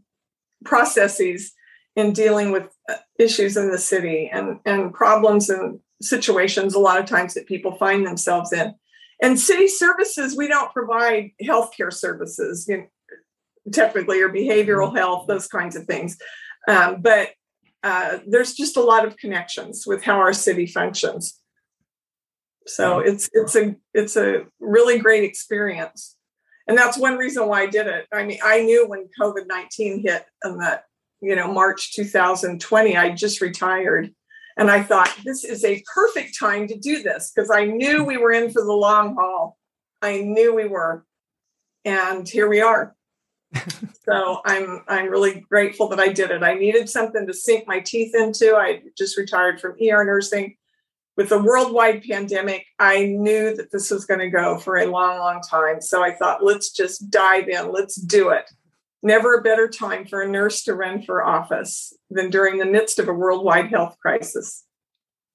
processes 0.63 1.51
in 1.95 2.13
dealing 2.13 2.51
with 2.51 2.69
uh, 2.87 2.95
issues 3.17 3.57
in 3.57 3.71
the 3.71 3.77
city 3.77 4.29
and 4.31 4.59
and 4.65 4.93
problems 4.93 5.49
and 5.49 5.79
situations 6.01 6.73
a 6.73 6.79
lot 6.79 6.99
of 6.99 7.05
times 7.05 7.33
that 7.33 7.47
people 7.47 7.75
find 7.75 8.05
themselves 8.05 8.53
in. 8.53 8.73
And 9.21 9.39
city 9.39 9.67
services, 9.67 10.37
we 10.37 10.47
don't 10.47 10.71
provide 10.71 11.31
healthcare 11.43 11.91
services. 11.91 12.65
You 12.69 12.77
know, 12.77 12.87
typically 13.71 14.21
or 14.21 14.29
behavioral 14.29 14.87
mm-hmm. 14.87 14.97
health, 14.97 15.27
those 15.27 15.47
kinds 15.47 15.75
of 15.75 15.85
things. 15.85 16.17
Um, 16.67 17.01
but 17.01 17.29
uh, 17.83 18.19
there's 18.27 18.53
just 18.53 18.77
a 18.77 18.83
lot 18.83 19.05
of 19.05 19.17
connections 19.17 19.85
with 19.87 20.03
how 20.03 20.17
our 20.17 20.33
city 20.33 20.65
functions. 20.65 21.39
So 22.67 22.99
mm-hmm. 22.99 23.09
it's 23.09 23.29
it's 23.33 23.55
a 23.55 23.75
it's 23.93 24.17
a 24.17 24.45
really 24.59 24.99
great 24.99 25.23
experience, 25.23 26.17
and 26.67 26.77
that's 26.77 26.97
one 26.97 27.17
reason 27.17 27.47
why 27.47 27.61
I 27.61 27.67
did 27.67 27.87
it. 27.87 28.05
I 28.11 28.25
mean, 28.25 28.39
I 28.43 28.61
knew 28.61 28.87
when 28.87 29.09
COVID 29.19 29.47
nineteen 29.47 30.03
hit 30.05 30.25
in 30.43 30.57
that 30.57 30.83
you 31.21 31.35
know 31.35 31.51
March 31.51 31.95
2020, 31.95 32.97
I 32.97 33.11
just 33.11 33.41
retired, 33.41 34.13
and 34.59 34.69
I 34.69 34.83
thought 34.83 35.15
this 35.25 35.43
is 35.43 35.63
a 35.65 35.83
perfect 35.93 36.37
time 36.37 36.67
to 36.67 36.77
do 36.77 37.01
this 37.01 37.31
because 37.33 37.49
I 37.49 37.65
knew 37.65 38.03
we 38.03 38.17
were 38.17 38.31
in 38.31 38.51
for 38.51 38.63
the 38.63 38.73
long 38.73 39.15
haul. 39.15 39.57
I 40.01 40.19
knew 40.19 40.53
we 40.53 40.67
were, 40.67 41.05
and 41.85 42.27
here 42.27 42.47
we 42.47 42.61
are 42.61 42.95
so 44.05 44.41
I'm 44.45 44.83
I'm 44.87 45.09
really 45.09 45.41
grateful 45.49 45.87
that 45.89 45.99
I 45.99 46.09
did 46.09 46.31
it. 46.31 46.43
I 46.43 46.53
needed 46.53 46.89
something 46.89 47.25
to 47.25 47.33
sink 47.33 47.67
my 47.67 47.79
teeth 47.79 48.15
into. 48.15 48.55
I 48.55 48.81
just 48.97 49.17
retired 49.17 49.59
from 49.59 49.75
ER 49.81 50.03
nursing. 50.03 50.55
With 51.17 51.29
the 51.29 51.41
worldwide 51.41 52.03
pandemic, 52.03 52.65
I 52.77 53.05
knew 53.05 53.53
that 53.55 53.71
this 53.71 53.91
was 53.91 54.05
going 54.05 54.21
to 54.21 54.29
go 54.29 54.57
for 54.57 54.77
a 54.77 54.85
long, 54.85 55.19
long 55.19 55.41
time. 55.41 55.81
So 55.81 56.01
I 56.01 56.13
thought, 56.13 56.45
let's 56.45 56.71
just 56.71 57.09
dive 57.09 57.49
in. 57.49 57.73
Let's 57.73 57.95
do 57.95 58.29
it. 58.29 58.49
Never 59.01 59.35
a 59.35 59.41
better 59.41 59.67
time 59.67 60.05
for 60.05 60.21
a 60.21 60.27
nurse 60.27 60.63
to 60.63 60.75
run 60.75 61.01
for 61.01 61.23
office 61.23 61.93
than 62.09 62.29
during 62.29 62.57
the 62.57 62.65
midst 62.65 62.99
of 62.99 63.07
a 63.07 63.13
worldwide 63.13 63.69
health 63.69 63.95
crisis. 64.01 64.65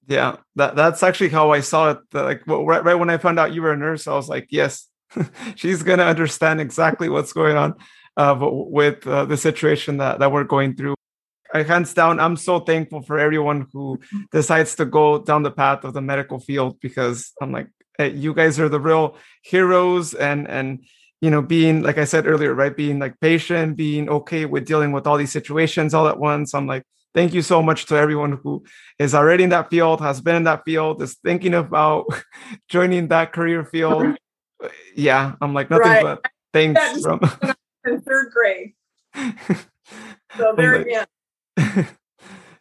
Yeah, 0.06 0.36
that, 0.56 0.76
that's 0.76 1.02
actually 1.02 1.30
how 1.30 1.50
I 1.50 1.60
saw 1.60 1.92
it. 1.92 1.98
Like 2.12 2.46
right, 2.46 2.84
right 2.84 2.94
when 2.94 3.10
I 3.10 3.16
found 3.16 3.38
out 3.38 3.54
you 3.54 3.62
were 3.62 3.72
a 3.72 3.76
nurse, 3.76 4.06
I 4.06 4.14
was 4.14 4.28
like, 4.28 4.48
yes, 4.50 4.88
she's 5.54 5.82
going 5.82 5.98
to 5.98 6.04
understand 6.04 6.60
exactly 6.60 7.08
what's 7.08 7.32
going 7.32 7.56
on 7.56 7.74
uh, 8.16 8.36
with 8.40 9.06
uh, 9.06 9.24
the 9.24 9.36
situation 9.36 9.98
that, 9.98 10.18
that 10.18 10.30
we're 10.30 10.44
going 10.44 10.76
through. 10.76 10.94
I, 11.52 11.62
hands 11.62 11.94
down, 11.94 12.20
I'm 12.20 12.36
so 12.36 12.60
thankful 12.60 13.02
for 13.02 13.18
everyone 13.18 13.66
who 13.72 14.00
decides 14.32 14.74
to 14.76 14.84
go 14.84 15.22
down 15.22 15.42
the 15.42 15.50
path 15.50 15.84
of 15.84 15.94
the 15.94 16.02
medical 16.02 16.38
field 16.38 16.80
because 16.80 17.32
I'm 17.40 17.52
like, 17.52 17.68
hey, 17.96 18.10
you 18.10 18.34
guys 18.34 18.58
are 18.58 18.68
the 18.68 18.80
real 18.80 19.16
heroes 19.42 20.14
and 20.14 20.48
and 20.48 20.84
you 21.20 21.30
know 21.30 21.42
being 21.42 21.82
like 21.82 21.98
I 21.98 22.04
said 22.04 22.26
earlier, 22.26 22.54
right, 22.54 22.76
being 22.76 22.98
like 22.98 23.18
patient, 23.20 23.76
being 23.76 24.08
okay 24.08 24.44
with 24.44 24.66
dealing 24.66 24.92
with 24.92 25.06
all 25.06 25.16
these 25.16 25.32
situations 25.32 25.94
all 25.94 26.08
at 26.08 26.18
once. 26.18 26.54
I'm 26.54 26.66
like, 26.66 26.84
thank 27.14 27.32
you 27.32 27.42
so 27.42 27.62
much 27.62 27.86
to 27.86 27.96
everyone 27.96 28.40
who 28.42 28.64
is 28.98 29.14
already 29.14 29.44
in 29.44 29.50
that 29.50 29.70
field, 29.70 30.00
has 30.00 30.20
been 30.20 30.36
in 30.36 30.44
that 30.44 30.64
field, 30.64 31.00
is 31.02 31.16
thinking 31.24 31.54
about 31.54 32.06
joining 32.68 33.08
that 33.08 33.32
career 33.32 33.64
field. 33.64 34.16
Yeah, 34.96 35.34
I'm 35.42 35.52
like 35.52 35.68
nothing 35.68 35.86
right. 35.86 36.02
but 36.02 36.24
thanks 36.54 37.02
from 37.02 37.20
in 37.84 38.00
third 38.00 38.32
grade. 38.32 38.72
So 40.38 40.54
there 40.56 40.74
again. 40.74 41.06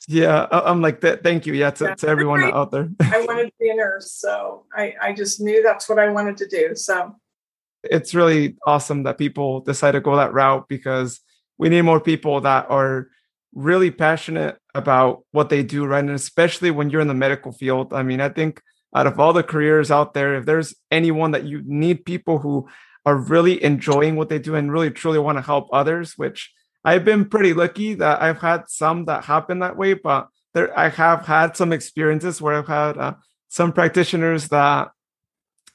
yeah, 0.08 0.47
I'm 0.51 0.82
like 0.82 1.01
that. 1.01 1.24
Thank 1.24 1.45
you. 1.45 1.54
Yeah, 1.54 1.72
to, 1.72 1.86
yeah, 1.86 1.95
to 1.95 2.08
everyone 2.08 2.41
grade, 2.41 2.54
out 2.54 2.72
there. 2.72 2.89
I 3.01 3.26
wanted 3.26 3.45
to 3.45 3.54
be 3.60 3.70
a 3.70 3.76
nurse, 3.76 4.12
so 4.12 4.66
I, 4.76 4.93
I 5.01 5.14
just 5.14 5.41
knew 5.41 5.64
that's 5.64 5.89
what 5.89 5.97
I 5.97 6.10
wanted 6.10 6.38
to 6.38 6.47
do. 6.47 6.76
So 6.76 7.16
it's 7.84 8.16
really 8.16 8.56
awesome 8.66 9.04
that 9.04 9.18
people 9.18 9.62
decide 9.62 9.92
to 9.92 10.02
go 10.02 10.16
that 10.16 10.34
route 10.34 10.68
because 10.68 11.20
we 11.58 11.70
need 11.70 11.82
more 11.84 12.00
people 12.00 12.42
that 12.42 12.70
are 12.70 13.08
really 13.54 13.92
passionate 13.92 14.58
about 14.74 15.24
what 15.32 15.50
they 15.50 15.64
do, 15.64 15.86
right? 15.86 16.00
And 16.00 16.10
especially 16.12 16.72
when 16.72 16.90
you're 16.90 17.02
in 17.02 17.08
the 17.08 17.14
medical 17.14 17.52
field. 17.52 17.94
I 17.94 18.04
mean, 18.04 18.22
I 18.22 18.30
think 18.30 18.62
out 18.96 19.08
of 19.08 19.20
all 19.20 19.34
the 19.34 19.44
careers 19.44 19.92
out 19.92 20.14
there, 20.14 20.36
if 20.36 20.46
there's 20.46 20.74
anyone 20.92 21.32
that 21.32 21.44
you 21.44 21.62
need 21.66 22.06
people 22.06 22.40
who 22.40 22.68
are 23.06 23.16
really 23.16 23.64
enjoying 23.64 24.16
what 24.16 24.30
they 24.30 24.40
do 24.40 24.56
and 24.56 24.72
really 24.72 24.92
truly 24.92 25.20
want 25.20 25.38
to 25.38 25.42
help 25.42 25.68
others, 25.74 26.18
which 26.18 26.52
I've 26.86 27.06
been 27.06 27.26
pretty 27.26 27.54
lucky 27.54 27.96
that 27.96 28.22
I've 28.22 28.42
had 28.42 28.70
some 28.70 29.06
that 29.06 29.26
happen 29.26 29.60
that 29.60 29.78
way, 29.78 29.94
but 29.94 30.28
there 30.54 30.78
I 30.78 30.90
have 30.90 31.26
had 31.26 31.58
some 31.58 31.74
experiences 31.74 32.42
where 32.42 32.56
I've 32.56 32.68
had 32.68 32.98
uh, 32.98 33.14
some 33.50 33.72
practitioners 33.74 34.50
that 34.50 34.90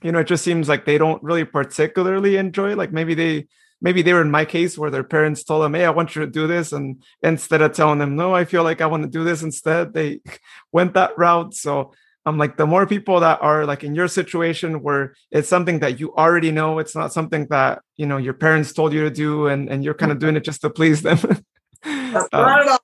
you 0.03 0.13
know 0.13 0.21
it 0.21 0.27
just 0.27 0.45
seems 0.45 0.69
like 0.69 0.85
they 0.85 0.99
don't 0.99 1.23
really 1.23 1.45
particularly 1.45 2.37
enjoy 2.37 2.75
like 2.75 2.93
maybe 2.93 3.15
they 3.15 3.47
maybe 3.81 4.03
they 4.03 4.13
were 4.13 4.23
in 4.23 4.31
my 4.31 4.45
case 4.45 4.77
where 4.77 4.91
their 4.91 5.05
parents 5.05 5.45
told 5.45 5.63
them 5.63 5.75
hey 5.75 5.85
i 5.85 5.91
want 5.91 6.15
you 6.15 6.21
to 6.21 6.31
do 6.31 6.47
this 6.47 6.73
and 6.73 7.03
instead 7.23 7.63
of 7.63 7.73
telling 7.73 7.99
them 7.99 8.17
no 8.17 8.35
i 8.35 8.45
feel 8.45 8.63
like 8.63 8.81
i 8.81 8.87
want 8.87 9.03
to 9.03 9.09
do 9.09 9.25
this 9.25 9.43
instead 9.43 9.93
they 9.93 10.21
went 10.73 10.95
that 10.95 11.17
route 11.17 11.55
so 11.55 11.93
I'm 12.29 12.37
like, 12.37 12.59
the 12.59 12.67
more 12.67 12.87
people 12.87 13.21
that 13.21 13.41
are 13.41 13.65
like 13.65 13.83
in 13.83 13.95
your 13.95 14.07
situation 14.07 14.83
where 14.83 15.15
it's 15.31 15.49
something 15.49 15.79
that 15.79 15.99
you 15.99 16.15
already 16.15 16.51
know, 16.51 16.79
it's 16.79 16.95
not 16.95 17.13
something 17.13 17.47
that, 17.49 17.81
you 17.97 18.05
know, 18.05 18.19
your 18.19 18.35
parents 18.35 18.73
told 18.75 18.93
you 18.93 19.05
to 19.05 19.11
do 19.11 19.47
and, 19.47 19.71
and 19.71 19.83
you're 19.83 19.95
kind 19.95 20.13
of 20.13 20.19
doing 20.19 20.37
it 20.37 20.45
just 20.45 20.61
to 20.61 20.69
please 20.69 21.01
them. 21.01 21.19
um, 21.85 22.13
not 22.33 22.61
at 22.61 22.69
all. 22.69 22.79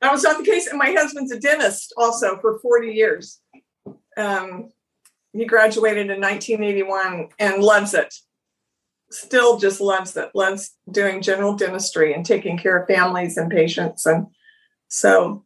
That 0.00 0.10
was 0.10 0.24
not 0.24 0.36
the 0.36 0.44
case. 0.44 0.66
And 0.66 0.78
my 0.78 0.90
husband's 0.90 1.30
a 1.30 1.38
dentist 1.38 1.94
also 1.96 2.38
for 2.40 2.58
40 2.58 2.88
years. 2.88 3.40
Um, 4.16 4.70
he 5.32 5.44
graduated 5.44 6.10
in 6.10 6.20
1981 6.20 7.28
and 7.38 7.62
loves 7.62 7.94
it. 7.94 8.14
Still 9.10 9.58
just 9.58 9.80
loves 9.80 10.16
it, 10.16 10.30
loves 10.34 10.72
doing 10.90 11.20
general 11.20 11.54
dentistry 11.54 12.14
and 12.14 12.24
taking 12.24 12.56
care 12.56 12.78
of 12.78 12.88
families 12.88 13.36
and 13.36 13.50
patients. 13.50 14.06
And 14.06 14.26
so 14.88 15.44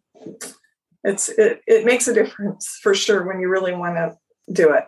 it's 1.06 1.28
it, 1.28 1.62
it 1.66 1.84
makes 1.84 2.08
a 2.08 2.14
difference 2.14 2.78
for 2.82 2.94
sure 2.94 3.24
when 3.26 3.40
you 3.40 3.48
really 3.48 3.74
want 3.74 3.94
to 3.94 4.16
do 4.52 4.72
it 4.72 4.84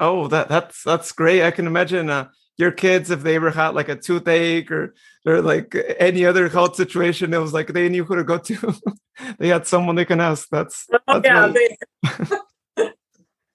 oh 0.00 0.26
that 0.28 0.48
that's 0.48 0.82
that's 0.82 1.12
great 1.12 1.42
i 1.42 1.50
can 1.50 1.66
imagine 1.66 2.10
uh, 2.10 2.28
your 2.56 2.72
kids 2.72 3.10
if 3.10 3.22
they 3.22 3.36
ever 3.36 3.50
had 3.50 3.70
like 3.70 3.88
a 3.88 3.96
toothache 3.96 4.70
or 4.70 4.94
or 5.26 5.42
like 5.42 5.76
any 5.98 6.24
other 6.24 6.48
health 6.48 6.74
situation 6.74 7.34
it 7.34 7.38
was 7.38 7.52
like 7.52 7.72
they 7.72 7.88
knew 7.88 8.04
who 8.04 8.16
to 8.16 8.24
go 8.24 8.38
to 8.38 8.74
they 9.38 9.48
had 9.48 9.66
someone 9.66 9.94
they 9.94 10.04
can 10.04 10.20
ask 10.20 10.48
that's, 10.50 10.86
oh, 11.06 11.20
that's 11.20 11.26
yeah 11.26 11.46
they, 11.46 12.36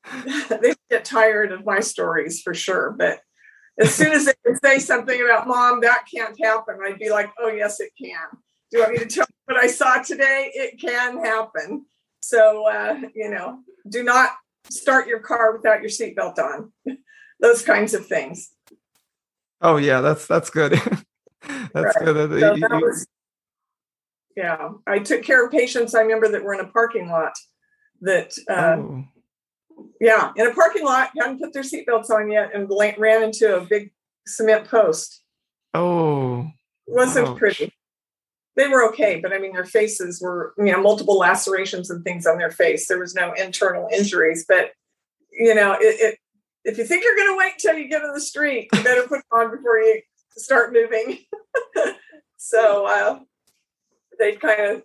they 0.61 0.73
get 0.89 1.05
tired 1.05 1.51
of 1.51 1.65
my 1.65 1.79
stories 1.79 2.41
for 2.41 2.53
sure 2.53 2.91
but 2.97 3.19
as 3.79 3.93
soon 3.93 4.11
as 4.11 4.25
they 4.25 4.33
would 4.45 4.59
say 4.63 4.79
something 4.79 5.21
about 5.21 5.47
mom 5.47 5.81
that 5.81 6.05
can't 6.13 6.37
happen 6.43 6.77
i'd 6.85 6.99
be 6.99 7.09
like 7.09 7.31
oh 7.39 7.49
yes 7.49 7.79
it 7.79 7.91
can. 7.99 8.27
Do 8.71 8.77
you 8.77 8.83
want 8.83 8.93
me 8.93 8.99
to 8.99 9.05
tell 9.07 9.25
you 9.27 9.53
what 9.53 9.63
i 9.63 9.67
saw 9.67 10.01
today? 10.01 10.51
It 10.53 10.79
can 10.79 11.23
happen. 11.23 11.85
So 12.21 12.67
uh, 12.67 12.99
you 13.15 13.29
know 13.29 13.59
do 13.87 14.03
not 14.03 14.31
start 14.69 15.07
your 15.07 15.19
car 15.19 15.55
without 15.55 15.81
your 15.81 15.89
seatbelt 15.89 16.37
on. 16.37 16.71
Those 17.39 17.63
kinds 17.63 17.93
of 17.93 18.05
things. 18.05 18.51
Oh 19.61 19.77
yeah 19.77 20.01
that's 20.01 20.27
that's 20.27 20.49
good. 20.49 20.73
That's 21.73 21.95
right. 21.95 22.05
good 22.05 22.39
so 22.41 22.55
that 22.55 22.81
was, 22.81 23.07
yeah 24.35 24.69
i 24.87 24.99
took 24.99 25.23
care 25.23 25.45
of 25.45 25.51
patients 25.51 25.95
i 25.95 26.01
remember 26.01 26.27
that 26.27 26.43
were 26.43 26.53
in 26.53 26.59
a 26.59 26.67
parking 26.67 27.09
lot 27.09 27.33
that 28.01 28.33
uh, 28.49 28.75
oh 28.77 29.05
yeah, 29.99 30.31
in 30.35 30.47
a 30.47 30.53
parking 30.53 30.85
lot, 30.85 31.11
hadn't 31.17 31.39
put 31.39 31.53
their 31.53 31.63
seatbelts 31.63 32.09
on 32.09 32.31
yet, 32.31 32.53
and 32.53 32.69
ran 32.97 33.23
into 33.23 33.57
a 33.57 33.61
big 33.61 33.91
cement 34.25 34.67
post. 34.67 35.23
Oh, 35.73 36.49
wasn't 36.87 37.27
ouch. 37.27 37.37
pretty. 37.37 37.73
They 38.55 38.67
were 38.67 38.87
okay, 38.89 39.19
but 39.21 39.31
I 39.31 39.39
mean, 39.39 39.53
their 39.53 39.65
faces 39.65 40.21
were, 40.21 40.53
you 40.57 40.71
know, 40.71 40.81
multiple 40.81 41.17
lacerations 41.17 41.89
and 41.89 42.03
things 42.03 42.25
on 42.25 42.37
their 42.37 42.51
face. 42.51 42.87
There 42.87 42.99
was 42.99 43.15
no 43.15 43.31
internal 43.33 43.87
injuries, 43.93 44.45
but 44.47 44.71
you 45.31 45.55
know, 45.55 45.73
it, 45.73 45.95
it 46.01 46.19
if 46.65 46.77
you 46.77 46.83
think 46.83 47.03
you're 47.03 47.15
going 47.15 47.33
to 47.33 47.37
wait 47.37 47.53
until 47.53 47.77
you 47.77 47.87
get 47.87 48.03
in 48.03 48.13
the 48.13 48.19
street, 48.19 48.67
you 48.73 48.83
better 48.83 49.07
put 49.07 49.21
on 49.31 49.55
before 49.55 49.77
you 49.77 50.01
start 50.31 50.73
moving. 50.73 51.19
so 52.37 52.85
uh, 52.85 53.19
they 54.17 54.33
kind 54.33 54.61
of 54.61 54.83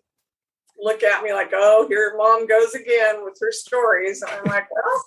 look 0.79 1.03
at 1.03 1.23
me 1.23 1.33
like, 1.33 1.51
oh, 1.53 1.87
here 1.89 2.15
mom 2.17 2.47
goes 2.47 2.75
again 2.75 3.25
with 3.25 3.37
her 3.41 3.53
stories. 3.53 4.23
And 4.23 4.31
I'm 4.33 4.45
like, 4.45 4.67
well, 4.71 5.05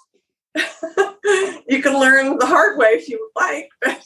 you 1.68 1.82
can 1.82 2.00
learn 2.00 2.38
the 2.38 2.46
hard 2.46 2.78
way 2.78 2.90
if 2.90 3.10
you 3.10 3.20
would 3.20 3.42
like, 3.42 3.70
but 3.82 4.04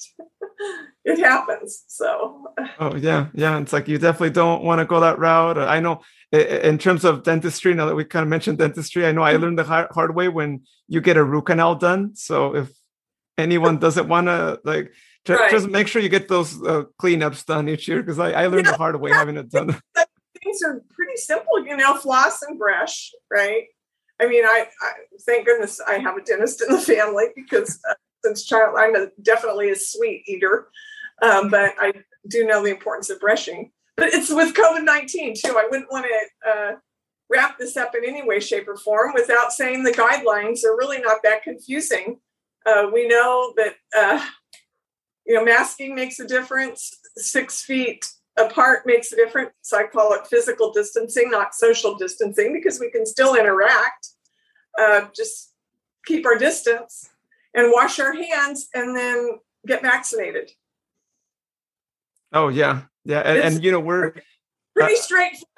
it 1.05 1.19
happens. 1.19 1.83
So, 1.87 2.45
oh, 2.79 2.95
yeah. 2.95 3.27
Yeah. 3.33 3.59
It's 3.59 3.73
like 3.73 3.87
you 3.87 3.97
definitely 3.97 4.31
don't 4.31 4.63
want 4.63 4.79
to 4.79 4.85
go 4.85 4.99
that 4.99 5.19
route. 5.19 5.57
I 5.57 5.79
know 5.79 6.01
in 6.31 6.77
terms 6.77 7.03
of 7.03 7.23
dentistry, 7.23 7.73
now 7.73 7.87
that 7.87 7.95
we 7.95 8.05
kind 8.05 8.23
of 8.23 8.29
mentioned 8.29 8.57
dentistry, 8.57 9.05
I 9.05 9.11
know 9.11 9.21
I 9.21 9.35
learned 9.35 9.59
the 9.59 9.63
hard 9.63 10.15
way 10.15 10.29
when 10.29 10.61
you 10.87 11.01
get 11.01 11.17
a 11.17 11.23
root 11.23 11.47
canal 11.47 11.75
done. 11.75 12.15
So 12.15 12.55
if 12.55 12.71
anyone 13.37 13.79
doesn't 13.79 14.07
want 14.07 14.27
to 14.27 14.59
like, 14.63 14.93
right. 15.27 15.51
just 15.51 15.67
make 15.67 15.87
sure 15.87 16.01
you 16.01 16.09
get 16.09 16.29
those 16.29 16.55
uh, 16.63 16.83
cleanups 17.01 17.45
done 17.45 17.67
each 17.67 17.87
year 17.87 18.01
because 18.01 18.19
I, 18.19 18.31
I 18.31 18.47
learned 18.47 18.65
yeah. 18.65 18.71
the 18.71 18.77
hard 18.77 18.99
way 18.99 19.11
having 19.11 19.37
it 19.37 19.49
done 19.49 19.79
things 20.41 20.61
are 20.63 20.81
pretty 20.89 21.17
simple, 21.17 21.65
you 21.65 21.75
know, 21.77 21.95
floss 21.95 22.41
and 22.41 22.57
brush, 22.57 23.11
right? 23.29 23.65
I 24.19 24.27
mean, 24.27 24.45
I, 24.45 24.67
I 24.81 24.91
thank 25.25 25.45
goodness 25.45 25.81
I 25.85 25.97
have 25.97 26.15
a 26.15 26.21
dentist 26.21 26.61
in 26.61 26.73
the 26.73 26.81
family 26.81 27.25
because 27.35 27.79
uh, 27.89 27.93
since 28.23 28.45
child, 28.45 28.75
I'm 28.77 28.95
a, 28.95 29.07
definitely 29.21 29.71
a 29.71 29.75
sweet 29.75 30.23
eater, 30.27 30.69
um, 31.21 31.49
but 31.49 31.73
I 31.79 31.93
do 32.27 32.45
know 32.45 32.63
the 32.63 32.69
importance 32.69 33.09
of 33.09 33.19
brushing. 33.19 33.71
But 33.97 34.13
it's 34.13 34.29
with 34.29 34.53
COVID 34.53 34.83
19 34.83 35.35
too. 35.35 35.57
I 35.57 35.67
wouldn't 35.69 35.91
want 35.91 36.05
to 36.05 36.49
uh, 36.49 36.75
wrap 37.29 37.57
this 37.57 37.77
up 37.77 37.95
in 37.95 38.05
any 38.05 38.23
way, 38.23 38.39
shape, 38.39 38.67
or 38.67 38.77
form 38.77 39.13
without 39.13 39.51
saying 39.51 39.83
the 39.83 39.91
guidelines 39.91 40.63
are 40.63 40.77
really 40.77 40.99
not 40.99 41.23
that 41.23 41.43
confusing. 41.43 42.19
Uh, 42.65 42.87
we 42.93 43.07
know 43.07 43.53
that, 43.57 43.73
uh, 43.97 44.23
you 45.25 45.35
know, 45.35 45.43
masking 45.43 45.95
makes 45.95 46.19
a 46.19 46.27
difference. 46.27 46.95
Six 47.17 47.63
feet 47.63 48.07
apart 48.45 48.85
makes 48.85 49.11
a 49.11 49.15
difference. 49.15 49.73
I 49.73 49.87
call 49.87 50.13
it 50.13 50.27
physical 50.27 50.71
distancing, 50.71 51.29
not 51.29 51.53
social 51.53 51.97
distancing, 51.97 52.53
because 52.53 52.79
we 52.79 52.89
can 52.89 53.05
still 53.05 53.35
interact. 53.35 54.09
Uh, 54.79 55.07
just 55.15 55.53
keep 56.05 56.25
our 56.25 56.37
distance 56.37 57.09
and 57.53 57.71
wash 57.71 57.99
our 57.99 58.13
hands 58.13 58.67
and 58.73 58.95
then 58.95 59.39
get 59.67 59.81
vaccinated. 59.81 60.51
Oh 62.33 62.47
yeah, 62.47 62.83
yeah, 63.03 63.19
and, 63.19 63.39
and 63.39 63.63
you 63.63 63.71
know 63.71 63.79
we're 63.79 64.13
pretty 64.75 64.95
uh, 64.95 64.97
straight. 64.97 65.43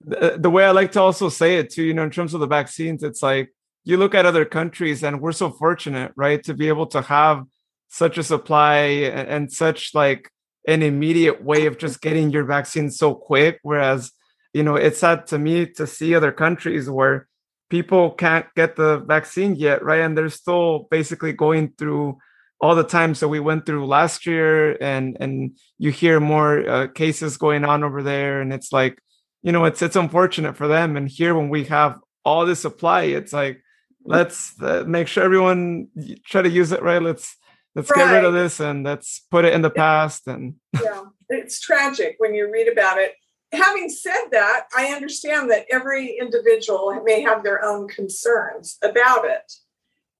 the, 0.00 0.36
the 0.38 0.50
way 0.50 0.64
I 0.64 0.72
like 0.72 0.92
to 0.92 1.00
also 1.00 1.28
say 1.28 1.58
it 1.58 1.70
too, 1.70 1.84
you 1.84 1.94
know, 1.94 2.02
in 2.02 2.10
terms 2.10 2.34
of 2.34 2.40
the 2.40 2.46
vaccines, 2.46 3.02
it's 3.02 3.22
like 3.22 3.54
you 3.84 3.96
look 3.96 4.14
at 4.14 4.26
other 4.26 4.44
countries 4.44 5.04
and 5.04 5.20
we're 5.20 5.32
so 5.32 5.50
fortunate, 5.50 6.12
right, 6.16 6.42
to 6.44 6.54
be 6.54 6.68
able 6.68 6.86
to 6.88 7.02
have 7.02 7.44
such 7.88 8.18
a 8.18 8.22
supply 8.22 8.76
and, 8.76 9.28
and 9.28 9.52
such 9.52 9.94
like 9.94 10.30
an 10.66 10.82
immediate 10.82 11.42
way 11.42 11.66
of 11.66 11.78
just 11.78 12.00
getting 12.00 12.30
your 12.30 12.44
vaccine 12.44 12.90
so 12.90 13.14
quick. 13.14 13.58
Whereas, 13.62 14.12
you 14.52 14.62
know, 14.62 14.76
it's 14.76 14.98
sad 14.98 15.26
to 15.28 15.38
me 15.38 15.66
to 15.76 15.86
see 15.86 16.14
other 16.14 16.32
countries 16.32 16.88
where 16.88 17.28
people 17.70 18.10
can't 18.10 18.46
get 18.56 18.76
the 18.76 18.98
vaccine 18.98 19.54
yet, 19.56 19.82
right? 19.82 20.00
And 20.00 20.16
they're 20.16 20.28
still 20.28 20.88
basically 20.90 21.32
going 21.32 21.72
through 21.78 22.18
all 22.60 22.74
the 22.74 22.84
times 22.84 23.20
that 23.20 23.28
we 23.28 23.40
went 23.40 23.64
through 23.64 23.86
last 23.86 24.26
year, 24.26 24.76
and 24.82 25.16
and 25.18 25.56
you 25.78 25.90
hear 25.90 26.20
more 26.20 26.68
uh, 26.68 26.86
cases 26.88 27.38
going 27.38 27.64
on 27.64 27.82
over 27.82 28.02
there, 28.02 28.42
and 28.42 28.52
it's 28.52 28.70
like, 28.70 29.00
you 29.42 29.50
know, 29.50 29.64
it's 29.64 29.80
it's 29.80 29.96
unfortunate 29.96 30.56
for 30.56 30.68
them. 30.68 30.96
And 30.96 31.08
here, 31.08 31.34
when 31.34 31.48
we 31.48 31.64
have 31.64 31.98
all 32.22 32.44
this 32.44 32.60
supply, 32.60 33.04
it's 33.04 33.32
like, 33.32 33.62
let's 34.04 34.60
uh, 34.60 34.84
make 34.86 35.08
sure 35.08 35.24
everyone 35.24 35.88
try 36.26 36.42
to 36.42 36.50
use 36.50 36.70
it 36.70 36.82
right. 36.82 37.00
Let's 37.00 37.34
let's 37.74 37.90
right. 37.90 37.98
get 37.98 38.12
rid 38.12 38.24
of 38.24 38.34
this 38.34 38.60
and 38.60 38.84
let's 38.84 39.20
put 39.30 39.44
it 39.44 39.52
in 39.52 39.62
the 39.62 39.70
past 39.70 40.26
and 40.26 40.54
yeah 40.82 41.02
it's 41.28 41.60
tragic 41.60 42.16
when 42.18 42.34
you 42.34 42.50
read 42.50 42.66
about 42.66 42.98
it. 42.98 43.14
Having 43.52 43.90
said 43.90 44.26
that 44.32 44.66
i 44.76 44.86
understand 44.86 45.50
that 45.50 45.66
every 45.70 46.16
individual 46.18 47.00
may 47.04 47.20
have 47.20 47.42
their 47.42 47.64
own 47.64 47.88
concerns 47.88 48.78
about 48.82 49.24
it. 49.24 49.52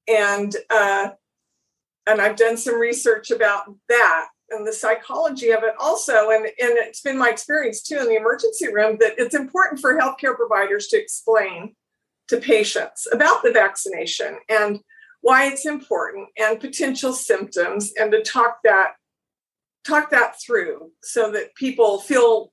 And 0.08 0.54
uh, 0.68 1.10
and 2.06 2.20
i've 2.20 2.36
done 2.36 2.56
some 2.56 2.78
research 2.78 3.30
about 3.30 3.74
that 3.88 4.28
and 4.50 4.66
the 4.66 4.72
psychology 4.72 5.50
of 5.50 5.62
it 5.62 5.74
also. 5.78 6.30
And, 6.30 6.44
and 6.44 6.54
it's 6.58 7.00
been 7.00 7.18
my 7.18 7.30
experience 7.30 7.82
too 7.82 7.98
in 7.98 8.08
the 8.08 8.16
emergency 8.16 8.72
room 8.72 8.96
that 9.00 9.14
it's 9.18 9.34
important 9.34 9.80
for 9.80 9.96
healthcare 9.96 10.36
providers 10.36 10.88
to 10.88 11.00
explain 11.00 11.76
to 12.28 12.38
patients 12.38 13.06
about 13.12 13.42
the 13.42 13.52
vaccination. 13.52 14.38
And 14.48 14.80
why 15.20 15.46
it's 15.46 15.66
important 15.66 16.28
and 16.38 16.60
potential 16.60 17.12
symptoms 17.12 17.92
and 17.98 18.10
to 18.12 18.22
talk 18.22 18.58
that 18.64 18.92
talk 19.86 20.10
that 20.10 20.40
through 20.40 20.90
so 21.02 21.30
that 21.32 21.54
people 21.54 22.00
feel 22.00 22.52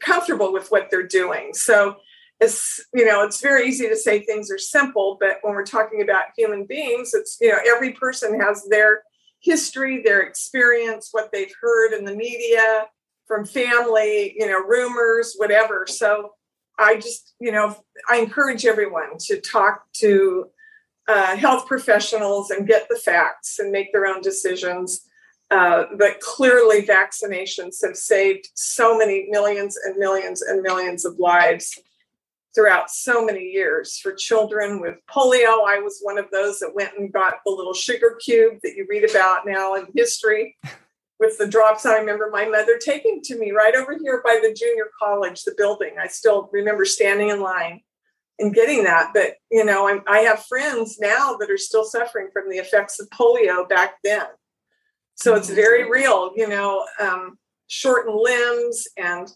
comfortable 0.00 0.52
with 0.52 0.70
what 0.70 0.88
they're 0.90 1.06
doing. 1.06 1.54
So 1.54 1.96
it's 2.40 2.84
you 2.92 3.06
know 3.06 3.22
it's 3.22 3.40
very 3.40 3.68
easy 3.68 3.88
to 3.88 3.96
say 3.96 4.20
things 4.20 4.50
are 4.50 4.58
simple 4.58 5.16
but 5.20 5.38
when 5.42 5.54
we're 5.54 5.64
talking 5.64 6.02
about 6.02 6.24
human 6.36 6.66
beings 6.66 7.14
it's 7.14 7.36
you 7.40 7.48
know 7.48 7.58
every 7.64 7.92
person 7.92 8.38
has 8.40 8.66
their 8.68 9.04
history 9.40 10.02
their 10.02 10.22
experience 10.22 11.10
what 11.12 11.30
they've 11.32 11.54
heard 11.60 11.92
in 11.92 12.04
the 12.04 12.14
media 12.14 12.86
from 13.26 13.44
family 13.44 14.34
you 14.36 14.46
know 14.46 14.60
rumors 14.60 15.34
whatever. 15.36 15.86
So 15.86 16.32
i 16.78 16.96
just 16.96 17.34
you 17.38 17.52
know 17.52 17.76
i 18.10 18.16
encourage 18.16 18.66
everyone 18.66 19.18
to 19.18 19.40
talk 19.40 19.84
to 19.92 20.46
uh, 21.08 21.36
health 21.36 21.66
professionals 21.66 22.50
and 22.50 22.66
get 22.66 22.88
the 22.88 22.96
facts 22.96 23.58
and 23.58 23.72
make 23.72 23.92
their 23.92 24.06
own 24.06 24.20
decisions. 24.22 25.08
Uh, 25.50 25.84
but 25.98 26.20
clearly, 26.20 26.82
vaccinations 26.82 27.84
have 27.84 27.96
saved 27.96 28.48
so 28.54 28.96
many 28.96 29.26
millions 29.28 29.76
and 29.84 29.96
millions 29.96 30.40
and 30.40 30.62
millions 30.62 31.04
of 31.04 31.18
lives 31.18 31.78
throughout 32.54 32.90
so 32.90 33.24
many 33.24 33.44
years. 33.44 33.98
For 33.98 34.12
children 34.12 34.80
with 34.80 34.96
polio, 35.10 35.66
I 35.66 35.78
was 35.82 36.00
one 36.00 36.18
of 36.18 36.30
those 36.30 36.58
that 36.60 36.74
went 36.74 36.96
and 36.98 37.12
got 37.12 37.34
the 37.44 37.52
little 37.52 37.74
sugar 37.74 38.18
cube 38.24 38.60
that 38.62 38.74
you 38.74 38.86
read 38.88 39.08
about 39.08 39.46
now 39.46 39.74
in 39.74 39.86
history 39.94 40.56
with 41.20 41.36
the 41.38 41.46
drops. 41.46 41.84
I 41.84 41.98
remember 41.98 42.30
my 42.32 42.46
mother 42.46 42.78
taking 42.78 43.20
to 43.24 43.38
me 43.38 43.50
right 43.50 43.74
over 43.74 43.98
here 44.02 44.22
by 44.24 44.40
the 44.42 44.54
junior 44.54 44.90
college, 44.98 45.44
the 45.44 45.54
building. 45.56 45.96
I 46.00 46.06
still 46.06 46.48
remember 46.52 46.84
standing 46.84 47.28
in 47.28 47.40
line 47.40 47.82
in 48.38 48.52
getting 48.52 48.84
that. 48.84 49.10
But 49.14 49.34
you 49.50 49.64
know, 49.64 49.88
I'm, 49.88 50.02
i 50.06 50.18
have 50.18 50.44
friends 50.46 50.98
now 51.00 51.36
that 51.38 51.50
are 51.50 51.58
still 51.58 51.84
suffering 51.84 52.28
from 52.32 52.48
the 52.48 52.56
effects 52.56 53.00
of 53.00 53.08
polio 53.10 53.68
back 53.68 53.94
then. 54.04 54.26
So 55.14 55.34
it's 55.34 55.46
mm-hmm. 55.46 55.56
very 55.56 55.90
real. 55.90 56.32
You 56.36 56.48
know, 56.48 56.84
um, 57.00 57.38
shortened 57.68 58.18
limbs 58.20 58.86
and 58.96 59.28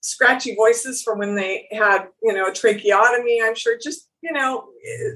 scratchy 0.00 0.54
voices 0.54 1.02
from 1.02 1.18
when 1.18 1.34
they 1.34 1.66
had 1.72 2.08
you 2.22 2.32
know 2.32 2.46
a 2.46 2.52
tracheotomy. 2.52 3.40
I'm 3.42 3.54
sure 3.54 3.78
just 3.82 4.08
you 4.22 4.32
know 4.32 4.68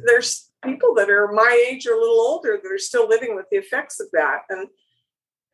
there's 0.07 0.49
people 0.65 0.95
that 0.95 1.11
are 1.11 1.29
my 1.33 1.67
age 1.71 1.87
or 1.87 1.95
a 1.95 2.01
little 2.01 2.21
older 2.21 2.59
that 2.63 2.73
are 2.73 2.79
still 2.79 3.09
living 3.09 3.37
with 3.37 3.47
the 3.51 3.59
effects 3.59 4.01
of 4.01 4.09
that 4.13 4.41
and 4.49 4.69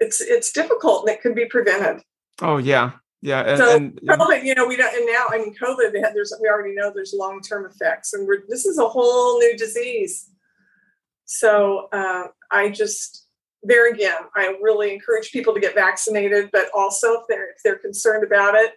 it's 0.00 0.20
it's 0.20 0.52
difficult 0.52 1.02
and 1.02 1.10
it 1.10 1.20
can 1.20 1.34
be 1.34 1.44
prevented 1.46 2.02
oh 2.40 2.56
yeah 2.56 2.92
yeah, 3.24 3.40
and, 3.40 3.58
so 3.58 3.74
and, 3.74 4.00
probably 4.04 4.46
you 4.46 4.54
know 4.54 4.66
we 4.66 4.76
don't. 4.76 4.94
And 4.94 5.06
now 5.06 5.24
I 5.30 5.38
mean, 5.38 5.54
COVID. 5.54 5.92
There's 5.92 6.34
we 6.42 6.48
already 6.48 6.74
know 6.74 6.92
there's 6.94 7.14
long 7.16 7.40
term 7.40 7.64
effects, 7.64 8.12
and 8.12 8.26
we're 8.26 8.42
this 8.48 8.66
is 8.66 8.76
a 8.76 8.86
whole 8.86 9.38
new 9.38 9.56
disease. 9.56 10.28
So 11.24 11.88
uh, 11.90 12.24
I 12.50 12.68
just 12.68 13.26
there 13.62 13.90
again, 13.90 14.18
I 14.36 14.58
really 14.60 14.92
encourage 14.92 15.32
people 15.32 15.54
to 15.54 15.60
get 15.60 15.74
vaccinated, 15.74 16.50
but 16.52 16.66
also 16.76 17.14
if 17.14 17.22
they're 17.26 17.48
if 17.48 17.62
they're 17.64 17.78
concerned 17.78 18.24
about 18.24 18.56
it, 18.56 18.72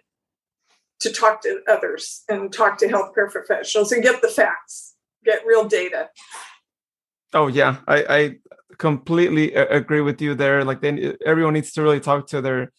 to 1.00 1.12
talk 1.12 1.42
to 1.42 1.60
others 1.68 2.22
and 2.30 2.50
talk 2.50 2.78
to 2.78 2.86
healthcare 2.86 3.30
professionals 3.30 3.92
and 3.92 4.02
get 4.02 4.22
the 4.22 4.28
facts, 4.28 4.94
get 5.26 5.44
real 5.46 5.68
data. 5.68 6.08
Oh 7.34 7.48
yeah, 7.48 7.76
I, 7.86 8.04
I 8.08 8.36
completely 8.78 9.52
agree 9.52 10.00
with 10.00 10.22
you 10.22 10.34
there. 10.34 10.64
Like 10.64 10.80
they, 10.80 11.14
everyone 11.26 11.52
needs 11.52 11.72
to 11.72 11.82
really 11.82 12.00
talk 12.00 12.28
to 12.28 12.40
their 12.40 12.72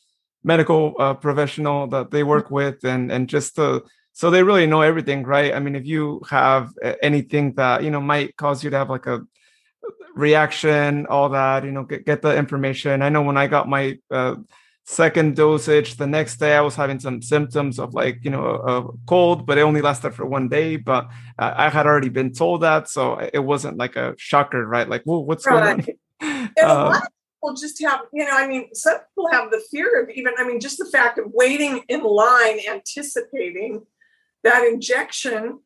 medical 0.43 0.95
uh, 0.99 1.13
professional 1.13 1.87
that 1.87 2.11
they 2.11 2.23
work 2.23 2.49
with, 2.51 2.83
and 2.83 3.11
and 3.11 3.27
just 3.27 3.55
to 3.55 3.83
so 4.13 4.29
they 4.29 4.43
really 4.43 4.67
know 4.67 4.81
everything, 4.81 5.23
right? 5.23 5.53
I 5.53 5.59
mean, 5.59 5.75
if 5.75 5.85
you 5.85 6.21
have 6.29 6.71
anything 7.01 7.53
that 7.53 7.83
you 7.83 7.91
know 7.91 8.01
might 8.01 8.35
cause 8.35 8.63
you 8.63 8.69
to 8.69 8.77
have 8.77 8.89
like 8.89 9.05
a 9.05 9.21
reaction, 10.19 11.05
all 11.07 11.29
that, 11.29 11.63
you 11.63 11.71
know, 11.71 11.83
get, 11.83 12.05
get 12.05 12.21
the 12.21 12.35
information. 12.35 13.01
I 13.01 13.09
know 13.09 13.21
when 13.21 13.37
I 13.37 13.47
got 13.47 13.67
my 13.67 13.97
uh, 14.11 14.35
second 14.85 15.35
dosage, 15.35 15.95
the 15.95 16.07
next 16.07 16.37
day 16.37 16.55
I 16.55 16.61
was 16.61 16.75
having 16.75 16.99
some 16.99 17.21
symptoms 17.21 17.79
of 17.79 17.93
like, 17.93 18.19
you 18.23 18.29
know, 18.29 18.45
a, 18.45 19.07
cold, 19.07 19.45
but 19.45 19.57
it 19.57 19.61
only 19.61 19.81
lasted 19.81 20.13
for 20.13 20.25
one 20.25 20.49
day. 20.49 20.75
But 20.75 21.05
uh, 21.37 21.53
I 21.55 21.69
had 21.69 21.87
already 21.87 22.09
been 22.09 22.33
told 22.33 22.61
that. 22.61 22.89
So 22.89 23.17
it 23.33 23.39
wasn't 23.39 23.77
like 23.77 23.95
a 23.95 24.15
shocker, 24.17 24.65
right? 24.65 24.87
Like, 24.87 25.03
whoa, 25.03 25.19
what's 25.19 25.45
right. 25.45 25.85
going 25.85 25.97
on? 26.21 26.49
And 26.57 26.59
a 26.61 26.67
lot 26.67 27.03
of 27.03 27.09
people 27.39 27.55
just 27.55 27.81
have, 27.81 28.01
you 28.13 28.25
know, 28.25 28.33
I 28.33 28.47
mean, 28.47 28.73
some 28.73 28.97
people 28.97 29.29
have 29.31 29.51
the 29.51 29.61
fear 29.71 30.03
of 30.03 30.09
even, 30.09 30.33
I 30.37 30.45
mean, 30.45 30.59
just 30.59 30.77
the 30.77 30.85
fact 30.85 31.17
of 31.17 31.25
waiting 31.33 31.83
in 31.87 32.03
line, 32.03 32.59
anticipating 32.69 33.85
that 34.43 34.63
injection 34.63 35.59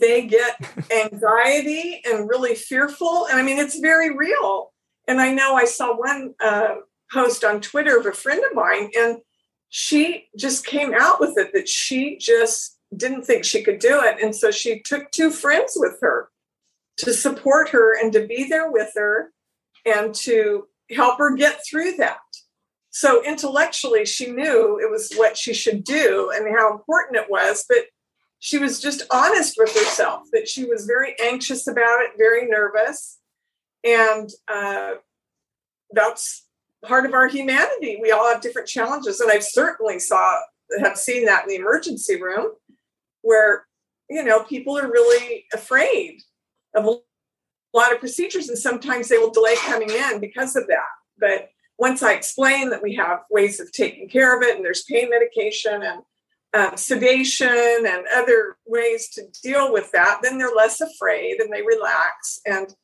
they 0.00 0.26
get 0.26 0.56
anxiety 0.92 2.00
and 2.04 2.28
really 2.28 2.54
fearful. 2.54 3.26
And 3.26 3.38
I 3.38 3.42
mean, 3.42 3.58
it's 3.58 3.78
very 3.78 4.16
real. 4.16 4.72
And 5.06 5.20
I 5.20 5.32
know 5.32 5.54
I 5.54 5.64
saw 5.64 5.96
one 5.96 6.34
uh, 6.40 6.76
post 7.12 7.44
on 7.44 7.60
Twitter 7.60 7.98
of 7.98 8.06
a 8.06 8.12
friend 8.12 8.42
of 8.48 8.54
mine, 8.54 8.90
and 8.96 9.18
she 9.70 10.28
just 10.36 10.66
came 10.66 10.94
out 10.94 11.20
with 11.20 11.36
it 11.36 11.52
that 11.52 11.68
she 11.68 12.16
just 12.18 12.78
didn't 12.96 13.24
think 13.24 13.44
she 13.44 13.62
could 13.62 13.78
do 13.78 14.00
it. 14.02 14.22
And 14.22 14.34
so 14.34 14.50
she 14.50 14.80
took 14.80 15.10
two 15.10 15.30
friends 15.30 15.74
with 15.76 15.98
her 16.00 16.30
to 16.98 17.12
support 17.12 17.70
her 17.70 17.98
and 17.98 18.12
to 18.12 18.26
be 18.26 18.44
there 18.48 18.70
with 18.70 18.92
her 18.96 19.32
and 19.84 20.14
to 20.14 20.66
help 20.94 21.18
her 21.18 21.34
get 21.36 21.60
through 21.68 21.96
that. 21.96 22.18
So 22.90 23.22
intellectually, 23.24 24.04
she 24.04 24.30
knew 24.30 24.78
it 24.80 24.90
was 24.90 25.12
what 25.14 25.36
she 25.36 25.54
should 25.54 25.84
do 25.84 26.32
and 26.34 26.46
how 26.56 26.72
important 26.72 27.16
it 27.16 27.30
was. 27.30 27.64
But 27.68 27.86
she 28.40 28.58
was 28.58 28.80
just 28.80 29.02
honest 29.12 29.56
with 29.58 29.72
herself 29.74 30.22
that 30.32 30.48
she 30.48 30.64
was 30.64 30.86
very 30.86 31.14
anxious 31.22 31.66
about 31.66 32.00
it, 32.02 32.12
very 32.16 32.46
nervous. 32.48 33.18
And 33.84 34.30
uh, 34.48 34.94
that's 35.92 36.46
part 36.84 37.06
of 37.06 37.14
our 37.14 37.28
humanity. 37.28 37.98
We 38.00 38.10
all 38.10 38.28
have 38.32 38.40
different 38.40 38.68
challenges. 38.68 39.20
And 39.20 39.30
I've 39.30 39.44
certainly 39.44 39.98
saw 39.98 40.38
have 40.80 40.96
seen 40.96 41.24
that 41.24 41.44
in 41.44 41.48
the 41.48 41.56
emergency 41.56 42.20
room 42.20 42.52
where, 43.22 43.66
you 44.08 44.22
know, 44.22 44.42
people 44.42 44.78
are 44.78 44.90
really 44.90 45.46
afraid 45.52 46.20
of 46.74 46.98
lot 47.76 47.92
of 47.92 48.00
procedures 48.00 48.48
and 48.48 48.58
sometimes 48.58 49.08
they 49.08 49.18
will 49.18 49.30
delay 49.30 49.56
coming 49.56 49.90
in 49.90 50.20
because 50.20 50.56
of 50.56 50.66
that. 50.68 50.86
But 51.18 51.50
once 51.78 52.02
I 52.02 52.12
explain 52.12 52.70
that 52.70 52.82
we 52.82 52.94
have 52.96 53.20
ways 53.30 53.60
of 53.60 53.70
taking 53.72 54.08
care 54.08 54.36
of 54.36 54.42
it 54.42 54.56
and 54.56 54.64
there's 54.64 54.84
pain 54.84 55.10
medication 55.10 55.82
and 55.82 56.02
um, 56.54 56.76
sedation 56.76 57.48
and 57.86 58.06
other 58.14 58.56
ways 58.66 59.10
to 59.10 59.22
deal 59.42 59.72
with 59.72 59.90
that, 59.92 60.20
then 60.22 60.38
they're 60.38 60.54
less 60.54 60.80
afraid 60.80 61.40
and 61.40 61.52
they 61.52 61.62
relax 61.62 62.40
and 62.46 62.74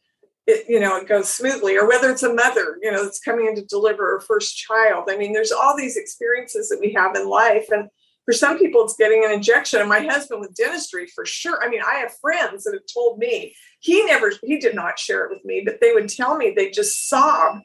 it, 0.46 0.66
you 0.68 0.78
know, 0.78 0.96
it 0.96 1.08
goes 1.08 1.28
smoothly. 1.30 1.76
Or 1.76 1.88
whether 1.88 2.10
it's 2.10 2.22
a 2.22 2.32
mother, 2.32 2.78
you 2.82 2.92
know, 2.92 3.02
that's 3.02 3.20
coming 3.20 3.46
in 3.46 3.54
to 3.56 3.64
deliver 3.64 4.04
her 4.04 4.20
first 4.20 4.56
child. 4.56 5.08
I 5.08 5.16
mean, 5.16 5.32
there's 5.32 5.52
all 5.52 5.76
these 5.76 5.96
experiences 5.96 6.68
that 6.68 6.80
we 6.80 6.92
have 6.92 7.16
in 7.16 7.28
life. 7.28 7.66
And 7.70 7.88
for 8.24 8.32
some 8.32 8.58
people, 8.58 8.84
it's 8.84 8.96
getting 8.96 9.24
an 9.24 9.32
injection. 9.32 9.80
And 9.80 9.88
my 9.88 10.00
husband 10.00 10.40
with 10.40 10.54
dentistry, 10.54 11.06
for 11.06 11.26
sure. 11.26 11.62
I 11.62 11.68
mean, 11.68 11.82
I 11.86 11.96
have 11.96 12.16
friends 12.20 12.64
that 12.64 12.72
have 12.72 12.86
told 12.92 13.18
me 13.18 13.54
he 13.80 14.04
never, 14.04 14.32
he 14.42 14.58
did 14.58 14.74
not 14.74 14.98
share 14.98 15.24
it 15.24 15.30
with 15.30 15.44
me, 15.44 15.62
but 15.64 15.80
they 15.80 15.92
would 15.92 16.08
tell 16.08 16.36
me 16.36 16.50
they 16.50 16.70
just 16.70 17.08
sob 17.08 17.58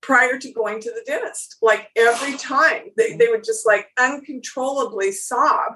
prior 0.00 0.38
to 0.38 0.52
going 0.52 0.80
to 0.80 0.90
the 0.90 1.02
dentist. 1.06 1.56
Like 1.62 1.88
every 1.96 2.36
time 2.36 2.90
they, 2.96 3.16
they 3.16 3.28
would 3.28 3.44
just 3.44 3.66
like 3.66 3.88
uncontrollably 3.98 5.12
sob. 5.12 5.74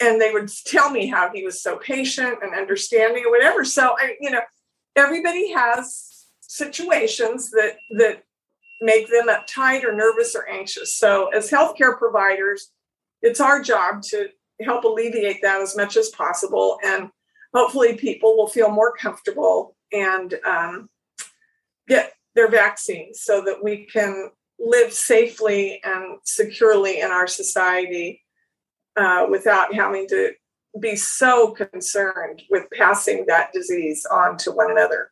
And 0.00 0.20
they 0.20 0.32
would 0.32 0.50
tell 0.66 0.90
me 0.90 1.06
how 1.06 1.30
he 1.32 1.44
was 1.44 1.62
so 1.62 1.76
patient 1.76 2.38
and 2.42 2.54
understanding 2.54 3.24
or 3.24 3.30
whatever. 3.30 3.64
So 3.64 3.94
I, 3.96 4.16
you 4.20 4.30
know, 4.30 4.40
everybody 4.96 5.52
has 5.52 6.26
situations 6.40 7.50
that 7.52 7.76
that 7.98 8.24
make 8.82 9.08
them 9.08 9.28
uptight 9.28 9.84
or 9.84 9.94
nervous 9.94 10.34
or 10.34 10.48
anxious. 10.48 10.98
So 10.98 11.28
as 11.28 11.50
healthcare 11.50 11.96
providers, 11.96 12.70
it's 13.22 13.40
our 13.40 13.62
job 13.62 14.02
to 14.10 14.28
help 14.60 14.84
alleviate 14.84 15.40
that 15.42 15.60
as 15.60 15.76
much 15.76 15.96
as 15.96 16.10
possible. 16.10 16.78
And 16.84 17.08
hopefully 17.54 17.96
people 17.96 18.36
will 18.36 18.48
feel 18.48 18.70
more 18.70 18.94
comfortable 18.96 19.76
and 19.92 20.34
um, 20.44 20.88
get 21.88 22.12
their 22.34 22.50
vaccines 22.50 23.20
so 23.22 23.42
that 23.42 23.62
we 23.62 23.86
can 23.86 24.30
live 24.58 24.92
safely 24.92 25.80
and 25.84 26.18
securely 26.24 27.00
in 27.00 27.10
our 27.10 27.26
society 27.26 28.22
uh, 28.96 29.26
without 29.30 29.74
having 29.74 30.06
to 30.08 30.32
be 30.80 30.96
so 30.96 31.50
concerned 31.50 32.42
with 32.50 32.64
passing 32.76 33.24
that 33.26 33.52
disease 33.52 34.06
on 34.10 34.36
to 34.38 34.50
one 34.50 34.70
another. 34.70 35.10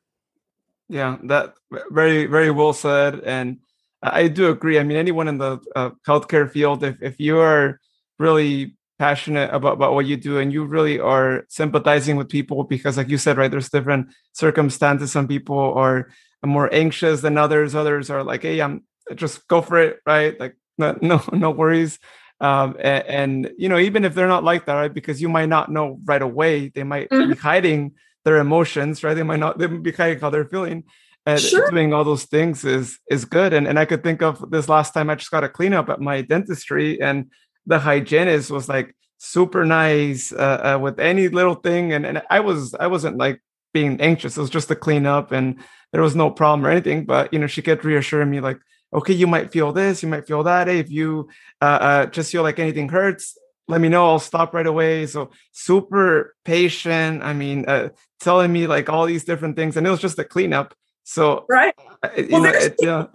Yeah, 0.91 1.19
that 1.25 1.55
very 1.91 2.27
very 2.27 2.51
well 2.51 2.73
said, 2.73 3.21
and 3.21 3.59
I 4.03 4.29
do 4.29 4.51
agree. 4.51 4.79
I 4.79 4.83
mean, 4.83 4.97
anyone 4.97 5.29
in 5.29 5.39
the 5.39 5.61
uh, 5.77 5.91
healthcare 6.07 6.51
field, 6.51 6.83
if 6.83 7.01
if 7.01 7.21
you 7.21 7.39
are 7.39 7.79
really 8.19 8.77
passionate 8.99 9.49
about, 9.55 9.75
about 9.75 9.95
what 9.95 10.05
you 10.05 10.17
do 10.17 10.37
and 10.39 10.53
you 10.53 10.63
really 10.63 11.01
are 11.01 11.47
sympathizing 11.49 12.17
with 12.17 12.29
people 12.29 12.65
because 12.65 12.99
like 12.99 13.09
you 13.09 13.17
said 13.17 13.39
right 13.39 13.51
there's 13.51 13.71
different 13.71 14.07
circumstances 14.35 15.11
some 15.11 15.27
people 15.27 15.73
are 15.73 16.07
more 16.47 16.73
anxious 16.73 17.21
than 17.21 17.37
others. 17.39 17.75
Others 17.75 18.11
are 18.11 18.25
like, 18.25 18.43
hey, 18.43 18.61
I'm 18.61 18.85
just 19.15 19.47
go 19.49 19.61
for 19.61 19.79
it, 19.79 20.01
right? 20.07 20.39
Like 20.39 20.57
no 20.79 20.97
no, 21.03 21.23
no 21.33 21.51
worries. 21.51 21.99
Um, 22.41 22.77
and, 22.81 23.07
and, 23.07 23.51
you 23.59 23.69
know, 23.69 23.79
even 23.79 24.07
if 24.07 24.15
they're 24.15 24.27
not 24.27 24.45
like 24.45 24.65
that, 24.65 24.73
right? 24.73 24.95
Because 24.95 25.21
you 25.21 25.29
might 25.29 25.51
not 25.51 25.71
know 25.71 26.01
right 26.07 26.23
away, 26.23 26.69
they 26.69 26.85
might 26.85 27.11
mm-hmm. 27.11 27.33
be 27.33 27.37
hiding 27.39 27.93
their 28.25 28.39
emotions, 28.39 29.03
right? 29.03 29.15
They 29.15 29.23
might 29.23 29.41
not 29.41 29.59
they 29.59 29.67
might 29.67 29.83
be 29.83 29.93
hiding 29.93 30.21
how 30.21 30.31
they're 30.31 30.45
feeling. 30.45 30.85
And 31.27 31.39
sure. 31.39 31.71
doing 31.71 31.93
all 31.93 32.05
those 32.05 32.25
things 32.25 32.65
is 32.65 32.99
is 33.11 33.25
good. 33.25 33.53
And 33.53 33.67
and 33.69 33.79
I 33.79 33.85
could 33.85 34.03
think 34.03 34.23
of 34.23 34.51
this 34.51 34.69
last 34.69 34.93
time 34.95 35.11
I 35.11 35.15
just 35.17 35.31
got 35.31 35.45
a 35.45 35.49
cleanup 35.49 35.89
at 35.91 36.01
my 36.01 36.23
dentistry, 36.23 37.01
and 37.01 37.31
the 37.67 37.79
hygienist 37.79 38.51
was 38.51 38.69
like 38.69 38.97
super 39.19 39.67
nice 39.67 40.33
uh, 40.33 40.75
uh, 40.77 40.79
with 40.81 40.99
any 40.99 41.29
little 41.29 41.57
thing, 41.57 41.93
and 41.93 42.07
and 42.07 42.23
I 42.31 42.41
was 42.41 42.75
I 42.75 42.87
wasn't 42.87 43.19
like 43.19 43.43
being 43.73 44.01
anxious. 44.01 44.37
It 44.37 44.41
was 44.41 44.51
just 44.51 44.69
to 44.69 44.77
clean 44.77 45.07
up 45.07 45.33
and 45.33 45.61
there 45.93 46.03
was 46.03 46.17
no 46.17 46.31
problem 46.31 46.67
or 46.67 46.71
anything. 46.71 47.05
But 47.05 47.33
you 47.33 47.39
know, 47.39 47.47
she 47.47 47.63
kept 47.63 47.85
reassuring 47.85 48.31
me 48.31 48.41
like, 48.41 48.59
okay, 48.93 49.13
you 49.13 49.27
might 49.27 49.53
feel 49.53 49.73
this, 49.73 50.03
you 50.03 50.09
might 50.09 50.27
feel 50.27 50.43
that. 50.45 50.69
Hey, 50.69 50.79
if 50.79 50.91
you 50.91 51.29
uh, 51.61 51.79
uh, 51.81 52.07
just 52.07 52.33
feel 52.33 52.43
like 52.43 52.59
anything 52.59 52.89
hurts, 52.89 53.39
let 53.69 53.81
me 53.81 53.89
know. 53.89 54.07
I'll 54.07 54.19
stop 54.19 54.55
right 54.55 54.67
away. 54.67 55.07
So 55.07 55.31
super 55.53 56.35
patient. 56.45 57.23
I 57.23 57.33
mean, 57.33 57.65
uh, 57.69 57.91
telling 58.21 58.53
me 58.53 58.67
like 58.67 58.89
all 58.89 59.07
these 59.07 59.25
different 59.25 59.57
things, 59.57 59.77
and 59.77 59.87
it 59.87 59.91
was 59.91 60.01
just 60.01 60.19
a 60.19 60.25
cleanup. 60.25 60.75
So 61.05 61.45
right, 61.49 61.75
uh, 62.03 62.09
well, 62.31 62.43
know, 62.43 62.51
it, 62.51 62.75
yeah. 62.79 63.07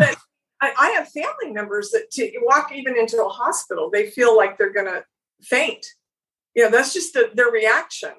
I, 0.62 0.74
I 0.78 0.90
have 0.92 1.10
family 1.10 1.54
members 1.54 1.92
that 1.92 2.12
to 2.12 2.32
walk 2.42 2.72
even 2.74 2.98
into 2.98 3.24
a 3.24 3.30
hospital, 3.30 3.90
they 3.90 4.10
feel 4.10 4.36
like 4.36 4.58
they're 4.58 4.74
going 4.74 4.88
to 4.88 5.04
faint. 5.42 5.86
You 6.56 6.64
know, 6.64 6.72
that's 6.72 6.94
just 6.94 7.14
the, 7.14 7.30
their 7.34 7.52
reaction. 7.52 8.12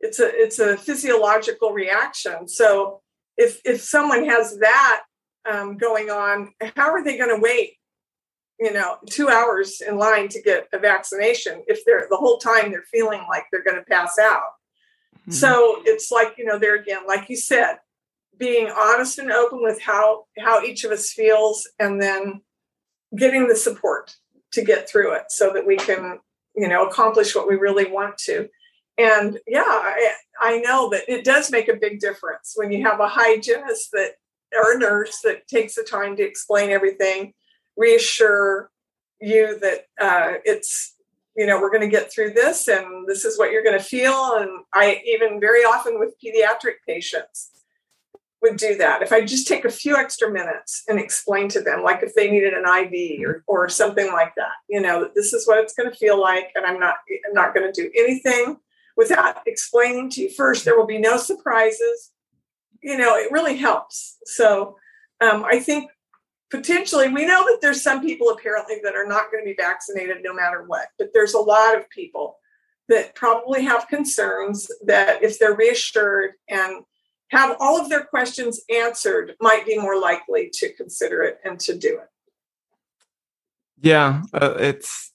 It's 0.00 0.20
a 0.20 0.30
it's 0.32 0.58
a 0.58 0.76
physiological 0.76 1.72
reaction. 1.72 2.46
So 2.46 3.00
if 3.36 3.60
if 3.64 3.80
someone 3.80 4.28
has 4.28 4.58
that 4.58 5.02
um, 5.50 5.76
going 5.76 6.10
on, 6.10 6.52
how 6.76 6.90
are 6.90 7.02
they 7.02 7.16
going 7.16 7.34
to 7.34 7.42
wait? 7.42 7.74
You 8.60 8.72
know, 8.72 8.98
two 9.08 9.28
hours 9.28 9.80
in 9.80 9.98
line 9.98 10.28
to 10.28 10.42
get 10.42 10.68
a 10.72 10.78
vaccination 10.78 11.62
if 11.66 11.84
they're 11.84 12.06
the 12.10 12.16
whole 12.16 12.38
time 12.38 12.70
they're 12.70 12.84
feeling 12.90 13.24
like 13.28 13.44
they're 13.50 13.64
going 13.64 13.78
to 13.78 13.84
pass 13.84 14.18
out. 14.20 14.42
Mm-hmm. 15.28 15.32
So 15.32 15.82
it's 15.84 16.10
like 16.10 16.34
you 16.38 16.44
know, 16.44 16.58
there 16.58 16.76
again, 16.76 17.06
like 17.06 17.28
you 17.28 17.36
said, 17.36 17.76
being 18.36 18.70
honest 18.70 19.18
and 19.18 19.30
open 19.30 19.62
with 19.62 19.80
how 19.80 20.24
how 20.38 20.62
each 20.62 20.84
of 20.84 20.90
us 20.90 21.12
feels, 21.12 21.68
and 21.78 22.00
then 22.00 22.42
getting 23.16 23.48
the 23.48 23.56
support 23.56 24.16
to 24.52 24.64
get 24.64 24.88
through 24.88 25.12
it, 25.14 25.24
so 25.28 25.52
that 25.52 25.66
we 25.66 25.76
can 25.76 26.18
you 26.56 26.68
know 26.68 26.86
accomplish 26.86 27.34
what 27.34 27.48
we 27.48 27.56
really 27.56 27.90
want 27.90 28.18
to 28.18 28.48
and 28.98 29.38
yeah 29.46 29.62
I, 29.64 30.12
I, 30.40 30.58
know 30.58 30.90
that 30.90 31.04
it 31.08 31.24
does 31.24 31.50
make 31.50 31.68
a 31.68 31.76
big 31.76 32.00
difference 32.00 32.54
when 32.56 32.72
you 32.72 32.84
have 32.84 33.00
a 33.00 33.08
hygienist 33.08 33.90
that 33.92 34.14
or 34.52 34.72
a 34.72 34.78
nurse 34.78 35.20
that 35.22 35.46
takes 35.46 35.76
the 35.76 35.84
time 35.84 36.16
to 36.16 36.22
explain 36.22 36.70
everything 36.70 37.32
reassure 37.76 38.70
you 39.20 39.58
that 39.60 39.84
uh, 40.00 40.38
it's 40.44 40.94
you 41.38 41.46
know 41.46 41.60
we're 41.60 41.70
going 41.70 41.88
to 41.88 41.88
get 41.88 42.12
through 42.12 42.32
this 42.32 42.68
and 42.68 43.08
this 43.08 43.24
is 43.24 43.38
what 43.38 43.50
you're 43.50 43.62
going 43.62 43.78
to 43.78 43.84
feel 43.84 44.36
and 44.36 44.50
i 44.74 45.00
even 45.06 45.40
very 45.40 45.60
often 45.60 45.98
with 45.98 46.14
pediatric 46.22 46.74
patients 46.86 47.50
would 48.42 48.56
do 48.56 48.76
that. 48.76 49.02
If 49.02 49.12
I 49.12 49.24
just 49.24 49.48
take 49.48 49.64
a 49.64 49.70
few 49.70 49.96
extra 49.96 50.30
minutes 50.30 50.84
and 50.88 50.98
explain 50.98 51.48
to 51.50 51.60
them, 51.60 51.82
like 51.82 52.02
if 52.02 52.14
they 52.14 52.30
needed 52.30 52.54
an 52.54 52.64
IV 52.64 53.26
or, 53.26 53.44
or 53.46 53.68
something 53.68 54.12
like 54.12 54.34
that, 54.36 54.52
you 54.68 54.80
know, 54.80 55.10
this 55.14 55.32
is 55.32 55.46
what 55.46 55.58
it's 55.58 55.74
going 55.74 55.90
to 55.90 55.96
feel 55.96 56.20
like, 56.20 56.50
and 56.54 56.64
I'm 56.64 56.78
not 56.78 56.96
I'm 57.26 57.34
not 57.34 57.54
going 57.54 57.70
to 57.70 57.82
do 57.82 57.90
anything 57.96 58.58
without 58.96 59.38
explaining 59.46 60.10
to 60.10 60.22
you 60.22 60.30
first. 60.30 60.64
There 60.64 60.76
will 60.76 60.86
be 60.86 60.98
no 60.98 61.16
surprises. 61.16 62.12
You 62.82 62.96
know, 62.96 63.16
it 63.16 63.32
really 63.32 63.56
helps. 63.56 64.18
So 64.24 64.76
um, 65.20 65.44
I 65.44 65.58
think 65.58 65.90
potentially 66.50 67.08
we 67.08 67.26
know 67.26 67.44
that 67.44 67.58
there's 67.60 67.82
some 67.82 68.00
people 68.00 68.30
apparently 68.30 68.76
that 68.82 68.94
are 68.94 69.06
not 69.06 69.30
going 69.30 69.44
to 69.44 69.50
be 69.50 69.56
vaccinated 69.56 70.18
no 70.22 70.34
matter 70.34 70.64
what, 70.66 70.88
but 70.98 71.10
there's 71.12 71.34
a 71.34 71.38
lot 71.38 71.76
of 71.76 71.88
people 71.90 72.38
that 72.88 73.14
probably 73.14 73.62
have 73.64 73.88
concerns 73.88 74.68
that 74.86 75.22
if 75.22 75.38
they're 75.38 75.54
reassured 75.54 76.32
and 76.48 76.84
have 77.30 77.56
all 77.60 77.78
of 77.78 77.90
their 77.90 78.04
questions 78.04 78.62
answered 78.70 79.34
might 79.40 79.66
be 79.66 79.78
more 79.78 80.00
likely 80.00 80.50
to 80.54 80.72
consider 80.74 81.22
it 81.22 81.38
and 81.44 81.60
to 81.60 81.76
do 81.76 81.98
it. 81.98 82.08
Yeah 83.80 84.22
uh, 84.32 84.54
it's 84.58 85.12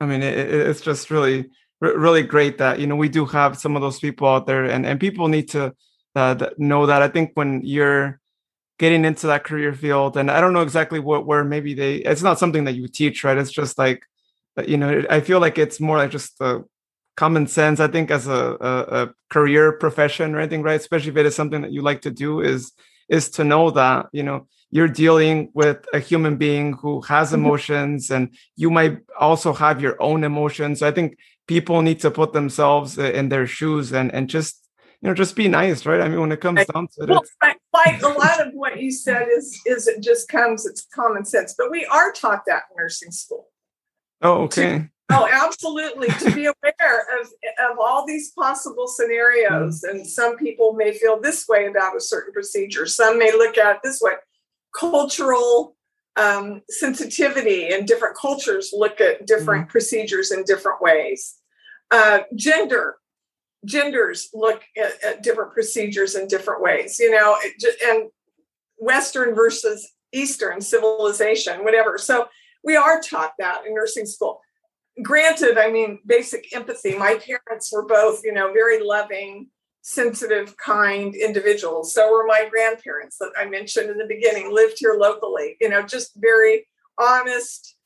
i 0.00 0.04
mean 0.04 0.22
it, 0.22 0.36
it's 0.36 0.82
just 0.82 1.10
really 1.10 1.48
really 1.80 2.22
great 2.22 2.58
that 2.58 2.78
you 2.78 2.86
know 2.86 2.96
we 2.96 3.08
do 3.08 3.24
have 3.24 3.56
some 3.56 3.76
of 3.76 3.82
those 3.82 3.98
people 3.98 4.28
out 4.28 4.46
there 4.46 4.64
and 4.64 4.84
and 4.84 5.00
people 5.00 5.28
need 5.28 5.48
to 5.48 5.72
uh, 6.18 6.50
know 6.58 6.86
that. 6.86 7.02
I 7.02 7.08
think 7.08 7.32
when 7.34 7.60
you're 7.64 8.20
getting 8.78 9.04
into 9.04 9.26
that 9.26 9.44
career 9.44 9.72
field 9.72 10.16
and 10.16 10.30
i 10.30 10.40
don't 10.40 10.52
know 10.52 10.62
exactly 10.62 10.98
what 10.98 11.26
where 11.26 11.44
maybe 11.44 11.74
they 11.74 11.96
it's 11.96 12.22
not 12.22 12.38
something 12.38 12.64
that 12.64 12.74
you 12.74 12.88
teach 12.88 13.24
right? 13.24 13.38
It's 13.38 13.50
just 13.50 13.76
like 13.78 14.02
uh, 14.56 14.62
you 14.62 14.76
know 14.76 15.04
i 15.10 15.20
feel 15.20 15.40
like 15.40 15.58
it's 15.58 15.80
more 15.80 15.98
like 15.98 16.10
just 16.10 16.38
the 16.38 16.64
common 17.16 17.46
sense 17.48 17.80
i 17.80 17.88
think 17.88 18.10
as 18.10 18.28
a, 18.28 18.56
a, 18.60 19.02
a, 19.02 19.14
career 19.28 19.72
profession 19.72 20.34
or 20.34 20.40
anything 20.40 20.62
right? 20.62 20.80
Especially 20.80 21.10
if 21.10 21.16
it 21.16 21.26
is 21.26 21.34
something 21.34 21.62
that 21.62 21.72
you 21.72 21.82
like 21.82 22.02
to 22.02 22.10
do 22.10 22.40
is 22.40 22.72
is 23.08 23.30
to 23.30 23.44
know 23.44 23.70
that 23.70 24.06
you 24.12 24.22
know 24.22 24.46
you're 24.70 24.88
dealing 24.88 25.50
with 25.54 25.84
a 25.94 25.98
human 25.98 26.36
being 26.36 26.74
who 26.74 27.00
has 27.02 27.28
mm-hmm. 27.28 27.44
emotions 27.44 28.10
and 28.10 28.36
you 28.56 28.70
might 28.70 28.98
also 29.18 29.52
have 29.52 29.80
your 29.80 30.00
own 30.00 30.24
emotions. 30.24 30.78
So 30.78 30.88
i 30.88 30.92
think 30.92 31.18
people 31.46 31.82
need 31.82 32.00
to 32.00 32.10
put 32.10 32.32
themselves 32.32 32.98
uh, 32.98 33.04
in 33.04 33.28
their 33.28 33.46
shoes 33.46 33.92
and 33.92 34.12
and 34.14 34.30
just 34.30 34.67
you 35.02 35.08
know 35.08 35.14
just 35.14 35.36
be 35.36 35.48
nice 35.48 35.86
right 35.86 36.00
i 36.00 36.08
mean 36.08 36.20
when 36.20 36.32
it 36.32 36.40
comes 36.40 36.64
down 36.66 36.88
to 36.88 37.02
it 37.02 37.08
well, 37.08 37.24
like 37.72 38.02
a 38.02 38.08
lot 38.08 38.46
of 38.46 38.52
what 38.52 38.80
you 38.80 38.90
said 38.90 39.28
is 39.28 39.60
is 39.66 39.86
it 39.86 40.02
just 40.02 40.28
comes 40.28 40.66
it's 40.66 40.86
common 40.94 41.24
sense 41.24 41.54
but 41.56 41.70
we 41.70 41.84
are 41.86 42.12
taught 42.12 42.42
that 42.46 42.62
in 42.70 42.76
nursing 42.82 43.10
school 43.10 43.48
oh 44.22 44.42
okay 44.42 44.88
Oh, 45.10 45.28
absolutely. 45.32 46.08
to 46.08 46.30
be 46.34 46.44
aware 46.44 47.06
of, 47.18 47.28
of 47.70 47.78
all 47.80 48.06
these 48.06 48.30
possible 48.32 48.86
scenarios. 48.86 49.82
And 49.82 50.06
some 50.06 50.36
people 50.36 50.74
may 50.74 50.92
feel 50.92 51.18
this 51.18 51.48
way 51.48 51.66
about 51.66 51.96
a 51.96 52.00
certain 52.00 52.32
procedure, 52.32 52.84
some 52.84 53.18
may 53.18 53.32
look 53.32 53.56
at 53.56 53.76
it 53.76 53.80
this 53.82 54.00
way. 54.02 54.12
Cultural 54.78 55.76
um, 56.16 56.62
sensitivity 56.68 57.68
and 57.68 57.86
different 57.86 58.16
cultures 58.16 58.70
look 58.72 59.00
at 59.00 59.26
different 59.26 59.68
mm. 59.68 59.70
procedures 59.70 60.30
in 60.30 60.42
different 60.44 60.82
ways. 60.82 61.36
Uh, 61.90 62.20
gender, 62.34 62.96
genders 63.64 64.28
look 64.32 64.62
at, 64.76 65.02
at, 65.04 65.22
different 65.22 65.52
procedures 65.52 66.14
in 66.14 66.26
different 66.28 66.62
ways, 66.62 66.98
you 66.98 67.10
know, 67.10 67.36
and 67.86 68.10
Western 68.78 69.34
versus 69.34 69.92
Eastern 70.12 70.60
civilization, 70.60 71.64
whatever. 71.64 71.98
So 71.98 72.28
we 72.64 72.76
are 72.76 73.00
taught 73.00 73.32
that 73.38 73.66
in 73.66 73.74
nursing 73.74 74.06
school 74.06 74.40
granted, 75.02 75.58
I 75.58 75.70
mean, 75.70 76.00
basic 76.06 76.54
empathy. 76.54 76.96
My 76.96 77.18
parents 77.18 77.72
were 77.72 77.84
both, 77.84 78.22
you 78.24 78.32
know, 78.32 78.52
very 78.52 78.82
loving, 78.82 79.48
sensitive, 79.82 80.56
kind 80.56 81.14
individuals. 81.14 81.94
So 81.94 82.10
were 82.10 82.26
my 82.26 82.48
grandparents 82.50 83.18
that 83.18 83.32
I 83.38 83.46
mentioned 83.46 83.90
in 83.90 83.98
the 83.98 84.06
beginning, 84.06 84.52
lived 84.52 84.76
here 84.78 84.96
locally, 84.98 85.56
you 85.60 85.68
know, 85.68 85.82
just 85.82 86.12
very 86.16 86.66
honest, 86.98 87.76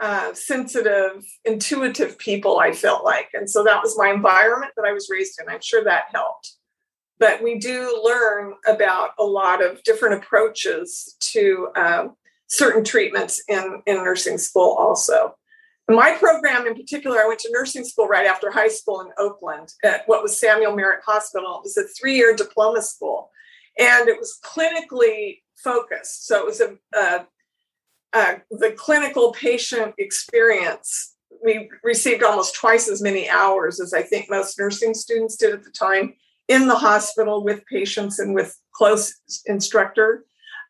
uh, 0.00 0.32
sensitive, 0.34 1.24
intuitive 1.44 2.18
people, 2.18 2.58
I 2.58 2.72
felt 2.72 3.04
like. 3.04 3.30
And 3.34 3.48
so 3.50 3.64
that 3.64 3.82
was 3.82 3.98
my 3.98 4.10
environment 4.10 4.72
that 4.76 4.86
I 4.86 4.92
was 4.92 5.08
raised 5.10 5.40
in. 5.40 5.48
I'm 5.48 5.60
sure 5.60 5.84
that 5.84 6.04
helped. 6.12 6.54
But 7.18 7.42
we 7.42 7.58
do 7.58 8.00
learn 8.04 8.54
about 8.68 9.10
a 9.18 9.24
lot 9.24 9.64
of 9.64 9.82
different 9.82 10.22
approaches 10.22 11.16
to 11.20 11.68
um, 11.74 12.14
certain 12.46 12.84
treatments 12.84 13.42
in, 13.48 13.82
in 13.86 13.96
nursing 13.96 14.38
school 14.38 14.76
also 14.78 15.34
my 15.88 16.12
program 16.18 16.66
in 16.66 16.74
particular, 16.74 17.18
I 17.18 17.26
went 17.26 17.40
to 17.40 17.50
nursing 17.50 17.84
school 17.84 18.06
right 18.06 18.26
after 18.26 18.50
high 18.50 18.68
school 18.68 19.00
in 19.00 19.08
Oakland 19.16 19.72
at 19.82 20.06
what 20.06 20.22
was 20.22 20.38
Samuel 20.38 20.76
Merritt 20.76 21.00
Hospital. 21.06 21.56
It 21.56 21.62
was 21.64 21.78
a 21.78 21.88
three 21.98 22.14
year 22.14 22.36
diploma 22.36 22.82
school 22.82 23.30
and 23.78 24.08
it 24.08 24.18
was 24.18 24.38
clinically 24.44 25.38
focused. 25.64 26.26
So 26.26 26.40
it 26.40 26.44
was 26.44 26.60
a, 26.60 26.76
a, 26.94 27.26
a, 28.12 28.36
the 28.50 28.72
clinical 28.72 29.32
patient 29.32 29.94
experience. 29.98 31.14
We 31.44 31.70
received 31.84 32.22
almost 32.22 32.54
twice 32.54 32.88
as 32.88 33.00
many 33.00 33.28
hours 33.28 33.80
as 33.80 33.94
I 33.94 34.02
think 34.02 34.28
most 34.28 34.58
nursing 34.58 34.94
students 34.94 35.36
did 35.36 35.54
at 35.54 35.62
the 35.62 35.70
time 35.70 36.14
in 36.48 36.66
the 36.66 36.74
hospital 36.74 37.44
with 37.44 37.64
patients 37.66 38.18
and 38.18 38.34
with 38.34 38.58
close 38.72 39.14
instructor 39.46 40.24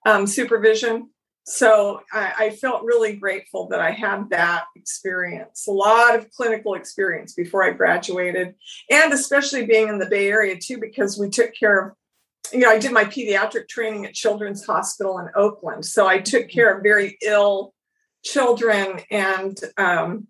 um, 0.04 0.26
supervision. 0.26 1.10
So 1.44 2.02
I, 2.12 2.32
I, 2.38 2.50
felt 2.50 2.84
really 2.84 3.14
grateful 3.14 3.68
that 3.68 3.80
I 3.80 3.90
had 3.90 4.28
that 4.30 4.64
experience, 4.76 5.66
a 5.66 5.72
lot 5.72 6.14
of 6.14 6.30
clinical 6.30 6.74
experience 6.74 7.32
before 7.32 7.64
I 7.64 7.70
graduated, 7.70 8.54
and 8.90 9.12
especially 9.14 9.64
being 9.64 9.88
in 9.88 9.98
the 9.98 10.10
Bay 10.10 10.28
Area 10.28 10.58
too, 10.58 10.78
because 10.78 11.18
we 11.18 11.30
took 11.30 11.54
care 11.58 11.78
of, 11.80 11.92
you 12.52 12.60
know, 12.60 12.70
I 12.70 12.78
did 12.78 12.92
my 12.92 13.04
pediatric 13.04 13.68
training 13.68 14.06
at 14.06 14.14
Children's 14.14 14.64
Hospital 14.64 15.18
in 15.18 15.28
Oakland. 15.34 15.84
So 15.84 16.06
I 16.06 16.18
took 16.18 16.42
mm-hmm. 16.42 16.50
care 16.50 16.76
of 16.76 16.82
very 16.82 17.16
ill 17.22 17.74
children 18.24 19.00
and 19.10 19.58
um, 19.76 20.26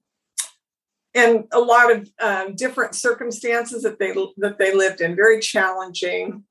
and 1.14 1.45
a 1.53 1.59
lot 1.59 1.93
of 1.93 2.09
um, 2.21 2.55
different 2.55 2.95
circumstances 2.95 3.83
that 3.83 3.99
they 3.99 4.12
that 4.39 4.59
they 4.59 4.75
lived 4.75 5.01
in, 5.01 5.16
very 5.16 5.41
challenging 5.41 6.45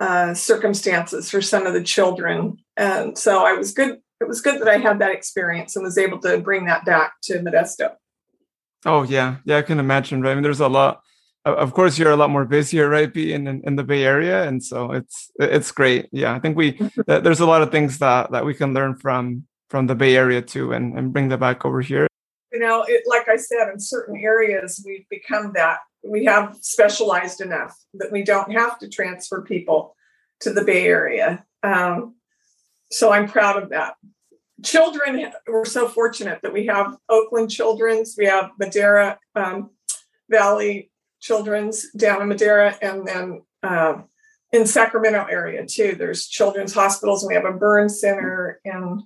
uh, 0.00 0.34
circumstances 0.34 1.30
for 1.30 1.40
some 1.40 1.66
of 1.66 1.72
the 1.72 1.82
children. 1.82 2.56
And 2.76 3.16
so 3.16 3.44
I 3.44 3.52
was 3.52 3.72
good. 3.72 3.98
It 4.20 4.28
was 4.28 4.40
good 4.40 4.60
that 4.60 4.68
I 4.68 4.78
had 4.78 4.98
that 5.00 5.12
experience 5.12 5.76
and 5.76 5.84
was 5.84 5.98
able 5.98 6.18
to 6.20 6.38
bring 6.38 6.66
that 6.66 6.84
back 6.84 7.14
to 7.24 7.38
Modesto. 7.40 7.92
Oh 8.84 9.02
yeah, 9.02 9.36
yeah, 9.44 9.58
I 9.58 9.62
can 9.62 9.78
imagine. 9.78 10.22
Right? 10.22 10.32
I 10.32 10.34
mean, 10.34 10.42
there's 10.42 10.60
a 10.60 10.68
lot. 10.68 11.02
Of 11.46 11.74
course, 11.74 11.96
you're 11.96 12.10
a 12.10 12.16
lot 12.16 12.30
more 12.30 12.44
busier, 12.44 12.88
right? 12.88 13.12
Being 13.12 13.46
in, 13.46 13.62
in 13.62 13.76
the 13.76 13.84
Bay 13.84 14.02
Area, 14.02 14.48
and 14.48 14.62
so 14.62 14.90
it's 14.90 15.30
it's 15.38 15.70
great. 15.70 16.08
Yeah, 16.10 16.34
I 16.34 16.40
think 16.40 16.56
we 16.56 16.76
there's 17.06 17.38
a 17.38 17.46
lot 17.46 17.62
of 17.62 17.70
things 17.70 18.00
that 18.00 18.32
that 18.32 18.44
we 18.44 18.52
can 18.52 18.74
learn 18.74 18.96
from 18.96 19.46
from 19.70 19.86
the 19.86 19.94
Bay 19.94 20.16
Area 20.16 20.42
too, 20.42 20.72
and 20.72 20.98
and 20.98 21.12
bring 21.12 21.28
that 21.28 21.38
back 21.38 21.64
over 21.64 21.80
here. 21.80 22.08
You 22.52 22.58
know, 22.58 22.84
it, 22.88 23.04
like 23.06 23.28
I 23.28 23.36
said, 23.36 23.68
in 23.72 23.78
certain 23.78 24.16
areas 24.16 24.82
we've 24.84 25.08
become 25.08 25.52
that 25.54 25.78
we 26.02 26.24
have 26.24 26.56
specialized 26.62 27.40
enough 27.40 27.76
that 27.94 28.10
we 28.10 28.24
don't 28.24 28.50
have 28.50 28.80
to 28.80 28.88
transfer 28.88 29.40
people 29.40 29.94
to 30.40 30.52
the 30.52 30.64
Bay 30.64 30.86
Area. 30.86 31.44
Um, 31.62 32.16
so 32.90 33.12
I'm 33.12 33.28
proud 33.28 33.62
of 33.62 33.70
that. 33.70 33.94
Children, 34.64 35.32
we're 35.46 35.64
so 35.64 35.88
fortunate 35.88 36.40
that 36.42 36.52
we 36.52 36.66
have 36.66 36.96
Oakland 37.08 37.50
Children's, 37.50 38.16
we 38.18 38.26
have 38.26 38.50
Madera 38.58 39.18
um, 39.36 39.70
Valley 40.28 40.90
Children's 41.20 41.90
down 41.92 42.22
in 42.22 42.28
Madera, 42.28 42.76
and 42.82 43.06
then 43.06 43.42
uh, 43.62 44.02
in 44.52 44.66
Sacramento 44.66 45.26
area 45.30 45.66
too. 45.66 45.94
There's 45.96 46.26
children's 46.26 46.74
hospitals, 46.74 47.22
and 47.22 47.28
we 47.28 47.34
have 47.34 47.44
a 47.44 47.56
burn 47.56 47.88
center 47.88 48.60
in 48.64 49.02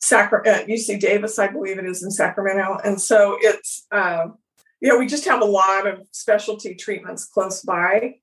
Sacra- 0.00 0.46
at 0.48 0.66
UC 0.66 1.00
Davis, 1.00 1.38
I 1.38 1.48
believe 1.48 1.78
it 1.78 1.84
is 1.84 2.02
in 2.02 2.10
Sacramento. 2.10 2.78
And 2.84 3.00
so 3.00 3.36
it's 3.40 3.86
uh, 3.90 4.28
you 4.80 4.88
know, 4.88 4.98
we 4.98 5.06
just 5.06 5.26
have 5.26 5.42
a 5.42 5.46
lot 5.46 5.86
of 5.86 6.00
specialty 6.10 6.74
treatments 6.74 7.26
close 7.26 7.62
by. 7.62 8.16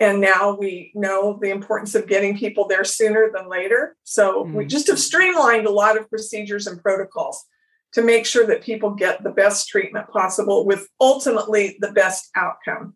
And 0.00 0.20
now 0.20 0.56
we 0.56 0.90
know 0.94 1.38
the 1.40 1.50
importance 1.50 1.94
of 1.94 2.08
getting 2.08 2.36
people 2.36 2.66
there 2.66 2.82
sooner 2.82 3.30
than 3.32 3.48
later. 3.48 3.96
So 4.02 4.44
mm. 4.44 4.54
we 4.54 4.66
just 4.66 4.88
have 4.88 4.98
streamlined 4.98 5.66
a 5.66 5.70
lot 5.70 5.96
of 5.96 6.10
procedures 6.10 6.66
and 6.66 6.82
protocols 6.82 7.44
to 7.92 8.02
make 8.02 8.26
sure 8.26 8.46
that 8.46 8.62
people 8.62 8.94
get 8.94 9.22
the 9.22 9.30
best 9.30 9.68
treatment 9.68 10.08
possible 10.08 10.64
with 10.64 10.88
ultimately 11.00 11.76
the 11.80 11.92
best 11.92 12.30
outcome. 12.34 12.94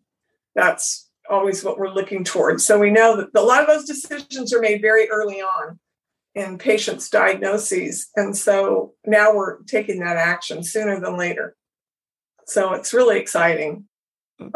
That's 0.55 1.09
always 1.29 1.63
what 1.63 1.77
we're 1.77 1.93
looking 1.93 2.23
towards. 2.23 2.65
So 2.65 2.79
we 2.79 2.89
know 2.89 3.17
that 3.17 3.29
a 3.35 3.41
lot 3.41 3.61
of 3.61 3.67
those 3.67 3.85
decisions 3.85 4.53
are 4.53 4.61
made 4.61 4.81
very 4.81 5.09
early 5.09 5.41
on 5.41 5.79
in 6.33 6.57
patients' 6.57 7.09
diagnoses. 7.09 8.09
And 8.15 8.35
so 8.35 8.93
now 9.05 9.35
we're 9.35 9.63
taking 9.63 9.99
that 9.99 10.17
action 10.17 10.63
sooner 10.63 10.99
than 10.99 11.17
later. 11.17 11.55
So 12.45 12.73
it's 12.73 12.93
really 12.93 13.19
exciting. 13.19 13.85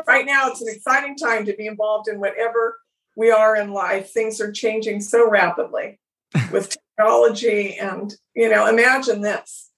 Right 0.08 0.26
now, 0.26 0.50
it's 0.50 0.62
an 0.62 0.70
exciting 0.70 1.18
time 1.18 1.46
to 1.46 1.56
be 1.56 1.66
involved 1.66 2.08
in 2.08 2.20
whatever 2.20 2.78
we 3.18 3.32
are 3.32 3.56
in 3.56 3.74
life. 3.74 4.12
Things 4.12 4.39
are 4.39 4.52
changing 4.52 5.02
so 5.02 5.30
rapidly 5.30 6.00
with 6.52 6.78
technology. 6.98 7.78
And, 7.78 8.14
you 8.36 8.50
know, 8.50 8.68
imagine 8.68 9.22
this, 9.22 9.71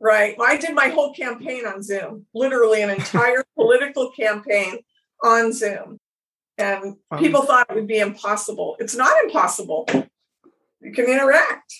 right? 0.00 0.36
Well, 0.38 0.50
I 0.50 0.56
did 0.56 0.74
my 0.74 0.88
whole 0.88 1.12
campaign 1.12 1.66
on 1.66 1.82
Zoom, 1.82 2.26
literally 2.34 2.82
an 2.82 2.90
entire 2.90 3.44
political 3.56 4.10
campaign 4.10 4.78
on 5.22 5.52
Zoom. 5.52 5.98
And 6.56 6.96
um, 7.10 7.18
people 7.18 7.42
thought 7.42 7.66
it 7.70 7.76
would 7.76 7.86
be 7.86 7.98
impossible. 7.98 8.76
It's 8.80 8.96
not 8.96 9.16
impossible. 9.24 9.86
You 10.80 10.92
can 10.92 11.06
interact 11.06 11.72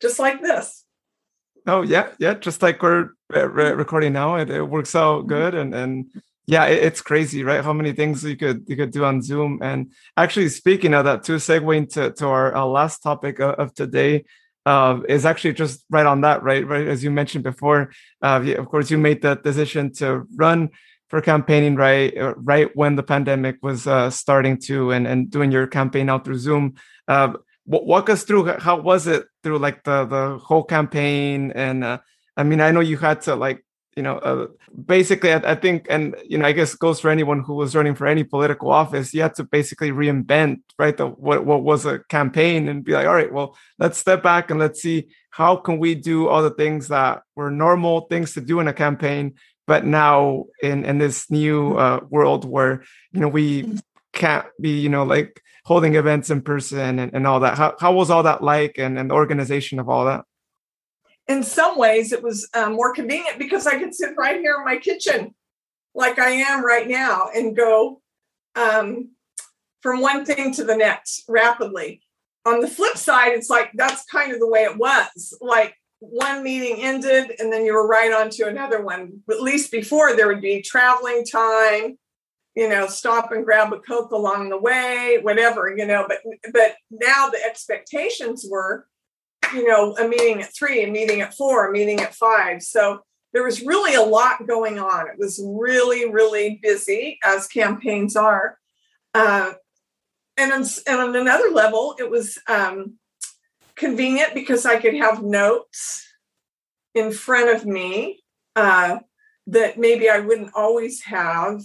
just 0.00 0.18
like 0.18 0.42
this. 0.42 0.84
Oh 1.66 1.82
yeah, 1.82 2.08
yeah, 2.18 2.34
just 2.34 2.62
like 2.62 2.82
we're 2.82 3.10
re- 3.30 3.72
recording 3.72 4.12
now. 4.12 4.36
It, 4.36 4.50
it, 4.50 4.62
works 4.62 4.94
out 4.94 5.20
mm-hmm. 5.20 5.28
good, 5.28 5.54
and 5.54 5.74
and 5.74 6.06
yeah, 6.46 6.66
it, 6.66 6.82
it's 6.82 7.00
crazy, 7.00 7.44
right? 7.44 7.62
How 7.62 7.72
many 7.72 7.92
things 7.92 8.24
you 8.24 8.36
could 8.36 8.64
you 8.66 8.76
could 8.76 8.90
do 8.90 9.04
on 9.04 9.22
Zoom. 9.22 9.58
And 9.62 9.92
actually, 10.16 10.48
speaking 10.48 10.94
of 10.94 11.04
that, 11.04 11.22
to 11.24 11.32
segue 11.32 11.92
to 11.92 12.12
to 12.12 12.26
our, 12.26 12.54
our 12.54 12.66
last 12.66 13.02
topic 13.02 13.40
of, 13.40 13.54
of 13.56 13.74
today, 13.74 14.24
uh, 14.66 15.00
is 15.08 15.24
actually 15.24 15.54
just 15.54 15.84
right 15.90 16.06
on 16.06 16.20
that, 16.22 16.42
right? 16.42 16.66
Right, 16.66 16.86
as 16.86 17.02
you 17.02 17.10
mentioned 17.10 17.44
before, 17.44 17.92
uh, 18.22 18.44
of 18.58 18.66
course, 18.68 18.90
you 18.90 18.98
made 18.98 19.22
the 19.22 19.34
decision 19.36 19.92
to 19.94 20.26
run 20.36 20.70
for 21.08 21.20
campaigning 21.20 21.74
right 21.74 22.16
uh, 22.16 22.34
right 22.36 22.74
when 22.76 22.94
the 22.94 23.02
pandemic 23.02 23.56
was 23.62 23.86
uh, 23.86 24.10
starting 24.10 24.56
to 24.56 24.92
and 24.92 25.06
and 25.06 25.30
doing 25.30 25.50
your 25.50 25.66
campaign 25.66 26.08
out 26.08 26.24
through 26.24 26.38
Zoom. 26.38 26.74
Uh, 27.08 27.32
walk 27.66 28.08
us 28.08 28.24
through 28.24 28.46
how 28.58 28.80
was 28.80 29.06
it 29.06 29.26
through 29.42 29.58
like 29.58 29.82
the 29.84 30.04
the 30.06 30.38
whole 30.38 30.64
campaign 30.64 31.52
and 31.54 31.84
uh, 31.84 31.98
I 32.36 32.42
mean 32.44 32.60
I 32.60 32.70
know 32.70 32.80
you 32.80 32.96
had 32.96 33.22
to 33.22 33.34
like 33.34 33.64
you 33.96 34.02
know 34.02 34.18
uh, 34.18 34.46
basically 34.86 35.32
I, 35.32 35.52
I, 35.52 35.54
think 35.54 35.86
and 35.90 36.14
you 36.26 36.38
know 36.38 36.46
I 36.46 36.52
guess 36.52 36.74
goes 36.74 37.00
for 37.00 37.10
anyone 37.10 37.42
who 37.42 37.54
was 37.54 37.74
running 37.74 37.94
for 37.94 38.06
any 38.06 38.24
political 38.24 38.70
office 38.70 39.12
you 39.12 39.22
had 39.22 39.34
to 39.36 39.44
basically 39.44 39.90
reinvent 39.90 40.60
right 40.78 40.96
the 40.96 41.08
what 41.08 41.44
what 41.44 41.62
was 41.62 41.86
a 41.86 42.00
campaign 42.08 42.68
and 42.68 42.84
be 42.84 42.92
like 42.92 43.06
all 43.06 43.14
right 43.14 43.32
well 43.32 43.56
let's 43.78 43.98
step 43.98 44.22
back 44.22 44.50
and 44.50 44.60
let's 44.60 44.80
see 44.80 45.08
how 45.30 45.56
can 45.56 45.78
we 45.78 45.94
do 45.94 46.28
all 46.28 46.42
the 46.42 46.50
things 46.50 46.88
that 46.88 47.22
were 47.34 47.50
normal 47.50 48.02
things 48.02 48.34
to 48.34 48.40
do 48.40 48.60
in 48.60 48.68
a 48.68 48.72
campaign 48.72 49.34
but 49.66 49.84
now 49.84 50.44
in 50.62 50.84
in 50.84 50.98
this 50.98 51.30
new 51.30 51.76
uh, 51.76 52.00
world 52.08 52.44
where 52.44 52.84
you 53.12 53.20
know 53.20 53.28
we 53.28 53.64
mm. 53.64 53.80
can't 54.12 54.46
be 54.60 54.80
you 54.80 54.88
know 54.88 55.04
like 55.04 55.42
holding 55.64 55.94
events 55.94 56.30
in 56.30 56.40
person 56.40 56.98
and, 56.98 57.12
and 57.14 57.26
all 57.26 57.40
that 57.40 57.58
how, 57.58 57.74
how 57.78 57.92
was 57.92 58.10
all 58.10 58.22
that 58.22 58.42
like 58.42 58.78
and, 58.78 58.98
and 58.98 59.10
the 59.10 59.14
organization 59.14 59.78
of 59.78 59.88
all 59.88 60.04
that 60.04 60.24
in 61.30 61.42
some 61.42 61.78
ways 61.78 62.12
it 62.12 62.22
was 62.22 62.48
um, 62.54 62.74
more 62.74 62.94
convenient 62.94 63.38
because 63.38 63.66
i 63.66 63.78
could 63.78 63.94
sit 63.94 64.14
right 64.18 64.40
here 64.40 64.56
in 64.58 64.64
my 64.64 64.76
kitchen 64.76 65.34
like 65.94 66.18
i 66.18 66.30
am 66.30 66.64
right 66.64 66.88
now 66.88 67.28
and 67.34 67.56
go 67.56 68.00
um, 68.56 69.10
from 69.80 70.00
one 70.00 70.24
thing 70.24 70.52
to 70.52 70.64
the 70.64 70.76
next 70.76 71.24
rapidly 71.28 72.02
on 72.44 72.60
the 72.60 72.68
flip 72.68 72.96
side 72.96 73.32
it's 73.32 73.50
like 73.50 73.70
that's 73.74 74.04
kind 74.06 74.32
of 74.32 74.40
the 74.40 74.48
way 74.48 74.64
it 74.64 74.76
was 74.76 75.36
like 75.40 75.74
one 76.00 76.42
meeting 76.42 76.82
ended 76.82 77.34
and 77.38 77.52
then 77.52 77.64
you 77.64 77.74
were 77.74 77.86
right 77.86 78.12
on 78.12 78.30
to 78.30 78.48
another 78.48 78.82
one. 78.82 79.20
At 79.30 79.42
least 79.42 79.70
before 79.70 80.16
there 80.16 80.26
would 80.26 80.40
be 80.40 80.62
traveling 80.62 81.24
time, 81.24 81.98
you 82.56 82.68
know, 82.68 82.86
stop 82.86 83.32
and 83.32 83.44
grab 83.44 83.72
a 83.72 83.78
Coke 83.78 84.10
along 84.10 84.48
the 84.48 84.58
way, 84.58 85.18
whatever, 85.22 85.72
you 85.76 85.86
know, 85.86 86.06
but 86.08 86.18
but 86.52 86.74
now 86.90 87.28
the 87.28 87.38
expectations 87.44 88.46
were, 88.50 88.86
you 89.52 89.66
know, 89.66 89.96
a 89.96 90.06
meeting 90.06 90.42
at 90.42 90.54
three, 90.54 90.84
a 90.84 90.90
meeting 90.90 91.20
at 91.20 91.34
four, 91.34 91.68
a 91.68 91.72
meeting 91.72 92.00
at 92.00 92.14
five. 92.14 92.62
So 92.62 93.00
there 93.32 93.44
was 93.44 93.62
really 93.62 93.94
a 93.94 94.02
lot 94.02 94.46
going 94.46 94.78
on. 94.78 95.08
It 95.08 95.18
was 95.18 95.40
really, 95.44 96.10
really 96.10 96.58
busy 96.62 97.18
as 97.24 97.46
campaigns 97.46 98.16
are. 98.16 98.58
Uh, 99.14 99.52
and, 100.36 100.52
on, 100.52 100.64
and 100.86 101.00
on 101.00 101.16
another 101.16 101.50
level, 101.50 101.94
it 101.98 102.10
was 102.10 102.38
um, 102.48 102.98
convenient 103.76 104.34
because 104.34 104.66
I 104.66 104.78
could 104.78 104.94
have 104.94 105.22
notes 105.22 106.06
in 106.94 107.12
front 107.12 107.54
of 107.54 107.66
me 107.66 108.22
uh, 108.56 108.98
that 109.46 109.78
maybe 109.78 110.08
I 110.08 110.20
wouldn't 110.20 110.52
always 110.54 111.02
have 111.04 111.62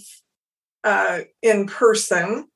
uh, 0.84 1.20
in 1.42 1.66
person. 1.66 2.46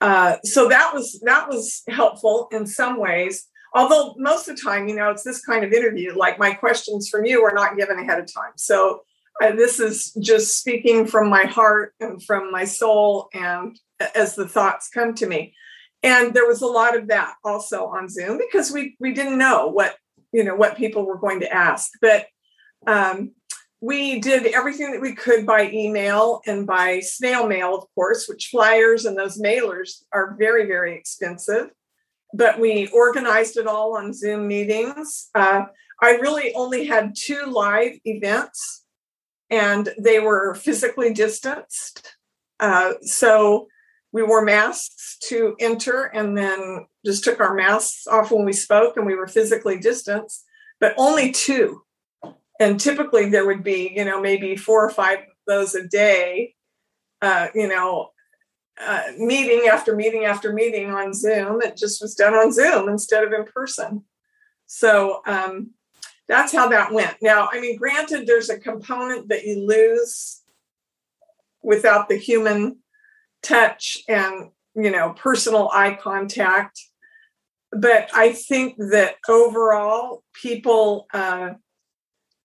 Uh, 0.00 0.36
so 0.44 0.68
that 0.68 0.94
was 0.94 1.20
that 1.24 1.48
was 1.48 1.82
helpful 1.88 2.48
in 2.52 2.66
some 2.66 3.00
ways. 3.00 3.47
Although 3.74 4.14
most 4.18 4.48
of 4.48 4.56
the 4.56 4.62
time, 4.62 4.88
you 4.88 4.96
know, 4.96 5.10
it's 5.10 5.22
this 5.22 5.44
kind 5.44 5.64
of 5.64 5.72
interview. 5.72 6.16
Like 6.16 6.38
my 6.38 6.52
questions 6.52 7.08
from 7.08 7.24
you 7.24 7.44
are 7.44 7.54
not 7.54 7.76
given 7.76 7.98
ahead 7.98 8.18
of 8.18 8.32
time, 8.32 8.52
so 8.56 9.02
uh, 9.42 9.52
this 9.52 9.78
is 9.78 10.12
just 10.20 10.58
speaking 10.58 11.06
from 11.06 11.28
my 11.28 11.44
heart 11.44 11.94
and 12.00 12.22
from 12.22 12.50
my 12.50 12.64
soul, 12.64 13.28
and 13.32 13.78
as 14.14 14.34
the 14.34 14.48
thoughts 14.48 14.88
come 14.88 15.14
to 15.14 15.26
me. 15.26 15.54
And 16.02 16.32
there 16.32 16.46
was 16.46 16.62
a 16.62 16.66
lot 16.66 16.96
of 16.96 17.08
that 17.08 17.34
also 17.44 17.86
on 17.86 18.08
zoom 18.08 18.38
because 18.38 18.70
we 18.70 18.96
we 19.00 19.12
didn't 19.12 19.38
know 19.38 19.68
what 19.68 19.96
you 20.32 20.44
know 20.44 20.54
what 20.54 20.76
people 20.76 21.04
were 21.04 21.18
going 21.18 21.40
to 21.40 21.52
ask. 21.52 21.90
But 22.00 22.26
um, 22.86 23.32
we 23.80 24.20
did 24.20 24.46
everything 24.46 24.92
that 24.92 25.00
we 25.00 25.14
could 25.14 25.46
by 25.46 25.70
email 25.70 26.40
and 26.46 26.66
by 26.66 27.00
snail 27.00 27.46
mail 27.46 27.76
of 27.76 27.84
course 27.94 28.26
which 28.28 28.48
flyers 28.50 29.04
and 29.04 29.16
those 29.16 29.40
mailers 29.40 30.02
are 30.12 30.36
very 30.38 30.66
very 30.66 30.96
expensive 30.96 31.68
but 32.34 32.58
we 32.58 32.88
organized 32.88 33.56
it 33.56 33.66
all 33.66 33.96
on 33.96 34.12
zoom 34.12 34.46
meetings 34.46 35.28
uh, 35.34 35.62
i 36.02 36.10
really 36.12 36.54
only 36.54 36.86
had 36.86 37.14
two 37.16 37.44
live 37.46 37.92
events 38.04 38.84
and 39.50 39.88
they 39.98 40.18
were 40.18 40.54
physically 40.54 41.12
distanced 41.12 42.16
uh, 42.60 42.94
so 43.02 43.68
we 44.12 44.22
wore 44.22 44.44
masks 44.44 45.18
to 45.20 45.54
enter 45.60 46.04
and 46.04 46.36
then 46.36 46.86
just 47.04 47.24
took 47.24 47.40
our 47.40 47.54
masks 47.54 48.06
off 48.06 48.30
when 48.30 48.44
we 48.44 48.52
spoke 48.52 48.96
and 48.96 49.06
we 49.06 49.14
were 49.14 49.26
physically 49.26 49.78
distanced, 49.78 50.44
but 50.80 50.94
only 50.96 51.30
two. 51.30 51.82
And 52.60 52.80
typically 52.80 53.28
there 53.28 53.46
would 53.46 53.62
be, 53.62 53.92
you 53.94 54.04
know, 54.04 54.20
maybe 54.20 54.56
four 54.56 54.84
or 54.84 54.90
five 54.90 55.20
of 55.20 55.24
those 55.46 55.74
a 55.74 55.86
day, 55.86 56.54
uh, 57.22 57.48
you 57.54 57.68
know, 57.68 58.10
uh, 58.80 59.02
meeting 59.16 59.68
after 59.70 59.94
meeting 59.94 60.24
after 60.24 60.52
meeting 60.52 60.90
on 60.90 61.12
Zoom. 61.12 61.60
It 61.62 61.76
just 61.76 62.00
was 62.00 62.14
done 62.14 62.34
on 62.34 62.52
Zoom 62.52 62.88
instead 62.88 63.24
of 63.24 63.32
in 63.32 63.44
person. 63.44 64.04
So 64.66 65.20
um, 65.26 65.70
that's 66.28 66.52
how 66.52 66.68
that 66.68 66.92
went. 66.92 67.16
Now, 67.22 67.48
I 67.50 67.60
mean, 67.60 67.76
granted, 67.76 68.26
there's 68.26 68.50
a 68.50 68.58
component 68.58 69.28
that 69.28 69.44
you 69.44 69.66
lose 69.66 70.42
without 71.62 72.08
the 72.08 72.16
human 72.16 72.78
touch 73.42 73.98
and 74.08 74.50
you 74.74 74.90
know 74.90 75.10
personal 75.10 75.70
eye 75.72 75.96
contact 76.00 76.80
but 77.72 78.08
i 78.14 78.32
think 78.32 78.76
that 78.78 79.16
overall 79.28 80.22
people 80.32 81.06
uh, 81.12 81.50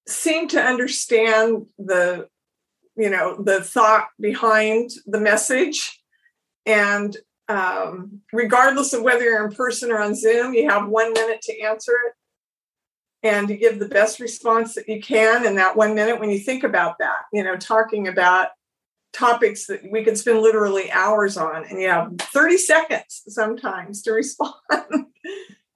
seem 0.08 0.48
to 0.48 0.62
understand 0.62 1.66
the 1.80 2.28
you 2.96 3.10
know 3.10 3.42
the 3.42 3.62
thought 3.62 4.08
behind 4.20 4.92
the 5.06 5.20
message 5.20 6.03
and 6.66 7.18
um, 7.50 8.22
regardless 8.32 8.94
of 8.94 9.04
whether 9.04 9.24
you're 9.24 9.46
in 9.46 9.54
person 9.54 9.92
or 9.92 10.00
on 10.00 10.16
zoom 10.16 10.54
you 10.54 10.70
have 10.70 10.88
one 10.88 11.14
minute 11.14 11.42
to 11.44 11.60
answer 11.62 11.94
it. 12.08 12.14
And 13.26 13.48
to 13.48 13.56
give 13.56 13.80
the 13.80 13.88
best 13.88 14.20
response 14.20 14.76
that 14.76 14.90
you 14.90 15.02
can 15.02 15.46
in 15.46 15.56
that 15.56 15.78
one 15.78 15.96
minute 15.96 16.20
when 16.20 16.30
you 16.30 16.40
think 16.40 16.64
about 16.64 16.98
that 17.00 17.22
you 17.32 17.44
know 17.44 17.56
talking 17.56 18.08
about 18.08 18.50
topics 19.14 19.68
that 19.68 19.82
we 19.92 20.04
could 20.04 20.18
spend 20.18 20.42
literally 20.42 20.92
hours 20.92 21.38
on 21.38 21.64
and 21.66 21.80
you 21.80 21.88
have 21.88 22.12
30 22.20 22.58
seconds 22.58 23.22
sometimes 23.28 24.02
to 24.02 24.12
respond. 24.14 24.56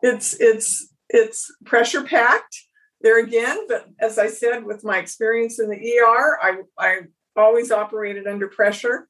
It's 0.01 0.35
it's 0.39 0.89
it's 1.09 1.51
pressure 1.65 2.03
packed 2.03 2.55
there 3.01 3.19
again 3.23 3.65
but 3.67 3.87
as 3.99 4.17
i 4.17 4.27
said 4.27 4.63
with 4.63 4.83
my 4.83 4.97
experience 4.97 5.59
in 5.59 5.69
the 5.69 5.99
er 5.99 6.37
i 6.41 6.61
i 6.77 6.99
always 7.35 7.71
operated 7.71 8.27
under 8.27 8.47
pressure 8.47 9.07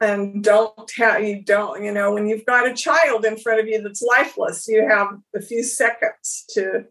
and 0.00 0.44
don't 0.44 0.90
have 0.96 1.24
you 1.24 1.42
don't 1.42 1.82
you 1.82 1.90
know 1.90 2.12
when 2.12 2.26
you've 2.26 2.44
got 2.44 2.68
a 2.68 2.74
child 2.74 3.24
in 3.24 3.36
front 3.36 3.60
of 3.60 3.66
you 3.66 3.80
that's 3.80 4.02
lifeless 4.02 4.68
you 4.68 4.86
have 4.86 5.08
a 5.34 5.40
few 5.40 5.62
seconds 5.62 6.44
to 6.48 6.84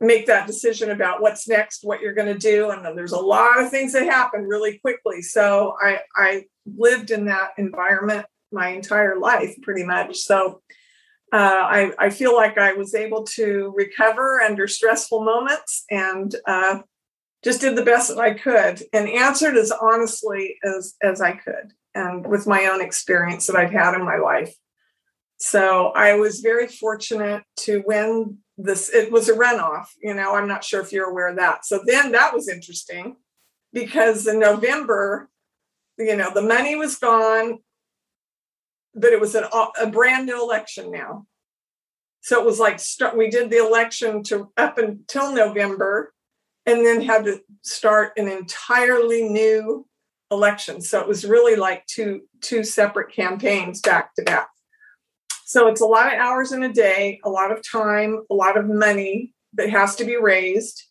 make 0.00 0.26
that 0.26 0.46
decision 0.46 0.90
about 0.90 1.20
what's 1.20 1.48
next, 1.48 1.84
what 1.84 2.00
you're 2.00 2.14
going 2.14 2.32
to 2.32 2.38
do. 2.38 2.70
And 2.70 2.96
there's 2.96 3.12
a 3.12 3.18
lot 3.18 3.60
of 3.60 3.70
things 3.70 3.92
that 3.92 4.04
happen 4.04 4.44
really 4.44 4.78
quickly. 4.78 5.22
So 5.22 5.76
I, 5.80 6.00
I 6.14 6.44
lived 6.66 7.10
in 7.10 7.26
that 7.26 7.50
environment 7.58 8.26
my 8.52 8.68
entire 8.68 9.18
life 9.18 9.56
pretty 9.62 9.84
much. 9.84 10.18
So 10.18 10.62
uh, 11.32 11.36
I, 11.36 11.92
I 11.98 12.10
feel 12.10 12.34
like 12.34 12.56
I 12.56 12.72
was 12.72 12.94
able 12.94 13.24
to 13.24 13.72
recover 13.76 14.40
under 14.40 14.66
stressful 14.66 15.24
moments 15.24 15.84
and 15.90 16.34
uh, 16.46 16.78
just 17.44 17.60
did 17.60 17.76
the 17.76 17.84
best 17.84 18.08
that 18.08 18.18
I 18.18 18.34
could 18.34 18.82
and 18.92 19.08
answered 19.08 19.56
as 19.56 19.72
honestly 19.72 20.58
as, 20.64 20.94
as 21.02 21.20
I 21.20 21.32
could 21.32 21.72
and 21.98 22.26
with 22.26 22.46
my 22.46 22.66
own 22.66 22.80
experience 22.80 23.46
that 23.46 23.56
I've 23.56 23.72
had 23.72 23.94
in 23.94 24.04
my 24.04 24.16
life. 24.16 24.54
So 25.38 25.92
I 25.94 26.14
was 26.14 26.40
very 26.40 26.66
fortunate 26.66 27.42
to 27.64 27.82
win 27.86 28.38
this 28.58 28.90
it 28.92 29.12
was 29.12 29.28
a 29.28 29.34
runoff 29.34 29.86
you 30.02 30.12
know 30.12 30.34
i'm 30.34 30.48
not 30.48 30.64
sure 30.64 30.80
if 30.80 30.92
you're 30.92 31.08
aware 31.08 31.28
of 31.28 31.36
that 31.36 31.64
so 31.64 31.80
then 31.86 32.10
that 32.10 32.34
was 32.34 32.48
interesting 32.48 33.16
because 33.72 34.26
in 34.26 34.40
november 34.40 35.30
you 35.96 36.16
know 36.16 36.30
the 36.34 36.42
money 36.42 36.74
was 36.74 36.96
gone 36.96 37.58
but 38.94 39.12
it 39.12 39.20
was 39.20 39.36
an, 39.36 39.44
a 39.80 39.86
brand 39.86 40.26
new 40.26 40.42
election 40.42 40.90
now 40.90 41.24
so 42.20 42.40
it 42.40 42.44
was 42.44 42.58
like 42.58 42.80
we 43.16 43.30
did 43.30 43.48
the 43.48 43.64
election 43.64 44.24
to 44.24 44.50
up 44.56 44.76
until 44.76 45.32
november 45.32 46.12
and 46.66 46.84
then 46.84 47.00
had 47.00 47.24
to 47.24 47.38
start 47.62 48.12
an 48.16 48.26
entirely 48.26 49.22
new 49.22 49.86
elections. 50.30 50.88
So 50.88 51.00
it 51.00 51.08
was 51.08 51.24
really 51.24 51.56
like 51.56 51.86
two 51.86 52.22
two 52.40 52.64
separate 52.64 53.12
campaigns 53.12 53.80
back 53.80 54.14
to 54.14 54.22
back. 54.22 54.48
So 55.44 55.68
it's 55.68 55.80
a 55.80 55.86
lot 55.86 56.12
of 56.12 56.18
hours 56.18 56.52
in 56.52 56.62
a 56.62 56.72
day, 56.72 57.20
a 57.24 57.30
lot 57.30 57.50
of 57.50 57.62
time, 57.66 58.22
a 58.30 58.34
lot 58.34 58.58
of 58.58 58.66
money 58.66 59.32
that 59.54 59.70
has 59.70 59.96
to 59.96 60.04
be 60.04 60.16
raised. 60.16 60.84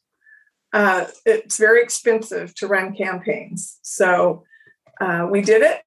Uh, 0.73 1.05
it's 1.25 1.57
very 1.57 1.81
expensive 1.81 2.53
to 2.55 2.67
run 2.67 2.95
campaigns. 2.95 3.77
So 3.83 4.43
uh, 4.99 5.27
we 5.29 5.41
did 5.41 5.61
it, 5.61 5.81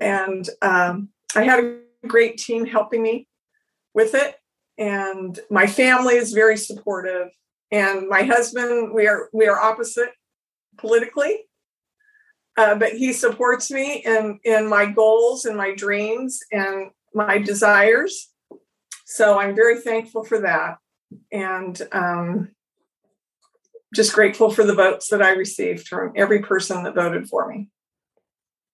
and 0.00 0.48
um, 0.60 1.10
I 1.34 1.42
had 1.42 1.64
a 1.64 1.78
great 2.06 2.38
team 2.38 2.66
helping 2.66 3.02
me 3.02 3.28
with 3.94 4.14
it. 4.14 4.36
And 4.78 5.38
my 5.50 5.66
family 5.66 6.16
is 6.16 6.32
very 6.32 6.56
supportive. 6.56 7.28
And 7.70 8.08
my 8.08 8.22
husband, 8.22 8.92
we 8.92 9.06
are 9.08 9.28
we 9.32 9.48
are 9.48 9.58
opposite 9.58 10.10
politically, 10.78 11.44
uh, 12.56 12.74
but 12.74 12.92
he 12.92 13.12
supports 13.12 13.70
me 13.70 14.02
in 14.04 14.40
in 14.44 14.68
my 14.68 14.86
goals 14.86 15.44
and 15.44 15.56
my 15.56 15.74
dreams 15.74 16.40
and 16.50 16.90
my 17.14 17.38
desires. 17.38 18.30
So 19.04 19.38
I'm 19.38 19.54
very 19.54 19.80
thankful 19.80 20.24
for 20.24 20.40
that, 20.40 20.78
and 21.30 21.80
um, 21.92 22.50
just 23.94 24.12
grateful 24.12 24.50
for 24.50 24.64
the 24.64 24.74
votes 24.74 25.08
that 25.08 25.22
I 25.22 25.32
received 25.32 25.86
from 25.86 26.12
every 26.16 26.40
person 26.42 26.82
that 26.84 26.94
voted 26.94 27.28
for 27.28 27.48
me. 27.48 27.68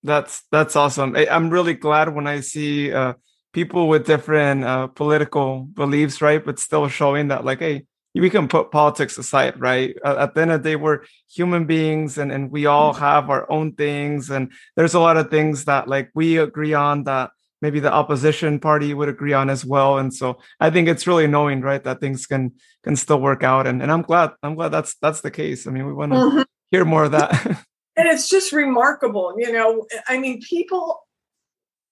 That's 0.02 0.42
that's 0.50 0.74
awesome. 0.74 1.14
I'm 1.16 1.50
really 1.50 1.74
glad 1.74 2.14
when 2.14 2.26
I 2.26 2.40
see 2.40 2.92
uh, 2.92 3.14
people 3.52 3.88
with 3.88 4.06
different 4.06 4.64
uh, 4.64 4.88
political 4.88 5.60
beliefs, 5.60 6.20
right? 6.20 6.44
But 6.44 6.58
still 6.58 6.88
showing 6.88 7.28
that, 7.28 7.44
like, 7.44 7.60
hey, 7.60 7.84
we 8.14 8.30
can 8.30 8.48
put 8.48 8.70
politics 8.70 9.16
aside, 9.16 9.58
right? 9.60 9.96
At 10.04 10.34
the 10.34 10.42
end 10.42 10.50
of 10.50 10.62
the 10.62 10.70
day, 10.70 10.76
we're 10.76 11.04
human 11.30 11.64
beings 11.64 12.18
and, 12.18 12.30
and 12.30 12.50
we 12.50 12.66
all 12.66 12.92
mm-hmm. 12.92 13.02
have 13.02 13.30
our 13.30 13.50
own 13.50 13.72
things. 13.72 14.30
And 14.30 14.52
there's 14.76 14.94
a 14.94 15.00
lot 15.00 15.16
of 15.16 15.30
things 15.30 15.64
that 15.64 15.88
like 15.88 16.10
we 16.14 16.36
agree 16.36 16.74
on 16.74 17.04
that 17.04 17.30
maybe 17.62 17.80
the 17.80 17.92
opposition 17.92 18.58
party 18.58 18.92
would 18.92 19.08
agree 19.08 19.32
on 19.32 19.48
as 19.48 19.64
well. 19.64 19.96
And 19.96 20.12
so 20.12 20.38
I 20.60 20.68
think 20.68 20.88
it's 20.88 21.06
really 21.06 21.26
knowing, 21.26 21.62
right, 21.62 21.82
that 21.84 22.00
things 22.00 22.26
can 22.26 22.52
can 22.84 22.96
still 22.96 23.20
work 23.20 23.42
out. 23.44 23.66
And, 23.66 23.80
and 23.80 23.90
I'm 23.90 24.02
glad, 24.02 24.32
I'm 24.42 24.56
glad 24.56 24.70
that's 24.70 24.96
that's 25.00 25.22
the 25.22 25.30
case. 25.30 25.66
I 25.66 25.70
mean, 25.70 25.86
we 25.86 25.92
want 25.92 26.12
to 26.12 26.18
mm-hmm. 26.18 26.42
hear 26.70 26.84
more 26.84 27.04
of 27.04 27.12
that. 27.12 27.46
and 27.96 28.08
it's 28.08 28.28
just 28.28 28.52
remarkable, 28.52 29.34
you 29.38 29.52
know. 29.52 29.86
I 30.06 30.18
mean, 30.18 30.42
people 30.42 31.06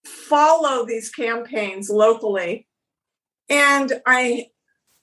follow 0.05 0.85
these 0.85 1.09
campaigns 1.11 1.89
locally. 1.89 2.67
And 3.49 3.93
I 4.07 4.47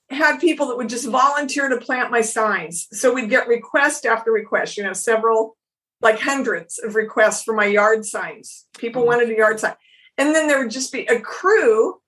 had 0.10 0.39
people 0.39 0.68
that 0.68 0.78
would 0.78 0.89
just 0.89 1.08
volunteer 1.08 1.68
to 1.70 1.78
plant 1.78 2.12
my 2.12 2.22
signs. 2.22 2.88
So 2.91 3.14
we'd 3.14 3.30
get 3.30 3.47
request 3.47 4.05
after 4.05 4.32
request, 4.32 4.78
you 4.78 4.84
know, 4.84 4.93
several, 4.93 5.58
like 6.01 6.20
hundreds 6.20 6.80
of 6.80 6.95
requests 6.95 7.43
for 7.43 7.53
my 7.53 7.66
yard 7.66 8.05
signs. 8.05 8.66
People 8.78 9.01
mm-hmm. 9.01 9.08
wanted 9.08 9.30
a 9.30 9.38
yard 9.38 9.60
sign. 9.60 9.76
And 10.18 10.34
then 10.34 10.47
there 10.47 10.60
would 10.60 10.72
just 10.72 10.91
be 10.91 11.05
a 11.05 11.20
crew 11.20 12.01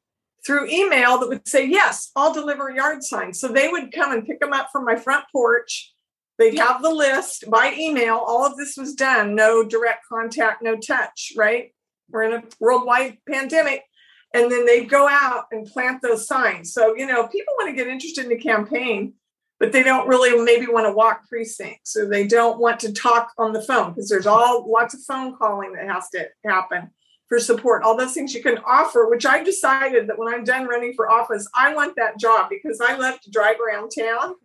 through 0.46 0.70
email 0.70 1.20
that 1.20 1.30
would 1.30 1.48
say, 1.48 1.66
Yes, 1.66 2.12
I'll 2.16 2.34
deliver 2.34 2.70
yard 2.70 3.04
signs. 3.04 3.40
So 3.40 3.48
they 3.48 3.68
would 3.68 3.92
come 3.92 4.12
and 4.12 4.26
pick 4.26 4.40
them 4.40 4.54
up 4.54 4.70
from 4.72 4.86
my 4.86 4.96
front 4.96 5.26
porch. 5.32 5.94
They'd 6.38 6.58
have 6.58 6.82
the 6.82 6.90
list 6.90 7.50
by 7.50 7.76
email. 7.78 8.16
All 8.16 8.46
of 8.46 8.56
this 8.56 8.78
was 8.78 8.96
done, 8.96 9.36
no 9.36 9.64
direct 9.64 10.06
contact, 10.08 10.62
no 10.62 10.78
touch, 10.78 11.34
right? 11.36 11.74
We're 12.10 12.24
in 12.24 12.34
a 12.34 12.44
worldwide 12.62 13.18
pandemic 13.30 13.84
and 14.34 14.52
then 14.52 14.66
they 14.66 14.86
go 14.86 15.08
out 15.08 15.46
and 15.52 15.66
plant 15.66 16.02
those 16.02 16.28
signs. 16.28 16.74
So, 16.74 16.96
you 16.96 17.06
know, 17.06 17.28
people 17.28 17.54
want 17.58 17.70
to 17.70 17.76
get 17.76 17.88
interested 17.88 18.26
in 18.26 18.30
the 18.30 18.38
campaign, 18.38 19.14
but 19.60 19.72
they 19.72 19.84
don't 19.84 20.08
really 20.08 20.40
maybe 20.44 20.68
want 20.68 20.86
to 20.86 20.92
walk 20.92 21.28
precincts 21.28 21.96
or 21.96 22.08
they 22.08 22.28
don't 22.28 22.60
want 22.60 22.80
to 22.82 22.94
talk 22.94 23.32
on 23.38 23.54
the 23.54 23.62
phone 23.62 23.92
because 23.92 24.08
there's 24.08 24.28
all 24.28 24.70
lots 24.70 24.94
of 24.94 25.02
phone 25.02 25.36
calling 25.36 25.74
that 25.74 25.88
has 25.88 26.10
to 26.10 26.28
happen 26.46 26.92
for 27.28 27.40
support. 27.40 27.84
All 27.84 27.98
those 27.98 28.14
things 28.14 28.34
you 28.34 28.44
can 28.44 28.60
offer, 28.66 29.08
which 29.10 29.26
I 29.26 29.44
decided 29.44 30.08
that 30.08 30.18
when 30.18 30.34
I'm 30.34 30.44
done 30.44 30.68
running 30.68 30.94
for 30.96 31.10
office, 31.10 31.48
I 31.56 31.74
want 31.74 31.96
that 31.96 32.20
job 32.20 32.50
because 32.50 32.80
I 32.82 32.96
love 32.96 33.20
to 33.22 33.32
drive 33.32 33.58
around 33.60 33.92
town. 33.98 34.36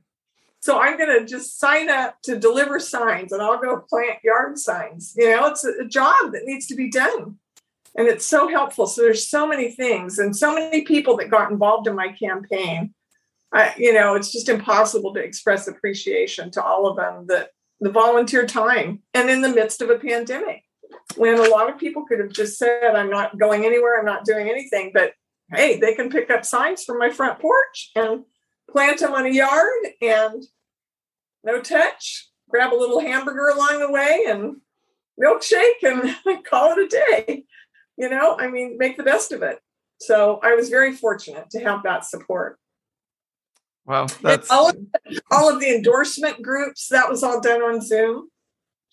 So 0.61 0.80
I'm 0.80 0.97
going 0.97 1.18
to 1.18 1.26
just 1.26 1.59
sign 1.59 1.91
up 1.91 2.22
to 2.22 2.39
deliver 2.39 2.80
signs 2.80 3.32
and 3.32 3.43
I'll 3.43 3.61
go 3.61 3.80
plant 3.80 4.20
yard 4.24 4.59
signs. 4.59 5.12
You 5.14 5.30
know, 5.30 5.47
it's 5.49 5.64
a, 5.64 5.82
a 5.82 5.87
job 5.87 6.32
that 6.32 6.47
needs 6.47 6.66
to 6.68 6.74
be 6.74 6.91
done 6.91 7.39
and 7.97 8.09
it's 8.09 8.27
so 8.27 8.49
helpful. 8.49 8.87
So 8.87 9.03
there's 9.03 9.29
so 9.29 9.47
many 9.47 9.71
things 9.71 10.19
and 10.19 10.37
so 10.37 10.53
many 10.55 10.83
people 10.83 11.17
that 11.19 11.31
got 11.31 11.51
involved 11.51 11.87
in 11.87 11.95
my 11.95 12.09
campaign. 12.09 12.95
I, 13.53 13.73
you 13.79 13.95
know 13.95 14.15
it's 14.17 14.33
just 14.33 14.49
impossible 14.49 15.15
to 15.15 15.21
express 15.21 15.69
appreciation 15.69 16.51
to 16.53 16.63
all 16.63 16.87
of 16.89 16.97
them 16.97 17.27
that 17.29 17.51
the 17.81 17.91
volunteer 17.91 18.47
time 18.47 19.01
and 19.15 19.31
in 19.31 19.43
the 19.43 19.49
midst 19.49 19.81
of 19.81 19.91
a 19.91 19.99
pandemic 19.99 20.65
when 21.17 21.39
a 21.39 21.49
lot 21.49 21.71
of 21.71 21.79
people 21.79 22.05
could 22.05 22.19
have 22.19 22.33
just 22.33 22.59
said 22.59 22.97
i'm 22.97 23.11
not 23.11 23.39
going 23.39 23.65
anywhere 23.65 23.99
i'm 23.99 24.05
not 24.05 24.25
doing 24.25 24.49
anything 24.51 24.91
but 24.93 25.13
hey 25.53 25.79
they 25.79 25.95
can 25.95 26.11
pick 26.11 26.31
up 26.31 26.45
signs 26.45 26.83
from 26.83 26.99
my 26.99 27.11
front 27.11 27.39
porch 27.39 27.93
and 27.95 28.25
plant 28.71 28.99
them 28.99 29.13
on 29.13 29.27
a 29.27 29.31
yard 29.31 29.87
and 30.03 30.43
no 31.45 31.61
touch 31.61 32.29
grab 32.49 32.73
a 32.73 32.75
little 32.75 33.01
hamburger 33.01 33.49
along 33.49 33.79
the 33.79 33.91
way 33.91 34.25
and 34.27 34.57
milkshake 35.23 35.83
and 35.83 36.45
call 36.45 36.73
it 36.73 36.79
a 36.79 36.89
day 36.89 37.45
you 37.97 38.09
know, 38.09 38.37
I 38.39 38.49
mean, 38.49 38.77
make 38.79 38.97
the 38.97 39.03
best 39.03 39.33
of 39.33 39.43
it. 39.43 39.59
So 40.01 40.41
I 40.43 40.55
was 40.55 40.69
very 40.69 40.93
fortunate 40.93 41.51
to 41.51 41.61
have 41.61 41.83
that 41.85 42.05
support. 42.05 42.59
Wow, 43.87 44.07
that's 44.23 44.51
all 44.51 44.71
of, 44.71 44.77
all 45.31 45.53
of 45.53 45.61
the 45.61 45.75
endorsement 45.75 46.43
groups. 46.43 46.89
That 46.89 47.09
was 47.11 47.23
all 47.23 47.41
done 47.41 47.61
on 47.63 47.83
Zoom, 47.83 48.29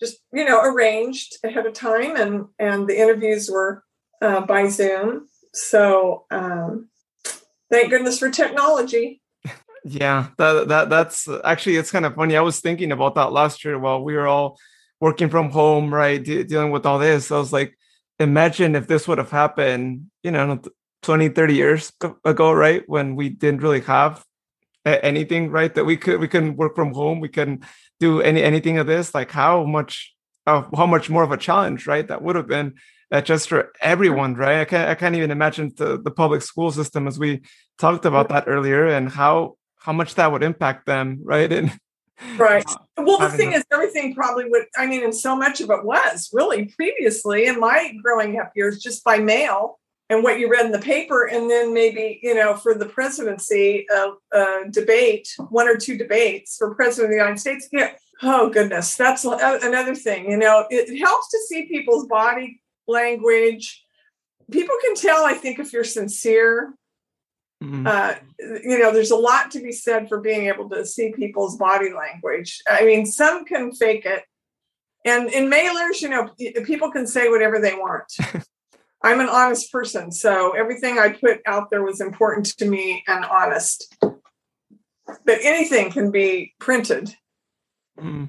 just 0.00 0.18
you 0.32 0.44
know, 0.44 0.62
arranged 0.62 1.36
ahead 1.42 1.66
of 1.66 1.72
time, 1.72 2.16
and 2.16 2.46
and 2.58 2.86
the 2.86 3.00
interviews 3.00 3.50
were 3.50 3.84
uh, 4.20 4.42
by 4.42 4.68
Zoom. 4.68 5.28
So 5.54 6.26
um, 6.30 6.88
thank 7.70 7.90
goodness 7.90 8.18
for 8.18 8.30
technology. 8.30 9.22
Yeah, 9.84 10.28
that 10.36 10.68
that 10.68 10.90
that's 10.90 11.28
actually 11.42 11.76
it's 11.76 11.90
kind 11.90 12.06
of 12.06 12.14
funny. 12.14 12.36
I 12.36 12.42
was 12.42 12.60
thinking 12.60 12.92
about 12.92 13.14
that 13.16 13.32
last 13.32 13.64
year 13.64 13.78
while 13.78 14.04
we 14.04 14.14
were 14.14 14.28
all 14.28 14.58
working 15.00 15.28
from 15.28 15.50
home, 15.50 15.92
right, 15.92 16.22
de- 16.22 16.44
dealing 16.44 16.70
with 16.70 16.86
all 16.86 16.98
this. 16.98 17.32
I 17.32 17.38
was 17.38 17.52
like, 17.52 17.76
imagine 18.18 18.74
if 18.74 18.86
this 18.86 19.08
would 19.08 19.18
have 19.18 19.30
happened, 19.30 20.10
you 20.22 20.30
know, 20.30 20.60
20, 21.02 21.30
30 21.30 21.54
years 21.54 21.92
ago, 22.24 22.52
right? 22.52 22.82
When 22.86 23.16
we 23.16 23.28
didn't 23.28 23.62
really 23.62 23.80
have 23.82 24.24
anything, 24.84 25.50
right? 25.50 25.74
That 25.74 25.84
we 25.84 25.96
could, 25.96 26.20
we 26.20 26.28
couldn't 26.28 26.56
work 26.56 26.74
from 26.74 26.94
home. 26.94 27.20
We 27.20 27.28
couldn't 27.28 27.64
do 28.00 28.20
any, 28.20 28.42
anything 28.42 28.78
of 28.78 28.86
this. 28.86 29.14
Like 29.14 29.30
how 29.30 29.64
much, 29.64 30.14
uh, 30.46 30.62
how 30.74 30.86
much 30.86 31.10
more 31.10 31.22
of 31.22 31.32
a 31.32 31.36
challenge, 31.36 31.86
right? 31.86 32.06
That 32.06 32.22
would 32.22 32.36
have 32.36 32.48
been 32.48 32.74
uh, 33.12 33.20
just 33.20 33.48
for 33.48 33.72
everyone, 33.80 34.34
right? 34.34 34.60
I 34.60 34.64
can't, 34.64 34.88
I 34.88 34.94
can't 34.94 35.14
even 35.14 35.30
imagine 35.30 35.72
the, 35.76 36.00
the 36.00 36.10
public 36.10 36.42
school 36.42 36.72
system 36.72 37.06
as 37.06 37.18
we 37.18 37.42
talked 37.78 38.04
about 38.04 38.28
that 38.30 38.44
earlier 38.46 38.86
and 38.86 39.10
how, 39.10 39.56
how 39.78 39.92
much 39.92 40.14
that 40.14 40.32
would 40.32 40.42
impact 40.42 40.86
them, 40.86 41.20
right? 41.22 41.52
And 41.62 41.78
Right. 42.36 42.64
Uh, 42.66 43.02
well, 43.04 43.18
the 43.18 43.30
thing 43.30 43.52
is, 43.52 43.64
everything 43.72 44.14
probably 44.14 44.48
would, 44.48 44.66
I 44.76 44.86
mean, 44.86 45.02
and 45.02 45.14
so 45.14 45.34
much 45.34 45.60
of 45.60 45.70
it 45.70 45.84
was 45.84 46.30
really 46.32 46.66
previously 46.66 47.46
in 47.46 47.58
my 47.58 47.94
growing 48.02 48.38
up 48.38 48.52
years 48.54 48.80
just 48.80 49.02
by 49.02 49.18
mail 49.18 49.78
and 50.08 50.22
what 50.22 50.38
you 50.38 50.48
read 50.50 50.66
in 50.66 50.72
the 50.72 50.78
paper. 50.78 51.26
And 51.26 51.50
then 51.50 51.74
maybe, 51.74 52.20
you 52.22 52.34
know, 52.34 52.54
for 52.54 52.74
the 52.74 52.86
presidency, 52.86 53.86
of 53.94 54.14
a 54.32 54.70
debate, 54.70 55.28
one 55.48 55.68
or 55.68 55.76
two 55.76 55.96
debates 55.96 56.56
for 56.56 56.74
president 56.74 57.06
of 57.06 57.10
the 57.10 57.16
United 57.16 57.40
States. 57.40 57.68
Yeah. 57.72 57.92
Oh, 58.22 58.50
goodness. 58.50 58.94
That's 58.94 59.24
another 59.24 59.96
thing. 59.96 60.30
You 60.30 60.36
know, 60.36 60.66
it 60.70 60.96
helps 60.98 61.30
to 61.30 61.38
see 61.48 61.66
people's 61.66 62.06
body 62.06 62.60
language. 62.86 63.84
People 64.50 64.76
can 64.84 64.94
tell, 64.94 65.24
I 65.24 65.32
think, 65.32 65.58
if 65.58 65.72
you're 65.72 65.82
sincere 65.82 66.74
Mm-hmm. 67.62 67.86
Uh, 67.86 68.14
you 68.64 68.78
know, 68.78 68.92
there's 68.92 69.12
a 69.12 69.16
lot 69.16 69.52
to 69.52 69.60
be 69.60 69.70
said 69.70 70.08
for 70.08 70.20
being 70.20 70.46
able 70.46 70.68
to 70.70 70.84
see 70.84 71.12
people's 71.12 71.56
body 71.56 71.92
language. 71.92 72.60
I 72.68 72.84
mean, 72.84 73.06
some 73.06 73.44
can 73.44 73.72
fake 73.72 74.04
it. 74.04 74.24
And 75.04 75.30
in 75.32 75.50
mailers, 75.50 76.00
you 76.00 76.08
know, 76.08 76.28
people 76.64 76.90
can 76.90 77.06
say 77.06 77.28
whatever 77.28 77.60
they 77.60 77.74
want. 77.74 78.12
I'm 79.02 79.20
an 79.20 79.28
honest 79.28 79.70
person. 79.72 80.12
So 80.12 80.52
everything 80.52 80.98
I 80.98 81.10
put 81.10 81.40
out 81.46 81.70
there 81.70 81.82
was 81.82 82.00
important 82.00 82.46
to 82.58 82.66
me 82.66 83.02
and 83.06 83.24
honest. 83.24 83.94
But 84.00 85.38
anything 85.42 85.90
can 85.90 86.10
be 86.10 86.54
printed. 86.58 87.14
Mm. 87.98 88.28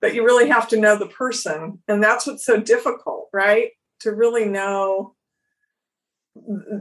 But 0.00 0.14
you 0.14 0.24
really 0.24 0.48
have 0.48 0.68
to 0.68 0.80
know 0.80 0.96
the 0.96 1.06
person. 1.06 1.82
And 1.88 2.02
that's 2.02 2.26
what's 2.26 2.44
so 2.44 2.58
difficult, 2.58 3.28
right? 3.32 3.70
To 4.00 4.12
really 4.12 4.46
know 4.46 5.13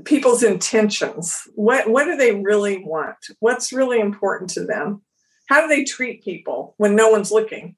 people's 0.06 0.44
intentions. 0.44 1.48
What 1.56 1.90
what 1.90 2.06
do 2.06 2.16
they 2.16 2.36
really 2.36 2.84
want? 2.84 3.18
What's 3.40 3.74
really 3.74 4.00
important 4.00 4.50
to 4.52 4.66
them? 4.66 5.02
How 5.48 5.62
do 5.62 5.68
they 5.68 5.84
treat 5.84 6.24
people 6.24 6.74
when 6.78 6.96
no 6.96 7.10
one's 7.10 7.32
looking? 7.32 7.76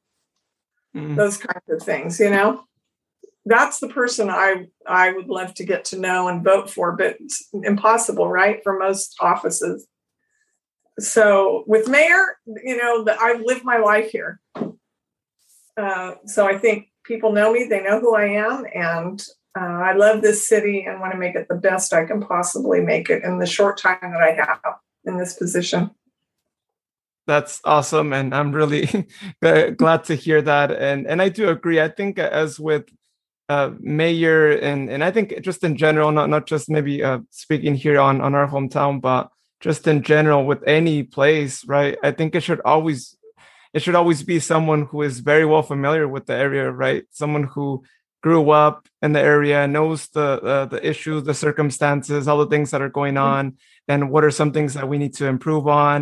Mm. 0.95 1.15
Those 1.15 1.38
kinds 1.38 1.65
of 1.69 1.81
things, 1.81 2.19
you 2.19 2.30
know. 2.30 2.64
That's 3.45 3.80
the 3.80 3.89
person 3.89 4.30
I 4.30 4.68
I 4.88 5.11
would 5.11 5.27
love 5.27 5.53
to 5.56 5.65
get 5.65 5.85
to 5.85 5.99
know 5.99 6.27
and 6.27 6.43
vote 6.43 6.69
for, 6.69 6.95
but 6.95 7.18
it's 7.19 7.47
impossible, 7.53 8.30
right? 8.30 8.61
For 8.64 8.77
most 8.80 9.15
offices. 9.19 9.88
So 10.99 11.65
with 11.68 11.89
mayor, 11.89 12.38
you 12.64 12.77
know, 12.77 13.03
that 13.03 13.19
I've 13.19 13.41
lived 13.41 13.65
my 13.65 13.77
life 13.77 14.11
here. 14.11 14.39
uh, 15.77 16.15
so 16.26 16.47
I 16.47 16.57
think 16.57 16.88
people 17.03 17.34
know 17.34 17.52
me, 17.52 17.65
they 17.65 17.84
know 17.84 17.99
who 17.99 18.15
I 18.15 18.27
am, 18.27 18.65
and 18.73 19.22
uh, 19.56 19.64
I 19.64 19.94
love 19.94 20.22
this 20.22 20.48
city 20.48 20.86
and 20.86 20.99
want 20.99 21.14
to 21.14 21.18
make 21.18 21.36
it 21.36 21.48
the 21.48 21.56
best 21.56 21.94
I 21.94 22.06
can 22.06 22.22
possibly 22.22 22.82
make 22.82 23.10
it 23.10 23.23
in 23.23 23.40
the 23.40 23.45
short 23.45 23.77
time 23.77 23.98
that 24.02 24.22
I 24.22 24.32
have 24.32 24.76
in 25.06 25.18
this 25.18 25.34
position. 25.34 25.91
That's 27.27 27.61
awesome, 27.64 28.14
and 28.14 28.36
I'm 28.36 28.52
really 28.52 28.86
glad 29.41 30.03
to 30.06 30.15
hear 30.15 30.41
that. 30.41 30.72
And 30.72 31.07
and 31.07 31.22
I 31.22 31.30
do 31.30 31.49
agree. 31.49 31.82
I 31.82 31.88
think 31.88 32.19
as 32.19 32.60
with 32.60 32.86
uh, 33.49 33.72
mayor 33.80 34.52
and 34.52 34.90
and 34.90 35.03
I 35.03 35.11
think 35.11 35.41
just 35.41 35.64
in 35.64 35.77
general, 35.77 36.11
not 36.11 36.30
not 36.30 36.45
just 36.45 36.69
maybe 36.69 37.03
uh, 37.03 37.19
speaking 37.32 37.76
here 37.76 37.99
on 37.99 38.22
on 38.22 38.36
our 38.36 38.48
hometown, 38.48 39.02
but 39.02 39.30
just 39.60 39.88
in 39.88 40.03
general 40.03 40.45
with 40.45 40.61
any 40.68 41.02
place, 41.03 41.65
right? 41.65 41.98
I 42.03 42.11
think 42.11 42.36
it 42.36 42.41
should 42.41 42.61
always 42.65 43.18
it 43.73 43.82
should 43.82 43.95
always 43.95 44.22
be 44.22 44.40
someone 44.40 44.86
who 44.86 45.02
is 45.02 45.19
very 45.19 45.45
well 45.45 45.64
familiar 45.64 46.07
with 46.07 46.27
the 46.27 46.36
area, 46.36 46.72
right? 46.72 47.06
Someone 47.10 47.44
who 47.44 47.84
grew 48.26 48.49
up 48.49 48.88
in 49.03 49.14
the 49.14 49.22
area, 49.22 49.68
knows 49.68 50.07
the 50.10 50.30
uh, 50.53 50.65
the 50.65 50.81
issues, 50.91 51.23
the 51.23 51.34
circumstances, 51.45 52.27
all 52.27 52.39
the 52.39 52.52
things 52.53 52.72
that 52.72 52.81
are 52.81 52.95
going 52.99 53.14
mm-hmm. 53.14 53.35
on, 53.38 53.57
and 53.88 54.10
what 54.10 54.23
are 54.23 54.31
some 54.31 54.52
things 54.52 54.73
that 54.73 54.89
we 54.89 54.97
need 54.97 55.14
to 55.14 55.27
improve 55.27 55.68
on. 55.68 55.97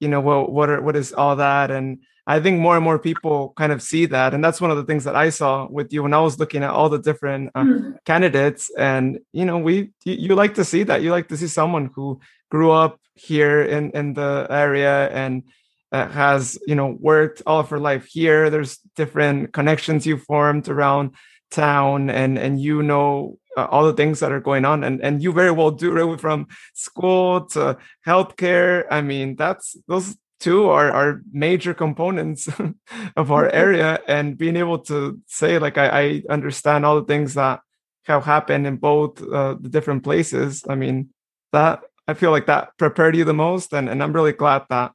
You 0.00 0.08
know, 0.08 0.22
what 0.22 0.50
what 0.50 0.70
are 0.70 0.80
what 0.80 0.96
is 0.96 1.12
all 1.12 1.36
that 1.36 1.70
and 1.70 1.98
I 2.26 2.40
think 2.40 2.58
more 2.58 2.74
and 2.74 2.82
more 2.82 2.98
people 2.98 3.52
kind 3.56 3.72
of 3.72 3.80
see 3.80 4.06
that, 4.06 4.34
and 4.34 4.42
that's 4.42 4.60
one 4.60 4.72
of 4.72 4.78
the 4.78 4.84
things 4.84 5.04
that 5.04 5.14
I 5.14 5.28
saw 5.30 5.68
with 5.70 5.92
you 5.92 6.02
when 6.02 6.14
I 6.14 6.20
was 6.20 6.38
looking 6.40 6.64
at 6.64 6.70
all 6.70 6.88
the 6.88 6.98
different 6.98 7.52
uh, 7.54 7.62
mm-hmm. 7.62 7.90
candidates. 8.04 8.70
And 8.76 9.20
you 9.32 9.44
know, 9.44 9.58
we 9.58 9.92
you, 10.04 10.14
you, 10.24 10.34
like 10.34 10.54
to 10.54 10.64
see 10.64 10.82
that. 10.84 11.02
You 11.02 11.10
like 11.12 11.28
to 11.28 11.36
see 11.36 11.46
someone 11.46 11.90
who 11.94 12.20
grew 12.50 12.72
up 12.72 12.98
here 13.14 13.62
in 13.62 13.92
in 13.92 14.14
the 14.14 14.46
area 14.50 15.08
and 15.10 15.44
uh, 15.92 16.08
has 16.08 16.58
you 16.66 16.74
know 16.74 16.96
worked 16.98 17.42
all 17.46 17.60
of 17.60 17.70
her 17.70 17.78
life 17.78 18.06
here. 18.06 18.50
There's 18.50 18.78
different 18.96 19.52
connections 19.52 20.04
you 20.04 20.16
formed 20.18 20.68
around 20.68 21.14
town, 21.50 22.10
and 22.10 22.38
and 22.38 22.60
you 22.60 22.82
know 22.82 23.38
uh, 23.56 23.66
all 23.70 23.84
the 23.84 23.92
things 23.92 24.20
that 24.20 24.32
are 24.32 24.40
going 24.40 24.64
on 24.64 24.84
and 24.84 25.00
and 25.02 25.22
you 25.22 25.32
very 25.32 25.50
well 25.50 25.70
do 25.70 25.90
right 25.90 26.20
from 26.20 26.46
school 26.74 27.46
to 27.46 27.76
healthcare. 28.06 28.84
I 28.90 29.00
mean 29.00 29.36
that's 29.36 29.76
those 29.88 30.16
two 30.38 30.68
are, 30.68 30.92
are 30.92 31.22
major 31.32 31.72
components 31.72 32.48
of 33.16 33.32
our 33.32 33.48
area 33.64 34.00
and 34.06 34.36
being 34.36 34.56
able 34.56 34.78
to 34.78 35.18
say 35.26 35.58
like 35.58 35.78
I, 35.78 35.88
I 35.88 36.22
understand 36.28 36.84
all 36.84 36.96
the 37.00 37.06
things 37.06 37.34
that 37.34 37.60
have 38.04 38.24
happened 38.24 38.66
in 38.66 38.76
both 38.76 39.22
uh, 39.22 39.56
the 39.58 39.68
different 39.68 40.04
places. 40.04 40.62
I 40.68 40.74
mean 40.74 41.10
that 41.52 41.80
i 42.06 42.14
feel 42.14 42.30
like 42.30 42.46
that 42.46 42.76
prepared 42.76 43.16
you 43.16 43.24
the 43.24 43.34
most 43.34 43.72
and, 43.72 43.88
and 43.88 44.02
i'm 44.02 44.12
really 44.12 44.32
glad 44.32 44.62
that 44.68 44.92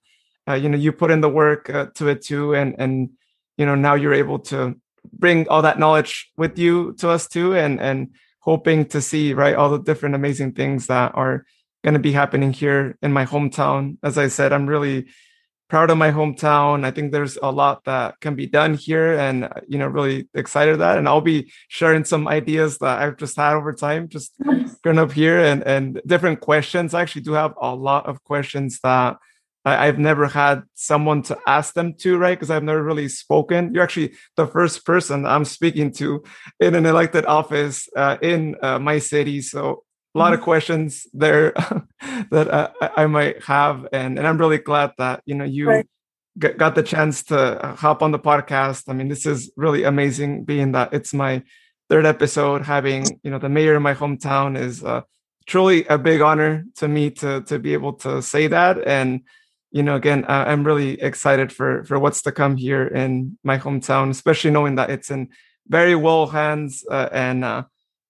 uh, 0.47 0.53
you 0.53 0.69
know 0.69 0.77
you 0.77 0.91
put 0.91 1.11
in 1.11 1.21
the 1.21 1.29
work 1.29 1.69
uh, 1.69 1.87
to 1.95 2.07
it 2.07 2.21
too 2.21 2.53
and 2.53 2.75
and 2.77 3.09
you 3.57 3.65
know 3.65 3.75
now 3.75 3.93
you're 3.93 4.13
able 4.13 4.39
to 4.39 4.75
bring 5.13 5.47
all 5.47 5.61
that 5.61 5.79
knowledge 5.79 6.31
with 6.37 6.57
you 6.57 6.93
to 6.99 7.09
us 7.09 7.27
too 7.27 7.55
and 7.55 7.79
and 7.79 8.09
hoping 8.39 8.85
to 8.85 9.01
see 9.01 9.33
right 9.33 9.55
all 9.55 9.69
the 9.69 9.79
different 9.79 10.15
amazing 10.15 10.51
things 10.51 10.87
that 10.87 11.11
are 11.15 11.45
going 11.83 11.93
to 11.93 11.99
be 11.99 12.11
happening 12.11 12.53
here 12.53 12.97
in 13.01 13.13
my 13.13 13.25
hometown 13.25 13.97
as 14.03 14.17
i 14.17 14.27
said 14.27 14.53
i'm 14.53 14.67
really 14.67 15.07
proud 15.71 15.89
of 15.89 15.97
my 15.97 16.11
hometown. 16.11 16.83
I 16.83 16.91
think 16.91 17.13
there's 17.13 17.37
a 17.41 17.49
lot 17.49 17.85
that 17.85 18.19
can 18.19 18.35
be 18.35 18.45
done 18.45 18.73
here 18.73 19.17
and 19.17 19.47
you 19.69 19.77
know 19.79 19.87
really 19.87 20.27
excited 20.33 20.79
that 20.79 20.97
and 20.97 21.07
I'll 21.07 21.21
be 21.21 21.49
sharing 21.69 22.03
some 22.03 22.27
ideas 22.27 22.77
that 22.79 22.99
I've 23.01 23.15
just 23.15 23.37
had 23.37 23.53
over 23.55 23.71
time 23.71 24.09
just 24.09 24.33
growing 24.83 24.99
up 24.99 25.13
here 25.13 25.39
and 25.39 25.63
and 25.63 26.01
different 26.05 26.41
questions. 26.41 26.93
I 26.93 27.01
actually 27.01 27.21
do 27.21 27.31
have 27.43 27.53
a 27.61 27.73
lot 27.73 28.05
of 28.05 28.21
questions 28.25 28.81
that 28.83 29.15
I, 29.63 29.85
have 29.85 29.99
never 29.99 30.27
had 30.27 30.63
someone 30.73 31.21
to 31.23 31.37
ask 31.45 31.73
them 31.73 31.93
to, 31.99 32.17
right? 32.17 32.37
Because 32.37 32.49
I've 32.49 32.63
never 32.63 32.81
really 32.81 33.07
spoken. 33.07 33.73
You're 33.73 33.83
actually 33.83 34.13
the 34.35 34.47
first 34.47 34.85
person 34.85 35.25
I'm 35.25 35.45
speaking 35.45 35.91
to 35.93 36.23
in 36.59 36.73
an 36.75 36.85
elected 36.85 37.25
office 37.25 37.87
uh, 37.95 38.17
in 38.21 38.55
uh, 38.61 38.79
my 38.79 38.99
city. 38.99 39.41
So 39.41 39.83
a 40.13 40.19
lot 40.19 40.33
of 40.33 40.39
mm-hmm. 40.39 40.45
questions 40.45 41.07
there 41.13 41.51
that 42.31 42.53
I, 42.53 42.89
I, 43.03 43.05
might 43.05 43.43
have, 43.43 43.87
and 43.93 44.17
and 44.17 44.27
I'm 44.27 44.37
really 44.37 44.57
glad 44.57 44.91
that 44.97 45.21
you 45.25 45.35
know 45.35 45.45
you 45.45 45.69
right. 45.69 45.87
got 46.37 46.75
the 46.75 46.83
chance 46.83 47.23
to 47.25 47.75
hop 47.77 48.01
on 48.01 48.11
the 48.11 48.19
podcast. 48.19 48.89
I 48.89 48.93
mean, 48.93 49.07
this 49.07 49.25
is 49.25 49.51
really 49.55 49.83
amazing, 49.83 50.43
being 50.43 50.73
that 50.73 50.93
it's 50.93 51.13
my 51.13 51.43
third 51.89 52.05
episode. 52.05 52.63
Having 52.63 53.19
you 53.23 53.31
know 53.31 53.39
the 53.39 53.49
mayor 53.49 53.75
of 53.75 53.83
my 53.83 53.93
hometown 53.93 54.57
is 54.57 54.83
uh, 54.83 55.01
truly 55.45 55.85
a 55.85 55.97
big 55.97 56.21
honor 56.21 56.65
to 56.77 56.87
me 56.87 57.11
to 57.11 57.41
to 57.43 57.59
be 57.59 57.73
able 57.73 57.93
to 57.93 58.21
say 58.21 58.47
that, 58.47 58.85
and 58.85 59.21
you 59.71 59.83
know 59.83 59.95
again 59.95 60.25
uh, 60.25 60.45
I'm 60.47 60.63
really 60.63 61.01
excited 61.01 61.51
for 61.51 61.83
for 61.85 61.99
what's 61.99 62.21
to 62.23 62.31
come 62.31 62.57
here 62.57 62.85
in 62.87 63.37
my 63.43 63.57
hometown, 63.57 64.09
especially 64.09 64.51
knowing 64.51 64.75
that 64.75 64.89
it's 64.89 65.11
in 65.11 65.29
very 65.67 65.95
well 65.95 66.27
hands 66.27 66.83
uh, 66.89 67.09
and 67.11 67.43
uh, 67.43 67.63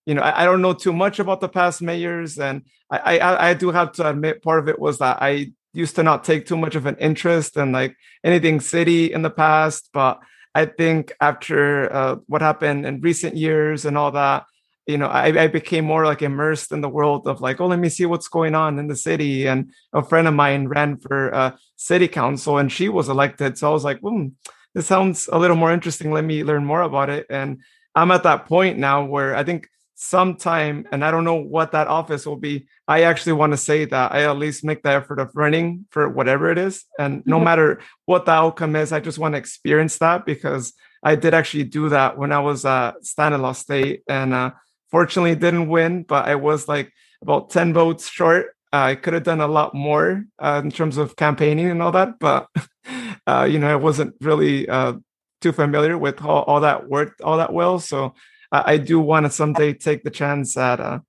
you 0.06 0.16
know, 0.16 0.22
I, 0.22 0.42
I, 0.42 0.46
don't 0.46 0.62
know 0.62 0.74
too 0.74 0.94
much 0.94 1.20
about 1.20 1.42
the 1.42 1.50
past 1.50 1.82
mayors, 1.82 2.40
and 2.40 2.64
I, 2.90 3.20
I, 3.20 3.50
I 3.50 3.54
do 3.54 3.72
have 3.72 3.92
to 3.94 4.10
admit 4.10 4.42
part 4.42 4.60
of 4.60 4.68
it 4.68 4.80
was 4.80 4.98
that 4.98 5.22
I 5.22 5.52
used 5.74 5.96
to 5.96 6.04
not 6.04 6.24
take 6.24 6.46
too 6.46 6.58
much 6.58 6.76
of 6.76 6.86
an 6.86 6.98
interest 6.98 7.56
in 7.58 7.72
like 7.72 7.96
anything 8.24 8.60
city 8.60 9.14
in 9.14 9.22
the 9.22 9.30
past, 9.30 9.90
but 9.94 10.20
I 10.54 10.66
think 10.66 11.14
after 11.22 11.94
uh, 11.94 12.16
what 12.28 12.42
happened 12.42 12.86
in 12.86 13.02
recent 13.02 13.38
years 13.38 13.86
and 13.86 13.98
all 13.98 14.12
that, 14.12 14.46
you 14.88 14.98
know, 14.98 15.08
I, 15.08 15.44
I 15.44 15.48
became 15.48 15.86
more 15.86 16.06
like 16.06 16.22
immersed 16.22 16.72
in 16.72 16.82
the 16.82 16.90
world 16.90 17.28
of 17.28 17.42
like, 17.42 17.62
oh, 17.62 17.68
let 17.68 17.80
me 17.80 17.90
see 17.90 18.06
what's 18.06 18.28
going 18.28 18.56
on 18.56 18.80
in 18.80 18.88
the 18.88 18.96
city. 18.96 19.48
And 19.48 19.72
a 19.94 20.04
friend 20.04 20.28
of 20.28 20.34
mine 20.34 20.68
ran 20.68 20.98
for 20.98 21.34
uh, 21.34 21.56
city 21.76 22.08
council, 22.08 22.58
and 22.58 22.72
she 22.72 22.90
was 22.90 23.10
elected. 23.10 23.58
So 23.58 23.70
I 23.70 23.74
was 23.74 23.84
like, 23.84 24.00
hmm, 24.00 24.28
this 24.74 24.88
sounds 24.88 25.30
a 25.32 25.38
little 25.38 25.58
more 25.58 25.72
interesting. 25.72 26.12
Let 26.12 26.24
me 26.24 26.44
learn 26.44 26.66
more 26.66 26.82
about 26.82 27.10
it. 27.10 27.28
And 27.30 27.62
I'm 27.96 28.12
at 28.12 28.24
that 28.24 28.46
point 28.46 28.80
now 28.80 29.06
where 29.06 29.36
I 29.36 29.44
think 29.44 29.68
sometime, 29.96 30.88
and 30.92 31.06
I 31.06 31.12
don't 31.12 31.26
know 31.26 31.36
what 31.36 31.74
that 31.74 31.88
office 31.88 32.26
will 32.26 32.38
be. 32.38 32.68
I 32.88 33.04
actually 33.04 33.34
want 33.34 33.54
to 33.54 33.58
say 33.58 33.86
that 33.86 34.12
I 34.12 34.24
at 34.24 34.38
least 34.38 34.64
make 34.64 34.82
the 34.82 34.90
effort 34.90 35.20
of 35.20 35.30
running 35.36 35.86
for 35.92 36.10
whatever 36.10 36.50
it 36.50 36.58
is. 36.58 36.86
And 36.98 37.22
no 37.28 37.36
mm-hmm. 37.36 37.46
matter 37.46 37.82
what 38.06 38.26
the 38.26 38.32
outcome 38.32 38.76
is, 38.76 38.92
I 38.92 39.00
just 39.00 39.20
want 39.20 39.36
to 39.36 39.40
experience 39.40 40.00
that 40.00 40.26
because 40.26 40.74
I 41.04 41.16
did 41.16 41.36
actually 41.36 41.66
do 41.66 41.90
that 41.90 42.18
when 42.18 42.32
I 42.32 42.40
was 42.40 42.66
at 42.66 43.06
Stanislaus 43.06 43.60
State. 43.60 44.02
And 44.08 44.34
uh, 44.34 44.52
fortunately, 44.92 45.36
didn't 45.36 45.70
win, 45.70 46.04
but 46.04 46.28
I 46.28 46.36
was 46.36 46.68
like 46.68 46.92
about 47.22 47.50
10 47.50 47.74
votes 47.74 48.10
short. 48.10 48.48
Uh, 48.74 48.78
I 48.78 48.96
could 48.96 49.14
have 49.14 49.24
done 49.24 49.42
a 49.42 49.48
lot 49.48 49.74
more 49.74 50.26
uh, 50.40 50.62
in 50.64 50.72
terms 50.72 50.98
of 50.98 51.16
campaigning 51.16 51.70
and 51.70 51.82
all 51.82 51.92
that, 51.92 52.20
but 52.20 52.48
uh, 53.28 53.48
you 53.50 53.60
know, 53.60 53.72
I 53.72 53.76
wasn't 53.76 54.16
really 54.22 54.68
uh, 54.70 54.94
too 55.42 55.52
familiar 55.52 55.98
with 55.98 56.20
how 56.20 56.44
all 56.44 56.62
that 56.62 56.88
worked 56.88 57.22
all 57.22 57.38
that 57.38 57.54
well. 57.54 57.80
So 57.80 58.14
I, 58.52 58.74
I 58.74 58.78
do 58.78 59.00
want 59.00 59.26
to 59.26 59.32
someday 59.32 59.74
take 59.74 60.04
the 60.04 60.10
chance 60.12 60.56
at 60.56 60.80
uh, 60.80 61.00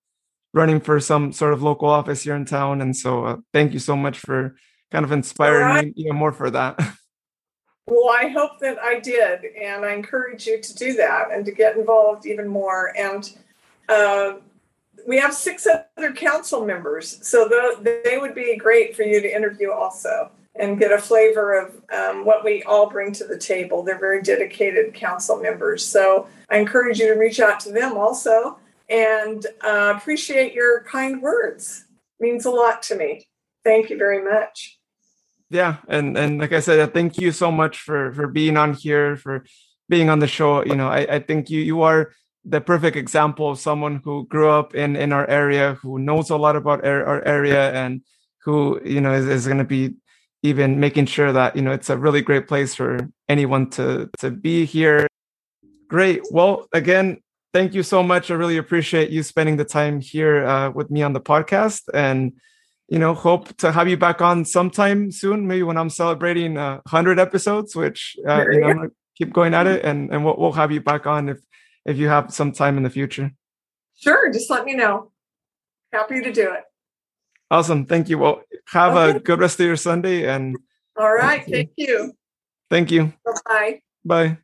running 0.54 0.80
for 0.80 0.98
some 1.00 1.32
sort 1.32 1.52
of 1.52 1.62
local 1.62 1.88
office 1.88 2.22
here 2.22 2.34
in 2.34 2.44
town. 2.44 2.80
And 2.80 2.96
so, 2.96 3.24
uh, 3.24 3.36
thank 3.52 3.72
you 3.72 3.78
so 3.78 3.96
much 3.96 4.18
for 4.18 4.56
kind 4.90 5.04
of 5.04 5.12
inspiring 5.12 5.66
right. 5.66 5.86
me 5.86 5.92
even 5.96 6.16
more 6.16 6.32
for 6.32 6.50
that. 6.50 6.78
Well, 7.86 8.14
I 8.16 8.28
hope 8.28 8.60
that 8.60 8.78
I 8.78 9.00
did, 9.00 9.40
and 9.60 9.84
I 9.84 9.92
encourage 9.92 10.46
you 10.46 10.60
to 10.60 10.74
do 10.76 10.92
that 10.94 11.32
and 11.32 11.44
to 11.44 11.50
get 11.50 11.76
involved 11.76 12.26
even 12.26 12.46
more. 12.46 12.94
And 12.96 13.28
uh, 13.88 14.34
we 15.06 15.18
have 15.18 15.34
six 15.34 15.66
other 15.66 16.12
council 16.12 16.64
members, 16.64 17.26
so 17.26 17.48
the, 17.48 18.02
they 18.04 18.18
would 18.18 18.34
be 18.34 18.56
great 18.56 18.94
for 18.94 19.02
you 19.02 19.20
to 19.20 19.34
interview 19.34 19.70
also 19.70 20.30
and 20.54 20.78
get 20.78 20.92
a 20.92 20.98
flavor 20.98 21.58
of 21.58 21.80
um, 21.92 22.24
what 22.24 22.44
we 22.44 22.62
all 22.64 22.88
bring 22.88 23.12
to 23.12 23.24
the 23.24 23.38
table. 23.38 23.82
They're 23.82 23.98
very 23.98 24.22
dedicated 24.22 24.92
council 24.94 25.40
members. 25.40 25.84
So 25.84 26.28
I 26.50 26.58
encourage 26.58 26.98
you 26.98 27.12
to 27.12 27.18
reach 27.18 27.40
out 27.40 27.58
to 27.60 27.72
them 27.72 27.96
also 27.96 28.58
and 28.88 29.46
uh, 29.64 29.94
appreciate 29.96 30.52
your 30.52 30.82
kind 30.84 31.22
words. 31.22 31.86
It 32.20 32.24
means 32.24 32.44
a 32.44 32.50
lot 32.50 32.82
to 32.84 32.96
me. 32.96 33.26
Thank 33.64 33.88
you 33.88 33.96
very 33.96 34.22
much. 34.22 34.78
Yeah, 35.48 35.76
and 35.86 36.16
and 36.16 36.38
like 36.38 36.52
I 36.52 36.60
said, 36.60 36.94
thank 36.94 37.18
you 37.18 37.30
so 37.30 37.50
much 37.52 37.78
for 37.78 38.12
for 38.14 38.26
being 38.26 38.56
on 38.56 38.72
here, 38.72 39.16
for 39.16 39.44
being 39.88 40.08
on 40.08 40.18
the 40.18 40.26
show. 40.26 40.64
You 40.64 40.76
know, 40.76 40.88
I, 40.88 41.00
I 41.16 41.18
think 41.18 41.50
you 41.50 41.60
you 41.60 41.82
are 41.82 42.12
the 42.44 42.60
perfect 42.60 42.96
example 42.96 43.50
of 43.50 43.58
someone 43.58 44.00
who 44.04 44.26
grew 44.26 44.48
up 44.48 44.74
in 44.74 44.96
in 44.96 45.12
our 45.12 45.28
area, 45.28 45.74
who 45.74 45.98
knows 45.98 46.30
a 46.30 46.36
lot 46.36 46.56
about 46.56 46.84
our, 46.84 47.04
our 47.04 47.24
area, 47.24 47.72
and 47.72 48.02
who 48.44 48.80
you 48.84 49.00
know 49.00 49.12
is, 49.12 49.26
is 49.26 49.46
going 49.46 49.58
to 49.58 49.64
be 49.64 49.94
even 50.42 50.80
making 50.80 51.06
sure 51.06 51.32
that 51.32 51.54
you 51.54 51.62
know 51.62 51.72
it's 51.72 51.90
a 51.90 51.96
really 51.96 52.20
great 52.20 52.48
place 52.48 52.74
for 52.74 53.08
anyone 53.28 53.70
to 53.70 54.10
to 54.18 54.30
be 54.30 54.64
here. 54.64 55.06
Great. 55.88 56.22
Well 56.30 56.66
again 56.72 57.18
thank 57.52 57.74
you 57.74 57.82
so 57.82 58.02
much. 58.02 58.30
I 58.30 58.34
really 58.34 58.56
appreciate 58.56 59.10
you 59.10 59.22
spending 59.22 59.56
the 59.56 59.64
time 59.64 60.00
here 60.00 60.46
uh, 60.46 60.70
with 60.70 60.90
me 60.90 61.02
on 61.02 61.12
the 61.12 61.20
podcast 61.20 61.82
and 61.92 62.32
you 62.88 62.98
know 62.98 63.14
hope 63.14 63.56
to 63.58 63.72
have 63.72 63.88
you 63.88 63.96
back 63.96 64.20
on 64.20 64.44
sometime 64.44 65.10
soon 65.10 65.46
maybe 65.46 65.62
when 65.62 65.78
i'm 65.78 65.88
celebrating 65.88 66.58
uh, 66.58 66.74
100 66.84 67.18
episodes 67.18 67.74
which 67.74 68.16
uh, 68.28 68.44
you 68.50 68.60
know, 68.60 68.88
keep 69.16 69.32
going 69.32 69.54
at 69.54 69.66
it 69.66 69.84
and 69.84 70.12
and 70.12 70.24
we'll, 70.24 70.36
we'll 70.36 70.52
have 70.52 70.72
you 70.72 70.80
back 70.80 71.06
on 71.06 71.28
if 71.28 71.38
if 71.84 71.96
you 71.96 72.08
have 72.08 72.32
some 72.32 72.52
time 72.52 72.76
in 72.76 72.82
the 72.82 72.90
future? 72.90 73.32
Sure, 73.98 74.32
just 74.32 74.50
let 74.50 74.64
me 74.64 74.74
know. 74.74 75.10
Happy 75.92 76.20
to 76.20 76.32
do 76.32 76.52
it. 76.52 76.64
Awesome. 77.50 77.84
Thank 77.84 78.08
you. 78.08 78.18
Well, 78.18 78.42
have 78.68 78.96
okay. 78.96 79.16
a 79.16 79.20
good 79.20 79.38
rest 79.38 79.60
of 79.60 79.66
your 79.66 79.76
Sunday 79.76 80.26
and 80.26 80.56
All 80.96 81.12
right, 81.12 81.44
thank 81.44 81.70
you. 81.76 82.14
Thank 82.70 82.90
you. 82.90 83.12
Bye-bye. 83.54 84.38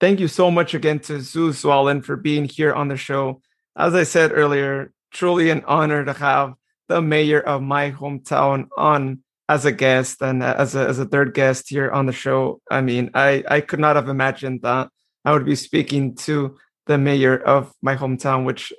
Thank 0.00 0.20
you 0.20 0.28
so 0.28 0.48
much 0.48 0.74
again 0.74 1.00
to 1.00 1.20
Sue 1.20 1.50
Zwahlen 1.50 2.04
for 2.04 2.14
being 2.14 2.44
here 2.44 2.72
on 2.72 2.86
the 2.86 2.96
show. 2.96 3.42
As 3.76 3.94
I 3.94 4.04
said 4.04 4.30
earlier, 4.32 4.92
truly 5.12 5.50
an 5.50 5.64
honor 5.66 6.04
to 6.04 6.12
have 6.12 6.54
the 6.86 7.02
mayor 7.02 7.40
of 7.40 7.62
my 7.62 7.90
hometown 7.90 8.68
on 8.76 9.24
as 9.48 9.64
a 9.64 9.72
guest 9.72 10.20
and 10.20 10.42
as 10.42 10.74
a, 10.74 10.86
as 10.86 10.98
a 10.98 11.06
third 11.06 11.32
guest 11.32 11.70
here 11.70 11.90
on 11.90 12.06
the 12.06 12.12
show. 12.12 12.60
I 12.70 12.82
mean, 12.82 13.10
I, 13.14 13.42
I 13.48 13.60
could 13.60 13.80
not 13.80 13.96
have 13.96 14.08
imagined 14.08 14.62
that 14.62 14.90
I 15.24 15.32
would 15.32 15.46
be 15.46 15.56
speaking 15.56 16.14
to 16.16 16.56
the 16.86 16.98
mayor 16.98 17.36
of 17.36 17.72
my 17.82 17.96
hometown, 17.96 18.44
which, 18.44 18.72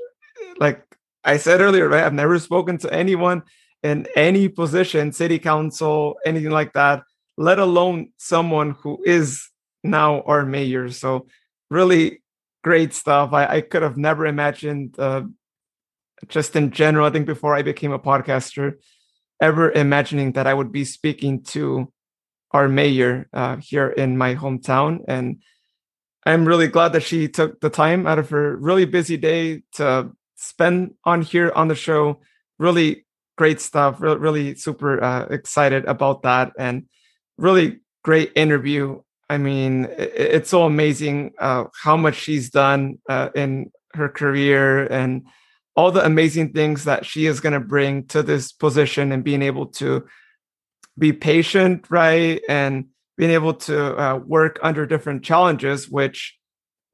like 0.60 0.84
I 1.24 1.38
said 1.38 1.62
earlier, 1.62 1.88
right? 1.90 2.04
I've 2.04 2.14
never 2.14 2.38
spoken 2.40 2.78
to 2.80 2.94
anyone 2.94 3.44
in 3.82 4.08
any 4.16 4.48
position, 4.48 5.12
city 5.12 5.40
council, 5.40 6.18
anything 6.26 6.52
like 6.52 6.74
that, 6.74 7.04
let 7.38 7.60
alone 7.60 8.12
someone 8.18 8.72
who 8.82 9.02
is 9.06 9.50
now 9.84 10.22
our 10.22 10.46
mayor. 10.46 10.90
So, 10.92 11.28
really 11.70 12.22
great 12.64 12.94
stuff. 12.94 13.32
I, 13.34 13.46
I 13.46 13.62
could 13.62 13.82
have 13.82 13.98
never 13.98 14.26
imagined, 14.26 15.00
uh, 15.00 15.24
just 16.28 16.56
in 16.56 16.72
general, 16.72 17.08
I 17.08 17.12
think 17.12 17.26
before 17.26 17.56
I 17.56 17.62
became 17.62 17.94
a 17.94 18.00
podcaster, 18.00 18.74
ever 19.42 19.72
imagining 19.72 20.34
that 20.34 20.48
I 20.48 20.54
would 20.54 20.72
be 20.72 20.86
speaking 20.86 21.44
to 21.44 21.92
our 22.52 22.68
mayor 22.68 23.28
uh, 23.34 23.58
here 23.58 23.90
in 23.90 24.18
my 24.18 24.36
hometown. 24.36 25.00
And 25.08 25.42
I'm 26.26 26.46
really 26.46 26.68
glad 26.68 26.94
that 26.94 27.04
she 27.04 27.28
took 27.28 27.60
the 27.62 27.70
time 27.70 28.06
out 28.08 28.20
of 28.20 28.30
her 28.30 28.56
really 28.58 28.86
busy 28.86 29.18
day 29.18 29.64
to 29.74 30.12
spend 30.36 30.96
on 31.06 31.22
here 31.22 31.52
on 31.56 31.68
the 31.68 31.76
show. 31.76 32.20
Really 32.58 33.06
great 33.38 33.62
stuff. 33.62 34.02
Really, 34.02 34.18
really 34.18 34.56
super 34.56 35.02
uh, 35.02 35.26
excited 35.26 35.86
about 35.86 36.24
that. 36.24 36.52
And 36.58 36.88
really 37.38 37.80
great 38.04 38.32
interview. 38.36 39.02
I 39.30 39.38
mean, 39.38 39.86
it, 39.86 40.12
it's 40.16 40.50
so 40.50 40.64
amazing 40.64 41.34
uh, 41.40 41.66
how 41.82 41.96
much 41.96 42.16
she's 42.16 42.50
done 42.50 43.00
uh, 43.08 43.30
in 43.36 43.72
her 43.94 44.10
career 44.10 44.86
and 44.86 45.26
all 45.80 45.94
the 45.94 46.06
amazing 46.06 46.52
things 46.52 46.84
that 46.84 47.06
she 47.06 47.26
is 47.26 47.40
going 47.40 47.54
to 47.54 47.60
bring 47.62 48.06
to 48.06 48.22
this 48.22 48.52
position 48.52 49.14
and 49.14 49.24
being 49.24 49.42
able 49.42 49.66
to 49.66 50.06
be 50.98 51.14
patient, 51.14 51.86
right? 51.90 52.42
And 52.50 52.88
being 53.18 53.32
able 53.32 53.54
to 53.54 53.96
uh, 53.96 54.18
work 54.18 54.60
under 54.62 54.86
different 54.86 55.24
challenges, 55.24 55.90
which, 55.90 56.38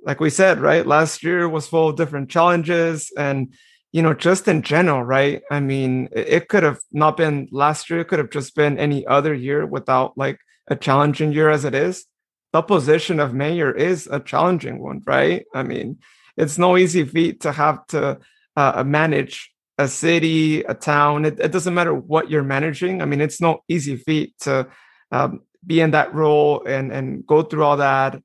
like 0.03 0.20
we 0.20 0.30
said, 0.30 0.60
right, 0.60 0.86
last 0.86 1.24
year 1.24 1.49
was 1.49 1.68
full 1.68 1.90
of 1.90 1.95
different 1.95 2.30
challenges. 2.30 3.12
And, 3.18 3.56
you 3.91 4.03
know, 4.03 4.14
just 4.14 4.48
in 4.48 4.62
general, 4.62 5.02
right? 5.02 5.41
I 5.49 5.62
mean, 5.62 6.10
it 6.12 6.48
could 6.48 6.62
have 6.62 6.80
not 6.91 7.18
been 7.18 7.48
last 7.52 7.90
year, 7.90 8.02
it 8.02 8.07
could 8.07 8.20
have 8.20 8.30
just 8.30 8.56
been 8.56 8.78
any 8.78 9.03
other 9.07 9.34
year 9.34 9.66
without 9.66 10.16
like 10.16 10.38
a 10.68 10.76
challenging 10.76 11.32
year 11.32 11.49
as 11.49 11.66
it 11.66 11.74
is. 11.74 12.06
The 12.53 12.62
position 12.62 13.20
of 13.20 13.34
mayor 13.34 13.72
is 13.72 14.07
a 14.12 14.20
challenging 14.20 14.78
one, 14.78 15.02
right? 15.07 15.44
I 15.56 15.64
mean, 15.64 15.98
it's 16.38 16.60
no 16.60 16.78
easy 16.78 17.03
feat 17.03 17.41
to 17.41 17.52
have 17.52 17.88
to 17.88 18.20
uh, 18.56 18.84
manage 18.84 19.52
a 19.77 19.88
city, 19.88 20.61
a 20.61 20.73
town. 20.73 21.26
It, 21.26 21.40
it, 21.40 21.52
doesn't 21.52 21.73
matter 21.73 21.94
what 21.94 22.30
you're 22.30 22.44
managing. 22.44 23.02
I 23.02 23.06
mean, 23.06 23.22
it's 23.22 23.41
no 23.41 23.64
easy 23.68 23.98
feat 23.98 24.34
to 24.41 24.68
um, 25.11 25.41
be 25.65 25.82
in 25.82 25.91
that 25.91 26.14
role 26.14 26.64
and 26.65 26.91
and 26.91 27.26
go 27.26 27.44
through 27.44 27.64
all 27.64 27.77
that. 27.77 28.22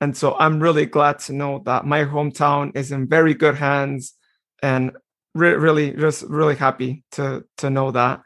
And 0.00 0.16
so 0.16 0.36
I'm 0.38 0.60
really 0.60 0.86
glad 0.86 1.18
to 1.20 1.32
know 1.32 1.62
that 1.66 1.84
my 1.84 2.04
hometown 2.04 2.76
is 2.76 2.92
in 2.92 3.08
very 3.08 3.34
good 3.34 3.56
hands, 3.56 4.14
and 4.62 4.92
re- 5.34 5.54
really 5.54 5.92
just 5.92 6.22
really 6.24 6.56
happy 6.56 7.04
to 7.12 7.44
to 7.58 7.70
know 7.70 7.90
that. 7.90 8.22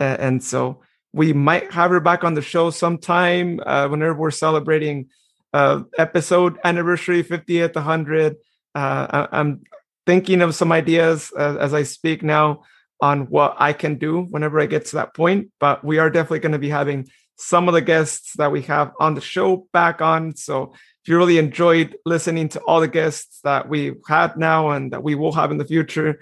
Uh, 0.00 0.16
and 0.18 0.42
so 0.42 0.82
we 1.12 1.32
might 1.32 1.72
have 1.72 1.90
her 1.90 2.00
back 2.00 2.24
on 2.24 2.34
the 2.34 2.42
show 2.42 2.70
sometime 2.70 3.60
uh, 3.64 3.88
whenever 3.88 4.14
we're 4.14 4.30
celebrating 4.30 5.08
uh, 5.54 5.82
episode 5.96 6.58
anniversary 6.64 7.24
50th 7.24 7.74
100 7.74 8.36
uh, 8.74 9.26
I, 9.32 9.40
am 9.40 9.62
thinking 10.06 10.40
of 10.40 10.54
some 10.54 10.72
ideas 10.72 11.32
as, 11.36 11.56
as 11.56 11.74
I 11.74 11.82
speak 11.82 12.22
now 12.22 12.62
on 13.00 13.26
what 13.26 13.56
I 13.58 13.72
can 13.72 13.98
do 13.98 14.22
whenever 14.22 14.60
I 14.60 14.66
get 14.66 14.86
to 14.86 14.96
that 14.96 15.14
point. 15.14 15.50
But 15.60 15.84
we 15.84 15.98
are 15.98 16.08
definitely 16.08 16.38
going 16.38 16.52
to 16.52 16.58
be 16.58 16.70
having 16.70 17.08
some 17.36 17.68
of 17.68 17.74
the 17.74 17.82
guests 17.82 18.32
that 18.38 18.50
we 18.50 18.62
have 18.62 18.92
on 18.98 19.14
the 19.14 19.20
show 19.20 19.68
back 19.72 20.00
on. 20.00 20.34
So 20.36 20.72
if 20.72 21.08
you 21.08 21.18
really 21.18 21.38
enjoyed 21.38 21.96
listening 22.06 22.48
to 22.50 22.60
all 22.60 22.80
the 22.80 22.88
guests 22.88 23.40
that 23.44 23.68
we've 23.68 24.00
had 24.08 24.38
now 24.38 24.70
and 24.70 24.92
that 24.92 25.02
we 25.02 25.14
will 25.14 25.32
have 25.32 25.50
in 25.50 25.58
the 25.58 25.64
future, 25.64 26.20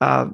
uh, 0.00 0.30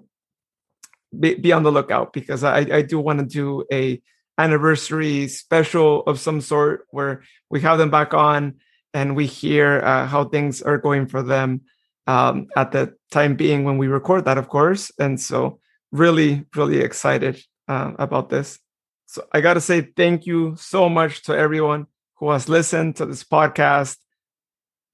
be, 1.19 1.35
be, 1.35 1.53
on 1.53 1.65
the 1.65 1.73
lookout 1.73 2.13
because 2.13 2.45
I, 2.45 2.59
I 2.59 2.83
do 2.83 3.01
want 3.01 3.19
to 3.19 3.27
do 3.27 3.65
a 3.73 4.01
anniversary 4.39 5.27
special 5.27 6.05
of 6.05 6.21
some 6.21 6.41
sort 6.41 6.87
where 6.91 7.25
we 7.51 7.61
have 7.63 7.79
them 7.79 7.91
back 7.91 8.15
on 8.15 8.55
and 8.95 9.17
we 9.17 9.27
hear 9.27 9.81
uh, 9.81 10.07
how 10.07 10.25
things 10.25 10.63
are 10.63 10.79
going 10.79 11.07
for 11.07 11.23
them 11.23 11.63
um, 12.11 12.49
at 12.57 12.73
the 12.73 12.95
time 13.13 13.37
being 13.37 13.63
when 13.65 13.79
we 13.79 13.87
record 13.87 14.25
that, 14.25 14.39
of 14.39 14.49
course. 14.49 14.91
And 14.99 15.21
so, 15.21 15.61
really, 15.93 16.45
really 16.57 16.79
excited 16.81 17.41
uh, 17.69 17.93
about 17.99 18.31
this. 18.31 18.59
So, 19.07 19.25
I 19.33 19.41
got 19.41 19.55
to 19.55 19.61
say 19.61 19.93
thank 19.97 20.27
you 20.27 20.57
so 20.57 20.89
much 20.89 21.23
to 21.25 21.37
everyone 21.37 21.87
who 22.17 22.31
has 22.31 22.49
listened 22.49 22.97
to 22.97 23.07
this 23.07 23.23
podcast. 23.23 23.97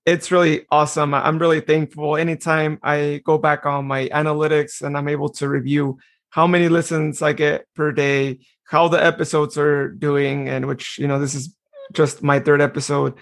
It's 0.04 0.30
really 0.30 0.66
awesome. 0.70 1.14
I'm 1.14 1.38
really 1.38 1.60
thankful. 1.60 2.16
Anytime 2.16 2.78
I 2.82 3.22
go 3.24 3.38
back 3.38 3.66
on 3.66 3.86
my 3.86 4.08
analytics 4.08 4.82
and 4.82 4.96
I'm 4.96 5.08
able 5.08 5.30
to 5.30 5.48
review 5.48 5.98
how 6.30 6.46
many 6.46 6.68
listens 6.68 7.22
I 7.22 7.32
get 7.32 7.64
per 7.74 7.92
day, 7.92 8.40
how 8.64 8.88
the 8.88 9.02
episodes 9.02 9.56
are 9.58 9.88
doing, 9.88 10.48
and 10.48 10.66
which, 10.66 10.98
you 10.98 11.08
know, 11.08 11.18
this 11.18 11.34
is 11.34 11.56
just 11.92 12.22
my 12.22 12.38
third 12.38 12.60
episode. 12.60 13.14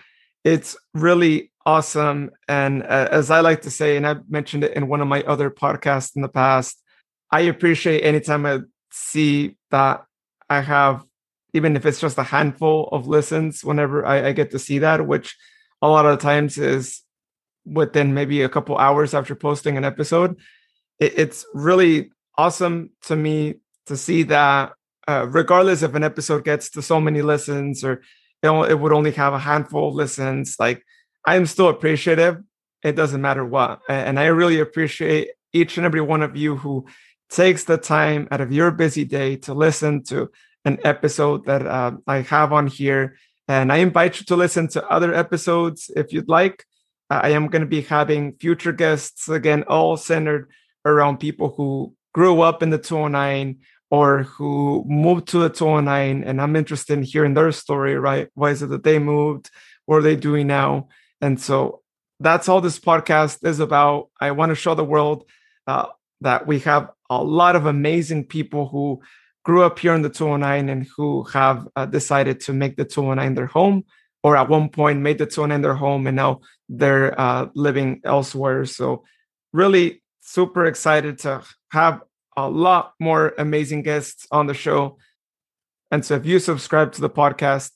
It's 0.42 0.76
really 0.92 1.52
awesome. 1.66 2.30
And 2.48 2.82
uh, 2.82 3.08
as 3.10 3.30
I 3.30 3.40
like 3.40 3.62
to 3.62 3.70
say, 3.70 3.96
and 3.96 4.06
I've 4.06 4.28
mentioned 4.28 4.64
it 4.64 4.76
in 4.76 4.88
one 4.88 5.00
of 5.00 5.08
my 5.08 5.22
other 5.22 5.50
podcasts 5.50 6.16
in 6.16 6.22
the 6.22 6.28
past, 6.28 6.82
I 7.30 7.42
appreciate 7.42 8.02
anytime 8.02 8.46
I 8.46 8.60
see 8.92 9.56
that 9.70 10.04
I 10.48 10.60
have, 10.60 11.04
even 11.52 11.76
if 11.76 11.86
it's 11.86 12.00
just 12.00 12.18
a 12.18 12.22
handful 12.22 12.88
of 12.92 13.08
listens, 13.08 13.64
whenever 13.64 14.04
I, 14.04 14.28
I 14.28 14.32
get 14.32 14.50
to 14.52 14.58
see 14.58 14.78
that, 14.80 15.06
which 15.06 15.36
a 15.80 15.88
lot 15.88 16.06
of 16.06 16.20
times 16.20 16.58
is 16.58 17.02
within 17.64 18.14
maybe 18.14 18.42
a 18.42 18.48
couple 18.48 18.76
hours 18.76 19.14
after 19.14 19.34
posting 19.34 19.76
an 19.76 19.84
episode. 19.84 20.36
It, 20.98 21.18
it's 21.18 21.46
really 21.54 22.10
awesome 22.36 22.90
to 23.02 23.16
me 23.16 23.54
to 23.86 23.96
see 23.96 24.24
that, 24.24 24.72
uh, 25.08 25.26
regardless 25.28 25.82
if 25.82 25.94
an 25.94 26.04
episode 26.04 26.44
gets 26.44 26.70
to 26.70 26.82
so 26.82 27.00
many 27.00 27.22
listens 27.22 27.84
or 27.84 28.02
it, 28.42 28.50
it 28.70 28.78
would 28.78 28.92
only 28.92 29.12
have 29.12 29.32
a 29.32 29.38
handful 29.38 29.88
of 29.88 29.94
listens, 29.94 30.56
like 30.58 30.84
I'm 31.24 31.46
still 31.46 31.68
appreciative. 31.68 32.42
It 32.82 32.96
doesn't 32.96 33.20
matter 33.22 33.44
what. 33.44 33.80
And 33.88 34.18
I 34.18 34.26
really 34.26 34.60
appreciate 34.60 35.30
each 35.52 35.76
and 35.76 35.86
every 35.86 36.00
one 36.00 36.22
of 36.22 36.36
you 36.36 36.56
who 36.56 36.86
takes 37.30 37.64
the 37.64 37.78
time 37.78 38.28
out 38.30 38.40
of 38.40 38.52
your 38.52 38.70
busy 38.70 39.04
day 39.04 39.36
to 39.36 39.54
listen 39.54 40.02
to 40.04 40.30
an 40.64 40.78
episode 40.84 41.46
that 41.46 41.66
uh, 41.66 41.92
I 42.06 42.18
have 42.18 42.52
on 42.52 42.66
here. 42.66 43.16
And 43.48 43.72
I 43.72 43.78
invite 43.78 44.20
you 44.20 44.26
to 44.26 44.36
listen 44.36 44.68
to 44.68 44.86
other 44.88 45.14
episodes 45.14 45.90
if 45.96 46.12
you'd 46.12 46.28
like. 46.28 46.64
I 47.10 47.30
am 47.30 47.48
going 47.48 47.60
to 47.60 47.68
be 47.68 47.82
having 47.82 48.34
future 48.34 48.72
guests 48.72 49.28
again, 49.28 49.64
all 49.64 49.96
centered 49.96 50.50
around 50.84 51.18
people 51.18 51.54
who 51.56 51.94
grew 52.12 52.40
up 52.40 52.62
in 52.62 52.70
the 52.70 52.78
209 52.78 53.58
or 53.90 54.22
who 54.24 54.84
moved 54.86 55.28
to 55.28 55.38
the 55.38 55.50
209. 55.50 56.24
And 56.24 56.40
I'm 56.40 56.56
interested 56.56 56.94
in 56.94 57.02
hearing 57.02 57.34
their 57.34 57.52
story, 57.52 57.96
right? 57.96 58.28
Why 58.34 58.50
is 58.50 58.62
it 58.62 58.70
that 58.70 58.84
they 58.84 58.98
moved? 58.98 59.50
What 59.86 59.96
are 59.96 60.02
they 60.02 60.16
doing 60.16 60.46
now? 60.46 60.88
And 61.24 61.40
so 61.40 61.80
that's 62.20 62.50
all 62.50 62.60
this 62.60 62.78
podcast 62.78 63.46
is 63.46 63.58
about. 63.58 64.10
I 64.20 64.32
want 64.32 64.50
to 64.50 64.54
show 64.54 64.74
the 64.74 64.84
world 64.84 65.24
uh, 65.66 65.86
that 66.20 66.46
we 66.46 66.58
have 66.60 66.90
a 67.08 67.24
lot 67.24 67.56
of 67.56 67.64
amazing 67.64 68.26
people 68.26 68.68
who 68.68 69.00
grew 69.42 69.62
up 69.62 69.78
here 69.78 69.94
in 69.94 70.02
the 70.02 70.10
209 70.10 70.68
and 70.68 70.86
who 70.94 71.22
have 71.24 71.66
uh, 71.76 71.86
decided 71.86 72.40
to 72.40 72.52
make 72.52 72.76
the 72.76 72.84
209 72.84 73.34
their 73.34 73.46
home 73.46 73.84
or 74.22 74.36
at 74.36 74.50
one 74.50 74.68
point 74.68 75.00
made 75.00 75.16
the 75.16 75.24
209 75.24 75.62
their 75.62 75.74
home 75.74 76.06
and 76.06 76.16
now 76.16 76.40
they're 76.68 77.18
uh, 77.18 77.46
living 77.54 78.02
elsewhere. 78.04 78.66
So, 78.66 79.04
really 79.54 80.02
super 80.20 80.66
excited 80.66 81.20
to 81.20 81.42
have 81.70 82.02
a 82.36 82.50
lot 82.50 82.92
more 83.00 83.32
amazing 83.38 83.80
guests 83.80 84.26
on 84.30 84.46
the 84.46 84.54
show. 84.54 84.98
And 85.90 86.04
so, 86.04 86.16
if 86.16 86.26
you 86.26 86.38
subscribe 86.38 86.92
to 86.92 87.00
the 87.00 87.10
podcast, 87.10 87.70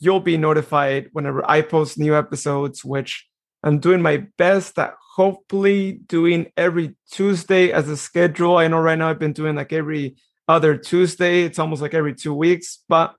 you'll 0.00 0.20
be 0.20 0.36
notified 0.36 1.08
whenever 1.12 1.48
I 1.48 1.60
post 1.60 1.98
new 1.98 2.16
episodes, 2.16 2.84
which 2.84 3.28
I'm 3.62 3.78
doing 3.78 4.00
my 4.00 4.26
best 4.38 4.78
at 4.78 4.94
hopefully 5.14 6.00
doing 6.06 6.50
every 6.56 6.96
Tuesday 7.10 7.70
as 7.70 7.88
a 7.88 7.96
schedule. 7.96 8.56
I 8.56 8.68
know 8.68 8.80
right 8.80 8.98
now 8.98 9.10
I've 9.10 9.18
been 9.18 9.34
doing 9.34 9.54
like 9.54 9.72
every 9.72 10.16
other 10.48 10.76
Tuesday. 10.76 11.42
It's 11.42 11.58
almost 11.58 11.82
like 11.82 11.94
every 11.94 12.14
two 12.14 12.34
weeks, 12.34 12.82
but 12.88 13.14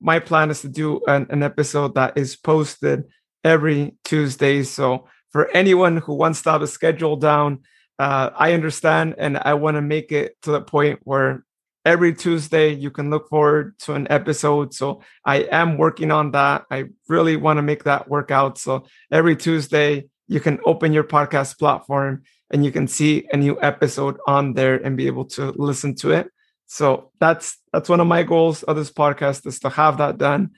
my 0.00 0.18
plan 0.18 0.50
is 0.50 0.60
to 0.62 0.68
do 0.68 1.00
an, 1.06 1.28
an 1.30 1.42
episode 1.42 1.94
that 1.94 2.18
is 2.18 2.36
posted 2.36 3.04
every 3.44 3.94
Tuesday. 4.04 4.64
So 4.64 5.06
for 5.30 5.48
anyone 5.50 5.98
who 5.98 6.14
wants 6.14 6.42
to 6.42 6.50
have 6.50 6.62
a 6.62 6.66
schedule 6.66 7.16
down, 7.16 7.60
uh, 7.98 8.30
I 8.36 8.52
understand 8.52 9.14
and 9.16 9.38
I 9.38 9.54
want 9.54 9.76
to 9.76 9.82
make 9.82 10.10
it 10.10 10.36
to 10.42 10.50
the 10.50 10.60
point 10.60 10.98
where 11.04 11.45
every 11.86 12.12
Tuesday 12.12 12.72
you 12.74 12.90
can 12.90 13.08
look 13.08 13.28
forward 13.30 13.78
to 13.78 13.94
an 13.94 14.08
episode. 14.10 14.74
So 14.74 15.02
I 15.24 15.48
am 15.52 15.78
working 15.78 16.10
on 16.10 16.32
that. 16.32 16.64
I 16.70 16.86
really 17.08 17.36
want 17.36 17.58
to 17.58 17.62
make 17.62 17.84
that 17.84 18.08
work 18.10 18.32
out. 18.32 18.58
So 18.58 18.86
every 19.10 19.36
Tuesday 19.36 20.08
you 20.26 20.40
can 20.40 20.58
open 20.66 20.92
your 20.92 21.04
podcast 21.04 21.58
platform 21.58 22.24
and 22.50 22.64
you 22.64 22.72
can 22.72 22.88
see 22.88 23.26
a 23.32 23.36
new 23.36 23.56
episode 23.62 24.18
on 24.26 24.54
there 24.54 24.74
and 24.74 24.96
be 24.96 25.06
able 25.06 25.26
to 25.26 25.52
listen 25.52 25.94
to 25.96 26.10
it. 26.10 26.28
So 26.66 27.12
that's 27.20 27.58
that's 27.72 27.88
one 27.88 28.00
of 28.00 28.08
my 28.08 28.24
goals 28.24 28.64
of 28.64 28.74
this 28.74 28.90
podcast 28.90 29.46
is 29.46 29.60
to 29.60 29.68
have 29.70 29.98
that 29.98 30.18
done. 30.18 30.50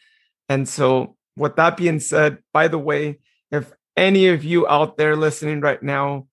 And 0.49 0.67
so 0.67 1.17
with 1.37 1.57
that 1.57 1.77
being 1.77 2.01
said, 2.01 2.39
by 2.55 2.69
the 2.69 2.79
way, 2.79 3.19
if 3.51 3.71
any 3.99 4.29
of 4.29 4.45
you 4.45 4.67
out 4.67 4.97
there 4.97 5.15
listening 5.15 5.61
right 5.61 5.83
now 5.83 6.27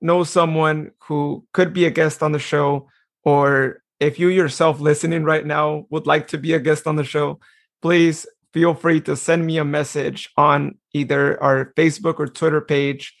know 0.00 0.24
someone 0.24 0.92
who 1.06 1.44
could 1.52 1.74
be 1.74 1.84
a 1.84 1.90
guest 1.90 2.22
on 2.22 2.32
the 2.32 2.38
show 2.38 2.88
or 3.24 3.82
if 4.00 4.18
you 4.18 4.28
yourself 4.28 4.80
listening 4.80 5.24
right 5.24 5.44
now 5.44 5.86
would 5.90 6.06
like 6.06 6.28
to 6.28 6.38
be 6.38 6.52
a 6.52 6.60
guest 6.60 6.86
on 6.86 6.96
the 6.96 7.04
show, 7.04 7.40
please 7.82 8.26
feel 8.52 8.74
free 8.74 9.00
to 9.02 9.16
send 9.16 9.44
me 9.44 9.58
a 9.58 9.64
message 9.64 10.30
on 10.36 10.76
either 10.92 11.42
our 11.42 11.72
Facebook 11.76 12.18
or 12.18 12.26
Twitter 12.26 12.60
page. 12.60 13.14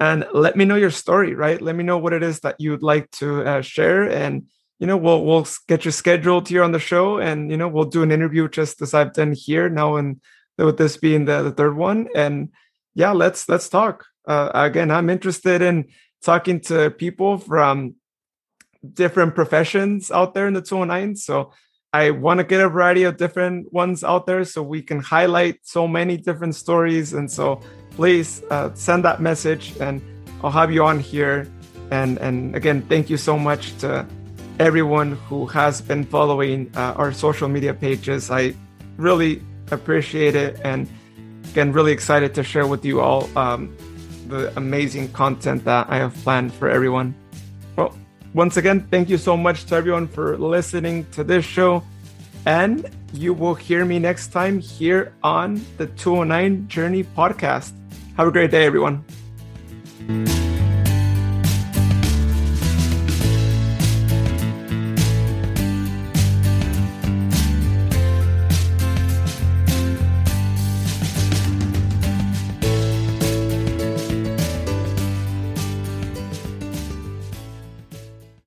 And 0.00 0.26
let 0.32 0.56
me 0.56 0.64
know 0.64 0.76
your 0.76 0.90
story, 0.90 1.34
right? 1.34 1.60
Let 1.60 1.74
me 1.74 1.82
know 1.82 1.98
what 1.98 2.12
it 2.12 2.22
is 2.22 2.40
that 2.40 2.56
you'd 2.58 2.82
like 2.82 3.10
to 3.12 3.42
uh, 3.42 3.62
share. 3.62 4.08
And 4.08 4.46
you 4.78 4.86
know 4.86 4.96
we'll 4.96 5.24
we'll 5.24 5.46
get 5.66 5.84
you 5.84 5.90
scheduled 5.90 6.48
here 6.48 6.62
on 6.62 6.72
the 6.72 6.78
show. 6.78 7.18
And 7.18 7.50
you 7.50 7.56
know 7.56 7.68
we'll 7.68 7.84
do 7.84 8.02
an 8.02 8.12
interview 8.12 8.48
just 8.48 8.80
as 8.80 8.94
I've 8.94 9.12
done 9.12 9.32
here 9.32 9.68
now 9.68 9.96
and 9.96 10.20
with 10.56 10.78
this 10.78 10.96
being 10.96 11.24
the, 11.24 11.42
the 11.42 11.50
third 11.52 11.76
one. 11.76 12.08
And 12.14 12.50
yeah 12.94 13.10
let's 13.10 13.48
let's 13.48 13.68
talk. 13.68 14.06
Uh, 14.26 14.50
again 14.54 14.90
I'm 14.90 15.10
interested 15.10 15.62
in 15.62 15.86
talking 16.22 16.60
to 16.60 16.90
people 16.90 17.38
from 17.38 17.94
different 18.94 19.34
professions 19.34 20.10
out 20.10 20.34
there 20.34 20.46
in 20.46 20.54
the 20.54 20.62
209. 20.62 21.16
So 21.16 21.52
I 21.92 22.10
want 22.10 22.38
to 22.38 22.44
get 22.44 22.60
a 22.60 22.68
variety 22.68 23.04
of 23.04 23.16
different 23.16 23.72
ones 23.72 24.04
out 24.04 24.26
there 24.26 24.44
so 24.44 24.62
we 24.62 24.82
can 24.82 25.00
highlight 25.00 25.60
so 25.62 25.88
many 25.88 26.16
different 26.16 26.54
stories. 26.54 27.14
And 27.14 27.30
so 27.30 27.60
please 27.92 28.42
uh, 28.50 28.72
send 28.74 29.04
that 29.04 29.20
message 29.20 29.74
and 29.80 30.02
I'll 30.42 30.50
have 30.50 30.70
you 30.70 30.84
on 30.84 31.00
here. 31.00 31.50
And, 31.90 32.18
and 32.18 32.54
again, 32.54 32.82
thank 32.82 33.08
you 33.08 33.16
so 33.16 33.38
much 33.38 33.76
to 33.78 34.06
everyone 34.58 35.12
who 35.28 35.46
has 35.46 35.80
been 35.80 36.04
following 36.04 36.70
uh, 36.76 36.92
our 36.96 37.12
social 37.12 37.48
media 37.48 37.72
pages. 37.72 38.30
I 38.30 38.54
really 38.96 39.42
appreciate 39.70 40.36
it. 40.36 40.60
And 40.64 40.88
again, 41.50 41.72
really 41.72 41.92
excited 41.92 42.34
to 42.34 42.42
share 42.42 42.66
with 42.66 42.84
you 42.84 43.00
all 43.00 43.28
um, 43.38 43.74
the 44.28 44.52
amazing 44.56 45.10
content 45.12 45.64
that 45.64 45.88
I 45.88 45.96
have 45.96 46.14
planned 46.16 46.52
for 46.52 46.68
everyone. 46.68 47.14
Once 48.34 48.56
again, 48.56 48.86
thank 48.90 49.08
you 49.08 49.18
so 49.18 49.36
much 49.36 49.64
to 49.66 49.74
everyone 49.74 50.06
for 50.06 50.36
listening 50.36 51.06
to 51.12 51.24
this 51.24 51.44
show. 51.44 51.82
And 52.46 52.88
you 53.12 53.32
will 53.32 53.54
hear 53.54 53.84
me 53.84 53.98
next 53.98 54.28
time 54.28 54.58
here 54.60 55.12
on 55.22 55.60
the 55.76 55.86
209 55.86 56.68
Journey 56.68 57.04
podcast. 57.04 57.72
Have 58.16 58.28
a 58.28 58.32
great 58.32 58.50
day, 58.50 58.64
everyone. 58.64 59.04